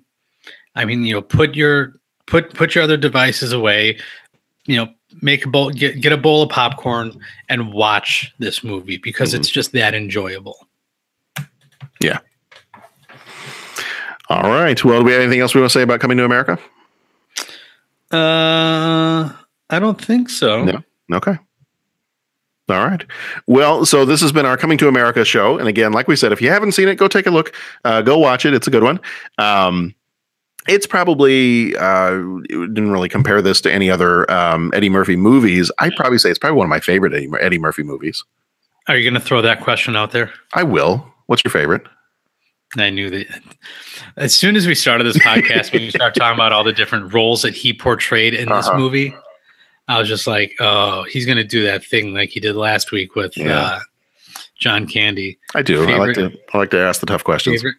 I 0.74 0.84
mean, 0.84 1.04
you 1.04 1.14
know, 1.14 1.22
put 1.22 1.54
your 1.54 2.00
put 2.26 2.54
put 2.54 2.74
your 2.74 2.82
other 2.82 2.96
devices 2.96 3.52
away, 3.52 3.98
you 4.66 4.76
know, 4.76 4.88
make 5.20 5.44
a 5.44 5.48
bowl 5.48 5.70
get 5.70 6.00
get 6.00 6.12
a 6.12 6.16
bowl 6.16 6.42
of 6.42 6.48
popcorn 6.48 7.18
and 7.48 7.72
watch 7.72 8.32
this 8.38 8.64
movie 8.64 8.96
because 8.96 9.34
it's 9.34 9.50
just 9.50 9.72
that 9.72 9.94
enjoyable. 9.94 10.66
yeah. 12.00 12.18
All 14.28 14.50
right. 14.50 14.82
Well, 14.84 15.00
do 15.00 15.04
we 15.04 15.12
have 15.12 15.20
anything 15.20 15.40
else 15.40 15.54
we 15.54 15.60
want 15.60 15.70
to 15.70 15.78
say 15.78 15.82
about 15.82 16.00
Coming 16.00 16.16
to 16.18 16.24
America? 16.24 16.58
Uh 18.10 19.32
I 19.70 19.78
don't 19.78 20.00
think 20.00 20.28
so. 20.28 20.64
No. 20.64 20.82
Okay. 21.12 21.36
All 22.68 22.86
right. 22.86 23.04
Well, 23.46 23.84
so 23.84 24.04
this 24.04 24.20
has 24.22 24.32
been 24.32 24.46
our 24.46 24.56
Coming 24.56 24.78
to 24.78 24.88
America 24.88 25.24
show. 25.24 25.58
And 25.58 25.68
again, 25.68 25.92
like 25.92 26.08
we 26.08 26.16
said, 26.16 26.32
if 26.32 26.40
you 26.40 26.48
haven't 26.48 26.72
seen 26.72 26.88
it, 26.88 26.94
go 26.96 27.08
take 27.08 27.26
a 27.26 27.30
look. 27.30 27.54
Uh, 27.84 28.00
go 28.02 28.16
watch 28.18 28.46
it. 28.46 28.54
It's 28.54 28.66
a 28.66 28.70
good 28.70 28.82
one. 28.82 29.00
Um, 29.38 29.94
it's 30.66 30.86
probably 30.86 31.76
uh, 31.76 32.10
didn't 32.48 32.90
really 32.90 33.08
compare 33.10 33.42
this 33.42 33.60
to 33.62 33.72
any 33.72 33.90
other 33.90 34.30
um, 34.30 34.70
Eddie 34.74 34.88
Murphy 34.88 35.16
movies. 35.16 35.70
I'd 35.78 35.94
probably 35.94 36.16
say 36.16 36.30
it's 36.30 36.38
probably 36.38 36.56
one 36.56 36.64
of 36.66 36.70
my 36.70 36.80
favorite 36.80 37.12
Eddie, 37.12 37.28
Eddie 37.38 37.58
Murphy 37.58 37.82
movies. 37.82 38.24
Are 38.88 38.96
you 38.96 39.02
going 39.08 39.20
to 39.20 39.26
throw 39.26 39.42
that 39.42 39.60
question 39.60 39.94
out 39.94 40.12
there? 40.12 40.32
I 40.54 40.62
will. 40.62 41.06
What's 41.26 41.44
your 41.44 41.50
favorite? 41.50 41.86
I 42.82 42.90
knew 42.90 43.10
that 43.10 43.26
as 44.16 44.34
soon 44.34 44.56
as 44.56 44.66
we 44.66 44.74
started 44.74 45.04
this 45.04 45.18
podcast, 45.18 45.72
when 45.72 45.82
we 45.82 45.90
start 45.90 46.14
talking 46.14 46.34
about 46.34 46.52
all 46.52 46.64
the 46.64 46.72
different 46.72 47.12
roles 47.12 47.42
that 47.42 47.54
he 47.54 47.72
portrayed 47.72 48.34
in 48.34 48.48
this 48.48 48.66
Uh-huh. 48.68 48.78
movie, 48.78 49.14
I 49.88 49.98
was 49.98 50.08
just 50.08 50.26
like, 50.26 50.54
oh, 50.60 51.04
he's 51.04 51.26
going 51.26 51.36
to 51.38 51.44
do 51.44 51.62
that 51.64 51.84
thing 51.84 52.14
like 52.14 52.30
he 52.30 52.40
did 52.40 52.56
last 52.56 52.90
week 52.92 53.14
with 53.14 53.36
Yeah. 53.36 53.60
uh, 53.60 53.80
John 54.58 54.86
Candy. 54.86 55.38
I 55.54 55.62
do. 55.62 55.84
I 55.88 55.96
like 55.98 56.14
to. 56.14 56.32
I 56.52 56.58
like 56.58 56.70
to 56.70 56.78
ask 56.78 57.00
the 57.00 57.06
tough 57.06 57.24
questions. 57.24 57.60
Favorite? 57.60 57.76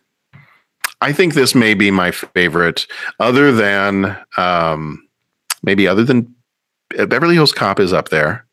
I 1.02 1.12
think 1.14 1.34
this 1.34 1.54
may 1.56 1.74
be 1.74 1.92
my 1.92 2.12
favorite, 2.12 2.88
other 3.20 3.52
than 3.52 4.16
um, 4.38 5.06
maybe 5.64 5.88
other 5.88 6.04
than 6.04 6.34
uh, 6.98 7.06
Beverly 7.06 7.34
Hills 7.36 7.52
Cop 7.52 7.80
is 7.80 7.92
up 7.92 8.10
there. 8.10 8.45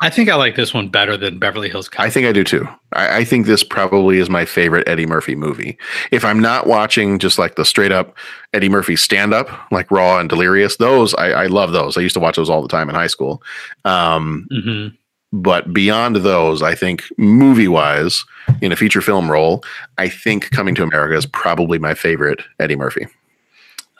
I 0.00 0.10
think 0.10 0.28
I 0.28 0.34
like 0.34 0.56
this 0.56 0.72
one 0.74 0.88
better 0.88 1.16
than 1.16 1.38
Beverly 1.38 1.68
Hills 1.70 1.88
Cop. 1.88 2.04
I 2.04 2.10
think 2.10 2.26
I 2.26 2.32
do 2.32 2.44
too. 2.44 2.66
I, 2.92 3.18
I 3.18 3.24
think 3.24 3.46
this 3.46 3.62
probably 3.62 4.18
is 4.18 4.28
my 4.30 4.44
favorite 4.44 4.86
Eddie 4.88 5.06
Murphy 5.06 5.34
movie. 5.34 5.78
If 6.10 6.24
I'm 6.24 6.40
not 6.40 6.66
watching 6.66 7.18
just 7.18 7.38
like 7.38 7.56
the 7.56 7.64
straight 7.64 7.92
up 7.92 8.16
Eddie 8.52 8.68
Murphy 8.68 8.96
stand 8.96 9.32
up, 9.34 9.48
like 9.72 9.90
Raw 9.90 10.18
and 10.18 10.28
Delirious, 10.28 10.76
those 10.76 11.14
I, 11.14 11.30
I 11.30 11.46
love 11.46 11.72
those. 11.72 11.96
I 11.96 12.00
used 12.00 12.14
to 12.14 12.20
watch 12.20 12.36
those 12.36 12.50
all 12.50 12.62
the 12.62 12.68
time 12.68 12.88
in 12.88 12.94
high 12.94 13.06
school. 13.06 13.42
Um, 13.84 14.46
Mhm. 14.52 14.96
But 15.32 15.72
beyond 15.72 16.16
those, 16.16 16.60
I 16.60 16.74
think 16.74 17.04
movie 17.16 17.68
wise, 17.68 18.24
in 18.60 18.72
a 18.72 18.76
feature 18.76 19.00
film 19.00 19.30
role, 19.30 19.62
I 19.96 20.08
think 20.08 20.50
Coming 20.50 20.74
to 20.74 20.82
America 20.82 21.16
is 21.16 21.24
probably 21.24 21.78
my 21.78 21.94
favorite 21.94 22.42
Eddie 22.58 22.74
Murphy. 22.74 23.06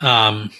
Um, 0.01 0.51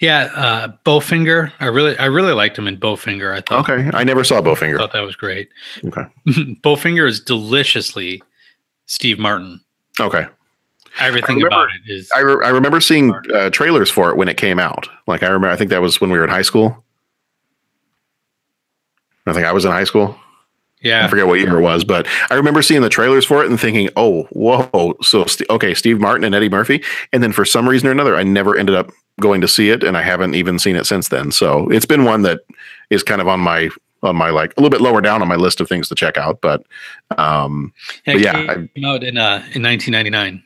yeah, 0.00 0.30
uh, 0.34 0.68
Bowfinger. 0.84 1.52
I 1.60 1.66
really, 1.66 1.96
I 1.98 2.06
really 2.06 2.32
liked 2.32 2.58
him 2.58 2.66
in 2.68 2.76
Bowfinger. 2.78 3.32
I 3.34 3.40
thought. 3.40 3.68
Okay, 3.68 3.90
I 3.94 4.04
never 4.04 4.24
saw 4.24 4.40
Bowfinger. 4.40 4.74
I 4.76 4.78
thought 4.78 4.92
that 4.92 5.00
was 5.00 5.16
great. 5.16 5.48
Okay, 5.84 6.02
Bowfinger 6.62 7.08
is 7.08 7.20
deliciously 7.20 8.22
Steve 8.86 9.18
Martin. 9.18 9.60
okay. 10.00 10.26
Everything 10.98 11.36
remember- 11.36 11.48
about 11.48 11.68
it 11.74 11.92
is. 11.92 12.10
I, 12.16 12.20
re- 12.20 12.46
I 12.46 12.48
remember 12.48 12.80
seeing 12.80 13.12
uh, 13.34 13.50
trailers 13.50 13.90
for 13.90 14.08
it 14.08 14.16
when 14.16 14.28
it 14.28 14.38
came 14.38 14.58
out. 14.58 14.88
Like 15.06 15.22
I 15.22 15.26
remember, 15.26 15.48
I 15.48 15.56
think 15.56 15.68
that 15.68 15.82
was 15.82 16.00
when 16.00 16.08
we 16.10 16.16
were 16.16 16.24
in 16.24 16.30
high 16.30 16.40
school. 16.40 16.82
I 19.26 19.34
think 19.34 19.44
I 19.44 19.52
was 19.52 19.66
in 19.66 19.72
high 19.72 19.84
school. 19.84 20.16
I 20.84 21.08
forget 21.08 21.26
what 21.26 21.40
year 21.40 21.56
it 21.58 21.62
was, 21.62 21.84
but 21.84 22.06
I 22.30 22.34
remember 22.34 22.62
seeing 22.62 22.82
the 22.82 22.88
trailers 22.88 23.24
for 23.24 23.42
it 23.42 23.50
and 23.50 23.58
thinking, 23.58 23.88
"Oh, 23.96 24.24
whoa!" 24.30 24.94
So, 25.02 25.24
St- 25.24 25.48
okay, 25.50 25.74
Steve 25.74 26.00
Martin 26.00 26.22
and 26.24 26.34
Eddie 26.34 26.48
Murphy, 26.50 26.82
and 27.12 27.22
then 27.22 27.32
for 27.32 27.44
some 27.44 27.68
reason 27.68 27.88
or 27.88 27.92
another, 27.92 28.14
I 28.16 28.22
never 28.22 28.56
ended 28.56 28.74
up 28.76 28.90
going 29.20 29.40
to 29.40 29.48
see 29.48 29.70
it, 29.70 29.82
and 29.82 29.96
I 29.96 30.02
haven't 30.02 30.34
even 30.34 30.58
seen 30.58 30.76
it 30.76 30.86
since 30.86 31.08
then. 31.08 31.32
So, 31.32 31.68
it's 31.70 31.86
been 31.86 32.04
one 32.04 32.22
that 32.22 32.40
is 32.90 33.02
kind 33.02 33.20
of 33.20 33.26
on 33.28 33.40
my 33.40 33.70
on 34.02 34.14
my 34.14 34.28
like 34.30 34.52
a 34.56 34.60
little 34.60 34.70
bit 34.70 34.82
lower 34.82 35.00
down 35.00 35.22
on 35.22 35.28
my 35.28 35.34
list 35.36 35.60
of 35.60 35.68
things 35.68 35.88
to 35.88 35.94
check 35.94 36.18
out. 36.18 36.40
But, 36.42 36.62
um, 37.16 37.72
Yeah, 38.06 38.12
but 38.12 38.20
yeah, 38.22 38.36
I, 38.50 38.54
came 38.74 38.84
out 38.84 39.02
in 39.02 39.16
uh, 39.18 39.42
in 39.54 39.62
1999. 39.62 40.42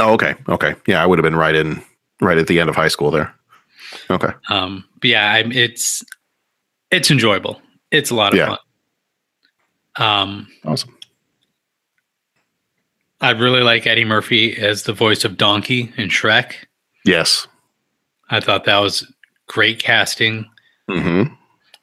oh, 0.00 0.12
okay, 0.14 0.34
okay, 0.48 0.74
yeah, 0.86 1.02
I 1.02 1.06
would 1.06 1.18
have 1.18 1.24
been 1.24 1.36
right 1.36 1.54
in 1.54 1.80
right 2.20 2.36
at 2.36 2.48
the 2.48 2.58
end 2.60 2.68
of 2.68 2.74
high 2.76 2.88
school 2.88 3.10
there. 3.12 3.32
Okay, 4.10 4.32
Um, 4.50 4.84
but 5.00 5.08
yeah, 5.10 5.32
I'm, 5.32 5.52
it's 5.52 6.04
it's 6.90 7.10
enjoyable. 7.10 7.62
It's 7.92 8.10
a 8.10 8.14
lot 8.14 8.32
of 8.32 8.38
Yeah. 8.38 8.46
fun. 8.48 8.58
Um, 9.98 10.48
awesome. 10.64 10.96
I 13.20 13.30
really 13.30 13.62
like 13.62 13.86
Eddie 13.86 14.04
Murphy 14.04 14.56
as 14.56 14.84
the 14.84 14.92
voice 14.92 15.24
of 15.24 15.36
Donkey 15.36 15.92
in 15.96 16.08
Shrek. 16.08 16.54
Yes. 17.04 17.48
I 18.30 18.40
thought 18.40 18.64
that 18.64 18.78
was 18.78 19.10
great 19.48 19.82
casting, 19.82 20.48
hmm 20.88 21.24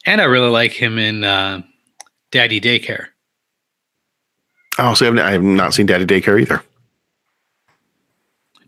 and 0.06 0.20
I 0.20 0.24
really 0.24 0.50
like 0.50 0.70
him 0.70 0.98
in 0.98 1.24
uh, 1.24 1.62
Daddy 2.30 2.60
Daycare. 2.60 3.06
Oh, 4.78 4.94
so 4.94 5.12
I 5.18 5.32
have 5.32 5.42
not 5.42 5.74
seen 5.74 5.86
Daddy 5.86 6.06
Daycare 6.06 6.40
either. 6.40 6.62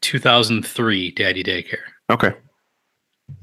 2003 0.01 1.13
Daddy 1.13 1.45
Daycare. 1.45 1.77
Okay. 2.11 2.33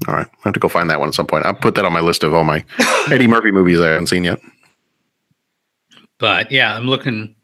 All 0.08 0.14
right. 0.14 0.26
I 0.26 0.40
have 0.44 0.54
to 0.54 0.60
go 0.60 0.68
find 0.68 0.90
that 0.90 1.00
one 1.00 1.08
at 1.08 1.14
some 1.14 1.26
point. 1.26 1.46
I'll 1.46 1.54
put 1.54 1.74
that 1.76 1.84
on 1.84 1.92
my 1.92 2.00
list 2.00 2.22
of 2.22 2.34
all 2.34 2.44
my 2.44 2.64
Eddie 3.10 3.26
Murphy 3.28 3.50
movies 3.50 3.80
I 3.80 3.88
haven't 3.88 4.08
seen 4.08 4.24
yet. 4.24 4.40
But 6.18 6.50
yeah, 6.50 6.74
I'm 6.74 6.86
looking 6.86 7.34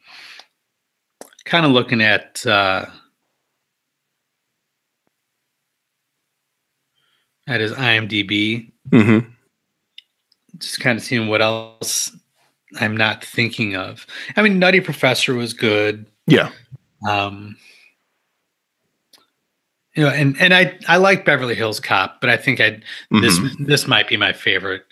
kind 1.44 1.66
of 1.66 1.72
looking 1.72 2.00
at 2.00 2.44
uh, 2.46 2.86
at 7.46 7.60
his 7.60 7.72
IMDb, 7.72 8.70
Mm-hmm. 8.90 9.28
just 10.58 10.80
kind 10.80 10.98
of 10.98 11.04
seeing 11.04 11.28
what 11.28 11.40
else 11.40 12.14
I'm 12.80 12.96
not 12.96 13.24
thinking 13.24 13.76
of. 13.76 14.06
I 14.36 14.42
mean, 14.42 14.58
Nutty 14.58 14.80
Professor 14.80 15.34
was 15.34 15.52
good. 15.52 16.06
Yeah. 16.26 16.50
Um, 17.08 17.56
you 19.94 20.04
know, 20.04 20.10
and 20.10 20.40
and 20.40 20.54
I 20.54 20.78
I 20.88 20.96
like 20.96 21.24
Beverly 21.24 21.54
Hills 21.54 21.80
Cop, 21.80 22.20
but 22.20 22.30
I 22.30 22.36
think 22.36 22.60
I 22.60 22.80
this 23.10 23.38
this 23.60 23.86
might 23.86 24.08
be 24.08 24.16
my 24.16 24.32
favorite. 24.32 24.84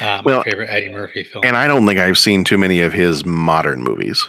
Uh, 0.00 0.04
my. 0.04 0.22
Well, 0.24 0.42
favorite 0.42 0.68
Eddie 0.68 0.90
Murphy 0.90 1.24
film. 1.24 1.44
And 1.44 1.56
I 1.56 1.66
don't 1.66 1.86
think 1.86 1.98
I've 1.98 2.18
seen 2.18 2.44
too 2.44 2.58
many 2.58 2.80
of 2.80 2.92
his 2.92 3.24
modern 3.24 3.82
movies. 3.82 4.28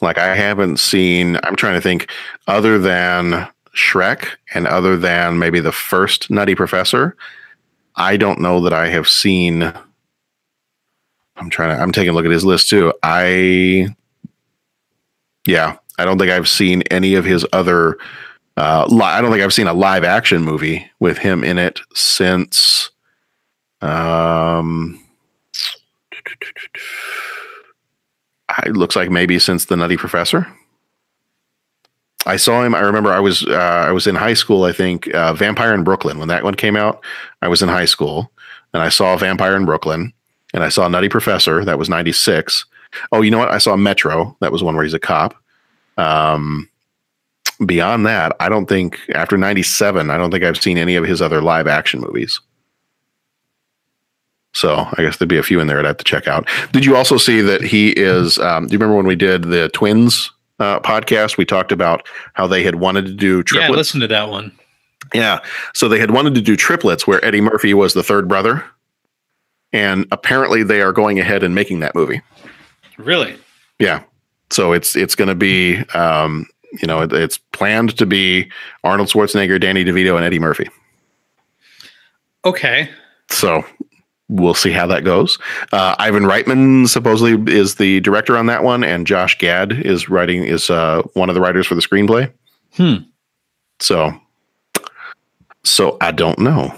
Like 0.00 0.18
I 0.18 0.34
haven't 0.34 0.78
seen. 0.78 1.38
I'm 1.42 1.56
trying 1.56 1.74
to 1.74 1.80
think. 1.80 2.10
Other 2.46 2.78
than 2.78 3.48
Shrek 3.76 4.28
and 4.54 4.66
other 4.66 4.96
than 4.96 5.38
maybe 5.38 5.60
the 5.60 5.72
first 5.72 6.30
Nutty 6.30 6.54
Professor, 6.54 7.16
I 7.96 8.16
don't 8.16 8.40
know 8.40 8.60
that 8.60 8.72
I 8.72 8.88
have 8.88 9.08
seen. 9.08 9.62
I'm 11.36 11.50
trying 11.50 11.76
to. 11.76 11.82
I'm 11.82 11.92
taking 11.92 12.10
a 12.10 12.12
look 12.12 12.24
at 12.24 12.30
his 12.30 12.44
list 12.44 12.68
too. 12.68 12.92
I. 13.02 13.94
Yeah, 15.46 15.76
I 15.98 16.04
don't 16.04 16.18
think 16.18 16.30
I've 16.30 16.48
seen 16.48 16.82
any 16.90 17.14
of 17.14 17.24
his 17.24 17.46
other. 17.52 17.98
Uh, 18.56 18.86
li- 18.88 19.02
I 19.02 19.20
don't 19.20 19.30
think 19.30 19.42
I've 19.42 19.54
seen 19.54 19.66
a 19.66 19.74
live 19.74 20.04
action 20.04 20.42
movie 20.42 20.88
with 21.00 21.18
him 21.18 21.42
in 21.44 21.58
it 21.58 21.80
since. 21.94 22.90
Um, 23.82 25.04
it 28.64 28.76
looks 28.76 28.96
like 28.96 29.10
maybe 29.10 29.38
since 29.38 29.64
the 29.64 29.76
Nutty 29.76 29.96
Professor. 29.96 30.46
I 32.24 32.36
saw 32.36 32.62
him. 32.62 32.74
I 32.74 32.80
remember 32.80 33.10
I 33.12 33.18
was 33.18 33.44
uh, 33.46 33.84
I 33.88 33.90
was 33.90 34.06
in 34.06 34.14
high 34.14 34.34
school. 34.34 34.64
I 34.64 34.72
think 34.72 35.12
uh, 35.14 35.34
Vampire 35.34 35.74
in 35.74 35.82
Brooklyn 35.82 36.18
when 36.18 36.28
that 36.28 36.44
one 36.44 36.54
came 36.54 36.76
out. 36.76 37.02
I 37.42 37.48
was 37.48 37.62
in 37.62 37.68
high 37.68 37.84
school 37.86 38.30
and 38.72 38.82
I 38.82 38.88
saw 38.90 39.16
Vampire 39.16 39.56
in 39.56 39.64
Brooklyn 39.64 40.12
and 40.54 40.62
I 40.62 40.68
saw 40.68 40.86
Nutty 40.86 41.08
Professor. 41.08 41.64
That 41.64 41.78
was 41.78 41.88
ninety 41.88 42.12
six. 42.12 42.64
Oh, 43.10 43.22
you 43.22 43.30
know 43.30 43.38
what? 43.38 43.50
I 43.50 43.58
saw 43.58 43.74
Metro. 43.74 44.36
That 44.40 44.52
was 44.52 44.62
one 44.62 44.76
where 44.76 44.84
he's 44.84 44.94
a 44.94 45.00
cop. 45.00 45.34
Um, 45.96 46.68
beyond 47.66 48.06
that, 48.06 48.36
I 48.38 48.48
don't 48.48 48.68
think 48.68 49.00
after 49.14 49.36
ninety 49.36 49.64
seven. 49.64 50.08
I 50.08 50.16
don't 50.16 50.30
think 50.30 50.44
I've 50.44 50.62
seen 50.62 50.78
any 50.78 50.94
of 50.94 51.04
his 51.04 51.20
other 51.20 51.42
live 51.42 51.66
action 51.66 52.00
movies. 52.00 52.40
So 54.52 54.86
I 54.92 55.02
guess 55.02 55.16
there'd 55.16 55.28
be 55.28 55.38
a 55.38 55.42
few 55.42 55.60
in 55.60 55.66
there 55.66 55.78
I'd 55.78 55.84
have 55.84 55.96
to 55.96 56.04
check 56.04 56.28
out. 56.28 56.48
Did 56.72 56.84
you 56.84 56.96
also 56.96 57.16
see 57.16 57.40
that 57.40 57.62
he 57.62 57.90
is? 57.90 58.38
Um, 58.38 58.66
do 58.66 58.72
you 58.72 58.78
remember 58.78 58.96
when 58.96 59.06
we 59.06 59.16
did 59.16 59.44
the 59.44 59.70
twins 59.70 60.30
uh, 60.58 60.80
podcast? 60.80 61.36
We 61.36 61.44
talked 61.44 61.72
about 61.72 62.06
how 62.34 62.46
they 62.46 62.62
had 62.62 62.76
wanted 62.76 63.06
to 63.06 63.12
do 63.14 63.38
yeah, 63.38 63.42
triplets. 63.42 63.76
listen 63.76 64.00
to 64.00 64.08
that 64.08 64.28
one. 64.28 64.52
Yeah. 65.14 65.40
So 65.74 65.88
they 65.88 65.98
had 65.98 66.10
wanted 66.10 66.34
to 66.34 66.40
do 66.40 66.56
triplets 66.56 67.06
where 67.06 67.24
Eddie 67.24 67.40
Murphy 67.40 67.74
was 67.74 67.94
the 67.94 68.02
third 68.02 68.28
brother. 68.28 68.64
And 69.72 70.06
apparently 70.12 70.62
they 70.62 70.82
are 70.82 70.92
going 70.92 71.18
ahead 71.18 71.42
and 71.42 71.54
making 71.54 71.80
that 71.80 71.94
movie. 71.94 72.20
Really? 72.98 73.36
Yeah. 73.78 74.02
So 74.50 74.72
it's 74.72 74.94
it's 74.96 75.14
going 75.14 75.28
to 75.28 75.34
be 75.34 75.78
um, 75.94 76.46
you 76.80 76.86
know, 76.86 77.02
it, 77.02 77.12
it's 77.12 77.38
planned 77.38 77.96
to 77.98 78.06
be 78.06 78.50
Arnold 78.84 79.08
Schwarzenegger, 79.08 79.60
Danny 79.60 79.84
DeVito 79.84 80.16
and 80.16 80.24
Eddie 80.24 80.38
Murphy. 80.38 80.68
Okay. 82.44 82.90
So 83.30 83.64
we'll 84.32 84.54
see 84.54 84.70
how 84.70 84.86
that 84.86 85.04
goes. 85.04 85.38
Uh, 85.72 85.94
Ivan 85.98 86.24
Reitman 86.24 86.88
supposedly 86.88 87.52
is 87.52 87.76
the 87.76 88.00
director 88.00 88.36
on 88.36 88.46
that 88.46 88.64
one 88.64 88.82
and 88.82 89.06
Josh 89.06 89.38
Gad 89.38 89.72
is 89.72 90.08
writing 90.08 90.44
is 90.44 90.70
uh, 90.70 91.02
one 91.14 91.28
of 91.28 91.34
the 91.34 91.40
writers 91.40 91.66
for 91.66 91.74
the 91.74 91.80
screenplay. 91.80 92.32
Hmm. 92.74 92.96
So, 93.80 94.12
so 95.64 95.96
I 96.00 96.12
don't 96.12 96.38
know. 96.38 96.74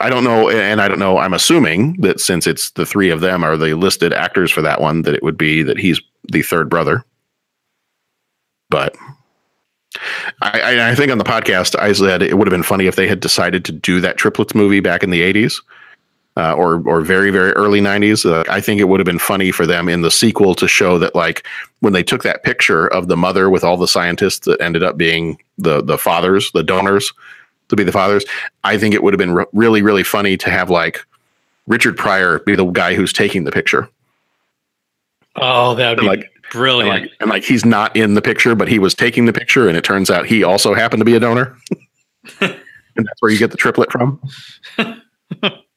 I 0.00 0.08
don't 0.08 0.24
know, 0.24 0.48
and 0.48 0.80
I 0.80 0.88
don't 0.88 0.98
know. 0.98 1.18
I'm 1.18 1.34
assuming 1.34 2.00
that 2.00 2.20
since 2.20 2.46
it's 2.46 2.70
the 2.70 2.86
three 2.86 3.10
of 3.10 3.20
them 3.20 3.44
are 3.44 3.56
the 3.56 3.74
listed 3.74 4.14
actors 4.14 4.50
for 4.50 4.62
that 4.62 4.80
one, 4.80 5.02
that 5.02 5.14
it 5.14 5.22
would 5.22 5.36
be 5.36 5.62
that 5.62 5.78
he's 5.78 6.00
the 6.32 6.42
third 6.42 6.70
brother. 6.70 7.04
But 8.70 8.96
I, 10.40 10.60
I, 10.60 10.90
I 10.90 10.94
think 10.94 11.12
on 11.12 11.18
the 11.18 11.24
podcast 11.24 11.78
I 11.78 11.92
said 11.92 12.22
it 12.22 12.38
would 12.38 12.46
have 12.46 12.52
been 12.52 12.62
funny 12.62 12.86
if 12.86 12.96
they 12.96 13.08
had 13.08 13.20
decided 13.20 13.64
to 13.66 13.72
do 13.72 14.00
that 14.00 14.16
triplets 14.16 14.54
movie 14.54 14.80
back 14.80 15.02
in 15.02 15.10
the 15.10 15.20
'80s. 15.20 15.60
Uh, 16.36 16.54
or 16.54 16.80
or 16.86 17.00
very 17.00 17.30
very 17.32 17.50
early 17.52 17.80
90s 17.80 18.24
uh, 18.24 18.44
i 18.48 18.60
think 18.60 18.80
it 18.80 18.84
would 18.84 19.00
have 19.00 19.04
been 19.04 19.18
funny 19.18 19.50
for 19.50 19.66
them 19.66 19.88
in 19.88 20.02
the 20.02 20.10
sequel 20.12 20.54
to 20.54 20.68
show 20.68 20.96
that 20.96 21.12
like 21.14 21.44
when 21.80 21.92
they 21.92 22.04
took 22.04 22.22
that 22.22 22.44
picture 22.44 22.86
of 22.86 23.08
the 23.08 23.16
mother 23.16 23.50
with 23.50 23.64
all 23.64 23.76
the 23.76 23.88
scientists 23.88 24.46
that 24.46 24.58
ended 24.62 24.82
up 24.84 24.96
being 24.96 25.36
the 25.58 25.82
the 25.82 25.98
fathers 25.98 26.52
the 26.52 26.62
donors 26.62 27.12
to 27.68 27.74
be 27.74 27.82
the 27.82 27.90
fathers 27.92 28.24
i 28.62 28.78
think 28.78 28.94
it 28.94 29.02
would 29.02 29.12
have 29.12 29.18
been 29.18 29.32
re- 29.34 29.44
really 29.52 29.82
really 29.82 30.04
funny 30.04 30.36
to 30.36 30.50
have 30.50 30.70
like 30.70 31.04
richard 31.66 31.96
pryor 31.96 32.38
be 32.38 32.54
the 32.54 32.64
guy 32.66 32.94
who's 32.94 33.12
taking 33.12 33.42
the 33.44 33.52
picture. 33.52 33.88
Oh, 35.36 35.74
that 35.74 35.90
would 35.90 35.98
And 35.98 36.04
be 36.04 36.16
like- 36.16 36.30
brilliant. 36.52 36.94
and 36.94 37.02
like, 37.02 37.12
and 37.20 37.30
like 37.30 37.42
he's 37.44 37.64
not 37.64 37.94
in 37.96 38.14
the 38.14 38.22
picture 38.22 38.54
but 38.54 38.68
he 38.68 38.78
was 38.78 38.94
taking 38.94 39.26
the 39.26 39.32
picture 39.32 39.66
and 39.68 39.76
it 39.76 39.82
turns 39.84 40.08
out 40.10 40.26
he 40.26 40.44
also 40.44 40.74
happened 40.74 41.00
to 41.00 41.04
be 41.04 41.16
a 41.16 41.20
donor. 41.20 41.56
And 42.96 43.06
that's 43.06 43.20
where 43.22 43.30
you 43.32 43.38
get 43.38 43.50
the 43.50 43.56
triplet 43.56 43.90
from 43.92 44.20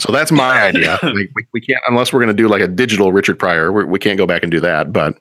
so 0.00 0.10
that's 0.12 0.32
my 0.32 0.62
idea. 0.68 0.98
Like, 1.02 1.30
we, 1.34 1.46
we 1.52 1.60
can't 1.60 1.80
unless 1.86 2.12
we're 2.12 2.20
going 2.20 2.34
to 2.34 2.42
do 2.42 2.48
like 2.48 2.62
a 2.62 2.68
digital 2.68 3.12
richard 3.12 3.38
pryor 3.38 3.70
we're, 3.70 3.86
we 3.86 3.98
can't 3.98 4.18
go 4.18 4.26
back 4.26 4.42
and 4.42 4.50
do 4.50 4.60
that 4.60 4.92
but 4.92 5.18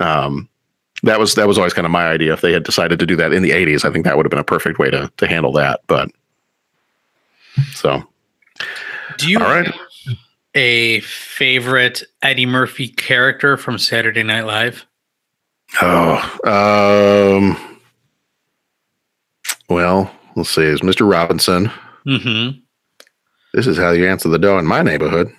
um 0.00 0.48
that 1.02 1.18
was 1.18 1.34
that 1.34 1.46
was 1.46 1.58
always 1.58 1.74
kind 1.74 1.84
of 1.84 1.90
my 1.90 2.08
idea. 2.08 2.32
If 2.32 2.40
they 2.40 2.52
had 2.52 2.64
decided 2.64 2.98
to 2.98 3.06
do 3.06 3.16
that 3.16 3.32
in 3.32 3.42
the 3.42 3.50
80s 3.50 3.84
i 3.84 3.92
think 3.92 4.04
that 4.04 4.16
would 4.16 4.26
have 4.26 4.30
been 4.30 4.38
a 4.38 4.44
perfect 4.44 4.78
way 4.78 4.90
to 4.90 5.10
to 5.16 5.26
handle 5.26 5.52
that 5.52 5.80
but 5.86 6.10
so. 7.72 8.06
Do 9.18 9.30
you 9.30 9.38
all 9.38 9.44
right. 9.44 9.66
have 9.66 10.16
a 10.54 11.00
favorite 11.00 12.02
Eddie 12.22 12.46
Murphy 12.46 12.88
character 12.88 13.56
from 13.56 13.78
Saturday 13.78 14.22
Night 14.22 14.44
Live? 14.46 14.86
oh 15.82 16.38
um 16.46 17.78
well 19.68 20.10
let's 20.36 20.50
see. 20.50 20.62
Is 20.62 20.80
mr 20.80 21.10
robinson. 21.10 21.70
Mm-hmm. 22.06 22.60
This 23.56 23.66
is 23.66 23.78
how 23.78 23.92
you 23.92 24.06
answer 24.06 24.28
the 24.28 24.38
door 24.38 24.58
in 24.58 24.66
my 24.66 24.82
neighborhood. 24.82 25.32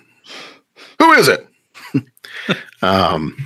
Who 0.98 1.12
is 1.12 1.28
it? 1.28 1.46
um, 2.82 3.36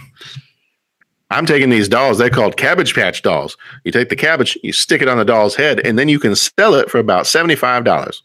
I'm 1.31 1.45
taking 1.45 1.69
these 1.69 1.89
dolls. 1.91 2.17
They're 2.17 2.31
called 2.31 2.57
Cabbage 2.57 2.95
Patch 2.95 3.21
dolls. 3.21 3.59
You 3.85 3.93
take 3.93 4.09
the 4.09 4.17
cabbage, 4.17 4.57
you 4.63 4.73
stick 4.73 5.03
it 5.03 5.09
on 5.09 5.19
the 5.19 5.27
doll's 5.27 5.55
head, 5.55 5.79
and 5.81 5.99
then 5.99 6.09
you 6.09 6.19
can 6.19 6.35
sell 6.35 6.75
it 6.75 6.91
for 6.91 6.99
about 6.99 7.27
seventy-five 7.27 7.85
dollars. 7.85 8.23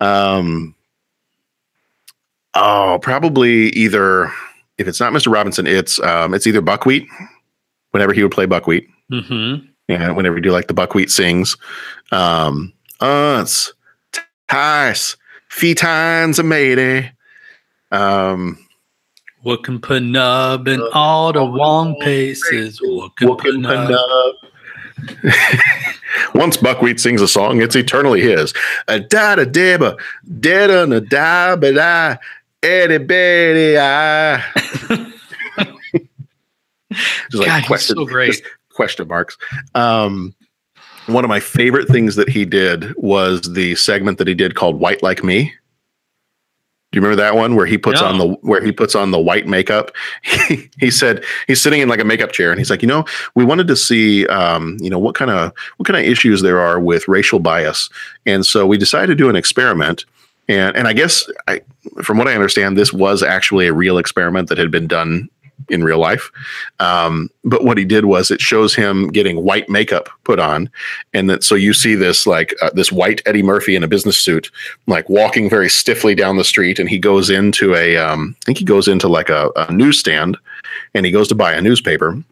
Um, 0.00 0.74
oh, 2.54 2.98
probably 3.02 3.68
either 3.70 4.32
if 4.78 4.88
it's 4.88 4.98
not 4.98 5.12
Mr. 5.12 5.30
Robinson, 5.30 5.66
it's 5.66 6.00
um, 6.00 6.32
it's 6.32 6.46
either 6.46 6.62
Buckwheat. 6.62 7.06
Whenever 7.90 8.14
he 8.14 8.22
would 8.22 8.32
play 8.32 8.46
Buckwheat, 8.46 8.88
Mm-hmm. 9.12 9.66
yeah, 9.88 10.10
whenever 10.12 10.36
you 10.36 10.42
do 10.42 10.52
like 10.52 10.68
the 10.68 10.74
buckwheat 10.74 11.10
sings, 11.10 11.56
um, 12.12 12.72
uns, 13.00 13.74
tice, 14.48 15.16
fetines 15.50 16.38
a 16.38 16.42
matey. 16.42 17.10
Um, 17.90 18.58
What 19.42 19.64
can 19.64 19.80
put 19.80 20.02
nub 20.02 20.68
in 20.68 20.80
all 20.92 21.32
the 21.32 21.40
wrong 21.40 21.96
places? 22.00 22.78
What 22.82 23.16
can 23.16 23.36
put 23.36 23.56
nub? 23.58 24.34
Once 26.34 26.56
Buckwheat 26.58 27.00
sings 27.00 27.22
a 27.22 27.28
song, 27.28 27.62
it's 27.62 27.74
eternally 27.74 28.20
his. 28.20 28.52
A 28.88 29.00
da 29.00 29.36
da 29.36 29.44
deba, 29.44 29.98
dead 30.40 30.70
on 30.70 30.92
a 30.92 31.00
da 31.00 31.56
ba 31.56 31.72
da, 31.72 32.16
Eddie 32.62 32.98
Betty 32.98 33.78
I. 33.78 34.44
Just 37.30 37.44
God, 37.44 37.62
he's 37.62 37.86
so 37.86 38.04
great. 38.04 38.42
question 38.70 39.06
marks. 39.08 39.36
Um, 39.74 40.34
one 41.12 41.24
of 41.24 41.28
my 41.28 41.40
favorite 41.40 41.88
things 41.88 42.16
that 42.16 42.28
he 42.28 42.44
did 42.44 42.94
was 42.96 43.40
the 43.42 43.74
segment 43.74 44.18
that 44.18 44.28
he 44.28 44.34
did 44.34 44.54
called 44.54 44.80
"White 44.80 45.02
Like 45.02 45.22
Me." 45.24 45.52
Do 46.92 46.98
you 46.98 47.02
remember 47.02 47.22
that 47.22 47.36
one 47.36 47.54
where 47.54 47.66
he 47.66 47.78
puts 47.78 48.00
No. 48.00 48.08
on 48.08 48.18
the 48.18 48.26
where 48.42 48.60
he 48.64 48.72
puts 48.72 48.96
on 48.96 49.12
the 49.12 49.18
white 49.20 49.46
makeup? 49.46 49.92
He, 50.48 50.68
he 50.80 50.90
said 50.90 51.22
he's 51.46 51.60
sitting 51.62 51.80
in 51.80 51.88
like 51.88 52.00
a 52.00 52.04
makeup 52.04 52.32
chair 52.32 52.50
and 52.50 52.58
he's 52.58 52.70
like, 52.70 52.82
you 52.82 52.88
know, 52.88 53.04
we 53.36 53.44
wanted 53.44 53.68
to 53.68 53.76
see, 53.76 54.26
um, 54.26 54.76
you 54.80 54.90
know, 54.90 54.98
what 54.98 55.14
kind 55.14 55.30
of 55.30 55.52
what 55.76 55.86
kind 55.86 55.96
of 55.96 56.04
issues 56.10 56.42
there 56.42 56.58
are 56.58 56.80
with 56.80 57.06
racial 57.06 57.38
bias, 57.38 57.88
and 58.26 58.44
so 58.44 58.66
we 58.66 58.76
decided 58.76 59.06
to 59.06 59.14
do 59.14 59.28
an 59.28 59.36
experiment. 59.36 60.04
And 60.48 60.76
and 60.76 60.88
I 60.88 60.92
guess 60.92 61.30
I, 61.46 61.60
from 62.02 62.18
what 62.18 62.26
I 62.26 62.34
understand, 62.34 62.76
this 62.76 62.92
was 62.92 63.22
actually 63.22 63.68
a 63.68 63.72
real 63.72 63.98
experiment 63.98 64.48
that 64.48 64.58
had 64.58 64.72
been 64.72 64.88
done 64.88 65.28
in 65.70 65.84
real 65.84 65.98
life. 65.98 66.30
Um, 66.78 67.30
but 67.44 67.64
what 67.64 67.78
he 67.78 67.84
did 67.84 68.04
was 68.04 68.30
it 68.30 68.40
shows 68.40 68.74
him 68.74 69.08
getting 69.08 69.44
white 69.44 69.68
makeup 69.68 70.08
put 70.24 70.38
on, 70.38 70.70
and 71.14 71.28
that 71.30 71.42
so 71.44 71.54
you 71.54 71.72
see 71.72 71.94
this 71.94 72.26
like 72.26 72.54
uh, 72.62 72.70
this 72.74 72.92
white 72.92 73.22
Eddie 73.26 73.42
Murphy 73.42 73.76
in 73.76 73.84
a 73.84 73.88
business 73.88 74.18
suit, 74.18 74.50
like 74.86 75.08
walking 75.08 75.48
very 75.48 75.68
stiffly 75.70 76.14
down 76.14 76.36
the 76.36 76.44
street, 76.44 76.78
and 76.78 76.88
he 76.88 76.98
goes 76.98 77.30
into 77.30 77.74
a, 77.74 77.96
um, 77.96 78.36
I 78.42 78.44
think 78.46 78.58
he 78.58 78.64
goes 78.64 78.88
into 78.88 79.08
like 79.08 79.28
a, 79.28 79.50
a 79.56 79.72
newsstand, 79.72 80.36
and 80.94 81.06
he 81.06 81.12
goes 81.12 81.28
to 81.28 81.34
buy 81.34 81.52
a 81.52 81.62
newspaper, 81.62 82.22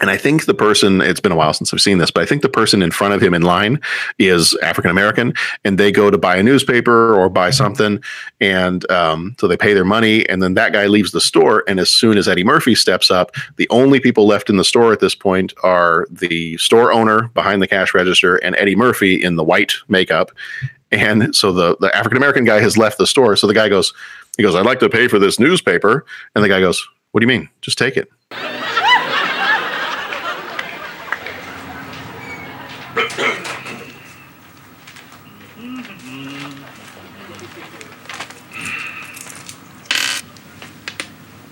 and 0.00 0.10
I 0.10 0.16
think 0.16 0.44
the 0.44 0.54
person, 0.54 1.00
it's 1.00 1.20
been 1.20 1.32
a 1.32 1.36
while 1.36 1.52
since 1.52 1.72
I've 1.72 1.80
seen 1.80 1.98
this, 1.98 2.10
but 2.10 2.22
I 2.22 2.26
think 2.26 2.42
the 2.42 2.48
person 2.48 2.82
in 2.82 2.90
front 2.90 3.14
of 3.14 3.22
him 3.22 3.34
in 3.34 3.42
line 3.42 3.80
is 4.18 4.54
African 4.62 4.90
American 4.90 5.32
and 5.64 5.78
they 5.78 5.90
go 5.90 6.10
to 6.10 6.18
buy 6.18 6.36
a 6.36 6.42
newspaper 6.42 7.14
or 7.14 7.28
buy 7.28 7.50
something. 7.50 8.02
And 8.40 8.88
um, 8.90 9.36
so 9.38 9.48
they 9.48 9.56
pay 9.56 9.74
their 9.74 9.84
money. 9.84 10.28
And 10.28 10.42
then 10.42 10.54
that 10.54 10.72
guy 10.72 10.86
leaves 10.86 11.12
the 11.12 11.20
store. 11.20 11.64
And 11.66 11.80
as 11.80 11.88
soon 11.88 12.18
as 12.18 12.28
Eddie 12.28 12.44
Murphy 12.44 12.74
steps 12.74 13.10
up, 13.10 13.34
the 13.56 13.68
only 13.70 14.00
people 14.00 14.26
left 14.26 14.50
in 14.50 14.56
the 14.56 14.64
store 14.64 14.92
at 14.92 15.00
this 15.00 15.14
point 15.14 15.54
are 15.62 16.06
the 16.10 16.56
store 16.58 16.92
owner 16.92 17.28
behind 17.28 17.62
the 17.62 17.68
cash 17.68 17.94
register 17.94 18.36
and 18.36 18.54
Eddie 18.56 18.76
Murphy 18.76 19.22
in 19.22 19.36
the 19.36 19.44
white 19.44 19.74
makeup. 19.88 20.30
And 20.92 21.34
so 21.34 21.52
the, 21.52 21.76
the 21.80 21.94
African 21.96 22.16
American 22.16 22.44
guy 22.44 22.60
has 22.60 22.76
left 22.76 22.98
the 22.98 23.06
store. 23.06 23.36
So 23.36 23.46
the 23.46 23.54
guy 23.54 23.68
goes, 23.68 23.92
he 24.36 24.42
goes, 24.42 24.54
I'd 24.54 24.66
like 24.66 24.80
to 24.80 24.88
pay 24.88 25.08
for 25.08 25.18
this 25.18 25.40
newspaper. 25.40 26.04
And 26.34 26.44
the 26.44 26.48
guy 26.48 26.60
goes, 26.60 26.86
What 27.12 27.20
do 27.20 27.24
you 27.24 27.28
mean? 27.28 27.48
Just 27.62 27.78
take 27.78 27.96
it. 27.96 28.10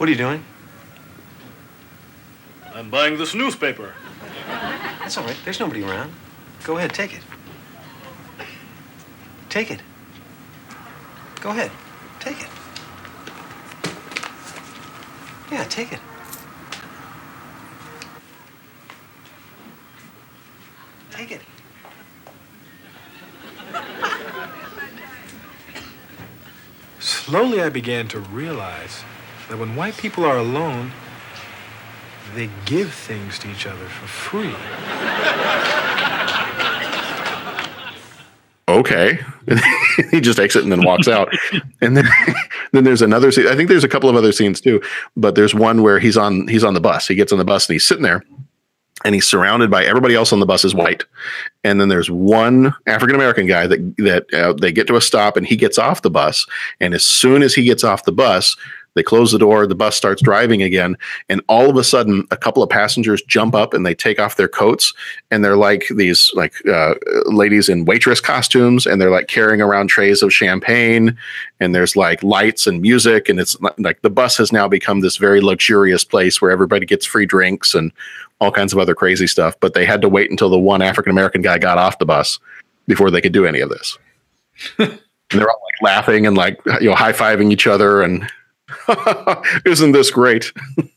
What 0.04 0.08
are 0.10 0.12
you 0.12 0.18
doing? 0.18 0.44
I'm 2.74 2.90
buying 2.90 3.16
this 3.16 3.34
newspaper. 3.34 3.94
That's 5.00 5.16
all 5.16 5.24
right. 5.24 5.36
There's 5.46 5.58
nobody 5.58 5.82
around. 5.82 6.12
Go 6.62 6.76
ahead, 6.76 6.92
take 6.92 7.14
it. 7.14 7.22
Take 9.48 9.70
it. 9.70 9.80
Go 11.40 11.52
ahead, 11.52 11.70
take 12.20 12.38
it. 12.38 12.48
Yeah, 15.50 15.64
take 15.70 15.90
it. 15.90 16.00
Take 21.12 21.30
it. 21.30 21.40
Slowly, 26.98 27.62
I 27.62 27.70
began 27.70 28.06
to 28.08 28.20
realize 28.20 29.02
that 29.48 29.58
when 29.58 29.76
white 29.76 29.96
people 29.96 30.24
are 30.24 30.38
alone, 30.38 30.92
they 32.34 32.48
give 32.64 32.92
things 32.92 33.38
to 33.40 33.50
each 33.50 33.66
other 33.66 33.86
for 33.86 34.06
free. 34.06 34.54
okay. 38.68 39.18
he 40.10 40.20
just 40.20 40.38
exits 40.38 40.64
and 40.64 40.72
then 40.72 40.84
walks 40.84 41.08
out. 41.08 41.32
and 41.80 41.96
then 41.96 42.06
then 42.72 42.84
there's 42.84 43.02
another 43.02 43.30
scene. 43.30 43.46
I 43.46 43.54
think 43.54 43.68
there's 43.68 43.84
a 43.84 43.88
couple 43.88 44.08
of 44.08 44.16
other 44.16 44.32
scenes 44.32 44.60
too, 44.60 44.82
but 45.16 45.34
there's 45.34 45.54
one 45.54 45.82
where 45.82 45.98
he's 45.98 46.16
on 46.16 46.48
he's 46.48 46.64
on 46.64 46.74
the 46.74 46.80
bus. 46.80 47.06
He 47.06 47.14
gets 47.14 47.32
on 47.32 47.38
the 47.38 47.44
bus 47.44 47.68
and 47.68 47.74
he's 47.74 47.86
sitting 47.86 48.02
there 48.02 48.24
and 49.04 49.14
he's 49.14 49.26
surrounded 49.26 49.70
by 49.70 49.84
everybody 49.84 50.14
else 50.14 50.32
on 50.32 50.40
the 50.40 50.46
bus 50.46 50.64
is 50.64 50.74
white. 50.74 51.04
And 51.62 51.80
then 51.80 51.88
there's 51.88 52.10
one 52.10 52.74
African 52.86 53.14
American 53.14 53.46
guy 53.46 53.66
that 53.66 53.96
that 53.98 54.32
uh, 54.32 54.54
they 54.54 54.72
get 54.72 54.86
to 54.88 54.96
a 54.96 55.00
stop 55.00 55.36
and 55.36 55.46
he 55.46 55.56
gets 55.56 55.78
off 55.78 56.02
the 56.02 56.10
bus 56.10 56.46
and 56.80 56.94
as 56.94 57.04
soon 57.04 57.42
as 57.42 57.54
he 57.54 57.64
gets 57.64 57.84
off 57.84 58.04
the 58.04 58.12
bus, 58.12 58.56
they 58.94 59.02
close 59.02 59.32
the 59.32 59.38
door, 59.38 59.66
the 59.66 59.74
bus 59.74 59.96
starts 59.96 60.22
driving 60.22 60.62
again, 60.62 60.96
and 61.28 61.42
all 61.48 61.68
of 61.68 61.76
a 61.76 61.84
sudden, 61.84 62.26
a 62.30 62.36
couple 62.36 62.62
of 62.62 62.70
passengers 62.70 63.22
jump 63.22 63.54
up 63.54 63.74
and 63.74 63.84
they 63.84 63.94
take 63.94 64.18
off 64.18 64.36
their 64.36 64.48
coats, 64.48 64.92
and 65.30 65.44
they're 65.44 65.56
like 65.56 65.86
these 65.96 66.30
like 66.34 66.54
uh, 66.66 66.94
ladies 67.26 67.68
in 67.68 67.84
waitress 67.84 68.20
costumes, 68.20 68.86
and 68.86 69.00
they're 69.00 69.10
like 69.10 69.28
carrying 69.28 69.60
around 69.60 69.88
trays 69.88 70.22
of 70.22 70.32
champagne, 70.32 71.16
and 71.60 71.74
there's 71.74 71.96
like 71.96 72.22
lights 72.22 72.66
and 72.66 72.80
music, 72.80 73.28
and 73.28 73.40
it's 73.40 73.56
like 73.78 74.00
the 74.02 74.10
bus 74.10 74.36
has 74.36 74.52
now 74.52 74.68
become 74.68 75.00
this 75.00 75.16
very 75.16 75.40
luxurious 75.40 76.04
place 76.04 76.40
where 76.40 76.50
everybody 76.50 76.86
gets 76.86 77.06
free 77.06 77.26
drinks 77.26 77.74
and 77.74 77.92
all 78.40 78.50
kinds 78.50 78.72
of 78.72 78.78
other 78.78 78.94
crazy 78.94 79.26
stuff. 79.26 79.54
But 79.60 79.74
they 79.74 79.84
had 79.84 80.02
to 80.02 80.08
wait 80.08 80.30
until 80.30 80.50
the 80.50 80.58
one 80.58 80.82
African 80.82 81.10
American 81.10 81.42
guy 81.42 81.58
got 81.58 81.78
off 81.78 81.98
the 81.98 82.06
bus 82.06 82.38
before 82.86 83.10
they 83.10 83.20
could 83.20 83.32
do 83.32 83.46
any 83.46 83.60
of 83.60 83.70
this. 83.70 83.98
and 84.78 85.40
they're 85.40 85.50
all 85.50 85.62
like 85.64 85.82
laughing 85.82 86.26
and 86.26 86.36
like 86.36 86.60
you 86.80 86.88
know 86.88 86.94
high 86.94 87.12
fiving 87.12 87.52
each 87.52 87.66
other 87.66 88.02
and 88.02 88.30
Isn't 89.64 89.92
this 89.92 90.10
great? 90.10 90.52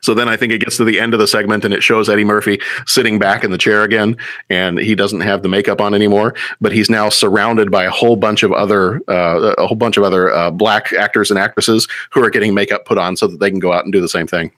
so 0.00 0.14
then 0.14 0.28
I 0.28 0.36
think 0.36 0.52
it 0.52 0.58
gets 0.58 0.76
to 0.78 0.84
the 0.84 1.00
end 1.00 1.14
of 1.14 1.20
the 1.20 1.26
segment 1.26 1.64
and 1.64 1.74
it 1.74 1.82
shows 1.82 2.08
Eddie 2.08 2.24
Murphy 2.24 2.60
sitting 2.86 3.18
back 3.18 3.44
in 3.44 3.50
the 3.50 3.58
chair 3.58 3.82
again, 3.82 4.16
and 4.50 4.78
he 4.78 4.94
doesn't 4.94 5.20
have 5.20 5.42
the 5.42 5.48
makeup 5.48 5.80
on 5.80 5.94
anymore, 5.94 6.34
but 6.60 6.72
he's 6.72 6.90
now 6.90 7.08
surrounded 7.08 7.70
by 7.70 7.84
a 7.84 7.90
whole 7.90 8.16
bunch 8.16 8.42
of 8.42 8.52
other 8.52 9.00
uh, 9.08 9.54
a 9.58 9.66
whole 9.66 9.76
bunch 9.76 9.96
of 9.96 10.04
other 10.04 10.32
uh, 10.32 10.50
black 10.50 10.92
actors 10.92 11.30
and 11.30 11.38
actresses 11.38 11.88
who 12.10 12.24
are 12.24 12.30
getting 12.30 12.54
makeup 12.54 12.84
put 12.84 12.98
on 12.98 13.16
so 13.16 13.26
that 13.26 13.40
they 13.40 13.50
can 13.50 13.58
go 13.58 13.72
out 13.72 13.84
and 13.84 13.92
do 13.92 14.00
the 14.00 14.08
same 14.08 14.26
thing. 14.26 14.50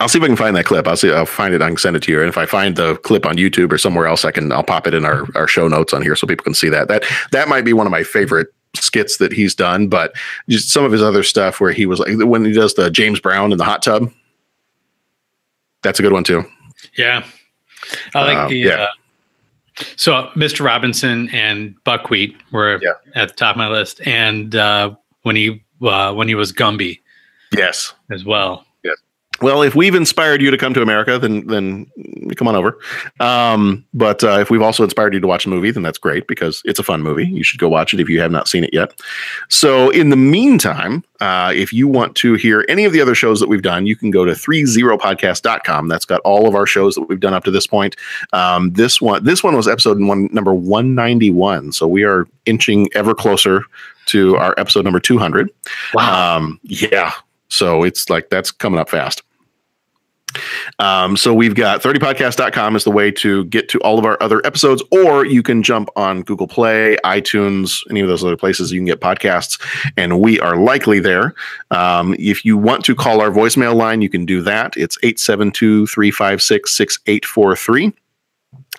I'll 0.00 0.08
see 0.08 0.18
if 0.18 0.24
I 0.24 0.26
can 0.26 0.36
find 0.36 0.56
that 0.56 0.64
clip. 0.64 0.88
I'll 0.88 0.96
see. 0.96 1.12
I'll 1.12 1.26
find 1.26 1.54
it. 1.54 1.62
I 1.62 1.68
can 1.68 1.76
send 1.76 1.94
it 1.94 2.02
to 2.04 2.12
you. 2.12 2.18
And 2.18 2.28
if 2.28 2.36
I 2.36 2.44
find 2.44 2.74
the 2.74 2.96
clip 2.96 3.24
on 3.24 3.36
YouTube 3.36 3.70
or 3.70 3.78
somewhere 3.78 4.06
else, 4.06 4.24
I 4.24 4.32
can. 4.32 4.50
I'll 4.50 4.64
pop 4.64 4.88
it 4.88 4.94
in 4.94 5.04
our, 5.04 5.26
our 5.36 5.46
show 5.46 5.68
notes 5.68 5.94
on 5.94 6.02
here 6.02 6.16
so 6.16 6.26
people 6.26 6.42
can 6.42 6.54
see 6.54 6.68
that. 6.70 6.88
That 6.88 7.04
that 7.30 7.48
might 7.48 7.64
be 7.64 7.72
one 7.72 7.86
of 7.86 7.92
my 7.92 8.02
favorite 8.02 8.48
skits 8.74 9.18
that 9.18 9.32
he's 9.32 9.54
done, 9.54 9.88
but 9.88 10.14
just 10.48 10.70
some 10.70 10.84
of 10.84 10.92
his 10.92 11.02
other 11.02 11.22
stuff 11.22 11.60
where 11.60 11.72
he 11.72 11.86
was 11.86 11.98
like 12.00 12.14
when 12.18 12.44
he 12.44 12.52
does 12.52 12.74
the 12.74 12.90
James 12.90 13.20
Brown 13.20 13.52
in 13.52 13.58
the 13.58 13.64
hot 13.64 13.82
tub. 13.82 14.10
That's 15.82 15.98
a 15.98 16.02
good 16.02 16.12
one 16.12 16.24
too. 16.24 16.44
Yeah, 16.96 17.24
I 18.14 18.22
like 18.22 18.36
Um, 18.36 18.48
the. 18.50 18.56
yeah. 18.56 18.70
Uh, 18.74 19.84
so 19.96 20.30
Mr. 20.34 20.64
Robinson 20.64 21.28
and 21.30 21.74
Buckwheat 21.84 22.36
were 22.52 22.78
Yeah. 22.82 22.92
at 23.14 23.28
the 23.28 23.34
top 23.34 23.56
of 23.56 23.58
my 23.58 23.68
list, 23.68 24.00
and 24.06 24.54
uh, 24.54 24.94
when 25.22 25.36
he 25.36 25.62
uh, 25.82 26.12
when 26.14 26.28
he 26.28 26.34
was 26.34 26.52
Gumby 26.52 27.00
Yes. 27.56 27.92
as 28.10 28.24
well. 28.24 28.64
Well, 29.42 29.62
if 29.62 29.74
we've 29.74 29.94
inspired 29.94 30.40
you 30.40 30.50
to 30.50 30.56
come 30.56 30.72
to 30.74 30.82
America, 30.82 31.18
then 31.18 31.46
then 31.46 31.90
come 32.36 32.48
on 32.48 32.54
over. 32.54 32.78
Um, 33.20 33.84
but 33.92 34.22
uh, 34.22 34.38
if 34.38 34.50
we've 34.50 34.62
also 34.62 34.84
inspired 34.84 35.14
you 35.14 35.20
to 35.20 35.26
watch 35.26 35.46
a 35.46 35.48
movie, 35.48 35.70
then 35.70 35.82
that's 35.82 35.98
great 35.98 36.26
because 36.28 36.62
it's 36.64 36.78
a 36.78 36.82
fun 36.82 37.02
movie. 37.02 37.26
You 37.26 37.42
should 37.42 37.60
go 37.60 37.68
watch 37.68 37.92
it 37.92 38.00
if 38.00 38.08
you 38.08 38.20
have 38.20 38.30
not 38.30 38.48
seen 38.48 38.64
it 38.64 38.70
yet. 38.72 38.98
So, 39.48 39.90
in 39.90 40.10
the 40.10 40.16
meantime, 40.16 41.04
uh, 41.20 41.52
if 41.54 41.72
you 41.72 41.88
want 41.88 42.14
to 42.16 42.34
hear 42.34 42.64
any 42.68 42.84
of 42.84 42.92
the 42.92 43.00
other 43.00 43.14
shows 43.14 43.40
that 43.40 43.48
we've 43.48 43.62
done, 43.62 43.86
you 43.86 43.96
can 43.96 44.10
go 44.10 44.24
to 44.24 44.32
30podcast.com. 44.32 45.88
That's 45.88 46.04
got 46.04 46.20
all 46.20 46.46
of 46.46 46.54
our 46.54 46.66
shows 46.66 46.94
that 46.94 47.02
we've 47.02 47.20
done 47.20 47.34
up 47.34 47.44
to 47.44 47.50
this 47.50 47.66
point. 47.66 47.96
Um, 48.32 48.72
this 48.72 49.00
one, 49.00 49.24
this 49.24 49.42
one 49.42 49.56
was 49.56 49.66
episode 49.66 50.00
one, 50.00 50.28
number 50.32 50.54
191. 50.54 51.72
So 51.72 51.86
we 51.86 52.04
are 52.04 52.26
inching 52.46 52.88
ever 52.94 53.14
closer 53.14 53.64
to 54.06 54.36
our 54.36 54.54
episode 54.56 54.84
number 54.84 55.00
200. 55.00 55.50
Wow. 55.94 56.36
Um, 56.36 56.60
yeah. 56.62 57.12
So 57.48 57.82
it's 57.82 58.08
like 58.08 58.30
that's 58.30 58.50
coming 58.50 58.80
up 58.80 58.88
fast. 58.88 59.22
Um, 60.78 61.16
so 61.16 61.34
we've 61.34 61.54
got 61.54 61.82
30podcast.com 61.82 62.76
is 62.76 62.84
the 62.84 62.90
way 62.90 63.10
to 63.12 63.44
get 63.46 63.68
to 63.70 63.80
all 63.80 63.98
of 63.98 64.04
our 64.04 64.16
other 64.22 64.44
episodes, 64.46 64.82
or 64.90 65.24
you 65.24 65.42
can 65.42 65.62
jump 65.62 65.88
on 65.96 66.22
Google 66.22 66.46
Play, 66.46 66.96
iTunes, 67.04 67.82
any 67.90 68.00
of 68.00 68.08
those 68.08 68.24
other 68.24 68.36
places 68.36 68.72
you 68.72 68.78
can 68.78 68.86
get 68.86 69.00
podcasts, 69.00 69.60
and 69.96 70.20
we 70.20 70.40
are 70.40 70.56
likely 70.56 71.00
there. 71.00 71.34
Um, 71.70 72.14
if 72.18 72.44
you 72.44 72.56
want 72.56 72.84
to 72.84 72.94
call 72.94 73.20
our 73.20 73.30
voicemail 73.30 73.74
line, 73.74 74.02
you 74.02 74.08
can 74.08 74.26
do 74.26 74.42
that. 74.42 74.76
It's 74.76 74.98
872 75.02 75.86
356 75.86 76.70
6843. 76.70 77.92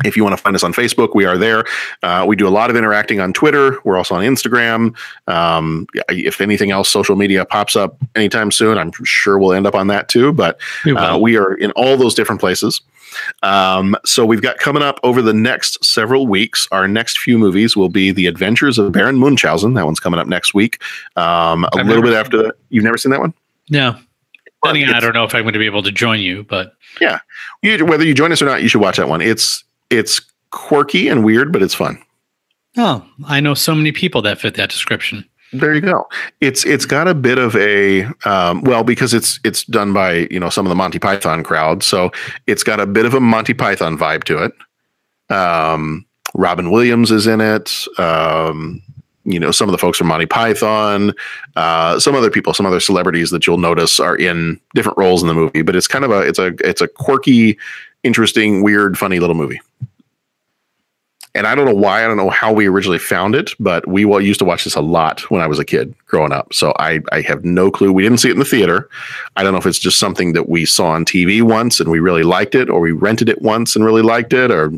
If 0.03 0.17
you 0.17 0.23
want 0.23 0.35
to 0.35 0.41
find 0.41 0.55
us 0.55 0.63
on 0.63 0.73
Facebook, 0.73 1.13
we 1.13 1.25
are 1.25 1.37
there. 1.37 1.65
Uh, 2.01 2.25
we 2.27 2.35
do 2.35 2.47
a 2.47 2.49
lot 2.49 2.71
of 2.71 2.75
interacting 2.75 3.19
on 3.19 3.31
Twitter. 3.31 3.77
We're 3.83 3.95
also 3.95 4.15
on 4.15 4.23
Instagram. 4.23 4.95
Um, 5.27 5.85
if 6.09 6.41
anything 6.41 6.71
else, 6.71 6.89
social 6.89 7.15
media 7.15 7.45
pops 7.45 7.75
up 7.75 7.97
anytime 8.15 8.49
soon, 8.49 8.79
I'm 8.79 8.91
sure 9.03 9.37
we'll 9.37 9.53
end 9.53 9.67
up 9.67 9.75
on 9.75 9.87
that 9.87 10.09
too. 10.09 10.33
But 10.33 10.59
uh, 10.97 11.19
we 11.19 11.37
are 11.37 11.53
in 11.53 11.71
all 11.71 11.95
those 11.95 12.15
different 12.15 12.41
places. 12.41 12.81
Um, 13.43 13.95
so 14.03 14.25
we've 14.25 14.41
got 14.41 14.57
coming 14.57 14.81
up 14.81 14.99
over 15.03 15.21
the 15.21 15.33
next 15.33 15.85
several 15.85 16.25
weeks. 16.25 16.67
Our 16.71 16.87
next 16.87 17.19
few 17.19 17.37
movies 17.37 17.77
will 17.77 17.89
be 17.89 18.11
The 18.11 18.25
Adventures 18.25 18.79
of 18.79 18.91
Baron 18.91 19.17
Munchausen. 19.17 19.75
That 19.75 19.85
one's 19.85 19.99
coming 19.99 20.19
up 20.19 20.25
next 20.25 20.55
week. 20.55 20.81
Um, 21.15 21.65
a 21.65 21.69
I've 21.77 21.85
little 21.85 22.01
bit 22.01 22.13
after 22.13 22.37
that. 22.37 22.55
You've 22.69 22.83
never 22.83 22.97
seen 22.97 23.11
that 23.11 23.19
one? 23.19 23.35
No. 23.69 23.95
Then 24.63 24.77
again, 24.77 24.93
I 24.95 24.99
don't 24.99 25.13
know 25.13 25.25
if 25.25 25.35
I'm 25.35 25.43
going 25.43 25.53
to 25.53 25.59
be 25.59 25.65
able 25.65 25.83
to 25.83 25.91
join 25.91 26.21
you, 26.21 26.43
but 26.43 26.73
Yeah. 26.99 27.19
You, 27.61 27.85
whether 27.85 28.03
you 28.03 28.13
join 28.15 28.31
us 28.31 28.41
or 28.41 28.45
not, 28.45 28.63
you 28.63 28.69
should 28.69 28.81
watch 28.81 28.97
that 28.97 29.09
one. 29.09 29.21
It's 29.21 29.63
it's 29.89 30.21
quirky 30.51 31.07
and 31.07 31.23
weird, 31.23 31.51
but 31.51 31.61
it's 31.61 31.73
fun. 31.73 32.01
oh, 32.77 33.07
I 33.25 33.39
know 33.39 33.53
so 33.53 33.75
many 33.75 33.91
people 33.91 34.21
that 34.23 34.39
fit 34.39 34.55
that 34.55 34.69
description. 34.69 35.27
There 35.53 35.75
you 35.75 35.81
go. 35.81 36.07
It's 36.41 36.65
it's 36.65 36.85
got 36.85 37.07
a 37.07 37.13
bit 37.13 37.37
of 37.37 37.55
a 37.55 38.05
um, 38.25 38.61
well 38.63 38.83
because 38.83 39.13
it's 39.13 39.39
it's 39.43 39.63
done 39.65 39.93
by 39.93 40.27
you 40.31 40.39
know 40.39 40.49
some 40.49 40.65
of 40.65 40.69
the 40.69 40.75
Monty 40.75 40.97
Python 40.97 41.43
crowd, 41.43 41.83
so 41.83 42.11
it's 42.47 42.63
got 42.63 42.79
a 42.79 42.87
bit 42.87 43.05
of 43.05 43.13
a 43.13 43.19
Monty 43.19 43.53
Python 43.53 43.95
vibe 43.95 44.23
to 44.23 44.43
it. 44.43 44.53
Um, 45.33 46.05
Robin 46.33 46.71
Williams 46.71 47.11
is 47.11 47.27
in 47.27 47.39
it. 47.39 47.85
Um, 47.99 48.81
you 49.25 49.39
know 49.39 49.51
some 49.51 49.69
of 49.69 49.71
the 49.71 49.77
folks 49.77 49.99
from 49.99 50.07
Monty 50.07 50.25
Python, 50.25 51.13
uh, 51.55 51.99
some 51.99 52.15
other 52.15 52.31
people, 52.31 52.53
some 52.53 52.65
other 52.65 52.79
celebrities 52.79 53.29
that 53.29 53.45
you'll 53.45 53.57
notice 53.57 53.99
are 53.99 54.15
in 54.15 54.59
different 54.73 54.97
roles 54.97 55.21
in 55.21 55.27
the 55.27 55.35
movie. 55.35 55.61
But 55.61 55.75
it's 55.75 55.87
kind 55.87 56.03
of 56.03 56.09
a 56.09 56.21
it's 56.21 56.39
a 56.39 56.55
it's 56.67 56.81
a 56.81 56.87
quirky, 56.87 57.59
interesting, 58.01 58.63
weird, 58.63 58.97
funny 58.97 59.19
little 59.19 59.35
movie. 59.35 59.61
And 61.35 61.47
I 61.47 61.55
don't 61.55 61.65
know 61.65 61.73
why. 61.73 62.03
I 62.03 62.07
don't 62.07 62.17
know 62.17 62.29
how 62.29 62.53
we 62.53 62.67
originally 62.67 62.99
found 62.99 63.33
it, 63.35 63.53
but 63.59 63.87
we 63.87 64.05
well, 64.05 64.21
used 64.21 64.39
to 64.39 64.45
watch 64.45 64.63
this 64.63 64.75
a 64.75 64.81
lot 64.81 65.21
when 65.31 65.41
I 65.41 65.47
was 65.47 65.57
a 65.59 65.65
kid 65.65 65.95
growing 66.05 66.31
up. 66.31 66.53
So 66.53 66.73
I, 66.77 66.99
I 67.11 67.21
have 67.21 67.43
no 67.43 67.71
clue. 67.71 67.91
We 67.91 68.03
didn't 68.03 68.19
see 68.19 68.29
it 68.29 68.33
in 68.33 68.39
the 68.39 68.45
theater. 68.45 68.87
I 69.35 69.43
don't 69.43 69.51
know 69.51 69.57
if 69.57 69.65
it's 69.65 69.79
just 69.79 69.97
something 69.97 70.33
that 70.33 70.47
we 70.47 70.65
saw 70.65 70.89
on 70.89 71.05
TV 71.05 71.41
once 71.41 71.79
and 71.79 71.89
we 71.89 71.99
really 71.99 72.23
liked 72.23 72.53
it, 72.55 72.69
or 72.69 72.79
we 72.79 72.91
rented 72.91 73.29
it 73.29 73.41
once 73.41 73.75
and 73.75 73.83
really 73.83 74.03
liked 74.03 74.33
it, 74.33 74.51
or 74.51 74.71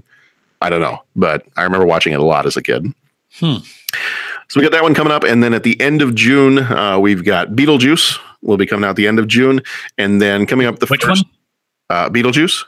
I 0.61 0.69
don't 0.69 0.81
know. 0.81 1.03
But 1.15 1.45
I 1.57 1.63
remember 1.63 1.85
watching 1.85 2.13
it 2.13 2.19
a 2.19 2.23
lot 2.25 2.45
as 2.45 2.55
a 2.55 2.61
kid. 2.61 2.85
Hmm. 3.33 3.57
So 4.47 4.59
we 4.59 4.61
got 4.61 4.71
that 4.71 4.83
one 4.83 4.93
coming 4.93 5.11
up, 5.11 5.23
and 5.23 5.43
then 5.43 5.53
at 5.53 5.63
the 5.63 5.79
end 5.81 6.01
of 6.01 6.15
June, 6.15 6.59
uh, 6.59 6.99
we've 6.99 7.23
got 7.25 7.49
Beetlejuice. 7.49 8.19
Will 8.41 8.57
be 8.57 8.67
coming 8.67 8.87
out 8.87 8.95
the 8.95 9.07
end 9.07 9.17
of 9.17 9.27
June, 9.27 9.61
and 9.97 10.21
then 10.21 10.45
coming 10.45 10.67
up 10.67 10.77
the 10.77 10.85
Which 10.85 11.03
first 11.03 11.25
Uh, 11.89 12.09
Beetlejuice. 12.09 12.63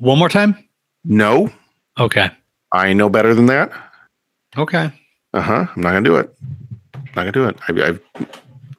One 0.00 0.18
more 0.18 0.30
time. 0.30 0.56
No, 1.04 1.50
Okay. 1.98 2.30
I 2.72 2.92
know 2.92 3.08
better 3.08 3.34
than 3.34 3.46
that. 3.46 3.70
Okay. 4.56 4.90
Uh 5.34 5.40
huh. 5.40 5.66
I'm 5.74 5.82
not 5.82 5.90
gonna 5.92 6.02
do 6.02 6.16
it. 6.16 6.34
Not 6.94 7.14
gonna 7.16 7.32
do 7.32 7.46
it. 7.48 7.56
I, 7.68 7.88
I've 7.88 8.00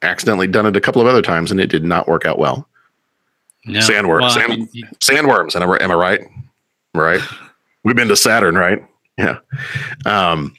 accidentally 0.02 0.46
done 0.46 0.66
it 0.66 0.76
a 0.76 0.80
couple 0.80 1.00
of 1.02 1.08
other 1.08 1.22
times, 1.22 1.50
and 1.50 1.60
it 1.60 1.66
did 1.68 1.84
not 1.84 2.08
work 2.08 2.24
out 2.24 2.38
well. 2.38 2.66
No. 3.66 3.80
Sandworms. 3.80 4.20
Well, 4.22 4.38
I 4.38 4.46
mean, 4.46 4.68
you- 4.72 4.86
sandworms. 5.00 5.54
Am 5.60 5.70
I, 5.70 5.78
am 5.82 5.90
I 5.90 5.94
right? 5.94 6.20
Am 6.20 7.00
I 7.00 7.00
right? 7.00 7.20
We've 7.84 7.96
been 7.96 8.08
to 8.08 8.16
Saturn, 8.16 8.56
right? 8.56 8.84
Yeah. 9.18 9.38
Um, 10.06 10.54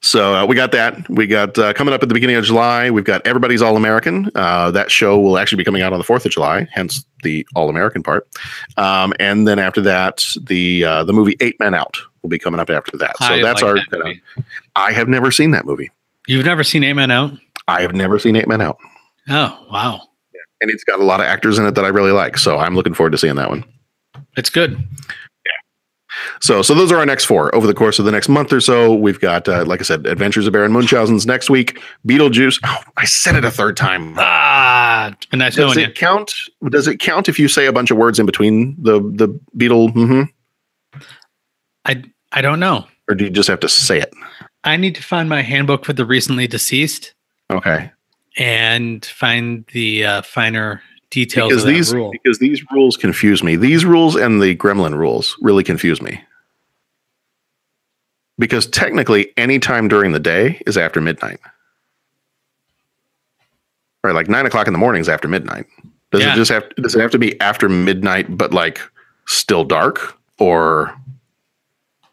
so 0.00 0.34
uh, 0.34 0.46
we 0.46 0.54
got 0.54 0.72
that. 0.72 1.08
We 1.08 1.26
got 1.26 1.58
uh, 1.58 1.72
coming 1.72 1.92
up 1.94 2.02
at 2.02 2.08
the 2.08 2.14
beginning 2.14 2.36
of 2.36 2.44
July. 2.44 2.90
We've 2.90 3.04
got 3.04 3.26
Everybody's 3.26 3.62
All 3.62 3.76
American. 3.76 4.30
Uh, 4.34 4.70
that 4.72 4.90
show 4.90 5.18
will 5.20 5.38
actually 5.38 5.56
be 5.58 5.64
coming 5.64 5.82
out 5.82 5.92
on 5.92 5.98
the 5.98 6.04
Fourth 6.04 6.24
of 6.24 6.32
July, 6.32 6.68
hence 6.72 7.04
the 7.22 7.46
All 7.54 7.68
American 7.68 8.02
part. 8.02 8.28
Um, 8.76 9.12
and 9.18 9.46
then 9.48 9.58
after 9.58 9.80
that, 9.82 10.24
the 10.40 10.84
uh, 10.84 11.04
the 11.04 11.12
movie 11.12 11.36
Eight 11.40 11.58
Men 11.60 11.74
Out 11.74 11.96
will 12.22 12.30
be 12.30 12.38
coming 12.38 12.60
up 12.60 12.70
after 12.70 12.96
that. 12.98 13.16
So 13.18 13.24
I 13.26 13.42
that's 13.42 13.62
like 13.62 13.68
our. 13.70 13.74
that 13.90 14.04
movie. 14.04 14.22
I 14.76 14.92
have 14.92 15.08
never 15.08 15.30
seen 15.30 15.50
that 15.52 15.64
movie. 15.66 15.90
You've 16.28 16.44
never 16.46 16.64
seen 16.64 16.84
Eight 16.84 16.94
Men 16.94 17.10
Out? 17.10 17.32
I 17.68 17.82
have 17.82 17.94
never 17.94 18.18
seen 18.18 18.36
Eight 18.36 18.46
Men 18.48 18.60
Out, 18.60 18.78
Oh, 19.28 19.66
wow. 19.70 20.00
and 20.60 20.70
it's 20.70 20.84
got 20.84 21.00
a 21.00 21.04
lot 21.04 21.18
of 21.20 21.26
actors 21.26 21.58
in 21.58 21.66
it 21.66 21.74
that 21.74 21.84
I 21.84 21.88
really 21.88 22.12
like. 22.12 22.38
So 22.38 22.58
I'm 22.58 22.74
looking 22.76 22.94
forward 22.94 23.10
to 23.10 23.18
seeing 23.18 23.34
that 23.36 23.48
one. 23.48 23.64
It's 24.36 24.50
good. 24.50 24.78
So, 26.40 26.62
so 26.62 26.74
those 26.74 26.92
are 26.92 26.96
our 26.98 27.06
next 27.06 27.24
four 27.24 27.54
over 27.54 27.66
the 27.66 27.74
course 27.74 27.98
of 27.98 28.04
the 28.04 28.12
next 28.12 28.28
month 28.28 28.52
or 28.52 28.60
so. 28.60 28.94
We've 28.94 29.18
got, 29.20 29.48
uh, 29.48 29.64
like 29.64 29.80
I 29.80 29.84
said, 29.84 30.06
Adventures 30.06 30.46
of 30.46 30.52
Baron 30.52 30.72
Munchausen's 30.72 31.26
next 31.26 31.48
week. 31.50 31.80
Beetlejuice. 32.06 32.60
Oh, 32.64 32.76
I 32.96 33.04
said 33.06 33.36
it 33.36 33.44
a 33.44 33.50
third 33.50 33.76
time. 33.76 34.14
Ah, 34.18 35.14
nice 35.32 35.56
Does 35.56 35.76
it 35.76 35.94
count? 35.94 36.34
Does 36.68 36.86
it 36.88 36.98
count 37.00 37.28
if 37.28 37.38
you 37.38 37.48
say 37.48 37.66
a 37.66 37.72
bunch 37.72 37.90
of 37.90 37.96
words 37.96 38.18
in 38.18 38.26
between 38.26 38.76
the 38.82 39.00
the 39.00 39.28
Beetle? 39.56 39.88
hmm 39.92 40.22
I 41.84 42.02
I 42.32 42.42
don't 42.42 42.60
know. 42.60 42.86
Or 43.08 43.14
do 43.14 43.24
you 43.24 43.30
just 43.30 43.48
have 43.48 43.60
to 43.60 43.68
say 43.68 44.00
it? 44.00 44.12
I 44.64 44.76
need 44.76 44.94
to 44.96 45.02
find 45.02 45.28
my 45.28 45.42
handbook 45.42 45.84
for 45.84 45.92
the 45.92 46.04
recently 46.04 46.46
deceased 46.48 47.14
Okay. 47.52 47.90
and 48.36 49.04
find 49.04 49.64
the 49.72 50.04
uh, 50.04 50.22
finer 50.22 50.82
details 51.10 51.50
Because 51.50 51.64
these 51.64 51.94
rule. 51.94 52.10
because 52.10 52.38
these 52.38 52.62
rules 52.72 52.96
confuse 52.96 53.42
me. 53.42 53.56
These 53.56 53.84
rules 53.84 54.16
and 54.16 54.42
the 54.42 54.56
Gremlin 54.56 54.94
rules 54.96 55.36
really 55.40 55.62
confuse 55.64 56.00
me. 56.02 56.22
Because 58.38 58.66
technically, 58.66 59.32
any 59.38 59.58
time 59.58 59.88
during 59.88 60.12
the 60.12 60.20
day 60.20 60.60
is 60.66 60.76
after 60.76 61.00
midnight. 61.00 61.40
Right, 64.04 64.14
like 64.14 64.28
nine 64.28 64.46
o'clock 64.46 64.66
in 64.66 64.72
the 64.72 64.78
morning 64.78 65.00
is 65.00 65.08
after 65.08 65.26
midnight. 65.26 65.66
Does 66.12 66.20
Yeah. 66.22 66.32
it 66.32 66.36
just 66.36 66.50
have 66.50 66.68
does 66.76 66.94
it 66.94 67.00
have 67.00 67.10
to 67.12 67.18
be 67.18 67.40
after 67.40 67.68
midnight, 67.68 68.36
but 68.36 68.52
like 68.52 68.80
still 69.26 69.64
dark? 69.64 70.16
Or 70.38 70.94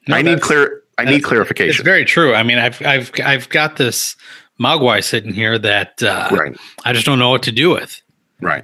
No, 0.08 0.16
I 0.16 0.22
need 0.22 0.42
clear 0.42 0.82
I 0.98 1.04
need 1.04 1.08
That's- 1.08 1.18
It's 1.20 1.26
clarification. 1.28 1.86
very 1.86 2.06
true. 2.06 2.34
I 2.34 2.44
mean, 2.44 2.58
I've 2.58 2.82
I've 2.86 3.12
I've 3.24 3.50
got 3.50 3.76
this 3.78 4.16
Mogwai 4.60 5.04
sitting 5.04 5.34
here 5.34 5.60
that 5.60 6.02
uh, 6.02 6.30
Right. 6.32 6.56
I 6.86 6.94
just 6.94 7.06
don't 7.06 7.20
know 7.20 7.30
what 7.32 7.44
to 7.44 7.52
do 7.52 7.70
with. 7.72 8.02
Right. 8.42 8.64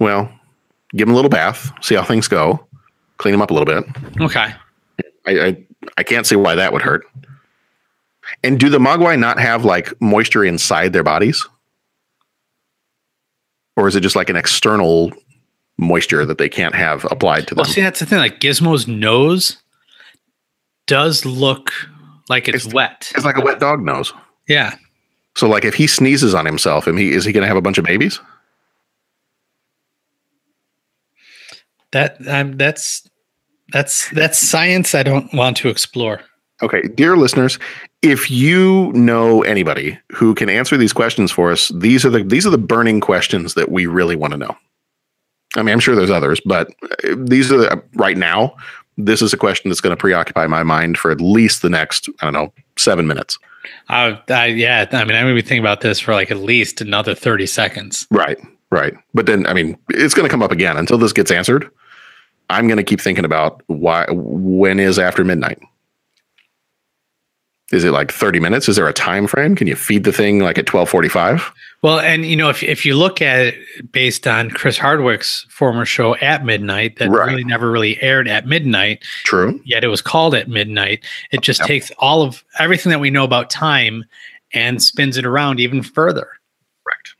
Well, 0.00 0.30
give 0.92 1.08
him 1.08 1.12
a 1.12 1.16
little 1.16 1.30
bath, 1.30 1.72
see 1.80 1.94
how 1.94 2.04
things 2.04 2.28
go, 2.28 2.66
clean 3.16 3.34
him 3.34 3.42
up 3.42 3.50
a 3.50 3.54
little 3.54 3.66
bit. 3.66 3.84
Okay. 4.20 4.54
I, 5.26 5.46
I 5.46 5.64
I 5.96 6.02
can't 6.02 6.26
see 6.26 6.36
why 6.36 6.54
that 6.54 6.72
would 6.72 6.82
hurt. 6.82 7.04
And 8.42 8.58
do 8.60 8.68
the 8.68 8.78
Mogwai 8.78 9.18
not 9.18 9.38
have 9.38 9.64
like 9.64 9.98
moisture 10.00 10.44
inside 10.44 10.92
their 10.92 11.02
bodies? 11.02 11.46
Or 13.76 13.88
is 13.88 13.96
it 13.96 14.00
just 14.00 14.16
like 14.16 14.28
an 14.28 14.36
external 14.36 15.12
moisture 15.78 16.26
that 16.26 16.38
they 16.38 16.48
can't 16.48 16.74
have 16.74 17.06
applied 17.10 17.46
to 17.48 17.54
them? 17.54 17.62
Well, 17.62 17.72
see, 17.72 17.80
that's 17.80 18.00
the 18.00 18.06
thing. 18.06 18.18
Like 18.18 18.40
Gizmo's 18.40 18.88
nose 18.88 19.58
does 20.86 21.24
look 21.24 21.70
like 22.28 22.48
it's, 22.48 22.72
wet. 22.72 23.10
It's 23.14 23.24
like 23.24 23.36
a 23.36 23.40
wet 23.40 23.60
dog 23.60 23.80
nose. 23.80 24.12
Yeah. 24.48 24.74
So 25.36 25.48
like 25.48 25.64
if 25.64 25.74
he 25.74 25.86
sneezes 25.86 26.34
on 26.34 26.44
himself, 26.44 26.86
and 26.86 26.98
he 26.98 27.12
is 27.12 27.24
he 27.24 27.32
gonna 27.32 27.46
have 27.46 27.56
a 27.56 27.62
bunch 27.62 27.78
of 27.78 27.84
babies? 27.84 28.20
That 31.92 32.16
um, 32.28 32.56
that's 32.56 33.08
that's 33.72 34.10
that's 34.10 34.38
science 34.38 34.94
I 34.94 35.02
don't 35.02 35.32
want 35.32 35.56
to 35.58 35.68
explore. 35.68 36.20
Okay, 36.60 36.82
dear 36.94 37.16
listeners, 37.16 37.58
if 38.02 38.30
you 38.30 38.92
know 38.92 39.42
anybody 39.42 39.98
who 40.12 40.34
can 40.34 40.48
answer 40.48 40.76
these 40.76 40.92
questions 40.92 41.30
for 41.30 41.52
us, 41.52 41.68
these 41.74 42.04
are 42.04 42.10
the 42.10 42.24
these 42.24 42.46
are 42.46 42.50
the 42.50 42.58
burning 42.58 43.00
questions 43.00 43.54
that 43.54 43.70
we 43.70 43.86
really 43.86 44.16
want 44.16 44.32
to 44.32 44.38
know. 44.38 44.56
I 45.56 45.62
mean, 45.62 45.72
I'm 45.72 45.80
sure 45.80 45.94
there's 45.94 46.10
others, 46.10 46.40
but 46.44 46.68
uh, 47.04 47.14
these 47.16 47.50
are 47.52 47.58
the, 47.58 47.82
right 47.94 48.16
now. 48.16 48.56
This 48.96 49.22
is 49.22 49.32
a 49.32 49.36
question 49.36 49.70
that's 49.70 49.80
going 49.80 49.96
to 49.96 50.00
preoccupy 50.00 50.48
my 50.48 50.64
mind 50.64 50.98
for 50.98 51.12
at 51.12 51.20
least 51.20 51.62
the 51.62 51.70
next 51.70 52.08
I 52.20 52.26
don't 52.26 52.32
know 52.34 52.52
seven 52.76 53.06
minutes. 53.06 53.38
Uh, 53.88 54.16
I, 54.28 54.46
yeah, 54.46 54.86
I 54.90 55.04
mean, 55.04 55.14
I'm 55.14 55.24
gonna 55.24 55.34
be 55.34 55.42
thinking 55.42 55.60
about 55.60 55.80
this 55.80 56.00
for 56.00 56.12
like 56.12 56.30
at 56.30 56.38
least 56.38 56.80
another 56.80 57.14
thirty 57.14 57.46
seconds. 57.46 58.06
Right, 58.10 58.38
right. 58.70 58.94
But 59.14 59.26
then, 59.26 59.46
I 59.46 59.54
mean, 59.54 59.78
it's 59.90 60.14
going 60.14 60.26
to 60.26 60.30
come 60.30 60.42
up 60.42 60.52
again 60.52 60.76
until 60.76 60.98
this 60.98 61.12
gets 61.12 61.30
answered. 61.30 61.70
I'm 62.50 62.66
going 62.66 62.78
to 62.78 62.84
keep 62.84 63.00
thinking 63.00 63.24
about 63.24 63.62
why. 63.66 64.06
When 64.10 64.80
is 64.80 64.98
after 64.98 65.24
midnight? 65.24 65.58
Is 67.70 67.84
it 67.84 67.90
like 67.90 68.10
30 68.10 68.40
minutes? 68.40 68.66
Is 68.66 68.76
there 68.76 68.88
a 68.88 68.94
time 68.94 69.26
frame? 69.26 69.54
Can 69.54 69.66
you 69.66 69.76
feed 69.76 70.04
the 70.04 70.12
thing 70.12 70.38
like 70.40 70.56
at 70.56 70.64
12:45? 70.64 71.52
Well, 71.82 72.00
and 72.00 72.24
you 72.24 72.34
know, 72.34 72.48
if 72.48 72.62
if 72.62 72.86
you 72.86 72.94
look 72.94 73.20
at 73.20 73.38
it 73.48 73.92
based 73.92 74.26
on 74.26 74.48
Chris 74.50 74.78
Hardwick's 74.78 75.44
former 75.50 75.84
show 75.84 76.14
at 76.16 76.46
midnight, 76.46 76.96
that 76.98 77.10
Right. 77.10 77.26
really 77.30 77.44
never 77.44 77.70
really 77.70 78.00
aired 78.02 78.26
at 78.26 78.46
midnight. 78.46 79.02
True. 79.24 79.60
Yet 79.66 79.84
it 79.84 79.88
was 79.88 80.00
called 80.00 80.34
at 80.34 80.48
midnight. 80.48 81.04
It 81.30 81.42
just 81.42 81.60
Yep. 81.60 81.68
takes 81.68 81.90
all 81.98 82.22
of 82.22 82.42
everything 82.58 82.88
that 82.88 83.00
we 83.00 83.10
know 83.10 83.24
about 83.24 83.50
time 83.50 84.06
and 84.54 84.82
spins 84.82 85.18
it 85.18 85.26
around 85.26 85.60
even 85.60 85.82
further. 85.82 86.26
Correct. 86.86 87.14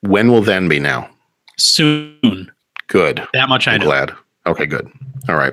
When 0.00 0.32
will 0.32 0.40
then 0.42 0.66
be 0.66 0.80
now? 0.80 1.10
Soon. 1.58 2.50
Good. 2.86 3.22
That 3.34 3.50
much 3.50 3.68
I 3.68 3.74
I'm 3.74 3.80
know. 3.80 3.86
glad. 3.86 4.12
Okay, 4.46 4.66
good. 4.66 4.90
All 5.28 5.36
right. 5.36 5.52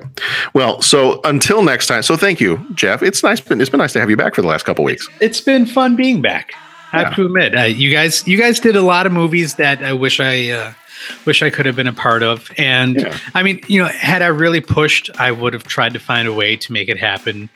Well, 0.54 0.80
so 0.80 1.20
until 1.24 1.62
next 1.62 1.86
time. 1.88 2.02
So 2.02 2.16
thank 2.16 2.40
you, 2.40 2.64
Jeff. 2.74 3.02
It's 3.02 3.22
nice. 3.22 3.40
Been, 3.40 3.60
it's 3.60 3.68
been 3.70 3.78
nice 3.78 3.92
to 3.92 4.00
have 4.00 4.08
you 4.08 4.16
back 4.16 4.34
for 4.34 4.40
the 4.42 4.48
last 4.48 4.64
couple 4.64 4.84
weeks. 4.84 5.08
It's 5.20 5.40
been 5.40 5.66
fun 5.66 5.94
being 5.94 6.22
back. 6.22 6.52
I 6.92 7.00
have 7.00 7.08
Yeah. 7.10 7.14
to 7.16 7.26
admit, 7.26 7.54
uh, 7.58 7.62
you 7.64 7.90
guys, 7.92 8.26
you 8.26 8.38
guys 8.38 8.60
did 8.60 8.74
a 8.76 8.80
lot 8.80 9.04
of 9.06 9.12
movies 9.12 9.56
that 9.56 9.82
I 9.84 9.92
wish 9.92 10.20
I 10.20 10.48
uh, 10.50 10.72
wish 11.26 11.42
I 11.42 11.50
could 11.50 11.66
have 11.66 11.76
been 11.76 11.86
a 11.86 11.92
part 11.92 12.22
of. 12.22 12.50
And 12.56 13.06
I 13.34 13.42
mean, 13.42 13.60
you 13.66 13.82
know, 13.82 13.88
had 13.88 14.22
I 14.22 14.28
really 14.28 14.62
pushed, 14.62 15.10
I 15.20 15.32
would 15.32 15.52
have 15.52 15.64
tried 15.64 15.92
to 15.92 15.98
find 16.00 16.26
a 16.26 16.32
way 16.32 16.56
to 16.56 16.72
make 16.72 16.88
it 16.88 16.98
happen. 16.98 17.50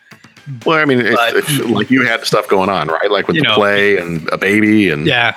Well, 0.67 0.79
I 0.79 0.85
mean, 0.85 0.99
But- 1.15 1.37
it's 1.37 1.59
like 1.61 1.91
you 1.91 2.05
had 2.05 2.27
stuff 2.27 2.47
going 2.49 2.69
on, 2.69 2.89
right? 2.89 3.11
Like 3.11 3.27
with 3.27 3.37
the 3.37 3.43
know, 3.43 3.55
play 3.55 3.97
and 3.97 4.29
a 4.33 4.37
baby, 4.37 4.91
and 4.91 5.07
Yeah. 5.07 5.35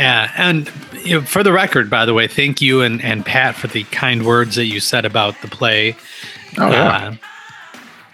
Yeah. 0.00 0.32
And 0.36 0.70
you 1.04 1.20
know, 1.20 1.26
for 1.26 1.42
the 1.42 1.52
record, 1.52 1.90
by 1.90 2.04
the 2.06 2.14
way, 2.14 2.26
thank 2.26 2.60
you 2.60 2.80
and, 2.82 3.02
and 3.02 3.24
Pat 3.24 3.54
for 3.54 3.66
the 3.68 3.84
kind 3.84 4.24
words 4.26 4.56
that 4.56 4.66
you 4.66 4.80
said 4.80 5.04
about 5.04 5.40
the 5.42 5.48
play. 5.48 5.96
Oh, 6.58 6.70
yeah. 6.70 6.88
Uh, 6.88 7.14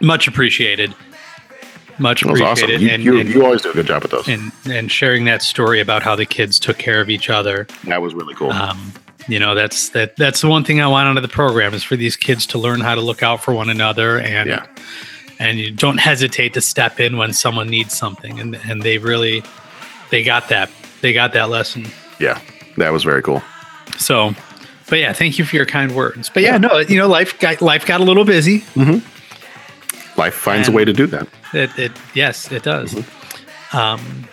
much 0.00 0.28
appreciated. 0.28 0.94
Much 1.98 2.22
was 2.24 2.40
awesome. 2.40 2.64
appreciated. 2.64 2.80
You, 2.82 2.90
and, 2.90 3.04
you, 3.04 3.20
and, 3.20 3.28
you 3.30 3.44
always 3.44 3.62
do 3.62 3.70
a 3.70 3.72
good 3.72 3.86
job 3.86 4.02
with 4.02 4.10
those. 4.10 4.28
and, 4.28 4.52
and 4.68 4.92
sharing 4.92 5.24
that 5.24 5.40
story 5.42 5.80
about 5.80 6.02
how 6.02 6.14
the 6.14 6.26
kids 6.26 6.58
took 6.58 6.76
care 6.76 7.00
of 7.00 7.08
each 7.08 7.30
other. 7.30 7.66
That 7.84 8.02
was 8.02 8.14
really 8.14 8.34
cool. 8.34 8.50
Um, 8.52 8.92
you 9.28 9.38
know, 9.38 9.54
that's 9.54 9.88
that 9.90 10.14
that's 10.16 10.40
the 10.40 10.48
one 10.48 10.62
thing 10.62 10.80
I 10.80 10.86
want 10.86 11.08
out 11.08 11.16
of 11.16 11.22
the 11.22 11.28
program 11.28 11.72
is 11.74 11.82
for 11.82 11.96
these 11.96 12.14
kids 12.14 12.46
to 12.48 12.58
learn 12.58 12.80
how 12.80 12.94
to 12.94 13.00
look 13.00 13.22
out 13.22 13.42
for 13.42 13.54
one 13.54 13.70
another 13.70 14.18
and 14.20 14.48
Yeah. 14.50 14.66
and 15.40 15.58
you 15.58 15.70
don't 15.72 15.98
hesitate 15.98 16.52
to 16.54 16.60
step 16.60 17.00
in 17.00 17.16
when 17.16 17.32
someone 17.32 17.68
needs 17.68 17.96
something 17.96 18.38
and 18.38 18.54
and 18.68 18.82
they 18.82 18.98
really 18.98 19.42
they 20.10 20.22
got 20.22 20.48
that 20.50 20.70
they 21.00 21.12
got 21.12 21.32
that 21.34 21.48
lesson. 21.48 21.86
yeah, 22.20 22.40
that 22.76 22.92
was 22.92 23.04
very 23.04 23.22
cool. 23.22 23.42
So, 23.98 24.34
but 24.88 24.98
yeah, 24.98 25.12
thank 25.12 25.38
you 25.38 25.44
for 25.44 25.56
your 25.56 25.66
kind 25.66 25.94
words. 25.94 26.28
But 26.30 26.42
yeah, 26.42 26.58
no, 26.58 26.78
you 26.78 26.98
know, 26.98 27.08
life 27.08 27.38
got 27.38 27.60
life 27.62 27.86
got 27.86 28.00
a 28.00 28.04
little 28.04 28.24
busy. 28.24 28.64
Life 30.16 30.34
finds 30.34 30.68
a 30.68 30.72
way 30.72 30.84
to 30.84 30.92
do 30.92 31.06
that. 31.08 31.28
It, 31.52 31.78
it 31.78 31.92
yes, 32.14 32.50
it 32.50 32.62
does. 32.62 32.94
Mm-hmm. 32.94 33.76
Um, 33.76 34.28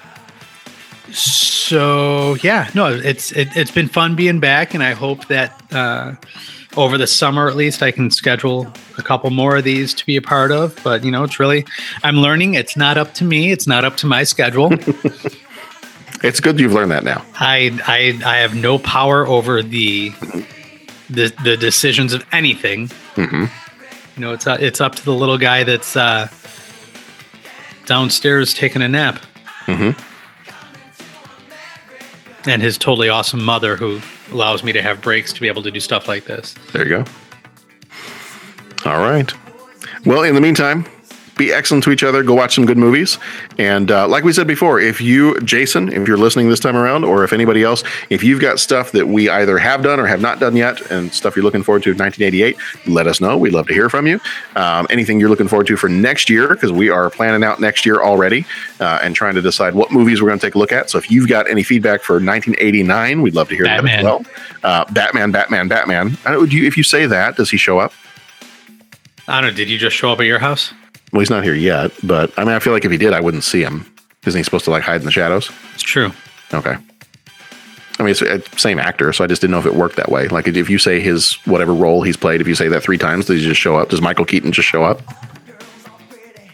So 1.13 2.35
yeah, 2.43 2.69
no, 2.73 2.87
it's 2.87 3.31
it, 3.33 3.49
it's 3.55 3.71
been 3.71 3.87
fun 3.87 4.15
being 4.15 4.39
back, 4.39 4.73
and 4.73 4.81
I 4.83 4.93
hope 4.93 5.27
that 5.27 5.61
uh, 5.71 6.15
over 6.75 6.97
the 6.97 7.07
summer 7.07 7.47
at 7.47 7.55
least 7.55 7.83
I 7.83 7.91
can 7.91 8.09
schedule 8.11 8.71
a 8.97 9.03
couple 9.03 9.29
more 9.29 9.57
of 9.57 9.63
these 9.63 9.93
to 9.95 10.05
be 10.05 10.15
a 10.15 10.21
part 10.21 10.51
of. 10.51 10.79
But 10.83 11.03
you 11.03 11.11
know, 11.11 11.23
it's 11.23 11.39
really 11.39 11.65
I'm 12.03 12.17
learning. 12.17 12.55
It's 12.55 12.75
not 12.77 12.97
up 12.97 13.13
to 13.15 13.23
me. 13.25 13.51
It's 13.51 13.67
not 13.67 13.85
up 13.85 13.97
to 13.97 14.07
my 14.07 14.23
schedule. 14.23 14.71
It's 16.23 16.39
good 16.39 16.59
you've 16.59 16.73
learned 16.73 16.91
that 16.91 17.03
now. 17.03 17.23
I 17.35 17.77
I 17.85 18.19
I 18.25 18.37
have 18.37 18.55
no 18.55 18.79
power 18.79 19.27
over 19.27 19.61
the 19.61 20.09
the 21.09 21.33
the 21.43 21.57
decisions 21.57 22.13
of 22.13 22.25
anything. 22.31 22.87
Mm-hmm. 23.15 23.45
You 24.15 24.21
know, 24.21 24.33
it's 24.33 24.47
uh, 24.47 24.57
it's 24.59 24.79
up 24.81 24.95
to 24.95 25.03
the 25.05 25.13
little 25.13 25.37
guy 25.37 25.63
that's 25.63 25.95
uh, 25.97 26.27
downstairs 27.85 28.53
taking 28.53 28.81
a 28.81 28.87
nap, 28.87 29.19
Mm-hmm. 29.65 29.99
and 32.49 32.61
his 32.61 32.77
totally 32.77 33.09
awesome 33.09 33.43
mother 33.43 33.75
who 33.75 33.99
allows 34.31 34.63
me 34.63 34.71
to 34.73 34.81
have 34.81 35.01
breaks 35.01 35.33
to 35.33 35.41
be 35.41 35.47
able 35.47 35.63
to 35.63 35.71
do 35.71 35.79
stuff 35.79 36.07
like 36.07 36.25
this. 36.25 36.53
There 36.73 36.83
you 36.87 37.03
go. 37.03 37.05
All 38.85 38.99
right. 38.99 39.31
Well, 40.05 40.23
in 40.23 40.35
the 40.35 40.41
meantime, 40.41 40.85
be 41.37 41.51
excellent 41.51 41.83
to 41.85 41.91
each 41.91 42.03
other. 42.03 42.23
Go 42.23 42.33
watch 42.33 42.55
some 42.55 42.65
good 42.65 42.77
movies. 42.77 43.17
And 43.57 43.89
uh, 43.91 44.07
like 44.07 44.23
we 44.23 44.33
said 44.33 44.47
before, 44.47 44.79
if 44.79 45.01
you, 45.01 45.39
Jason, 45.41 45.91
if 45.91 46.07
you're 46.07 46.17
listening 46.17 46.49
this 46.49 46.59
time 46.59 46.75
around, 46.75 47.03
or 47.03 47.23
if 47.23 47.33
anybody 47.33 47.63
else, 47.63 47.83
if 48.09 48.23
you've 48.23 48.41
got 48.41 48.59
stuff 48.59 48.91
that 48.91 49.07
we 49.07 49.29
either 49.29 49.57
have 49.57 49.83
done 49.83 49.99
or 49.99 50.05
have 50.05 50.21
not 50.21 50.39
done 50.39 50.55
yet, 50.55 50.79
and 50.91 51.11
stuff 51.13 51.35
you're 51.35 51.43
looking 51.43 51.63
forward 51.63 51.83
to 51.83 51.91
in 51.91 51.97
1988, 51.97 52.57
let 52.87 53.07
us 53.07 53.19
know. 53.19 53.37
We'd 53.37 53.53
love 53.53 53.67
to 53.67 53.73
hear 53.73 53.89
from 53.89 54.07
you. 54.07 54.19
Um, 54.55 54.87
anything 54.89 55.19
you're 55.19 55.29
looking 55.29 55.47
forward 55.47 55.67
to 55.67 55.77
for 55.77 55.89
next 55.89 56.29
year, 56.29 56.49
because 56.49 56.71
we 56.71 56.89
are 56.89 57.09
planning 57.09 57.43
out 57.43 57.59
next 57.59 57.85
year 57.85 58.01
already 58.01 58.45
uh, 58.79 58.99
and 59.01 59.15
trying 59.15 59.35
to 59.35 59.41
decide 59.41 59.73
what 59.75 59.91
movies 59.91 60.21
we're 60.21 60.29
going 60.29 60.39
to 60.39 60.45
take 60.45 60.55
a 60.55 60.59
look 60.59 60.71
at. 60.71 60.89
So 60.89 60.97
if 60.97 61.09
you've 61.09 61.27
got 61.27 61.49
any 61.49 61.63
feedback 61.63 62.01
for 62.01 62.13
1989, 62.15 63.21
we'd 63.21 63.35
love 63.35 63.49
to 63.49 63.55
hear 63.55 63.65
that 63.65 63.87
as 63.87 64.03
well. 64.03 64.25
Uh, 64.63 64.85
Batman, 64.91 65.31
Batman, 65.31 65.67
Batman. 65.67 66.17
I 66.25 66.31
don't, 66.31 66.49
do 66.49 66.57
you, 66.57 66.67
if 66.67 66.77
you 66.77 66.83
say 66.83 67.05
that, 67.05 67.37
does 67.37 67.49
he 67.49 67.57
show 67.57 67.79
up? 67.79 67.93
I 69.27 69.41
don't 69.41 69.51
know. 69.51 69.57
Did 69.57 69.69
you 69.69 69.77
just 69.77 69.95
show 69.95 70.11
up 70.11 70.19
at 70.19 70.25
your 70.25 70.39
house? 70.39 70.73
Well, 71.13 71.19
he's 71.19 71.29
not 71.29 71.43
here 71.43 71.53
yet, 71.53 71.91
but 72.01 72.33
I 72.37 72.43
mean, 72.43 72.55
I 72.55 72.59
feel 72.59 72.73
like 72.73 72.85
if 72.85 72.91
he 72.91 72.97
did, 72.97 73.13
I 73.13 73.21
wouldn't 73.21 73.43
see 73.43 73.61
him. 73.61 73.85
Isn't 74.25 74.39
he 74.39 74.43
supposed 74.43 74.65
to 74.65 74.71
like 74.71 74.83
hide 74.83 74.99
in 74.99 75.05
the 75.05 75.11
shadows? 75.11 75.51
It's 75.75 75.83
true. 75.83 76.11
Okay. 76.51 76.75
I 77.99 78.03
mean, 78.03 78.09
it's 78.09 78.21
uh, 78.23 78.39
same 78.57 78.79
actor, 78.79 79.13
so 79.13 79.23
I 79.23 79.27
just 79.27 79.39
didn't 79.39 79.51
know 79.51 79.59
if 79.59 79.67
it 79.67 79.75
worked 79.75 79.95
that 79.97 80.09
way. 80.09 80.27
Like, 80.27 80.47
if 80.47 80.69
you 80.69 80.79
say 80.79 80.99
his 80.99 81.33
whatever 81.45 81.73
role 81.73 82.01
he's 82.01 82.17
played, 82.17 82.41
if 82.41 82.47
you 82.47 82.55
say 82.55 82.67
that 82.67 82.81
three 82.81 82.97
times, 82.97 83.25
does 83.25 83.39
he 83.39 83.45
just 83.47 83.61
show 83.61 83.77
up? 83.77 83.89
Does 83.89 84.01
Michael 84.01 84.25
Keaton 84.25 84.51
just 84.51 84.67
show 84.67 84.83
up? 84.83 85.01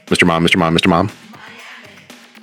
Mr. 0.07 0.27
Mom, 0.27 0.45
Mr. 0.45 0.57
Mom, 0.57 0.77
Mr. 0.77 0.87
Mom. 0.87 1.09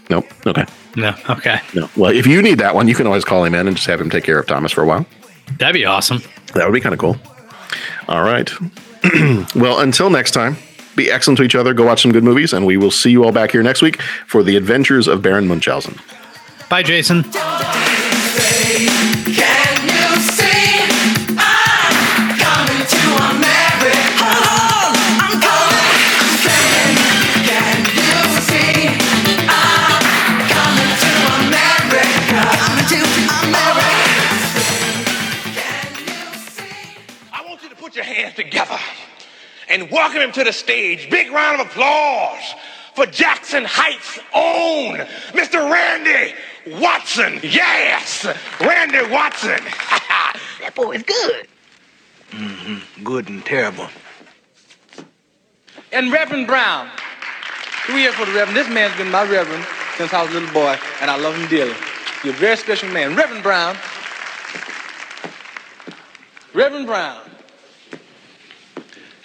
Nope. 0.09 0.25
Okay. 0.47 0.65
No. 0.95 1.15
Okay. 1.29 1.61
No. 1.75 1.91
Well, 1.97 2.13
if 2.13 2.27
you 2.27 2.41
need 2.41 2.59
that 2.59 2.75
one, 2.75 2.89
you 2.89 2.95
can 2.95 3.07
always 3.07 3.25
call 3.25 3.45
him 3.45 3.55
in 3.55 3.69
and 3.69 3.77
just 3.77 3.89
have 3.89 4.01
him 4.01 4.09
take 4.09 4.25
care 4.25 4.39
of 4.39 4.47
Thomas 4.47 4.73
for 4.73 4.83
a 4.83 4.87
while. 4.87 5.05
That'd 5.59 5.75
be 5.75 5.85
awesome. 5.85 6.23
That 6.55 6.65
would 6.65 6.73
be 6.73 6.81
kind 6.81 6.95
of 6.95 6.99
cool. 6.99 7.17
All 8.09 8.23
right. 8.23 8.51
well, 9.55 9.81
until 9.81 10.09
next 10.09 10.31
time, 10.31 10.57
be 10.97 11.11
excellent 11.11 11.39
to 11.39 11.45
each 11.45 11.55
other. 11.55 11.75
Go 11.75 11.85
watch 11.85 12.03
some 12.03 12.13
good 12.13 12.25
movies, 12.25 12.53
and 12.53 12.67
we 12.67 12.77
will 12.77 12.91
see 12.91 13.11
you 13.11 13.25
all 13.25 13.33
back 13.33 13.53
here 13.53 13.63
next 13.63 13.83
week 13.83 14.01
for 14.27 14.43
the 14.43 14.57
adventures 14.57 15.07
of 15.07 15.23
Baron 15.23 15.47
Munchausen. 15.47 15.97
Bye, 16.69 16.83
Jason. 16.83 17.25
Put 37.79 37.95
your 37.95 38.05
hands 38.05 38.35
together 38.35 38.79
and 39.69 39.91
welcome 39.91 40.21
him 40.21 40.33
to 40.33 40.45
the 40.45 40.53
stage. 40.53 41.11
Big 41.11 41.31
round 41.31 41.61
of 41.61 41.67
applause 41.67 42.55
for 42.95 43.07
Jackson 43.07 43.65
Heights' 43.67 44.19
own 44.35 44.99
Mr. 45.33 45.71
Randy 45.71 46.35
Watson. 46.81 47.41
Yes, 47.43 48.27
Randy 48.61 49.11
Watson. 49.13 49.63
that 50.61 50.73
boy 50.75 50.93
is 50.93 51.03
good. 51.03 51.49
Mm-hmm. 52.31 53.05
Good 53.05 53.29
and 53.29 53.45
terrible. 53.45 53.89
And 55.93 56.13
Reverend 56.13 56.47
Brown. 56.47 56.91
Three 57.87 58.03
years 58.03 58.15
for 58.15 58.27
the 58.27 58.33
Reverend. 58.33 58.57
This 58.57 58.69
man's 58.69 58.97
been 58.97 59.11
my 59.11 59.23
Reverend 59.23 59.65
since 59.97 60.13
I 60.13 60.23
was 60.23 60.31
a 60.33 60.35
little 60.41 60.53
boy, 60.53 60.77
and 61.01 61.11
I 61.11 61.17
love 61.17 61.37
him 61.37 61.49
dearly. 61.49 61.75
He's 62.23 62.33
a 62.33 62.37
very 62.37 62.57
special 62.57 62.89
man. 62.89 63.15
Reverend 63.15 63.43
Brown. 63.43 63.77
Reverend 66.53 66.87
Brown. 66.87 67.26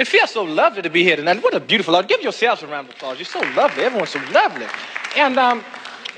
It 0.01 0.07
feels 0.07 0.31
so 0.31 0.41
lovely 0.41 0.81
to 0.81 0.89
be 0.89 1.03
here 1.03 1.15
tonight. 1.15 1.43
What 1.43 1.53
a 1.53 1.59
beautiful 1.59 1.95
audience. 1.95 2.11
Give 2.11 2.23
yourselves 2.23 2.63
a 2.63 2.67
round 2.67 2.89
of 2.89 2.95
applause. 2.95 3.19
You're 3.19 3.25
so 3.25 3.39
lovely. 3.55 3.83
Everyone's 3.83 4.09
so 4.09 4.19
lovely. 4.31 4.65
And 5.15 5.37
um, 5.37 5.63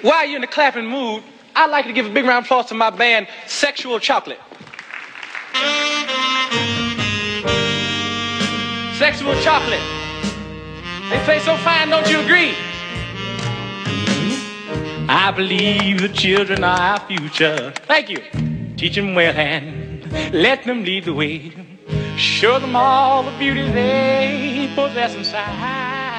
while 0.01 0.25
you're 0.25 0.37
in 0.37 0.41
the 0.41 0.47
clapping 0.47 0.87
mood, 0.87 1.21
I'd 1.53 1.69
like 1.69 1.83
to 1.87 1.91
give 1.91 2.05
a 2.05 2.09
big 2.09 2.23
round 2.23 2.45
of 2.45 2.47
applause 2.47 2.67
to 2.67 2.75
my 2.75 2.91
band, 2.91 3.27
Sexual 3.45 3.99
Chocolate. 3.99 4.39
Sexual 8.97 9.35
Chocolate. 9.41 9.83
They 11.09 11.19
play 11.25 11.39
so 11.39 11.57
fine, 11.57 11.89
don't 11.89 12.09
you 12.09 12.21
agree? 12.21 12.55
I 15.09 15.33
believe 15.35 15.99
the 15.99 16.07
children 16.07 16.63
are 16.63 16.79
our 16.79 16.99
future. 17.01 17.73
Thank 17.85 18.09
you. 18.11 18.23
Teach 18.77 18.95
them 18.95 19.13
well 19.13 19.35
and 19.35 20.09
let 20.31 20.63
them 20.63 20.85
lead 20.85 21.03
the 21.03 21.13
way. 21.13 21.72
Show 22.17 22.59
them 22.59 22.75
all 22.75 23.23
the 23.23 23.31
beauty 23.37 23.63
they 23.71 24.71
possess 24.75 25.15
inside. 25.15 26.12